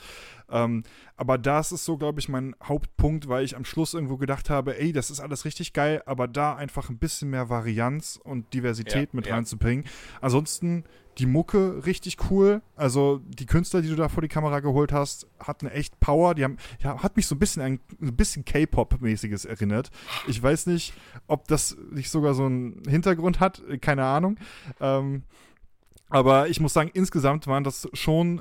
Ähm, 0.50 0.84
aber 1.16 1.36
das 1.36 1.70
ist 1.70 1.84
so, 1.84 1.98
glaube 1.98 2.18
ich, 2.18 2.30
mein 2.30 2.56
Hauptpunkt, 2.64 3.28
weil 3.28 3.44
ich 3.44 3.56
am 3.56 3.66
Schluss 3.66 3.92
irgendwo 3.92 4.16
gedacht 4.16 4.48
habe, 4.48 4.80
ey, 4.80 4.92
das 4.92 5.10
ist 5.10 5.20
alles 5.20 5.44
richtig 5.44 5.74
geil, 5.74 6.02
aber 6.06 6.28
da 6.28 6.56
einfach 6.56 6.88
ein 6.88 6.96
bisschen 6.96 7.28
mehr 7.28 7.50
Varianz 7.50 8.18
und 8.22 8.52
Diversität 8.54 9.10
Ja, 9.12 9.16
mit 9.16 9.26
ja. 9.26 9.34
reinzubringen. 9.34 9.84
Ansonsten 10.22 10.84
die 11.20 11.26
Mucke 11.26 11.84
richtig 11.84 12.16
cool. 12.30 12.62
Also 12.76 13.20
die 13.26 13.44
Künstler, 13.44 13.82
die 13.82 13.88
du 13.88 13.94
da 13.94 14.08
vor 14.08 14.22
die 14.22 14.28
Kamera 14.28 14.60
geholt 14.60 14.90
hast, 14.90 15.26
hatten 15.38 15.66
echt 15.66 16.00
Power. 16.00 16.34
Die 16.34 16.44
haben, 16.44 16.56
ja, 16.82 17.02
hat 17.02 17.16
mich 17.16 17.26
so 17.26 17.34
ein 17.34 17.38
bisschen 17.38 17.62
an 17.62 17.78
ein 18.00 18.16
bisschen 18.16 18.46
K-Pop-mäßiges 18.46 19.44
erinnert. 19.44 19.90
Ich 20.26 20.42
weiß 20.42 20.66
nicht, 20.66 20.94
ob 21.26 21.46
das 21.46 21.76
nicht 21.92 22.10
sogar 22.10 22.32
so 22.32 22.46
einen 22.46 22.82
Hintergrund 22.88 23.38
hat, 23.38 23.62
keine 23.82 24.04
Ahnung. 24.04 24.38
Ähm, 24.80 25.24
aber 26.08 26.48
ich 26.48 26.58
muss 26.58 26.72
sagen, 26.72 26.90
insgesamt 26.94 27.46
waren 27.46 27.64
das 27.64 27.86
schon, 27.92 28.40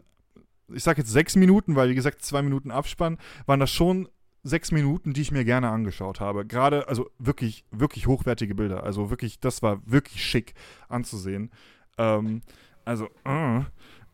ich 0.73 0.83
sag 0.83 0.97
jetzt 0.97 1.11
sechs 1.11 1.35
Minuten, 1.35 1.75
weil 1.75 1.89
wie 1.89 1.95
gesagt, 1.95 2.23
zwei 2.23 2.41
Minuten 2.41 2.71
Abspann, 2.71 3.17
waren 3.45 3.59
das 3.59 3.71
schon 3.71 4.07
sechs 4.43 4.71
Minuten, 4.71 5.11
die 5.11 5.21
ich 5.21 5.33
mir 5.33 5.43
gerne 5.43 5.69
angeschaut 5.69 6.21
habe. 6.21 6.45
Gerade, 6.45 6.87
also 6.87 7.09
wirklich, 7.19 7.65
wirklich 7.71 8.07
hochwertige 8.07 8.55
Bilder. 8.55 8.83
Also 8.83 9.09
wirklich, 9.09 9.41
das 9.41 9.61
war 9.61 9.81
wirklich 9.85 10.23
schick 10.23 10.53
anzusehen. 10.87 11.51
Ähm, 11.97 12.41
also, 12.85 13.07
äh, 13.25 13.61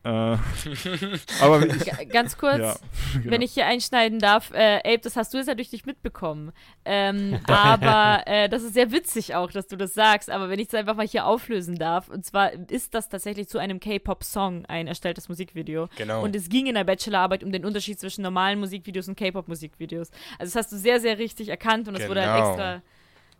Äh, 0.04 0.36
aber 1.40 1.66
ganz 2.12 2.38
kurz, 2.38 2.58
ja, 2.60 2.76
genau. 3.14 3.28
wenn 3.32 3.42
ich 3.42 3.52
hier 3.54 3.66
einschneiden 3.66 4.20
darf, 4.20 4.52
äh, 4.52 4.76
Abe, 4.84 5.00
das 5.02 5.16
hast 5.16 5.34
du 5.34 5.38
jetzt 5.38 5.48
natürlich 5.48 5.72
nicht 5.72 5.84
mitbekommen. 5.84 6.52
Ähm, 6.84 7.40
aber 7.48 8.22
äh, 8.26 8.48
das 8.48 8.62
ist 8.62 8.74
sehr 8.74 8.92
witzig 8.92 9.34
auch, 9.34 9.50
dass 9.50 9.66
du 9.66 9.74
das 9.76 9.94
sagst. 9.94 10.30
Aber 10.30 10.48
wenn 10.48 10.60
ich 10.60 10.68
es 10.68 10.74
einfach 10.74 10.94
mal 10.94 11.04
hier 11.08 11.26
auflösen 11.26 11.74
darf, 11.74 12.08
und 12.08 12.24
zwar 12.24 12.52
ist 12.70 12.94
das 12.94 13.08
tatsächlich 13.08 13.48
zu 13.48 13.58
einem 13.58 13.80
K-Pop-Song 13.80 14.64
ein 14.66 14.86
erstelltes 14.86 15.28
Musikvideo. 15.28 15.88
Genau. 15.96 16.22
Und 16.22 16.36
es 16.36 16.48
ging 16.50 16.66
in 16.66 16.76
der 16.76 16.84
Bachelorarbeit 16.84 17.42
um 17.42 17.50
den 17.50 17.64
Unterschied 17.64 17.98
zwischen 17.98 18.22
normalen 18.22 18.60
Musikvideos 18.60 19.08
und 19.08 19.16
K-Pop-Musikvideos. 19.18 20.10
Also 20.38 20.54
das 20.54 20.66
hast 20.66 20.70
du 20.72 20.76
sehr, 20.76 21.00
sehr 21.00 21.18
richtig 21.18 21.48
erkannt 21.48 21.88
und 21.88 21.96
es 21.96 22.08
wurde 22.08 22.20
halt 22.24 22.36
Genau. 22.36 22.50
extra 22.50 22.82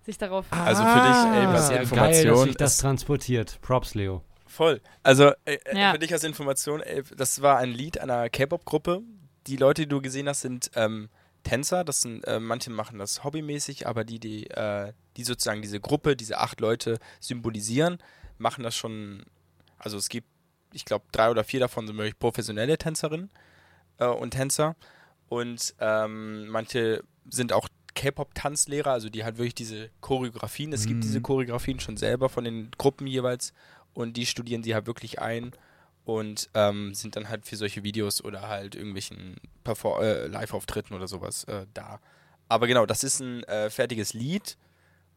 sich 0.03 0.19
darauf. 0.19 0.47
Also 0.51 0.83
für 0.83 0.89
dich, 0.89 1.43
ey, 1.43 1.47
was 1.47 1.71
Ah, 1.71 1.75
Geil, 1.75 1.83
Information 1.83 2.33
dass 2.35 2.43
sich 2.43 2.57
das 2.57 2.79
transportiert. 2.79 3.59
Props, 3.63 3.95
Leo. 3.95 4.23
Voll. 4.57 4.81
Also 5.03 5.33
äh, 5.45 5.55
äh, 5.67 5.79
Ja. 5.79 5.93
für 5.93 5.99
dich 5.99 6.13
als 6.15 6.25
Information, 6.25 6.81
ey, 6.81 7.03
das 7.15 7.43
war 7.43 7.59
ein 7.59 7.71
Lied 7.71 7.99
einer 8.01 8.31
K-Pop-Gruppe. 8.31 9.03
Die 9.47 9.57
Leute, 9.57 9.83
die 9.83 9.89
du 9.89 10.01
gesehen 10.01 10.29
hast, 10.31 10.41
sind 10.41 10.71
ähm, 10.75 11.11
Tänzer. 11.43 11.85
Das 11.85 12.01
sind, 12.01 12.25
äh, 12.25 12.41
manche 12.41 12.71
machen 12.71 12.99
das 12.99 13.23
hobbymäßig, 13.23 13.87
aber 13.87 14.05
die, 14.05 14.19
die, 14.19 14.47
äh, 14.49 14.93
die 15.19 15.25
sozusagen 15.25 15.61
diese 15.61 15.79
Gruppe, 15.79 16.17
diese 16.17 16.39
acht 16.39 16.61
Leute 16.63 16.99
symbolisieren, 17.21 17.99
machen 18.39 18.65
das 18.65 18.75
schon. 18.75 19.25
Also 19.79 19.99
es 19.99 20.09
gibt, 20.09 20.27
ich 20.73 20.87
glaube, 20.87 21.05
drei 21.13 21.31
oder 21.31 21.45
vier 21.45 21.61
davon 21.61 21.87
sind 21.87 21.97
wirklich 21.99 22.19
professionelle 22.19 22.79
Tänzerinnen 22.79 23.31
äh, 23.99 24.07
und 24.07 24.31
Tänzer. 24.31 24.75
Und 25.29 25.75
ähm, 25.81 26.47
manche 26.49 27.03
sind 27.29 27.53
auch 27.53 27.69
K-Pop-Tanzlehrer, 27.95 28.91
also 28.93 29.09
die 29.11 29.25
halt 29.25 29.37
wirklich 29.39 29.55
diese 29.55 29.91
Choreografien, 30.01 30.73
es 30.73 30.85
gibt 30.87 30.99
Mhm. 30.99 31.01
diese 31.03 31.21
Choreografien 31.21 31.81
schon 31.81 31.97
selber 31.97 32.29
von 32.29 32.45
den 32.45 32.71
Gruppen 32.79 33.07
jeweils 33.07 33.53
und 33.97 34.17
die 34.17 34.27
studieren 34.27 34.63
die 34.63 34.75
halt 34.75 34.87
wirklich 34.87 35.21
ein 35.21 35.53
und 36.05 36.51
ähm, 36.55 36.95
sind 36.95 37.17
dann 37.17 37.29
halt 37.29 37.47
für 37.47 37.57
solche 37.57 37.83
Videos 37.83 38.23
oder 38.23 38.49
halt 38.49 38.75
irgendwelchen 38.75 39.37
äh, 39.67 40.27
Live-Auftritten 40.27 40.95
oder 40.95 41.09
sowas 41.09 41.45
äh, 41.45 41.67
da. 41.75 42.01
Aber 42.49 42.67
genau, 42.67 42.87
das 42.87 43.03
ist 43.03 43.21
ein 43.21 43.43
äh, 43.45 43.71
fertiges 43.71 44.13
Lied 44.13 44.57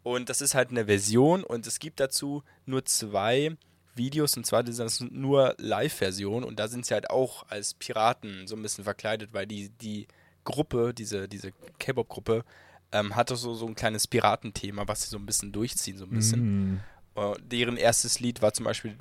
und 0.02 0.30
das 0.30 0.42
ist 0.42 0.56
halt 0.56 0.70
eine 0.72 0.86
Version 0.86 1.44
und 1.44 1.68
es 1.68 1.80
gibt 1.80 2.00
dazu 2.00 2.44
nur 2.66 2.86
zwei 2.86 3.56
Videos 3.96 4.38
und 4.38 4.46
zwar 4.46 4.64
das 4.64 4.78
sind 4.78 5.14
nur 5.14 5.56
Live-Version 5.58 6.44
und 6.44 6.58
da 6.58 6.68
sind 6.68 6.86
sie 6.86 6.94
halt 6.94 7.10
auch 7.10 7.46
als 7.50 7.74
Piraten 7.74 8.48
so 8.48 8.56
ein 8.56 8.62
bisschen 8.62 8.86
verkleidet, 8.86 9.34
weil 9.34 9.46
die, 9.46 9.70
die 9.70 10.08
Gruppe, 10.46 10.94
diese, 10.94 11.28
diese 11.28 11.52
K-Pop-Gruppe, 11.80 12.46
ähm, 12.92 13.16
hatte 13.16 13.36
so, 13.36 13.54
so 13.54 13.68
ein 13.68 13.76
kleines 13.76 14.08
Piratenthema, 14.08 14.88
was 14.88 15.04
sie 15.04 15.10
so 15.10 15.18
ein 15.18 15.26
bisschen 15.26 15.52
durchziehen, 15.52 15.98
so 15.98 16.06
ein 16.06 16.12
bisschen. 16.12 16.40
Mhm. 16.42 16.80
Äh, 17.20 17.36
deren 17.41 17.78
erstes 17.78 18.20
Lied 18.20 18.41
war 18.41 18.54
zum 18.54 18.66
Beispiel 18.66 18.96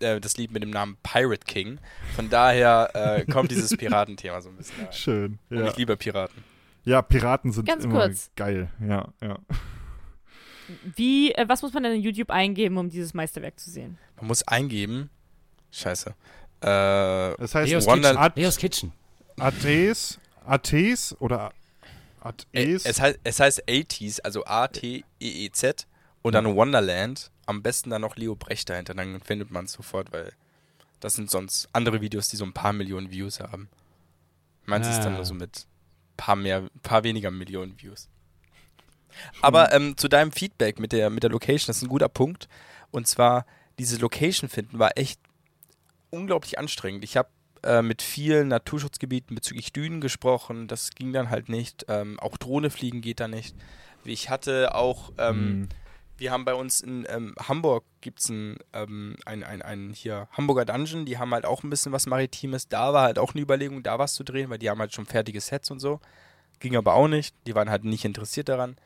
äh, 0.00 0.20
das 0.20 0.36
Lied 0.36 0.50
mit 0.52 0.62
dem 0.62 0.70
Namen 0.70 0.96
Pirate 1.02 1.44
King. 1.46 1.78
Von 2.16 2.28
daher 2.30 2.90
äh, 2.94 3.24
kommt 3.30 3.50
dieses 3.50 3.70
Piratenthema 3.76 4.40
so 4.40 4.48
ein 4.50 4.56
bisschen 4.56 4.84
rein. 4.84 4.92
Schön. 4.92 5.38
Und 5.50 5.58
Ja. 5.58 5.68
ich 5.68 5.76
liebe 5.76 5.96
Piraten. 5.96 6.42
ja, 6.84 7.02
Piraten 7.02 7.52
sind 7.52 7.66
Ganz 7.66 7.84
immer 7.84 8.00
kurz. 8.06 8.30
geil. 8.36 8.70
Ja, 8.80 9.08
ja. 9.22 9.38
Wie, 10.96 11.32
äh, 11.34 11.44
was 11.48 11.60
muss 11.62 11.72
man 11.74 11.82
denn 11.82 11.92
in 11.92 12.00
YouTube 12.02 12.30
eingeben, 12.30 12.78
um 12.78 12.88
dieses 12.88 13.12
Meisterwerk 13.14 13.58
zu 13.60 13.70
sehen? 13.70 13.98
Man 14.16 14.28
muss 14.28 14.42
eingeben. 14.48 15.10
Scheiße. 15.70 16.10
Äh, 16.10 16.14
Das 16.62 17.54
heißt, 17.54 17.70
Leos 17.70 17.86
Wonder- 17.86 18.14
Kitchen. 18.14 18.32
Leos 18.36 18.56
Kitchen. 18.56 18.92
Ates, 19.38 20.18
Ates 20.46 21.16
oder 21.20 21.52
äh, 22.52 22.62
Ates. 22.62 22.86
es, 22.86 23.00
heißt, 23.00 23.18
es 23.24 23.40
heißt 23.40 23.64
80s, 23.68 24.20
also 24.22 24.44
A-T-E-E-Z 24.44 25.86
und 26.24 26.32
dann 26.32 26.56
Wonderland. 26.56 27.30
Am 27.46 27.62
besten 27.62 27.90
dann 27.90 28.00
noch 28.00 28.16
Leo 28.16 28.34
Brecht 28.34 28.70
dahinter, 28.70 28.94
dann 28.94 29.20
findet 29.20 29.50
man 29.50 29.66
es 29.66 29.72
sofort, 29.72 30.12
weil 30.12 30.32
das 31.00 31.14
sind 31.14 31.30
sonst 31.30 31.68
andere 31.72 32.00
Videos, 32.00 32.28
die 32.28 32.36
so 32.36 32.44
ein 32.44 32.54
paar 32.54 32.72
Millionen 32.72 33.10
Views 33.10 33.40
haben. 33.40 33.68
Meins 34.64 34.88
ist 34.88 35.00
dann 35.00 35.12
Ah. 35.12 35.16
nur 35.16 35.24
so 35.26 35.34
mit 35.34 35.66
paar 36.16 36.36
mehr, 36.36 36.62
paar 36.82 37.04
weniger 37.04 37.30
Millionen 37.30 37.78
Views. 37.80 38.08
Aber 39.42 39.72
ähm, 39.72 39.96
zu 39.96 40.08
deinem 40.08 40.32
Feedback 40.32 40.78
mit 40.80 40.92
der, 40.92 41.10
mit 41.10 41.22
der 41.22 41.30
Location, 41.30 41.66
das 41.66 41.76
ist 41.76 41.82
ein 41.82 41.88
guter 41.88 42.08
Punkt. 42.08 42.48
Und 42.90 43.06
zwar, 43.06 43.44
diese 43.78 43.98
Location 43.98 44.48
finden 44.48 44.78
war 44.78 44.96
echt 44.96 45.20
unglaublich 46.10 46.58
anstrengend. 46.58 47.04
Ich 47.04 47.16
habe 47.16 47.28
äh, 47.62 47.82
mit 47.82 48.00
vielen 48.02 48.48
Naturschutzgebieten 48.48 49.34
bezüglich 49.34 49.72
Dünen 49.72 50.00
gesprochen. 50.00 50.66
Das 50.68 50.90
ging 50.92 51.12
dann 51.12 51.28
halt 51.30 51.48
nicht. 51.48 51.84
Ähm, 51.88 52.18
auch 52.20 52.36
Drohne 52.38 52.70
fliegen 52.70 53.02
geht 53.02 53.20
da 53.20 53.28
nicht. 53.28 53.54
Ich 54.04 54.30
hatte 54.30 54.74
auch, 54.74 55.12
ähm, 55.18 55.60
Mhm. 55.60 55.68
Wir 56.16 56.30
haben 56.30 56.44
bei 56.44 56.54
uns 56.54 56.80
in 56.80 57.06
ähm, 57.08 57.34
Hamburg 57.40 57.84
gibt 58.00 58.20
es 58.20 58.28
ein, 58.28 58.58
ähm, 58.72 59.16
ein, 59.24 59.42
ein, 59.42 59.62
ein 59.62 59.92
hier 59.92 60.28
Hamburger 60.32 60.64
Dungeon, 60.64 61.06
die 61.06 61.18
haben 61.18 61.32
halt 61.32 61.44
auch 61.44 61.62
ein 61.62 61.70
bisschen 61.70 61.92
was 61.92 62.06
Maritimes. 62.06 62.68
Da 62.68 62.92
war 62.92 63.02
halt 63.02 63.18
auch 63.18 63.34
eine 63.34 63.42
Überlegung, 63.42 63.82
da 63.82 63.98
was 63.98 64.14
zu 64.14 64.24
drehen, 64.24 64.50
weil 64.50 64.58
die 64.58 64.70
haben 64.70 64.78
halt 64.78 64.94
schon 64.94 65.06
fertige 65.06 65.40
Sets 65.40 65.70
und 65.70 65.80
so. 65.80 66.00
Ging 66.60 66.76
aber 66.76 66.94
auch 66.94 67.08
nicht. 67.08 67.34
Die 67.46 67.54
waren 67.54 67.70
halt 67.70 67.84
nicht 67.84 68.04
interessiert 68.04 68.48
daran. 68.48 68.76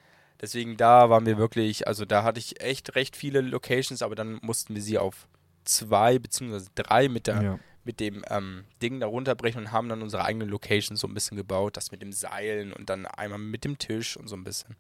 Deswegen 0.41 0.77
da 0.77 1.11
waren 1.11 1.27
wir 1.27 1.37
wirklich, 1.37 1.87
also 1.87 2.05
da 2.05 2.23
hatte 2.23 2.39
ich 2.39 2.63
echt 2.63 2.95
recht 2.95 3.17
viele 3.17 3.41
Locations, 3.41 4.03
aber 4.03 4.15
dann 4.15 4.39
mussten 4.41 4.75
wir 4.75 4.83
sie 4.83 4.99
auf 4.99 5.29
zwei 5.65 6.19
beziehungsweise 6.19 6.71
drei 6.75 7.09
mit 7.09 7.27
der 7.27 7.43
ja. 7.43 7.59
mit 7.85 8.01
dem 8.01 8.25
ähm, 8.31 8.65
Ding 8.81 9.01
da 9.01 9.07
runterbrechen 9.07 9.63
und 9.63 9.73
haben 9.73 9.89
dann 9.89 10.01
unsere 10.01 10.25
eigenen 10.25 10.49
Locations 10.49 10.99
so 10.99 11.09
ein 11.09 11.15
bisschen 11.15 11.37
gebaut. 11.37 11.77
Das 11.77 11.91
mit 11.91 12.01
dem 12.01 12.13
Seilen 12.13 12.73
und 12.73 12.89
dann 12.89 13.07
einmal 13.07 13.39
mit 13.39 13.65
dem 13.65 13.79
Tisch 13.79 14.17
und 14.17 14.29
so 14.29 14.37
ein 14.37 14.45
bisschen. 14.45 14.77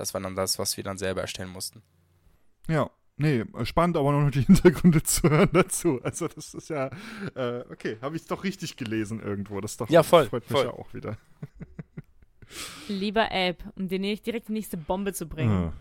Das 0.00 0.14
war 0.14 0.20
dann 0.20 0.34
das, 0.36 0.58
was 0.58 0.76
wir 0.76 0.84
dann 0.84 0.98
selber 0.98 1.20
erstellen 1.20 1.50
mussten. 1.50 1.82
ja. 2.68 2.90
Nee, 3.20 3.44
spannend, 3.64 3.96
aber 3.96 4.12
noch 4.12 4.30
die 4.30 4.42
Hintergründe 4.46 5.02
zu 5.02 5.28
hören 5.28 5.48
dazu. 5.52 6.00
Also 6.04 6.28
das 6.28 6.54
ist 6.54 6.70
ja, 6.70 6.88
äh, 7.34 7.64
okay, 7.68 7.96
habe 8.00 8.14
ich 8.14 8.22
es 8.22 8.28
doch 8.28 8.44
richtig 8.44 8.76
gelesen 8.76 9.18
irgendwo. 9.20 9.60
Das 9.60 9.72
ist 9.72 9.80
doch, 9.80 9.90
Ja, 9.90 10.04
voll, 10.04 10.26
freut 10.26 10.48
mich 10.48 10.52
voll. 10.56 10.66
ja 10.66 10.72
auch 10.72 10.94
wieder. 10.94 11.18
Lieber 12.86 13.24
Abe, 13.32 13.56
um 13.74 13.88
dir 13.88 13.98
direkt 13.98 14.46
die 14.46 14.52
nächste 14.52 14.76
Bombe 14.76 15.12
zu 15.14 15.26
bringen. 15.26 15.72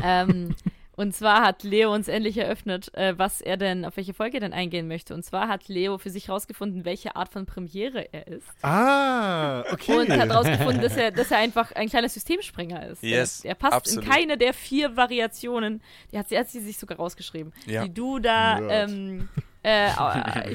Ah. 0.00 0.22
ähm, 0.22 0.54
und 1.02 1.14
zwar 1.14 1.42
hat 1.42 1.64
Leo 1.64 1.92
uns 1.92 2.08
endlich 2.08 2.38
eröffnet, 2.38 2.94
äh, 2.94 3.18
was 3.18 3.40
er 3.40 3.56
denn, 3.56 3.84
auf 3.84 3.96
welche 3.96 4.14
Folge 4.14 4.36
er 4.36 4.40
denn 4.40 4.52
eingehen 4.52 4.88
möchte. 4.88 5.12
Und 5.14 5.24
zwar 5.24 5.48
hat 5.48 5.68
Leo 5.68 5.98
für 5.98 6.10
sich 6.10 6.28
rausgefunden, 6.28 6.84
welche 6.84 7.16
Art 7.16 7.28
von 7.28 7.44
Premiere 7.44 8.12
er 8.12 8.26
ist. 8.28 8.46
Ah, 8.62 9.60
okay. 9.72 9.98
Und 9.98 10.10
hat 10.10 10.30
rausgefunden, 10.30 10.80
dass 10.80 10.96
er, 10.96 11.10
dass 11.10 11.30
er 11.30 11.38
einfach 11.38 11.72
ein 11.72 11.88
kleiner 11.88 12.08
Systemspringer 12.08 12.86
ist. 12.86 13.02
Yes, 13.02 13.44
er, 13.44 13.54
passt 13.56 13.74
absolut. 13.74 14.04
in 14.04 14.10
keine 14.10 14.38
der 14.38 14.54
vier 14.54 14.96
Variationen, 14.96 15.82
die 16.12 16.18
hat 16.18 16.28
sie, 16.28 16.38
hat 16.38 16.48
sie 16.48 16.60
sich 16.60 16.78
sogar 16.78 16.98
rausgeschrieben, 16.98 17.52
Ja. 17.66 17.84
die 17.84 17.92
du 17.92 18.20
da 18.20 18.60
ähm, 18.68 19.28
äh, 19.62 19.90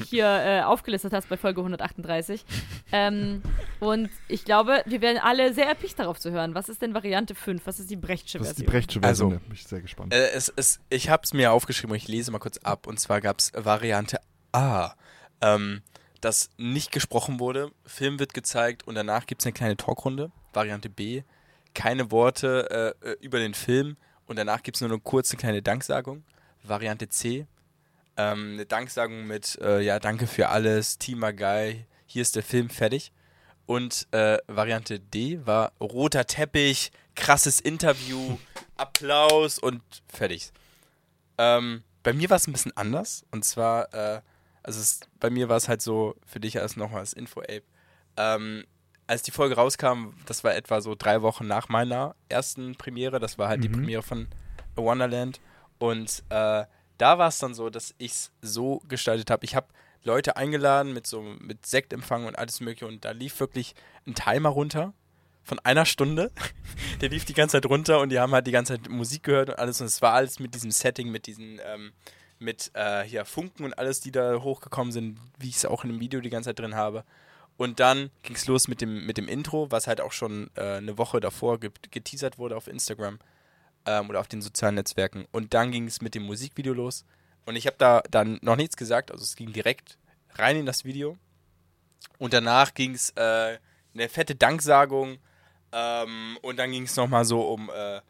hier 0.06 0.26
äh, 0.26 0.62
aufgelistet 0.62 1.12
hast 1.12 1.28
bei 1.28 1.36
Folge 1.36 1.60
138. 1.60 2.44
ähm, 2.92 3.42
und 3.80 4.10
ich 4.28 4.44
glaube, 4.44 4.82
wir 4.86 5.00
werden 5.00 5.18
alle 5.22 5.54
sehr 5.54 5.66
erpicht 5.66 5.98
darauf 5.98 6.18
zu 6.18 6.30
hören. 6.30 6.54
Was 6.54 6.68
ist 6.68 6.82
denn 6.82 6.94
Variante 6.94 7.34
5? 7.34 7.66
Was 7.66 7.80
ist 7.80 7.90
die 7.90 7.96
Brechtsche 7.96 8.38
Das 8.38 8.48
ist 8.48 8.58
die 8.58 8.64
Version? 8.64 8.72
Brechtsche 8.72 9.00
Version. 9.00 9.32
Also, 9.32 9.44
bin 9.44 9.54
ich 9.54 9.64
sehr 9.64 9.80
gespannt. 9.80 10.12
Äh, 10.12 10.30
es, 10.30 10.52
es, 10.56 10.80
ich 10.90 11.08
habe 11.08 11.22
es 11.24 11.32
mir 11.32 11.52
aufgeschrieben 11.52 11.92
und 11.92 11.96
ich 11.96 12.08
lese 12.08 12.30
mal 12.30 12.38
kurz 12.38 12.58
ab. 12.58 12.86
Und 12.86 12.98
zwar 13.00 13.20
gab 13.20 13.38
es 13.38 13.52
Variante 13.54 14.20
A, 14.52 14.92
ähm, 15.40 15.82
das 16.20 16.50
nicht 16.56 16.92
gesprochen 16.92 17.40
wurde. 17.40 17.70
Film 17.84 18.18
wird 18.18 18.34
gezeigt 18.34 18.86
und 18.86 18.94
danach 18.94 19.26
gibt 19.26 19.42
es 19.42 19.46
eine 19.46 19.52
kleine 19.52 19.76
Talkrunde. 19.76 20.30
Variante 20.52 20.90
B, 20.90 21.22
keine 21.74 22.10
Worte 22.10 22.94
äh, 23.02 23.10
äh, 23.10 23.16
über 23.20 23.38
den 23.38 23.54
Film 23.54 23.96
und 24.26 24.36
danach 24.36 24.62
gibt 24.62 24.76
es 24.76 24.80
nur 24.80 24.90
eine 24.90 25.00
kurze 25.00 25.36
kleine 25.36 25.62
Danksagung. 25.62 26.24
Variante 26.64 27.08
C, 27.08 27.46
ähm, 28.18 28.54
eine 28.54 28.66
Danksagung 28.66 29.26
mit, 29.26 29.58
äh, 29.62 29.80
ja, 29.80 29.98
danke 29.98 30.26
für 30.26 30.48
alles, 30.50 30.98
Team 30.98 31.20
Guy, 31.36 31.86
hier 32.04 32.22
ist 32.22 32.36
der 32.36 32.42
Film 32.42 32.68
fertig. 32.68 33.12
Und 33.64 34.06
äh, 34.12 34.38
Variante 34.46 34.98
D 34.98 35.40
war 35.46 35.72
roter 35.80 36.26
Teppich, 36.26 36.90
krasses 37.14 37.60
Interview, 37.60 38.38
Applaus 38.76 39.58
und 39.58 39.82
fertig. 40.12 40.50
Ähm, 41.36 41.82
bei 42.02 42.12
mir 42.12 42.30
war 42.30 42.36
es 42.38 42.46
ein 42.46 42.52
bisschen 42.52 42.76
anders. 42.76 43.24
Und 43.30 43.44
zwar, 43.44 43.92
äh, 43.92 44.20
also 44.62 44.80
es, 44.80 45.00
bei 45.20 45.30
mir 45.30 45.48
war 45.48 45.56
es 45.56 45.68
halt 45.68 45.82
so, 45.82 46.16
für 46.26 46.40
dich 46.40 46.58
als 46.60 46.76
nochmal 46.76 47.00
als 47.00 47.12
Info-Ape. 47.12 47.62
Ähm, 48.16 48.64
als 49.06 49.22
die 49.22 49.30
Folge 49.30 49.54
rauskam, 49.56 50.14
das 50.26 50.44
war 50.44 50.54
etwa 50.54 50.80
so 50.80 50.94
drei 50.94 51.22
Wochen 51.22 51.46
nach 51.46 51.68
meiner 51.68 52.14
ersten 52.28 52.74
Premiere. 52.76 53.20
Das 53.20 53.38
war 53.38 53.48
halt 53.48 53.62
die 53.62 53.68
Mhm. 53.68 53.74
Premiere 53.74 54.02
von 54.02 54.28
Wonderland. 54.76 55.40
Und 55.78 56.22
äh, 56.30 56.64
da 56.98 57.18
war 57.18 57.28
es 57.28 57.38
dann 57.38 57.54
so, 57.54 57.70
dass 57.70 57.94
ich 57.98 58.12
es 58.12 58.32
so 58.42 58.82
gestaltet 58.88 59.30
habe. 59.30 59.44
Ich 59.44 59.54
habe 59.54 59.68
Leute 60.04 60.36
eingeladen 60.36 60.92
mit 60.92 61.06
so 61.06 61.22
mit 61.22 61.66
Sektempfang 61.66 62.26
und 62.26 62.38
alles 62.38 62.60
mögliche 62.60 62.86
und 62.86 63.04
da 63.04 63.10
lief 63.10 63.40
wirklich 63.40 63.74
ein 64.06 64.14
Timer 64.14 64.50
runter 64.50 64.92
von 65.42 65.58
einer 65.60 65.86
Stunde. 65.86 66.30
Der 67.00 67.08
lief 67.08 67.24
die 67.24 67.34
ganze 67.34 67.56
Zeit 67.60 67.66
runter 67.66 68.00
und 68.00 68.10
die 68.10 68.20
haben 68.20 68.32
halt 68.32 68.46
die 68.46 68.52
ganze 68.52 68.74
Zeit 68.74 68.88
Musik 68.90 69.22
gehört 69.22 69.50
und 69.50 69.58
alles 69.58 69.80
und 69.80 69.86
es 69.86 70.02
war 70.02 70.12
alles 70.12 70.38
mit 70.38 70.54
diesem 70.54 70.70
Setting, 70.70 71.10
mit 71.10 71.26
diesen 71.26 71.60
ähm, 71.64 71.92
mit 72.38 72.70
äh, 72.74 73.02
hier 73.02 73.24
Funken 73.24 73.64
und 73.64 73.78
alles, 73.78 74.00
die 74.00 74.12
da 74.12 74.42
hochgekommen 74.42 74.92
sind, 74.92 75.18
wie 75.38 75.48
ich 75.48 75.56
es 75.56 75.64
auch 75.64 75.84
in 75.84 75.90
dem 75.90 76.00
Video 76.00 76.20
die 76.20 76.30
ganze 76.30 76.50
Zeit 76.50 76.58
drin 76.58 76.74
habe. 76.74 77.04
Und 77.56 77.80
dann 77.80 78.10
ging 78.22 78.36
es 78.36 78.46
los 78.46 78.68
mit 78.68 78.80
dem, 78.80 79.04
mit 79.04 79.18
dem 79.18 79.26
Intro, 79.26 79.70
was 79.70 79.88
halt 79.88 80.00
auch 80.00 80.12
schon 80.12 80.48
äh, 80.54 80.76
eine 80.76 80.96
Woche 80.96 81.18
davor 81.18 81.58
ge 81.58 81.70
geteasert 81.90 82.38
wurde 82.38 82.56
auf 82.56 82.68
Instagram 82.68 83.18
ähm, 83.88 84.10
oder 84.10 84.20
auf 84.20 84.28
den 84.28 84.42
sozialen 84.42 84.74
Netzwerken. 84.74 85.26
Und 85.32 85.54
dann 85.54 85.72
ging 85.72 85.86
es 85.86 86.02
mit 86.02 86.14
dem 86.14 86.24
Musikvideo 86.24 86.74
los. 86.74 87.04
Und 87.46 87.56
ich 87.56 87.66
habe 87.66 87.76
da 87.78 88.02
dann 88.10 88.38
noch 88.42 88.56
nichts 88.56 88.76
gesagt, 88.76 89.10
also 89.10 89.24
es 89.24 89.34
ging 89.34 89.52
direkt 89.52 89.96
rein 90.34 90.56
in 90.56 90.66
das 90.66 90.84
Video. 90.84 91.16
Und 92.18 92.34
danach 92.34 92.74
ging 92.74 92.94
es 92.94 93.10
äh, 93.16 93.58
eine 93.94 94.08
fette 94.10 94.34
Danksagung. 94.34 95.18
Ähm, 95.72 96.38
und 96.42 96.58
dann 96.58 96.70
ging 96.70 96.82
es 96.82 96.96
nochmal 96.96 97.24
so 97.24 97.40
um 97.40 97.70
äh, 97.70 98.00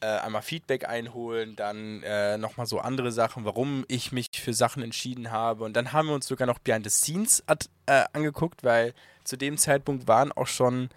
äh, 0.00 0.06
einmal 0.06 0.42
Feedback 0.42 0.88
einholen, 0.88 1.54
dann 1.56 2.02
äh, 2.02 2.36
nochmal 2.36 2.66
so 2.66 2.80
andere 2.80 3.12
Sachen, 3.12 3.44
warum 3.44 3.84
ich 3.86 4.12
mich 4.12 4.28
für 4.34 4.54
Sachen 4.54 4.82
entschieden 4.82 5.30
habe. 5.30 5.62
Und 5.64 5.74
dann 5.74 5.92
haben 5.92 6.08
wir 6.08 6.14
uns 6.14 6.26
sogar 6.26 6.46
noch 6.46 6.58
Behind 6.58 6.84
the 6.84 6.90
Scenes 6.90 7.44
at, 7.46 7.68
äh, 7.86 8.04
angeguckt, 8.12 8.64
weil 8.64 8.94
zu 9.22 9.36
dem 9.36 9.58
Zeitpunkt 9.58 10.08
waren 10.08 10.32
auch 10.32 10.46
schon 10.46 10.88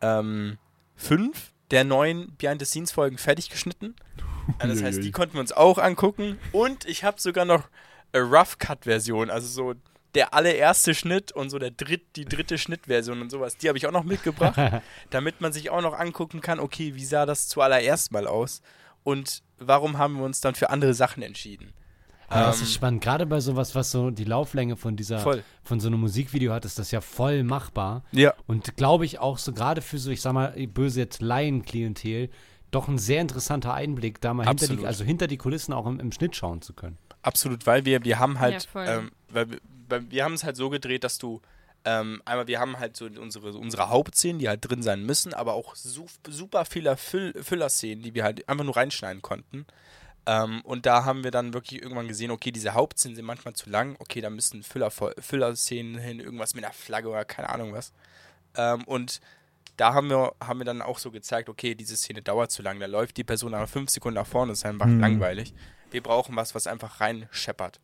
ähm, 0.00 0.58
fünf 0.96 1.49
der 1.70 1.84
neuen 1.84 2.34
Behind 2.36 2.60
the 2.60 2.66
Scenes 2.66 2.92
Folgen 2.92 3.18
fertig 3.18 3.50
geschnitten. 3.50 3.94
Das 4.58 4.82
heißt, 4.82 5.04
die 5.04 5.12
konnten 5.12 5.34
wir 5.34 5.40
uns 5.40 5.52
auch 5.52 5.78
angucken. 5.78 6.36
Und 6.50 6.84
ich 6.84 7.04
habe 7.04 7.20
sogar 7.20 7.44
noch 7.44 7.68
eine 8.12 8.24
Rough 8.24 8.58
Cut 8.58 8.82
Version, 8.82 9.30
also 9.30 9.46
so 9.46 9.74
der 10.14 10.34
allererste 10.34 10.94
Schnitt 10.94 11.32
und 11.32 11.50
so 11.50 11.58
der 11.58 11.70
dritt, 11.70 12.16
die 12.16 12.24
dritte 12.24 12.58
Schnittversion 12.58 13.20
und 13.20 13.30
sowas, 13.30 13.56
die 13.56 13.68
habe 13.68 13.78
ich 13.78 13.86
auch 13.86 13.92
noch 13.92 14.04
mitgebracht, 14.04 14.82
damit 15.10 15.40
man 15.40 15.52
sich 15.52 15.70
auch 15.70 15.82
noch 15.82 15.96
angucken 15.96 16.40
kann, 16.40 16.58
okay, 16.58 16.94
wie 16.94 17.04
sah 17.04 17.26
das 17.26 17.48
zuallererst 17.48 18.10
mal 18.10 18.26
aus 18.26 18.60
und 19.04 19.42
warum 19.58 19.98
haben 19.98 20.16
wir 20.16 20.24
uns 20.24 20.40
dann 20.40 20.54
für 20.54 20.70
andere 20.70 20.94
Sachen 20.94 21.22
entschieden. 21.22 21.72
Aber 22.30 22.46
das 22.46 22.58
Ähm, 22.58 22.62
ist 22.62 22.72
spannend. 22.72 23.02
Gerade 23.02 23.26
bei 23.26 23.40
sowas, 23.40 23.74
was 23.74 23.90
so 23.90 24.10
die 24.10 24.24
Lauflänge 24.24 24.76
von 24.76 24.96
dieser, 24.96 25.18
Voll. 25.18 25.42
von 25.62 25.80
so 25.80 25.88
einem 25.88 26.00
Musikvideo 26.00 26.52
hat, 26.52 26.64
ist 26.64 26.78
das 26.78 26.90
ja 26.92 27.00
voll 27.00 27.42
machbar. 27.42 28.04
Ja. 28.12 28.32
Und 28.46 28.76
glaube 28.76 29.04
ich 29.04 29.18
auch 29.18 29.36
so 29.38 29.52
gerade 29.52 29.82
für 29.82 29.98
so, 29.98 30.10
ich 30.10 30.22
sag 30.22 30.32
mal, 30.32 30.52
böse 30.68 31.00
jetzt 31.00 31.20
Laien-Klientel, 31.20 32.30
doch 32.70 32.88
ein 32.88 32.98
sehr 32.98 33.20
interessanter 33.20 33.74
Einblick, 33.74 34.20
da 34.20 34.32
mal 34.32 34.46
hinter 34.46 34.68
die, 34.68 34.86
also 34.86 35.04
hinter 35.04 35.26
die 35.26 35.36
Kulissen 35.36 35.72
auch 35.74 35.86
im, 35.86 35.98
im 36.00 36.12
Schnitt 36.12 36.36
schauen 36.36 36.62
zu 36.62 36.72
können. 36.72 36.96
Absolut, 37.22 37.66
weil 37.66 37.84
wir, 37.84 38.04
wir 38.04 38.18
haben 38.18 38.38
halt, 38.40 38.68
Ja, 38.74 38.98
ähm, 38.98 39.10
weil, 39.28 39.50
wir- 39.50 39.60
weil 39.88 40.10
wir 40.10 40.24
haben 40.24 40.34
es 40.34 40.44
halt 40.44 40.56
so 40.56 40.70
gedreht, 40.70 41.02
dass 41.02 41.18
du 41.18 41.40
ähm, 41.84 42.20
einmal, 42.26 42.46
wir 42.46 42.60
haben 42.60 42.78
halt 42.78 42.94
so 42.96 43.06
unsere, 43.06 43.52
unsere 43.54 43.88
Hauptszenen, 43.88 44.38
die 44.38 44.48
halt 44.48 44.60
drin 44.68 44.82
sein 44.82 45.04
müssen, 45.04 45.32
aber 45.34 45.54
auch 45.54 45.74
su 45.74 46.06
super 46.28 46.64
viele 46.66 46.96
Füll 46.96 47.32
Füllerszenen, 47.42 48.02
die 48.04 48.14
wir 48.14 48.22
halt 48.22 48.46
einfach 48.48 48.64
nur 48.64 48.76
reinschneiden 48.76 49.20
konnten. 49.22 49.66
Ähm, 50.30 50.60
und 50.62 50.86
da 50.86 51.04
haben 51.04 51.24
wir 51.24 51.32
dann 51.32 51.52
wirklich 51.54 51.82
irgendwann 51.82 52.06
gesehen, 52.06 52.30
okay, 52.30 52.52
diese 52.52 52.74
Hauptszenen 52.74 53.16
sind 53.16 53.24
manchmal 53.24 53.54
zu 53.54 53.68
lang, 53.68 53.96
okay, 53.98 54.20
da 54.20 54.30
müssen 54.30 54.62
Füller, 54.62 54.90
Füllerszenen 54.92 55.98
hin, 55.98 56.20
irgendwas 56.20 56.54
mit 56.54 56.64
einer 56.64 56.72
Flagge 56.72 57.08
oder 57.08 57.24
keine 57.24 57.48
Ahnung 57.48 57.72
was. 57.72 57.92
Ähm, 58.56 58.84
und 58.84 59.20
da 59.76 59.92
haben 59.92 60.08
wir, 60.08 60.34
haben 60.40 60.60
wir 60.60 60.64
dann 60.66 60.82
auch 60.82 60.98
so 60.98 61.10
gezeigt, 61.10 61.48
okay, 61.48 61.74
diese 61.74 61.96
Szene 61.96 62.22
dauert 62.22 62.52
zu 62.52 62.62
lang, 62.62 62.78
da 62.78 62.86
läuft 62.86 63.16
die 63.16 63.24
Person 63.24 63.50
nach 63.52 63.68
fünf 63.68 63.90
Sekunden 63.90 64.16
nach 64.16 64.26
vorne, 64.26 64.52
das 64.52 64.60
ist 64.60 64.66
einfach 64.66 64.86
Mhm. 64.86 65.00
langweilig. 65.00 65.52
Wir 65.90 66.02
brauchen 66.02 66.36
was, 66.36 66.54
was 66.54 66.68
einfach 66.68 67.00
rein 67.00 67.28
scheppert. 67.32 67.80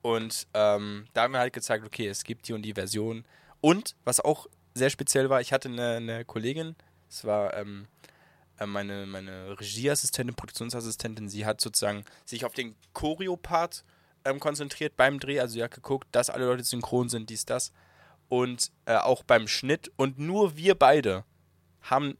Und 0.00 0.46
ähm, 0.54 1.06
da 1.12 1.22
haben 1.24 1.32
wir 1.32 1.40
halt 1.40 1.52
gezeigt, 1.52 1.84
okay, 1.84 2.08
es 2.08 2.24
gibt 2.24 2.48
die 2.48 2.54
und 2.54 2.62
die 2.62 2.72
Version. 2.74 3.24
Und 3.60 3.96
was 4.04 4.18
auch 4.20 4.46
sehr 4.74 4.88
speziell 4.88 5.28
war, 5.30 5.40
ich 5.40 5.52
hatte 5.52 5.68
eine, 5.68 5.96
eine 5.96 6.24
Kollegin, 6.24 6.74
es 7.10 7.24
war 7.24 7.54
ähm, 7.56 7.86
äh, 8.01 8.01
meine, 8.66 9.06
meine 9.06 9.58
Regieassistentin, 9.58 10.34
Produktionsassistentin, 10.34 11.28
sie 11.28 11.46
hat 11.46 11.60
sozusagen 11.60 12.04
sich 12.24 12.44
auf 12.44 12.52
den 12.54 12.74
Choreo-Part 12.94 13.84
ähm, 14.24 14.40
konzentriert 14.40 14.96
beim 14.96 15.18
Dreh. 15.18 15.40
Also 15.40 15.54
sie 15.54 15.62
hat 15.62 15.72
geguckt, 15.72 16.08
dass 16.12 16.30
alle 16.30 16.46
Leute 16.46 16.64
synchron 16.64 17.08
sind, 17.08 17.30
dies, 17.30 17.44
das. 17.44 17.72
Und 18.28 18.70
äh, 18.86 18.96
auch 18.96 19.22
beim 19.22 19.48
Schnitt. 19.48 19.90
Und 19.96 20.18
nur 20.18 20.56
wir 20.56 20.74
beide 20.74 21.24
haben 21.82 22.16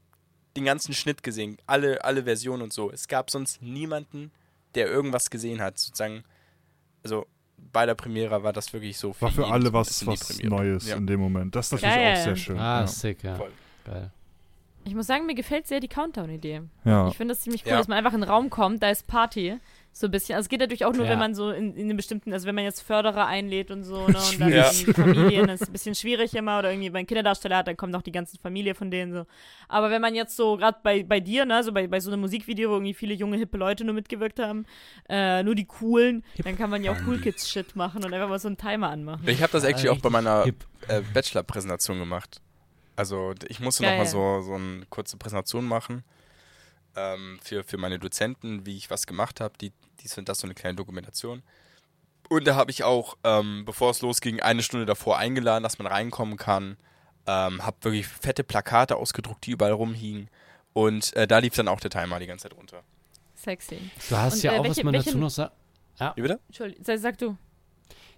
den 0.56 0.64
ganzen 0.64 0.92
Schnitt 0.92 1.22
gesehen, 1.22 1.56
alle, 1.66 2.04
alle 2.04 2.24
Versionen 2.24 2.62
und 2.62 2.72
so. 2.72 2.90
Es 2.90 3.08
gab 3.08 3.30
sonst 3.30 3.62
niemanden, 3.62 4.30
der 4.74 4.86
irgendwas 4.86 5.30
gesehen 5.30 5.62
hat. 5.62 5.78
Sozusagen, 5.78 6.24
also 7.02 7.26
bei 7.56 7.86
der 7.86 7.94
Premiere 7.94 8.42
war 8.42 8.52
das 8.52 8.72
wirklich 8.72 8.98
so 8.98 9.14
War 9.20 9.30
für 9.30 9.46
alle 9.46 9.72
was, 9.72 10.06
was. 10.06 10.42
Neues 10.42 10.88
Ja. 10.88 10.96
in 10.96 11.06
dem 11.06 11.20
Moment. 11.20 11.54
Das 11.54 11.66
ist 11.66 11.72
natürlich 11.72 11.94
Geil. 11.94 12.18
auch 12.18 12.24
sehr 12.24 12.36
schön. 12.36 12.58
Ah, 12.58 12.80
ja. 12.80 12.86
sick, 12.86 13.22
ja. 13.22 13.36
Voll. 13.36 13.52
Geil. 13.84 14.10
Ich 14.84 14.94
muss 14.94 15.06
sagen, 15.06 15.26
mir 15.26 15.34
gefällt 15.34 15.66
sehr 15.68 15.80
die 15.80 15.88
Countdown-Idee. 15.88 16.62
Ja. 16.84 17.08
Ich 17.08 17.16
finde 17.16 17.34
das 17.34 17.40
ziemlich 17.42 17.64
cool, 17.64 17.72
Ja. 17.72 17.78
dass 17.78 17.88
man 17.88 17.98
einfach 17.98 18.14
in 18.14 18.20
den 18.20 18.28
Raum 18.28 18.50
kommt, 18.50 18.82
da 18.82 18.90
ist 18.90 19.06
Party. 19.06 19.58
So 19.94 20.06
ein 20.06 20.10
bisschen. 20.10 20.36
Also 20.36 20.46
es 20.46 20.48
geht 20.48 20.60
natürlich 20.60 20.86
auch 20.86 20.94
nur, 20.94 21.04
Ja. 21.04 21.10
wenn 21.12 21.18
man 21.18 21.34
so 21.34 21.50
in, 21.50 21.76
in 21.76 21.84
einem 21.84 21.98
bestimmten, 21.98 22.32
also 22.32 22.46
wenn 22.46 22.54
man 22.54 22.64
jetzt 22.64 22.80
Förderer 22.80 23.26
einlädt 23.26 23.70
und 23.70 23.84
so, 23.84 24.08
ne, 24.08 24.16
und 24.16 24.40
dann 24.40 24.50
irgendwie 24.50 24.92
Familien, 24.94 25.46
das 25.48 25.60
ist 25.60 25.68
ein 25.68 25.72
bisschen 25.72 25.94
schwierig 25.94 26.34
immer, 26.34 26.58
oder 26.58 26.70
irgendwie, 26.72 26.86
wenn 26.86 26.92
man 26.94 26.98
einen 27.00 27.06
Kinderdarsteller 27.08 27.58
hat, 27.58 27.68
dann 27.68 27.76
kommt 27.76 27.92
noch 27.92 28.00
die 28.00 28.10
ganze 28.10 28.38
Familie 28.38 28.74
von 28.74 28.90
denen 28.90 29.12
so. 29.12 29.26
Aber 29.68 29.90
wenn 29.90 30.00
man 30.00 30.14
jetzt 30.14 30.34
so, 30.34 30.56
gerade 30.56 30.78
bei, 30.82 31.02
bei 31.04 31.20
dir, 31.20 31.44
ne, 31.44 31.62
so 31.62 31.72
bei, 31.72 31.86
bei 31.88 32.00
so 32.00 32.10
einem 32.10 32.22
Musikvideo, 32.22 32.70
wo 32.70 32.74
irgendwie 32.76 32.94
viele 32.94 33.12
junge, 33.12 33.36
hippe 33.36 33.58
Leute 33.58 33.84
nur 33.84 33.94
mitgewirkt 33.94 34.40
haben, 34.40 34.64
äh, 35.10 35.42
nur 35.42 35.54
die 35.54 35.66
coolen, 35.66 36.24
dann 36.42 36.56
kann 36.56 36.70
man 36.70 36.82
ja 36.82 36.92
auch 36.92 36.98
Cool 37.06 37.18
Kids 37.20 37.48
Shit 37.50 37.76
machen 37.76 38.02
und 38.02 38.14
einfach 38.14 38.30
mal 38.30 38.38
so 38.38 38.48
einen 38.48 38.56
Timer 38.56 38.88
anmachen. 38.88 39.28
Ich 39.28 39.42
habe 39.42 39.52
das 39.52 39.62
actually 39.64 39.90
auch 39.90 40.00
bei 40.00 40.08
meiner 40.10 40.44
Hip. 40.44 40.64
äh, 40.88 41.02
Bachelor-Präsentation 41.12 41.98
gemacht. 41.98 42.40
Also 42.96 43.34
ich 43.48 43.60
musste 43.60 43.84
nochmal 43.84 44.06
so, 44.06 44.42
so 44.42 44.54
eine 44.54 44.84
kurze 44.90 45.16
Präsentation 45.16 45.64
machen 45.64 46.04
ähm, 46.96 47.38
für, 47.42 47.64
für 47.64 47.78
meine 47.78 47.98
Dozenten, 47.98 48.66
wie 48.66 48.76
ich 48.76 48.90
was 48.90 49.06
gemacht 49.06 49.40
habe. 49.40 49.54
Die, 49.60 49.72
dies 50.00 50.16
und 50.18 50.28
das, 50.28 50.38
so 50.38 50.46
eine 50.46 50.54
kleine 50.54 50.76
Dokumentation. 50.76 51.42
Und 52.28 52.46
da 52.46 52.54
habe 52.54 52.70
ich 52.70 52.84
auch, 52.84 53.16
ähm, 53.24 53.64
bevor 53.64 53.90
es 53.90 54.00
losging, 54.02 54.40
eine 54.40 54.62
Stunde 54.62 54.86
davor 54.86 55.18
eingeladen, 55.18 55.62
dass 55.62 55.78
man 55.78 55.86
reinkommen 55.86 56.36
kann. 56.36 56.76
Ähm, 57.26 57.64
habe 57.64 57.76
wirklich 57.82 58.06
fette 58.08 58.42
Plakate 58.44 58.96
ausgedruckt, 58.96 59.46
die 59.46 59.52
überall 59.52 59.72
rumhingen. 59.72 60.28
Und 60.72 61.14
äh, 61.14 61.26
da 61.26 61.38
lief 61.38 61.54
dann 61.54 61.68
auch 61.68 61.80
der 61.80 61.90
Timer 61.90 62.18
die 62.18 62.26
ganze 62.26 62.44
Zeit 62.48 62.56
runter. 62.56 62.82
Sexy. 63.36 63.78
Du 64.08 64.16
hast 64.16 64.34
Und, 64.36 64.42
ja 64.44 64.52
äh, 64.52 64.58
auch, 64.58 64.60
was 64.60 64.68
welche- 64.76 64.84
man 64.84 64.94
dazu 64.94 65.06
welchen- 65.06 65.20
noch 65.20 65.30
sagt. 65.30 65.52
Wie 66.16 66.22
bitte? 66.22 66.40
Entschuldigung, 66.48 66.84
sag, 66.84 66.98
sag 66.98 67.18
du. 67.18 67.36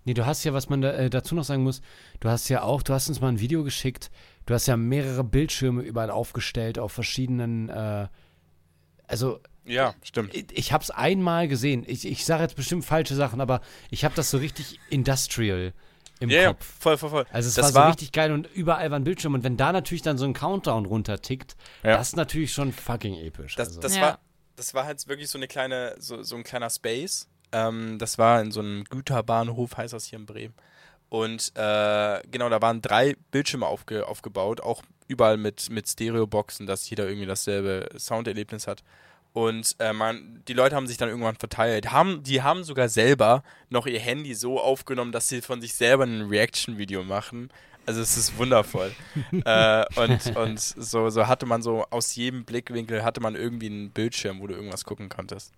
Nee, 0.07 0.15
du 0.15 0.25
hast 0.25 0.45
ja, 0.45 0.53
was 0.53 0.69
man 0.69 0.81
da, 0.81 0.93
äh, 0.93 1.11
dazu 1.11 1.35
noch 1.35 1.45
sagen 1.45 1.63
muss, 1.65 1.81
du 2.21 2.29
hast 2.29 2.49
ja 2.49 2.63
auch, 2.63 2.83
du 2.83 2.93
hast 2.95 3.09
uns 3.09 3.21
mal 3.21 3.29
ein 3.29 3.41
Video 3.41 3.65
geschickt, 3.65 4.11
du 4.47 4.55
hast 4.55 4.67
ja 4.67 4.77
mehrere 4.77 5.25
Bildschirme 5.25 5.83
überall 5.83 6.11
aufgestellt 6.11 6.79
auf 6.79 6.93
verschiedenen, 6.93 7.69
äh, 7.69 8.09
also 9.07 9.41
Ja, 9.65 9.95
stimmt. 10.03 10.35
ich, 10.35 10.47
ich 10.53 10.73
hab's 10.73 10.91
einmal 10.91 11.49
gesehen, 11.49 11.85
ich, 11.87 12.07
ich 12.07 12.25
sage 12.25 12.43
jetzt 12.43 12.57
bestimmt 12.57 12.85
falsche 12.85 13.15
Sachen, 13.15 13.41
aber 13.41 13.61
ich 13.91 14.05
habe 14.05 14.15
das 14.15 14.31
so 14.31 14.39
richtig 14.39 14.79
industrial 14.91 15.73
im 16.21 16.31
Ja, 16.31 16.43
ja, 16.43 16.49
Kopf. 16.53 16.65
voll, 16.81 16.97
voll, 16.97 17.11
voll. 17.11 17.27
Also 17.33 17.49
es 17.49 17.55
das 17.55 17.75
war 17.75 17.85
so 17.85 17.89
richtig 17.91 18.13
geil 18.13 18.33
und 18.33 18.47
überall 18.55 18.91
waren 18.91 19.05
Bildschirme 19.05 19.37
und 19.39 19.45
wenn 19.45 19.57
da 19.57 19.73
natürlich 19.73 20.03
dann 20.03 20.17
so 20.19 20.25
ein 20.25 20.33
Countdown 20.33 20.87
runtertickt, 20.87 21.57
Ja. 21.83 21.97
das 21.97 22.09
ist 22.09 22.17
natürlich 22.17 22.53
schon 22.53 22.73
fucking 22.73 23.15
episch. 23.17 23.57
Das, 23.57 23.69
also. 23.69 23.81
das, 23.81 23.97
Ja. 23.97 24.03
war, 24.03 24.19
das 24.57 24.75
war 24.75 24.85
halt 24.85 25.07
wirklich 25.09 25.29
so 25.29 25.39
eine 25.39 25.49
kleine, 25.49 25.97
so, 25.99 26.23
so 26.23 26.37
ein 26.37 26.45
kleiner 26.45 26.71
Space. 26.71 27.29
Ähm, 27.53 27.99
das 27.99 28.19
war 28.19 28.41
in 28.41 28.51
so 28.53 28.61
einem 28.61 28.85
Güterbahnhof, 28.85 29.77
heißt 29.77 29.93
das 29.93 30.07
hier 30.07 30.19
in 30.19 30.27
Bremen. 30.27 30.55
Und 31.15 31.53
äh, 31.55 32.21
genau, 32.33 32.49
da 32.49 32.61
waren 32.61 32.83
drei 32.83 33.15
Bildschirme 33.31 33.67
aufge, 33.67 34.09
aufgebaut, 34.09 34.61
auch 34.61 34.83
überall 35.07 35.37
mit, 35.37 35.71
mit 35.71 35.87
Stereoboxen, 35.87 36.67
dass 36.67 36.91
jeder 36.91 37.07
irgendwie 37.07 37.29
dasselbe 37.29 37.89
Sounderlebnis 37.97 38.67
hat. 38.67 38.83
Und 39.33 39.77
äh, 39.79 39.93
man, 39.93 40.43
die 40.49 40.55
Leute 40.55 40.75
haben 40.75 40.89
sich 40.89 40.97
dann 40.97 41.09
irgendwann 41.09 41.37
verteilt. 41.37 41.93
Haben, 41.93 42.25
die 42.25 42.43
haben 42.43 42.65
sogar 42.65 42.89
selber 42.89 43.45
noch 43.71 43.87
ihr 43.87 44.01
Handy 44.01 44.35
so 44.35 44.61
aufgenommen, 44.61 45.13
dass 45.13 45.29
sie 45.29 45.41
von 45.41 45.61
sich 45.61 45.75
selber 45.75 46.03
ein 46.03 46.23
Reaction-Video 46.23 47.05
machen. 47.05 47.49
Also 47.87 48.01
es 48.01 48.17
ist 48.17 48.37
wundervoll. 48.37 48.91
äh, 49.45 49.85
und 49.95 50.37
und 50.37 50.59
so, 50.59 51.11
so 51.11 51.29
hatte 51.29 51.47
man 51.47 51.63
so 51.63 51.85
aus 51.91 52.17
jedem 52.17 52.45
Blickwinkel 52.45 53.05
hatte 53.05 53.21
man 53.21 53.37
irgendwie 53.37 53.67
einen 53.67 53.91
Bildschirm, 53.91 54.41
wo 54.41 54.49
du 54.49 54.55
irgendwas 54.55 54.85
gucken 54.85 55.09
konntest. 55.11 55.53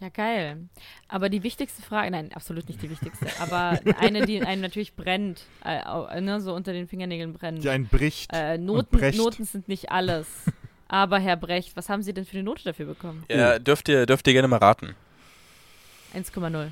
Ja, 0.00 0.10
geil. 0.10 0.68
Aber 1.08 1.28
die 1.28 1.42
wichtigste 1.42 1.82
Frage, 1.82 2.10
nein, 2.12 2.32
absolut 2.32 2.68
nicht 2.68 2.80
die 2.82 2.90
wichtigste, 2.90 3.26
aber 3.40 3.80
eine, 3.98 4.24
die 4.26 4.40
einem 4.42 4.62
natürlich 4.62 4.94
brennt, 4.94 5.44
äh, 5.64 6.20
ne, 6.20 6.40
so 6.40 6.54
unter 6.54 6.72
den 6.72 6.86
Fingernägeln 6.86 7.32
brennt. 7.32 7.64
Die 7.64 7.68
einen 7.68 7.88
bricht. 7.88 8.30
Äh, 8.32 8.58
Noten. 8.58 9.16
Noten 9.16 9.44
sind 9.44 9.66
nicht 9.68 9.90
alles. 9.90 10.26
Aber 10.90 11.18
Herr 11.18 11.36
Brecht, 11.36 11.76
was 11.76 11.90
haben 11.90 12.02
Sie 12.02 12.14
denn 12.14 12.24
für 12.24 12.32
eine 12.38 12.44
Note 12.44 12.64
dafür 12.64 12.86
bekommen? 12.86 13.22
Ja, 13.28 13.58
dürft 13.58 13.90
ihr, 13.90 14.06
dürft 14.06 14.26
ihr 14.26 14.32
gerne 14.32 14.48
mal 14.48 14.56
raten. 14.56 14.94
1,0. 16.14 16.70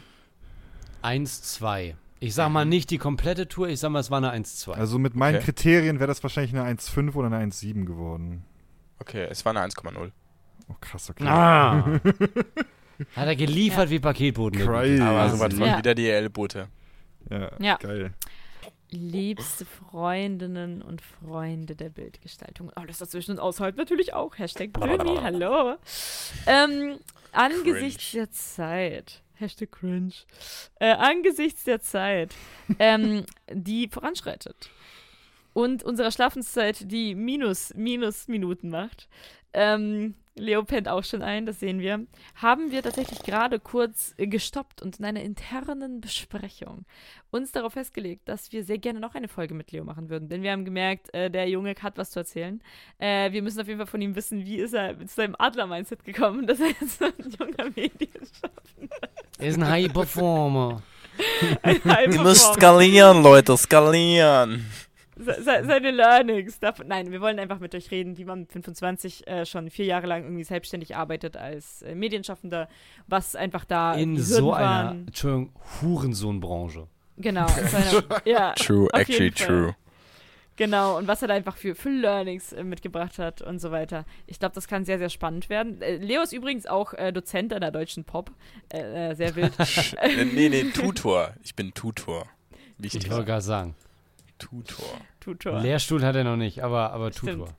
1-2. 1.02 1.94
Ich 2.18 2.34
sag 2.34 2.48
mal 2.48 2.64
nicht 2.64 2.88
die 2.90 2.96
komplette 2.96 3.46
Tour, 3.46 3.68
ich 3.68 3.78
sag 3.78 3.90
mal, 3.90 4.00
es 4.00 4.10
war 4.10 4.16
eine 4.18 4.32
1-2. 4.32 4.70
Also 4.72 4.98
mit 4.98 5.14
meinen 5.16 5.36
Okay. 5.36 5.44
Kriterien 5.44 5.98
wäre 6.00 6.06
das 6.08 6.22
wahrscheinlich 6.22 6.56
eine 6.56 6.64
1,5 6.78 7.14
oder 7.14 7.26
eine 7.26 7.44
1,7 7.52 7.84
geworden. 7.84 8.42
Okay, 9.00 9.26
es 9.30 9.44
war 9.44 9.54
eine 9.54 9.70
1,0 9.70 10.10
Oh, 10.68 10.74
krass, 10.80 11.10
okay. 11.10 11.24
ah. 11.26 12.00
Hat 13.16 13.26
er 13.26 13.36
geliefert 13.36 13.90
wie 13.90 13.98
Paketboten. 13.98 14.60
Crazy. 14.60 15.00
Aber 15.02 15.28
sowas 15.30 15.54
von 15.54 15.66
Ja. 15.66 15.78
wieder 15.78 15.94
DL-Boote. 15.94 16.68
Ja, 17.30 17.50
Ja. 17.60 17.76
geil. 17.76 18.12
Liebste 18.90 19.64
Freundinnen 19.66 20.80
und 20.80 21.02
Freunde 21.02 21.74
der 21.74 21.88
Bildgestaltung. 21.90 22.70
Oh, 22.76 22.84
das 22.86 22.98
dazwischen 22.98 23.32
uns 23.32 23.40
außerhalb 23.40 23.76
natürlich 23.76 24.14
auch. 24.14 24.38
Hashtag 24.38 24.72
Blömi, 24.72 25.16
hallo. 25.20 25.74
Ähm, 26.46 26.98
angesichts 27.32 28.12
der 28.12 28.30
Zeit. 28.30 29.22
Hashtag 29.34 29.72
cringe. 29.72 30.12
Äh, 30.78 30.92
angesichts 30.92 31.64
der 31.64 31.80
Zeit, 31.80 32.34
ähm, 32.78 33.24
die 33.52 33.88
voranschreitet 33.88 34.70
und 35.52 35.82
unserer 35.82 36.10
Schlafenszeit 36.10 36.90
die 36.90 37.14
minus, 37.14 37.74
minus 37.74 38.28
Minuten 38.28 38.70
macht, 38.70 39.08
ähm, 39.56 40.14
Leo 40.38 40.62
pennt 40.64 40.86
auch 40.86 41.02
schon 41.02 41.22
ein, 41.22 41.46
das 41.46 41.60
sehen 41.60 41.80
wir, 41.80 42.06
haben 42.34 42.70
wir 42.70 42.82
tatsächlich 42.82 43.20
gerade 43.20 43.58
kurz 43.58 44.14
äh, 44.18 44.26
gestoppt 44.26 44.82
und 44.82 44.98
in 44.98 45.04
einer 45.06 45.22
internen 45.22 46.02
Besprechung 46.02 46.84
uns 47.30 47.52
darauf 47.52 47.72
festgelegt, 47.72 48.28
dass 48.28 48.52
wir 48.52 48.62
sehr 48.62 48.76
gerne 48.76 49.00
noch 49.00 49.14
eine 49.14 49.28
Folge 49.28 49.54
mit 49.54 49.72
Leo 49.72 49.84
machen 49.84 50.10
würden. 50.10 50.28
Denn 50.28 50.42
wir 50.42 50.52
haben 50.52 50.66
gemerkt, 50.66 51.12
äh, 51.14 51.30
der 51.30 51.48
Junge 51.48 51.74
hat 51.80 51.96
was 51.96 52.10
zu 52.10 52.18
erzählen. 52.18 52.60
Äh, 52.98 53.32
wir 53.32 53.42
müssen 53.42 53.60
auf 53.60 53.66
jeden 53.66 53.78
Fall 53.78 53.86
von 53.86 54.02
ihm 54.02 54.14
wissen, 54.14 54.44
wie 54.44 54.56
ist 54.56 54.74
er 54.74 54.94
mit 54.94 55.10
seinem 55.10 55.36
Adler-Mindset 55.38 56.04
gekommen, 56.04 56.46
dass 56.46 56.60
er 56.60 56.68
jetzt 56.68 56.98
so 56.98 57.06
ein 57.06 57.14
junger 57.18 57.70
Medienschaffender 57.74 59.08
Er 59.38 59.48
ist 59.48 59.56
ein 59.56 59.68
High 59.68 59.92
Performer. 59.92 60.82
ein 61.62 61.82
High 61.82 62.14
Ihr 62.14 62.22
müsst 62.22 62.52
skalieren, 62.54 63.22
Leute, 63.22 63.56
skalieren. 63.56 64.66
Se- 65.18 65.42
se- 65.42 65.64
seine 65.66 65.90
Learnings. 65.90 66.60
Davon, 66.60 66.88
nein, 66.88 67.10
wir 67.10 67.20
wollen 67.20 67.38
einfach 67.38 67.58
mit 67.58 67.74
euch 67.74 67.90
reden, 67.90 68.18
wie 68.18 68.24
man 68.24 68.40
mit 68.40 68.52
25 68.52 69.26
äh, 69.26 69.46
schon 69.46 69.70
vier 69.70 69.86
Jahre 69.86 70.06
lang 70.06 70.24
irgendwie 70.24 70.44
selbstständig 70.44 70.94
arbeitet 70.96 71.36
als 71.36 71.82
äh, 71.82 71.94
Medienschaffender, 71.94 72.68
was 73.06 73.34
einfach 73.34 73.64
da 73.64 73.94
In 73.94 74.14
die 74.16 74.20
so 74.20 74.52
einer, 74.52 74.66
waren. 74.66 75.06
Entschuldigung, 75.06 75.52
Hurensohn-Branche. 75.80 76.86
Genau, 77.18 77.46
in 77.58 77.66
so 77.68 77.76
einer, 77.76 78.22
ja, 78.26 78.52
True, 78.52 78.88
actually 78.92 79.30
true. 79.30 79.74
genau. 80.56 80.98
Und 80.98 81.08
was 81.08 81.22
er 81.22 81.28
da 81.28 81.34
einfach 81.34 81.56
für, 81.56 81.74
für 81.74 81.88
Learnings 81.88 82.52
äh, 82.52 82.62
mitgebracht 82.62 83.18
hat 83.18 83.40
und 83.40 83.58
so 83.58 83.70
weiter. 83.70 84.04
Ich 84.26 84.38
glaube, 84.38 84.54
das 84.54 84.68
kann 84.68 84.84
sehr, 84.84 84.98
sehr 84.98 85.08
spannend 85.08 85.48
werden. 85.48 85.80
Äh, 85.80 85.96
Leo 85.96 86.20
ist 86.22 86.34
übrigens 86.34 86.66
auch 86.66 86.92
äh, 86.92 87.12
Dozent 87.12 87.54
an 87.54 87.62
der 87.62 87.70
deutschen 87.70 88.04
Pop. 88.04 88.30
Äh, 88.70 89.10
äh, 89.10 89.14
sehr 89.14 89.34
wild. 89.34 89.52
Äh, 90.02 90.24
nee, 90.26 90.48
nee, 90.50 90.64
Tutor. 90.64 91.32
Ich 91.42 91.54
bin 91.56 91.72
Tutor. 91.72 92.26
Wichtig. 92.78 93.04
Ich 93.04 93.10
wollte 93.10 93.24
gerade 93.24 93.40
sagen. 93.40 93.74
Tutor. 94.38 95.00
Tutor. 95.20 95.60
Lehrstuhl 95.60 96.04
hat 96.04 96.16
er 96.16 96.24
noch 96.24 96.36
nicht, 96.36 96.62
aber, 96.62 96.92
aber 96.92 97.12
Stimmt. 97.12 97.32
Tutor. 97.32 97.56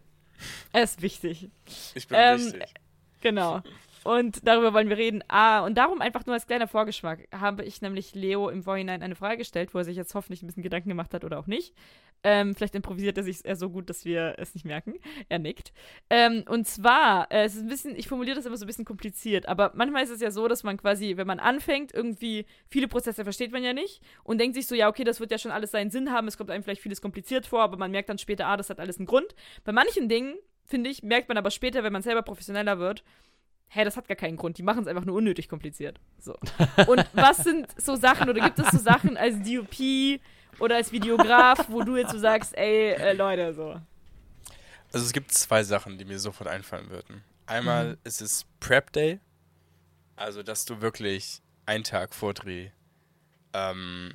Er 0.72 0.84
ist 0.84 1.02
wichtig. 1.02 1.50
Ich 1.96 2.08
bin 2.08 2.18
Ähm, 2.20 2.40
wichtig. 2.40 2.74
Genau. 3.22 3.62
Und 4.08 4.48
darüber 4.48 4.74
wollen 4.74 4.88
wir 4.88 4.98
reden. 4.98 5.22
Ah, 5.28 5.66
und 5.66 5.78
darum 5.78 6.00
einfach 6.00 6.26
nur 6.26 6.34
als 6.34 6.48
kleiner 6.48 6.70
Vorgeschmack 6.70 7.28
habe 7.36 7.66
ich 7.66 7.82
nämlich 7.82 8.16
Leo 8.16 8.48
im 8.48 8.64
Vorhinein 8.64 9.04
eine 9.04 9.16
Frage 9.16 9.40
gestellt, 9.40 9.74
wo 9.74 9.80
er 9.80 9.84
sich 9.84 9.98
jetzt 9.98 10.16
hoffentlich 10.16 10.42
ein 10.42 10.48
bisschen 10.48 10.64
Gedanken 10.64 10.88
gemacht 10.88 11.14
hat 11.14 11.26
oder 11.26 11.38
auch 11.38 11.46
nicht. 11.46 11.74
Ähm, 12.24 12.56
vielleicht 12.56 12.74
improvisiert 12.76 13.18
er 13.18 13.26
sich 13.26 13.44
eher 13.44 13.58
so 13.58 13.70
gut, 13.70 13.90
dass 13.90 14.06
wir 14.06 14.36
es 14.38 14.54
nicht 14.54 14.64
merken. 14.64 14.94
Er 15.28 15.40
nickt. 15.40 15.74
Ähm, 16.10 16.46
und 16.48 16.66
zwar, 16.66 17.30
äh, 17.34 17.44
es 17.44 17.56
ist 17.56 17.64
ein 17.64 17.68
bisschen, 17.68 17.98
ich 17.98 18.08
formuliere 18.08 18.38
das 18.38 18.46
immer 18.46 18.56
so 18.56 18.64
ein 18.64 18.68
bisschen 18.68 18.86
kompliziert, 18.86 19.46
aber 19.46 19.74
manchmal 19.76 20.06
ist 20.06 20.12
es 20.12 20.22
ja 20.22 20.32
so, 20.32 20.48
dass 20.48 20.64
man 20.64 20.78
quasi, 20.78 21.18
wenn 21.18 21.28
man 21.28 21.42
anfängt, 21.42 21.94
irgendwie 21.94 22.46
viele 22.70 22.88
Prozesse 22.88 23.26
versteht 23.26 23.52
man 23.52 23.62
ja 23.62 23.74
nicht 23.74 24.02
und 24.24 24.40
denkt 24.40 24.56
sich 24.56 24.68
so, 24.68 24.76
ja, 24.76 24.88
okay, 24.88 25.04
das 25.04 25.20
wird 25.20 25.32
ja 25.32 25.38
schon 25.38 25.52
alles 25.52 25.72
seinen 25.72 25.92
Sinn 25.92 26.14
haben, 26.14 26.30
es 26.30 26.38
kommt 26.38 26.50
einem 26.50 26.64
vielleicht 26.64 26.82
vieles 26.82 27.02
kompliziert 27.02 27.46
vor, 27.46 27.62
aber 27.62 27.76
man 27.76 27.92
merkt 27.92 28.08
dann 28.08 28.20
später, 28.20 28.48
ah, 28.48 28.56
das 28.56 28.70
hat 28.70 28.80
alles 28.80 29.00
einen 29.00 29.06
Grund. 29.06 29.36
Bei 29.66 29.74
manchen 29.74 30.08
Dingen, 30.08 30.36
finde 30.64 30.90
ich, 30.90 31.04
merkt 31.04 31.28
man 31.28 31.38
aber 31.38 31.52
später, 31.52 31.84
wenn 31.84 31.92
man 31.92 32.04
selber 32.04 32.22
professioneller 32.22 32.80
wird, 32.80 33.04
hä, 33.70 33.84
das 33.84 33.98
hat 33.98 34.08
gar 34.08 34.16
keinen 34.16 34.38
Grund, 34.38 34.58
die 34.58 34.64
machen 34.64 34.82
es 34.82 34.88
einfach 34.88 35.06
nur 35.06 35.16
unnötig 35.16 35.50
kompliziert. 35.50 36.00
So. 36.20 36.36
Und 36.88 37.06
was 37.14 37.38
sind 37.38 37.68
so 37.80 37.96
Sachen 37.96 38.30
oder 38.30 38.42
gibt 38.42 38.60
es 38.60 38.70
so 38.72 38.78
Sachen 38.78 39.18
als 39.18 39.36
DOP 39.44 40.20
oder 40.60 40.76
als 40.76 40.92
Videograf, 40.92 41.70
wo 41.70 41.84
du 41.84 41.98
jetzt 41.98 42.12
so 42.12 42.20
sagst, 42.20 42.58
ey, 42.58 42.94
äh, 42.94 43.14
Leute, 43.14 43.54
so. 43.54 43.80
Also 44.94 45.06
es 45.06 45.14
gibt 45.14 45.32
zwei 45.32 45.64
Sachen, 45.64 45.98
die 45.98 46.06
mir 46.06 46.20
sofort 46.20 46.50
einfallen 46.50 46.90
würden. 46.90 47.24
Einmal 47.46 47.98
ist 48.04 48.22
es 48.22 48.46
Prep 48.60 48.92
Day, 48.92 49.20
also 50.16 50.44
dass 50.44 50.66
du 50.66 50.82
wirklich 50.82 51.42
einen 51.66 51.84
Tag 51.84 52.14
vor 52.14 52.34
Dreh, 52.34 52.70
ähm, 53.54 54.14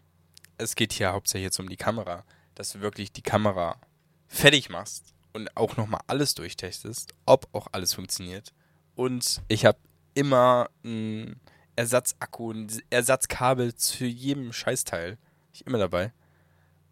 es 0.58 0.74
geht 0.74 0.92
hier 0.92 1.12
hauptsächlich 1.12 1.44
jetzt 1.44 1.60
um 1.60 1.68
die 1.68 1.76
Kamera, 1.76 2.24
dass 2.54 2.72
du 2.72 2.80
wirklich 2.80 3.12
die 3.12 3.22
Kamera 3.22 3.80
fertig 4.28 4.68
machst 4.68 5.14
und 5.32 5.54
auch 5.56 5.76
nochmal 5.76 6.00
alles 6.06 6.34
durchtestest, 6.34 7.14
ob 7.26 7.48
auch 7.52 7.68
alles 7.72 7.94
funktioniert. 7.94 8.52
Und 8.94 9.42
ich 9.48 9.64
habe 9.64 9.78
immer 10.14 10.68
ein 10.84 11.40
Ersatzakku, 11.76 12.52
ein 12.52 12.68
Ersatzkabel 12.90 13.74
zu 13.74 14.04
jedem 14.04 14.52
Scheißteil. 14.52 15.18
Ich 15.52 15.66
immer 15.66 15.78
dabei. 15.78 16.12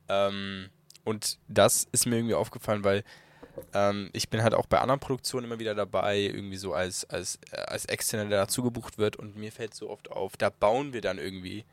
Ähm, 0.09 0.71
und 1.05 1.39
das 1.49 1.87
ist 1.93 2.07
mir 2.07 2.17
irgendwie 2.17 2.35
aufgefallen, 2.35 2.85
weil 2.85 3.05
ähm, 3.75 4.11
ich 4.13 4.29
bin 4.29 4.43
halt 4.43 4.55
auch 4.55 4.67
bei 4.67 4.79
anderen 4.79 5.01
Produktionen 5.01 5.47
immer 5.47 5.59
wieder 5.59 5.75
dabei, 5.75 6.19
irgendwie 6.21 6.57
so 6.57 6.73
als, 6.73 7.09
als, 7.11 7.39
äh, 7.53 7.57
als 7.57 7.85
Externer, 7.87 8.29
der 8.29 8.41
dazu 8.41 8.63
gebucht 8.63 8.99
wird 8.99 9.17
und 9.17 9.37
mir 9.37 9.53
fällt 9.53 9.75
so 9.75 9.91
oft 9.91 10.11
auf, 10.11 10.37
da 10.37 10.51
bauen 10.51 10.93
wir 10.93 11.01
dann 11.01 11.19
irgendwie 11.19 11.65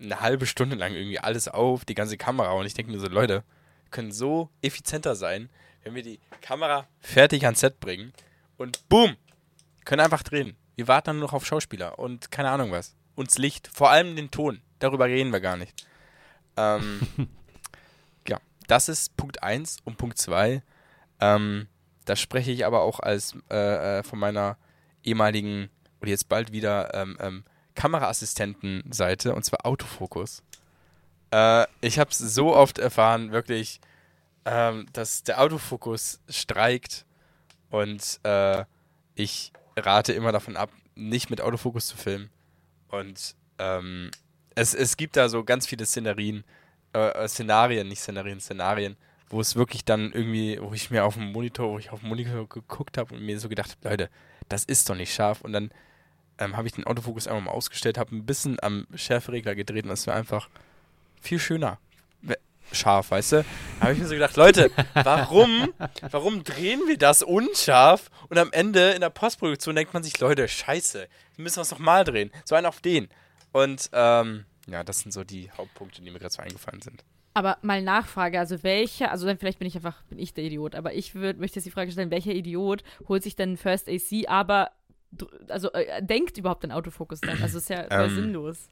eine 0.00 0.20
halbe 0.20 0.46
Stunde 0.46 0.76
lang 0.76 0.94
irgendwie 0.94 1.18
alles 1.18 1.48
auf, 1.48 1.84
die 1.84 1.94
ganze 1.94 2.16
Kamera 2.16 2.52
und 2.52 2.66
ich 2.66 2.74
denke 2.74 2.92
mir 2.92 3.00
so, 3.00 3.08
Leute, 3.08 3.44
können 3.90 4.12
so 4.12 4.50
effizienter 4.62 5.16
sein, 5.16 5.48
wenn 5.82 5.94
wir 5.94 6.02
die 6.02 6.20
Kamera 6.40 6.86
fertig 7.00 7.44
ans 7.44 7.60
Set 7.60 7.80
bringen 7.80 8.12
und 8.58 8.86
boom, 8.88 9.16
können 9.84 10.00
einfach 10.00 10.22
drehen. 10.22 10.56
Wir 10.76 10.86
warten 10.86 11.06
dann 11.06 11.18
nur 11.18 11.28
noch 11.28 11.32
auf 11.32 11.46
Schauspieler 11.46 11.98
und 11.98 12.30
keine 12.30 12.50
Ahnung 12.50 12.70
was. 12.70 12.94
Und 13.14 13.30
das 13.30 13.38
Licht, 13.38 13.68
vor 13.72 13.90
allem 13.90 14.14
den 14.14 14.30
Ton, 14.30 14.60
darüber 14.78 15.06
reden 15.06 15.32
wir 15.32 15.40
gar 15.40 15.56
nicht. 15.56 15.86
Ähm, 16.56 17.00
ja, 18.28 18.38
das 18.66 18.88
ist 18.88 19.16
Punkt 19.16 19.42
1 19.42 19.78
und 19.84 19.96
Punkt 19.96 20.18
2. 20.18 20.62
Ähm, 21.20 21.66
da 22.04 22.16
spreche 22.16 22.52
ich 22.52 22.64
aber 22.64 22.82
auch 22.82 23.00
als 23.00 23.34
äh, 23.50 23.98
äh, 23.98 24.02
von 24.02 24.18
meiner 24.18 24.56
ehemaligen 25.02 25.70
oder 26.00 26.10
jetzt 26.10 26.28
bald 26.28 26.52
wieder 26.52 26.94
ähm, 26.94 27.16
ähm, 27.20 27.44
Kameraassistentenseite 27.74 29.34
und 29.34 29.44
zwar 29.44 29.66
Autofokus. 29.66 30.42
Äh, 31.32 31.66
ich 31.80 31.98
habe 31.98 32.10
es 32.10 32.18
so 32.18 32.54
oft 32.54 32.78
erfahren, 32.78 33.32
wirklich, 33.32 33.80
ähm, 34.44 34.86
dass 34.92 35.22
der 35.22 35.40
Autofokus 35.40 36.20
streikt 36.28 37.04
und 37.70 38.20
äh, 38.22 38.64
ich 39.14 39.52
rate 39.76 40.12
immer 40.12 40.32
davon 40.32 40.56
ab, 40.56 40.70
nicht 40.94 41.30
mit 41.30 41.40
Autofokus 41.40 41.86
zu 41.86 41.96
filmen. 41.96 42.30
Und 42.88 43.34
ähm, 43.58 44.10
es, 44.54 44.74
es 44.74 44.96
gibt 44.96 45.16
da 45.16 45.28
so 45.28 45.44
ganz 45.44 45.66
viele 45.66 45.86
Szenarien, 45.86 46.44
äh, 46.92 47.28
Szenarien, 47.28 47.88
nicht 47.88 48.00
Szenarien, 48.00 48.40
Szenarien, 48.40 48.96
wo 49.28 49.40
es 49.40 49.56
wirklich 49.56 49.84
dann 49.84 50.12
irgendwie, 50.12 50.58
wo 50.60 50.72
ich 50.72 50.90
mir 50.90 51.04
auf 51.04 51.14
dem 51.14 51.32
Monitor, 51.32 51.70
wo 51.70 51.78
ich 51.78 51.90
auf 51.90 52.00
dem 52.00 52.08
Monitor 52.08 52.48
geguckt 52.48 52.98
habe 52.98 53.14
und 53.14 53.22
mir 53.22 53.38
so 53.38 53.48
gedacht 53.48 53.76
habe, 53.76 53.88
Leute, 53.88 54.10
das 54.48 54.64
ist 54.64 54.88
doch 54.88 54.96
nicht 54.96 55.12
scharf. 55.12 55.42
Und 55.42 55.52
dann 55.52 55.70
ähm, 56.38 56.56
habe 56.56 56.66
ich 56.66 56.74
den 56.74 56.84
Autofokus 56.84 57.26
einmal 57.26 57.42
mal 57.42 57.50
ausgestellt, 57.50 57.98
habe 57.98 58.16
ein 58.16 58.24
bisschen 58.24 58.58
am 58.62 58.86
Schärferegler 58.94 59.54
gedreht 59.54 59.84
und 59.84 59.90
das 59.90 60.06
war 60.06 60.14
einfach 60.14 60.48
viel 61.20 61.38
schöner. 61.38 61.78
Scharf, 62.72 63.10
weißt 63.10 63.32
du? 63.32 63.44
Da 63.78 63.84
habe 63.86 63.92
ich 63.92 63.98
mir 63.98 64.06
so 64.06 64.14
gedacht, 64.14 64.36
Leute, 64.36 64.70
warum, 64.94 65.72
warum 66.10 66.44
drehen 66.44 66.80
wir 66.86 66.98
das 66.98 67.22
unscharf 67.22 68.10
und 68.28 68.38
am 68.38 68.52
Ende 68.52 68.90
in 68.90 69.00
der 69.00 69.10
Postproduktion 69.10 69.74
denkt 69.76 69.94
man 69.94 70.02
sich, 70.02 70.18
Leute, 70.20 70.46
scheiße, 70.48 71.08
wir 71.36 71.42
müssen 71.42 71.60
was 71.60 71.70
nochmal 71.70 72.04
drehen. 72.04 72.30
So 72.44 72.54
einen 72.54 72.66
auf 72.66 72.80
den. 72.80 73.08
Und 73.52 73.88
ähm, 73.92 74.44
ja, 74.68 74.84
das 74.84 75.00
sind 75.00 75.12
so 75.12 75.24
die 75.24 75.50
Hauptpunkte, 75.52 76.02
die 76.02 76.10
mir 76.10 76.18
gerade 76.18 76.32
so 76.34 76.42
eingefallen 76.42 76.82
sind. 76.82 77.04
Aber 77.34 77.56
mal 77.62 77.80
Nachfrage, 77.82 78.38
also 78.38 78.62
welcher, 78.62 79.10
also 79.12 79.26
dann 79.26 79.38
vielleicht 79.38 79.58
bin 79.60 79.68
ich 79.68 79.76
einfach, 79.76 80.02
bin 80.04 80.18
ich 80.18 80.34
der 80.34 80.44
Idiot, 80.44 80.74
aber 80.74 80.94
ich 80.94 81.14
würd, 81.14 81.38
möchte 81.38 81.56
jetzt 81.58 81.66
die 81.66 81.70
Frage 81.70 81.92
stellen, 81.92 82.10
welcher 82.10 82.32
Idiot 82.32 82.82
holt 83.06 83.22
sich 83.22 83.36
denn 83.36 83.56
First 83.56 83.88
AC, 83.88 84.28
aber 84.28 84.72
also 85.48 85.72
äh, 85.72 86.02
denkt 86.02 86.36
überhaupt 86.36 86.64
an 86.64 86.72
Autofokus 86.72 87.20
dann? 87.20 87.40
Also 87.42 87.58
ist 87.58 87.70
ja 87.70 87.86
Ähm, 87.90 88.14
sinnlos. 88.14 88.68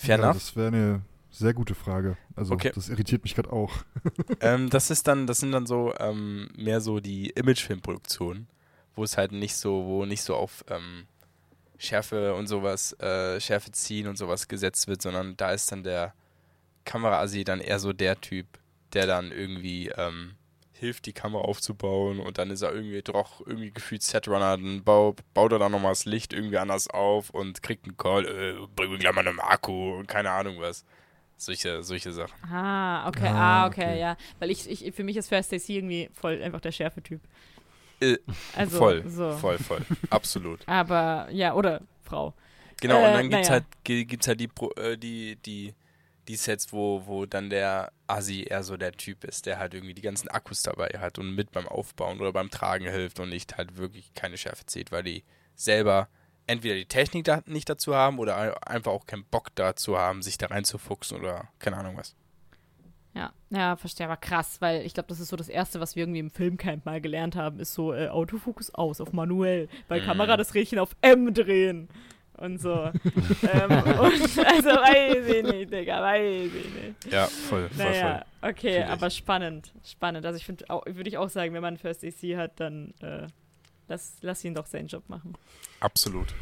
Fair 0.00 0.16
ja, 0.18 0.24
enough. 0.24 0.34
das 0.36 0.56
wäre 0.56 0.68
eine 0.68 1.02
sehr 1.38 1.54
gute 1.54 1.74
Frage. 1.74 2.16
Also 2.36 2.54
Okay. 2.54 2.72
das 2.74 2.88
irritiert 2.88 3.22
mich 3.22 3.34
gerade 3.34 3.52
auch. 3.52 3.72
ähm, 4.40 4.70
das 4.70 4.90
ist 4.90 5.06
dann, 5.06 5.26
das 5.26 5.40
sind 5.40 5.52
dann 5.52 5.66
so 5.66 5.94
ähm, 5.98 6.48
mehr 6.56 6.80
so 6.80 7.00
die 7.00 7.30
Imagefilmproduktionen, 7.30 8.48
wo 8.96 9.04
es 9.04 9.16
halt 9.16 9.32
nicht 9.32 9.56
so, 9.56 9.84
wo 9.86 10.04
nicht 10.04 10.22
so 10.22 10.34
auf 10.34 10.64
ähm, 10.68 11.06
Schärfe 11.78 12.34
und 12.34 12.46
sowas, 12.48 12.92
äh, 13.00 13.40
Schärfe 13.40 13.70
ziehen 13.72 14.08
und 14.08 14.16
sowas 14.16 14.48
gesetzt 14.48 14.88
wird, 14.88 15.00
sondern 15.00 15.36
da 15.36 15.52
ist 15.52 15.70
dann 15.70 15.84
der 15.84 16.12
Kameraassi 16.84 17.44
dann 17.44 17.60
eher 17.60 17.78
so 17.78 17.92
der 17.92 18.20
Typ, 18.20 18.46
der 18.92 19.06
dann 19.06 19.30
irgendwie 19.30 19.88
ähm, 19.96 20.34
hilft, 20.72 21.06
die 21.06 21.12
Kamera 21.12 21.42
aufzubauen 21.42 22.20
und 22.20 22.38
dann 22.38 22.50
ist 22.50 22.62
er 22.62 22.72
irgendwie 22.72 23.02
doch 23.02 23.40
irgendwie 23.46 23.70
gefühlt 23.70 24.02
Setrunner, 24.02 24.56
dann 24.56 24.82
bau, 24.82 25.14
baut 25.34 25.52
er 25.52 25.58
dann 25.58 25.72
nochmal 25.72 25.92
das 25.92 26.04
Licht 26.04 26.32
irgendwie 26.32 26.58
anders 26.58 26.88
auf 26.88 27.30
und 27.30 27.62
kriegt 27.62 27.84
einen 27.84 27.96
Call, 27.96 28.26
äh, 28.26 28.66
bring 28.74 28.90
mir 28.90 28.98
gleich 28.98 29.14
mal 29.14 29.26
einen 29.26 29.40
Akku 29.40 29.94
und 29.98 30.06
keine 30.08 30.30
Ahnung 30.30 30.56
was. 30.60 30.84
Solche, 31.38 31.82
solche 31.82 32.12
Sachen. 32.12 32.38
Ah, 32.50 33.08
okay, 33.08 33.28
Ah, 33.28 33.64
ah, 33.64 33.66
okay, 33.66 33.82
okay. 33.82 34.00
ja. 34.00 34.16
Weil 34.38 34.50
ich, 34.50 34.68
ich, 34.68 34.94
für 34.94 35.04
mich 35.04 35.16
ist 35.16 35.28
First 35.28 35.52
AC 35.52 35.76
irgendwie 35.76 36.08
voll 36.14 36.42
einfach 36.42 36.60
der 36.60 36.72
Schärfe-Typ. 36.72 37.20
Äh, 38.00 38.18
Also, 38.52 38.78
voll, 38.78 39.04
so. 39.04 39.30
voll, 39.40 39.58
voll. 39.58 39.80
Absolut. 40.10 40.60
Aber, 40.66 41.28
ja, 41.30 41.54
oder 41.54 41.80
Frau. 42.02 42.34
Genau, 42.80 43.04
Äh, 43.04 43.06
und 43.06 43.12
dann 43.12 43.30
gibt's 43.30 43.48
naja. 43.48 43.50
halt, 43.50 43.64
gi- 43.84 44.04
gibt's 44.04 44.28
halt 44.28 44.40
die, 44.40 44.48
äh, 44.76 44.96
die, 44.96 45.36
die, 45.36 45.74
die 46.28 46.36
Sets, 46.36 46.72
wo, 46.72 47.02
wo 47.06 47.26
dann 47.26 47.50
der 47.50 47.92
Assi 48.06 48.44
eher 48.44 48.62
so 48.62 48.76
der 48.76 48.92
Typ 48.92 49.24
ist, 49.24 49.46
der 49.46 49.58
halt 49.58 49.74
irgendwie 49.74 49.94
die 49.94 50.02
ganzen 50.02 50.28
Akkus 50.28 50.62
dabei 50.62 50.88
hat 50.98 51.18
und 51.18 51.34
mit 51.34 51.50
beim 51.52 51.66
Aufbauen 51.66 52.20
oder 52.20 52.32
beim 52.32 52.50
Tragen 52.50 52.86
hilft 52.88 53.18
und 53.20 53.30
nicht 53.30 53.56
halt 53.56 53.76
wirklich 53.76 54.14
keine 54.14 54.36
Schärfe 54.38 54.66
zieht, 54.66 54.92
weil 54.92 55.02
die 55.02 55.24
selber 55.56 56.08
entweder 56.48 56.74
die 56.74 56.86
Technik 56.86 57.24
da 57.24 57.42
nicht 57.46 57.68
dazu 57.68 57.94
haben 57.94 58.18
oder 58.18 58.36
ein- 58.36 58.54
einfach 58.66 58.90
auch 58.92 59.06
keinen 59.06 59.24
Bock 59.24 59.48
dazu 59.54 59.96
haben, 59.98 60.22
sich 60.22 60.36
da 60.38 60.46
reinzufuchsen 60.46 61.18
oder 61.20 61.48
keine 61.60 61.76
Ahnung 61.76 61.96
was. 61.96 62.16
Ja, 63.14 63.32
ja, 63.50 63.76
verstehe, 63.76 64.06
aber 64.06 64.16
krass, 64.16 64.60
weil 64.60 64.84
ich 64.84 64.94
glaube, 64.94 65.08
das 65.08 65.18
ist 65.18 65.28
so 65.28 65.36
das 65.36 65.48
Erste, 65.48 65.80
was 65.80 65.96
wir 65.96 66.02
irgendwie 66.02 66.20
im 66.20 66.30
Filmcamp 66.30 66.84
mal 66.84 67.00
gelernt 67.00 67.34
haben, 67.36 67.58
ist 67.58 67.74
so 67.74 67.92
äh, 67.92 68.08
Autofokus 68.08 68.72
aus 68.74 69.00
auf 69.00 69.12
manuell, 69.12 69.68
bei 69.88 70.00
Mhm. 70.00 70.04
Kamera 70.04 70.36
das 70.36 70.54
Rädchen 70.54 70.78
auf 70.78 70.90
M 71.00 71.32
drehen 71.34 71.88
und 72.36 72.58
so. 72.60 72.70
ähm, 72.92 72.92
und 73.72 74.38
also 74.46 74.68
weiß 74.70 75.26
ich 75.26 75.42
nicht, 75.42 75.72
Digga, 75.72 76.00
weiß 76.00 76.50
ich 76.52 76.74
nicht. 76.74 77.12
Ja, 77.12 77.26
voll, 77.26 77.68
voll, 77.70 77.84
Naja, 77.84 78.24
voll. 78.40 78.50
okay, 78.50 78.84
aber 78.84 79.10
spannend, 79.10 79.72
spannend. 79.84 80.24
Also 80.24 80.36
ich 80.36 80.44
finde, 80.46 80.66
würde 80.68 81.08
ich 81.08 81.18
auch 81.18 81.30
sagen, 81.30 81.54
wenn 81.54 81.62
man 81.62 81.76
First 81.78 82.04
AC 82.04 82.36
hat, 82.36 82.60
dann 82.60 82.94
äh, 83.00 83.26
lass, 83.88 84.16
lass 84.20 84.44
ihn 84.44 84.54
doch 84.54 84.66
seinen 84.66 84.86
Job 84.88 85.02
machen. 85.08 85.34
Absolut. 85.80 86.34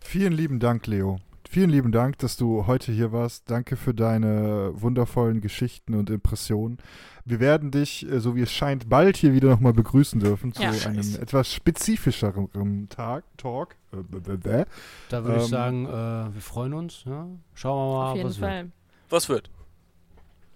Vielen 0.00 0.32
lieben 0.32 0.60
Dank, 0.60 0.86
Leo. 0.86 1.18
Vielen 1.50 1.70
lieben 1.70 1.92
Dank, 1.92 2.18
dass 2.18 2.36
du 2.36 2.66
heute 2.66 2.92
hier 2.92 3.10
warst. 3.10 3.50
Danke 3.50 3.76
für 3.76 3.94
deine 3.94 4.70
wundervollen 4.74 5.40
Geschichten 5.40 5.94
und 5.94 6.10
Impressionen. 6.10 6.76
Wir 7.24 7.40
werden 7.40 7.70
dich, 7.70 8.06
äh, 8.06 8.20
so 8.20 8.36
wie 8.36 8.42
es 8.42 8.52
scheint, 8.52 8.90
bald 8.90 9.16
hier 9.16 9.32
wieder 9.32 9.48
nochmal 9.48 9.72
begrüßen 9.72 10.20
dürfen 10.20 10.52
zu 10.52 10.62
Ja. 10.62 10.70
einem 10.86 11.14
etwas 11.16 11.50
spezifischeren 11.52 12.88
Tag, 12.90 13.24
Talk. 13.38 13.76
Äh. 13.92 14.64
Da 15.08 15.24
würde 15.24 15.36
ich 15.38 15.44
Ähm, 15.44 15.48
sagen, 15.48 15.86
äh, 15.86 16.34
wir 16.34 16.42
freuen 16.42 16.74
uns. 16.74 17.04
Ja? 17.06 17.26
Schauen 17.54 17.88
wir 17.92 17.98
mal, 17.98 18.10
Auf 18.10 18.16
jeden 18.16 18.28
was 18.28 18.40
wird. 18.40 18.50
Fall. 18.50 18.70
Was 19.08 19.28
wird? 19.30 19.50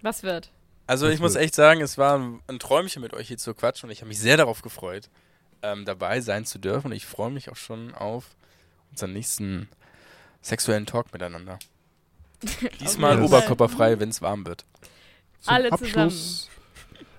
Was 0.03 0.23
wird? 0.23 0.51
Also 0.85 1.07
Was 1.07 1.13
ich 1.15 1.19
muss 1.21 1.33
wird? 1.33 1.45
echt 1.45 1.55
sagen, 1.55 1.81
es 1.81 1.97
war 1.97 2.19
ein, 2.19 2.39
ein 2.47 2.59
Träumchen 2.59 3.01
mit 3.01 3.13
euch 3.15 3.29
hier 3.29 3.37
zu 3.39 3.53
quatschen 3.55 3.87
und 3.87 3.91
ich 3.93 4.01
habe 4.01 4.09
mich 4.09 4.19
sehr 4.19 4.37
darauf 4.37 4.61
gefreut, 4.61 5.09
ähm, 5.63 5.85
dabei 5.85 6.21
sein 6.21 6.45
zu 6.45 6.59
dürfen. 6.59 6.87
Und 6.87 6.93
ich 6.93 7.05
freue 7.05 7.31
mich 7.31 7.49
auch 7.49 7.55
schon 7.55 7.93
auf 7.93 8.35
unseren 8.91 9.13
nächsten 9.13 9.67
sexuellen 10.41 10.85
Talk 10.85 11.11
miteinander. 11.13 11.57
Diesmal 12.79 13.13
jeden 13.13 13.23
oberkörperfrei, 13.23 13.99
wenn 13.99 14.09
es 14.09 14.21
warm 14.21 14.45
wird. 14.45 14.65
Zum 15.39 15.53
Alle 15.53 15.71
Abschluss 15.71 16.49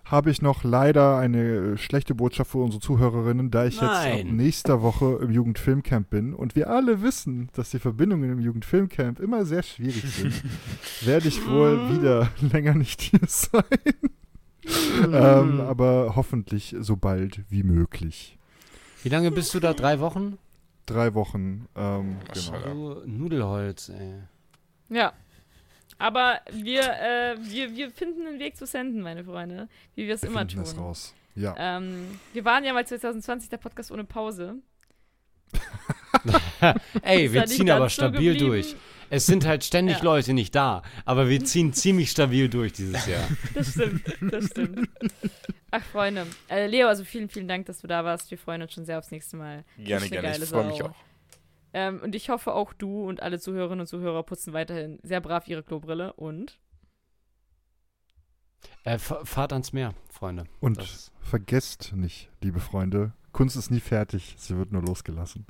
habe 0.04 0.30
ich 0.30 0.42
noch 0.42 0.64
leider 0.64 1.16
eine 1.16 1.38
äh, 1.38 1.76
schlechte 1.78 2.14
Botschaft 2.14 2.50
für 2.50 2.58
unsere 2.58 2.80
Zuhörerinnen, 2.80 3.50
da 3.50 3.64
ich 3.64 3.74
jetzt 3.74 3.84
ab 3.84 4.04
Nein. 4.04 4.36
nächster 4.36 4.82
Woche 4.82 5.18
im 5.22 5.30
Jugendfilmcamp 5.30 6.10
bin 6.10 6.34
und 6.34 6.54
wir 6.54 6.68
alle 6.68 7.02
wissen, 7.02 7.48
dass 7.54 7.70
die 7.70 7.78
Verbindungen 7.78 8.30
im 8.30 8.38
Jugendfilmcamp 8.38 9.18
immer 9.18 9.46
sehr 9.46 9.62
schwierig 9.62 10.04
sind, 10.04 10.42
werde 11.00 11.28
ich 11.28 11.46
wohl 11.48 11.90
wieder 11.90 12.30
länger 12.40 12.74
nicht 12.74 13.00
hier 13.00 13.20
sein. 13.26 13.64
Ähm, 14.66 15.60
aber 15.60 16.14
hoffentlich 16.16 16.74
so 16.78 16.96
bald 16.96 17.40
wie 17.50 17.62
möglich. 17.62 18.38
Wie 19.02 19.08
lange 19.08 19.30
bist 19.30 19.52
du 19.54 19.60
da? 19.60 19.74
Drei 19.74 20.00
Wochen? 20.00 20.38
Drei 20.86 21.14
Wochen. 21.14 21.68
Ähm, 21.76 22.16
genau. 22.32 22.94
Du 22.94 23.06
Nudelholz, 23.06 23.88
ey. 23.90 24.14
Ja. 24.88 25.12
Aber 25.98 26.40
wir, 26.50 26.82
äh, 26.82 27.36
wir, 27.40 27.74
wir 27.74 27.90
finden 27.90 28.26
einen 28.26 28.38
Weg 28.38 28.56
zu 28.56 28.66
senden, 28.66 29.00
meine 29.02 29.24
Freunde. 29.24 29.68
Wie 29.94 30.06
wir 30.06 30.14
es 30.14 30.22
immer 30.22 30.46
tun. 30.46 30.60
das 30.60 30.76
raus. 30.76 31.14
Ja. 31.34 31.54
Ähm, 31.58 32.18
wir 32.32 32.44
waren 32.44 32.64
ja 32.64 32.72
mal 32.72 32.86
2020 32.86 33.48
der 33.48 33.58
Podcast 33.58 33.90
ohne 33.90 34.04
Pause. 34.04 34.56
Ey, 37.02 37.32
wir 37.32 37.46
ziehen 37.46 37.70
aber 37.70 37.86
so 37.86 37.90
stabil 37.90 38.32
geblieben. 38.32 38.46
durch. 38.46 38.76
Es 39.10 39.26
sind 39.26 39.46
halt 39.46 39.64
ständig 39.64 39.98
Ja. 39.98 40.04
Leute 40.04 40.32
nicht 40.32 40.54
da, 40.54 40.82
aber 41.04 41.28
wir 41.28 41.44
ziehen 41.44 41.72
ziemlich 41.74 42.10
stabil 42.10 42.48
durch 42.48 42.72
dieses 42.72 43.06
Jahr. 43.06 43.26
Das 43.54 43.72
stimmt, 43.72 44.02
das 44.32 44.46
stimmt. 44.46 44.88
Ach, 45.70 45.82
Freunde. 45.84 46.26
Äh, 46.48 46.66
Leo, 46.66 46.88
also 46.88 47.04
vielen, 47.04 47.28
vielen 47.28 47.48
Dank, 47.48 47.66
dass 47.66 47.80
du 47.80 47.86
da 47.86 48.04
warst. 48.04 48.30
Wir 48.30 48.38
freuen 48.38 48.62
uns 48.62 48.72
schon 48.72 48.84
sehr 48.84 48.98
aufs 48.98 49.10
nächste 49.10 49.36
Mal. 49.36 49.64
Gerne, 49.78 50.08
gerne. 50.08 50.36
Ich 50.36 50.44
freue 50.48 50.66
mich 50.66 50.82
auch. 50.82 50.94
Ähm, 51.72 52.00
und 52.02 52.14
ich 52.14 52.28
hoffe 52.30 52.54
auch 52.54 52.72
du 52.72 53.04
und 53.08 53.20
alle 53.22 53.40
Zuhörerinnen 53.40 53.80
und 53.80 53.86
Zuhörer 53.88 54.22
putzen 54.22 54.52
weiterhin 54.52 54.98
sehr 55.02 55.20
brav 55.20 55.48
ihre 55.48 55.62
Klobrille 55.64 56.12
und 56.12 56.58
Äh, 58.84 58.98
fahrt 58.98 59.52
ans 59.52 59.72
Meer, 59.72 59.94
Freunde. 60.10 60.44
Und 60.60 60.78
Das- 60.78 61.10
vergesst 61.20 61.92
nicht, 61.94 62.30
liebe 62.42 62.60
Freunde, 62.60 63.12
Kunst 63.32 63.56
ist 63.56 63.70
nie 63.70 63.80
fertig, 63.80 64.34
sie 64.38 64.56
wird 64.56 64.72
nur 64.72 64.82
losgelassen. 64.82 65.46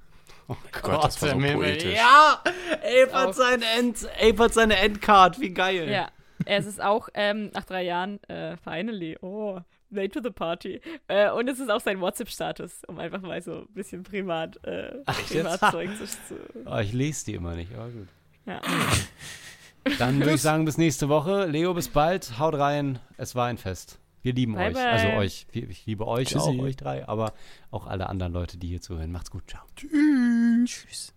Oh 0.48 0.56
Gott, 0.82 1.04
das 1.04 1.20
war 1.22 1.28
so 1.30 1.34
Himmel. 1.34 1.54
poetisch. 1.54 1.94
Ja! 1.94 2.42
Ape 2.44 3.08
Auch. 3.12 3.14
hat 3.14 3.34
seine 3.34 3.64
End, 3.78 4.06
Ape 4.20 4.38
hat 4.42 4.54
seine 4.54 4.76
Endcard, 4.76 5.40
wie 5.40 5.50
geil. 5.50 5.88
ja, 5.90 6.08
es 6.44 6.66
ist 6.66 6.82
auch 6.82 7.08
ähm, 7.14 7.50
nach 7.54 7.64
drei 7.64 7.82
Jahren 7.84 8.22
äh, 8.24 8.56
finally, 8.58 9.16
oh, 9.22 9.60
late 9.90 10.10
to 10.10 10.20
the 10.22 10.30
party. 10.30 10.80
Äh, 11.08 11.30
und 11.30 11.48
es 11.48 11.60
ist 11.60 11.70
auch 11.70 11.80
sein 11.80 12.00
WhatsApp-Status, 12.00 12.82
um 12.88 12.98
einfach 12.98 13.20
mal 13.22 13.40
so 13.40 13.60
ein 13.60 13.68
bisschen 13.74 14.02
privat, 14.02 14.62
äh, 14.64 14.92
Ach, 15.06 15.18
jetzt? 15.30 15.60
Privatzeug 15.60 15.90
zu, 15.96 16.06
zu 16.06 16.34
Oh, 16.66 16.78
ich 16.78 16.92
lese 16.92 17.24
die 17.26 17.34
immer 17.34 17.54
nicht, 17.54 17.72
aber 17.74 17.88
gut. 17.88 18.08
ja. 18.46 18.60
Dann 19.98 20.18
würde 20.20 20.32
ich 20.34 20.42
sagen, 20.42 20.64
bis 20.64 20.78
nächste 20.78 21.08
Woche. 21.10 21.44
Leo, 21.44 21.74
bis 21.74 21.88
bald. 21.88 22.38
Haut 22.38 22.54
rein. 22.54 22.98
Es 23.18 23.34
war 23.34 23.46
ein 23.48 23.58
Fest. 23.58 23.98
Wir 24.24 24.32
lieben 24.32 24.54
Bye, 24.54 24.68
euch. 24.68 24.72
bye. 24.72 24.86
Also 24.90 25.06
euch. 25.18 25.46
Ich 25.52 25.84
liebe 25.84 26.06
euch 26.06 26.28
Tschüssi. 26.28 26.48
auch, 26.48 26.58
euch 26.58 26.76
drei, 26.76 27.06
aber 27.06 27.34
auch 27.70 27.86
alle 27.86 28.08
anderen 28.08 28.32
Leute, 28.32 28.56
die 28.56 28.68
hier 28.68 28.80
zuhören. 28.80 29.12
Macht's 29.12 29.30
gut. 29.30 29.44
Ciao. 29.46 29.62
Tschüss. 29.76 31.12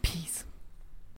Peace. 0.00 0.47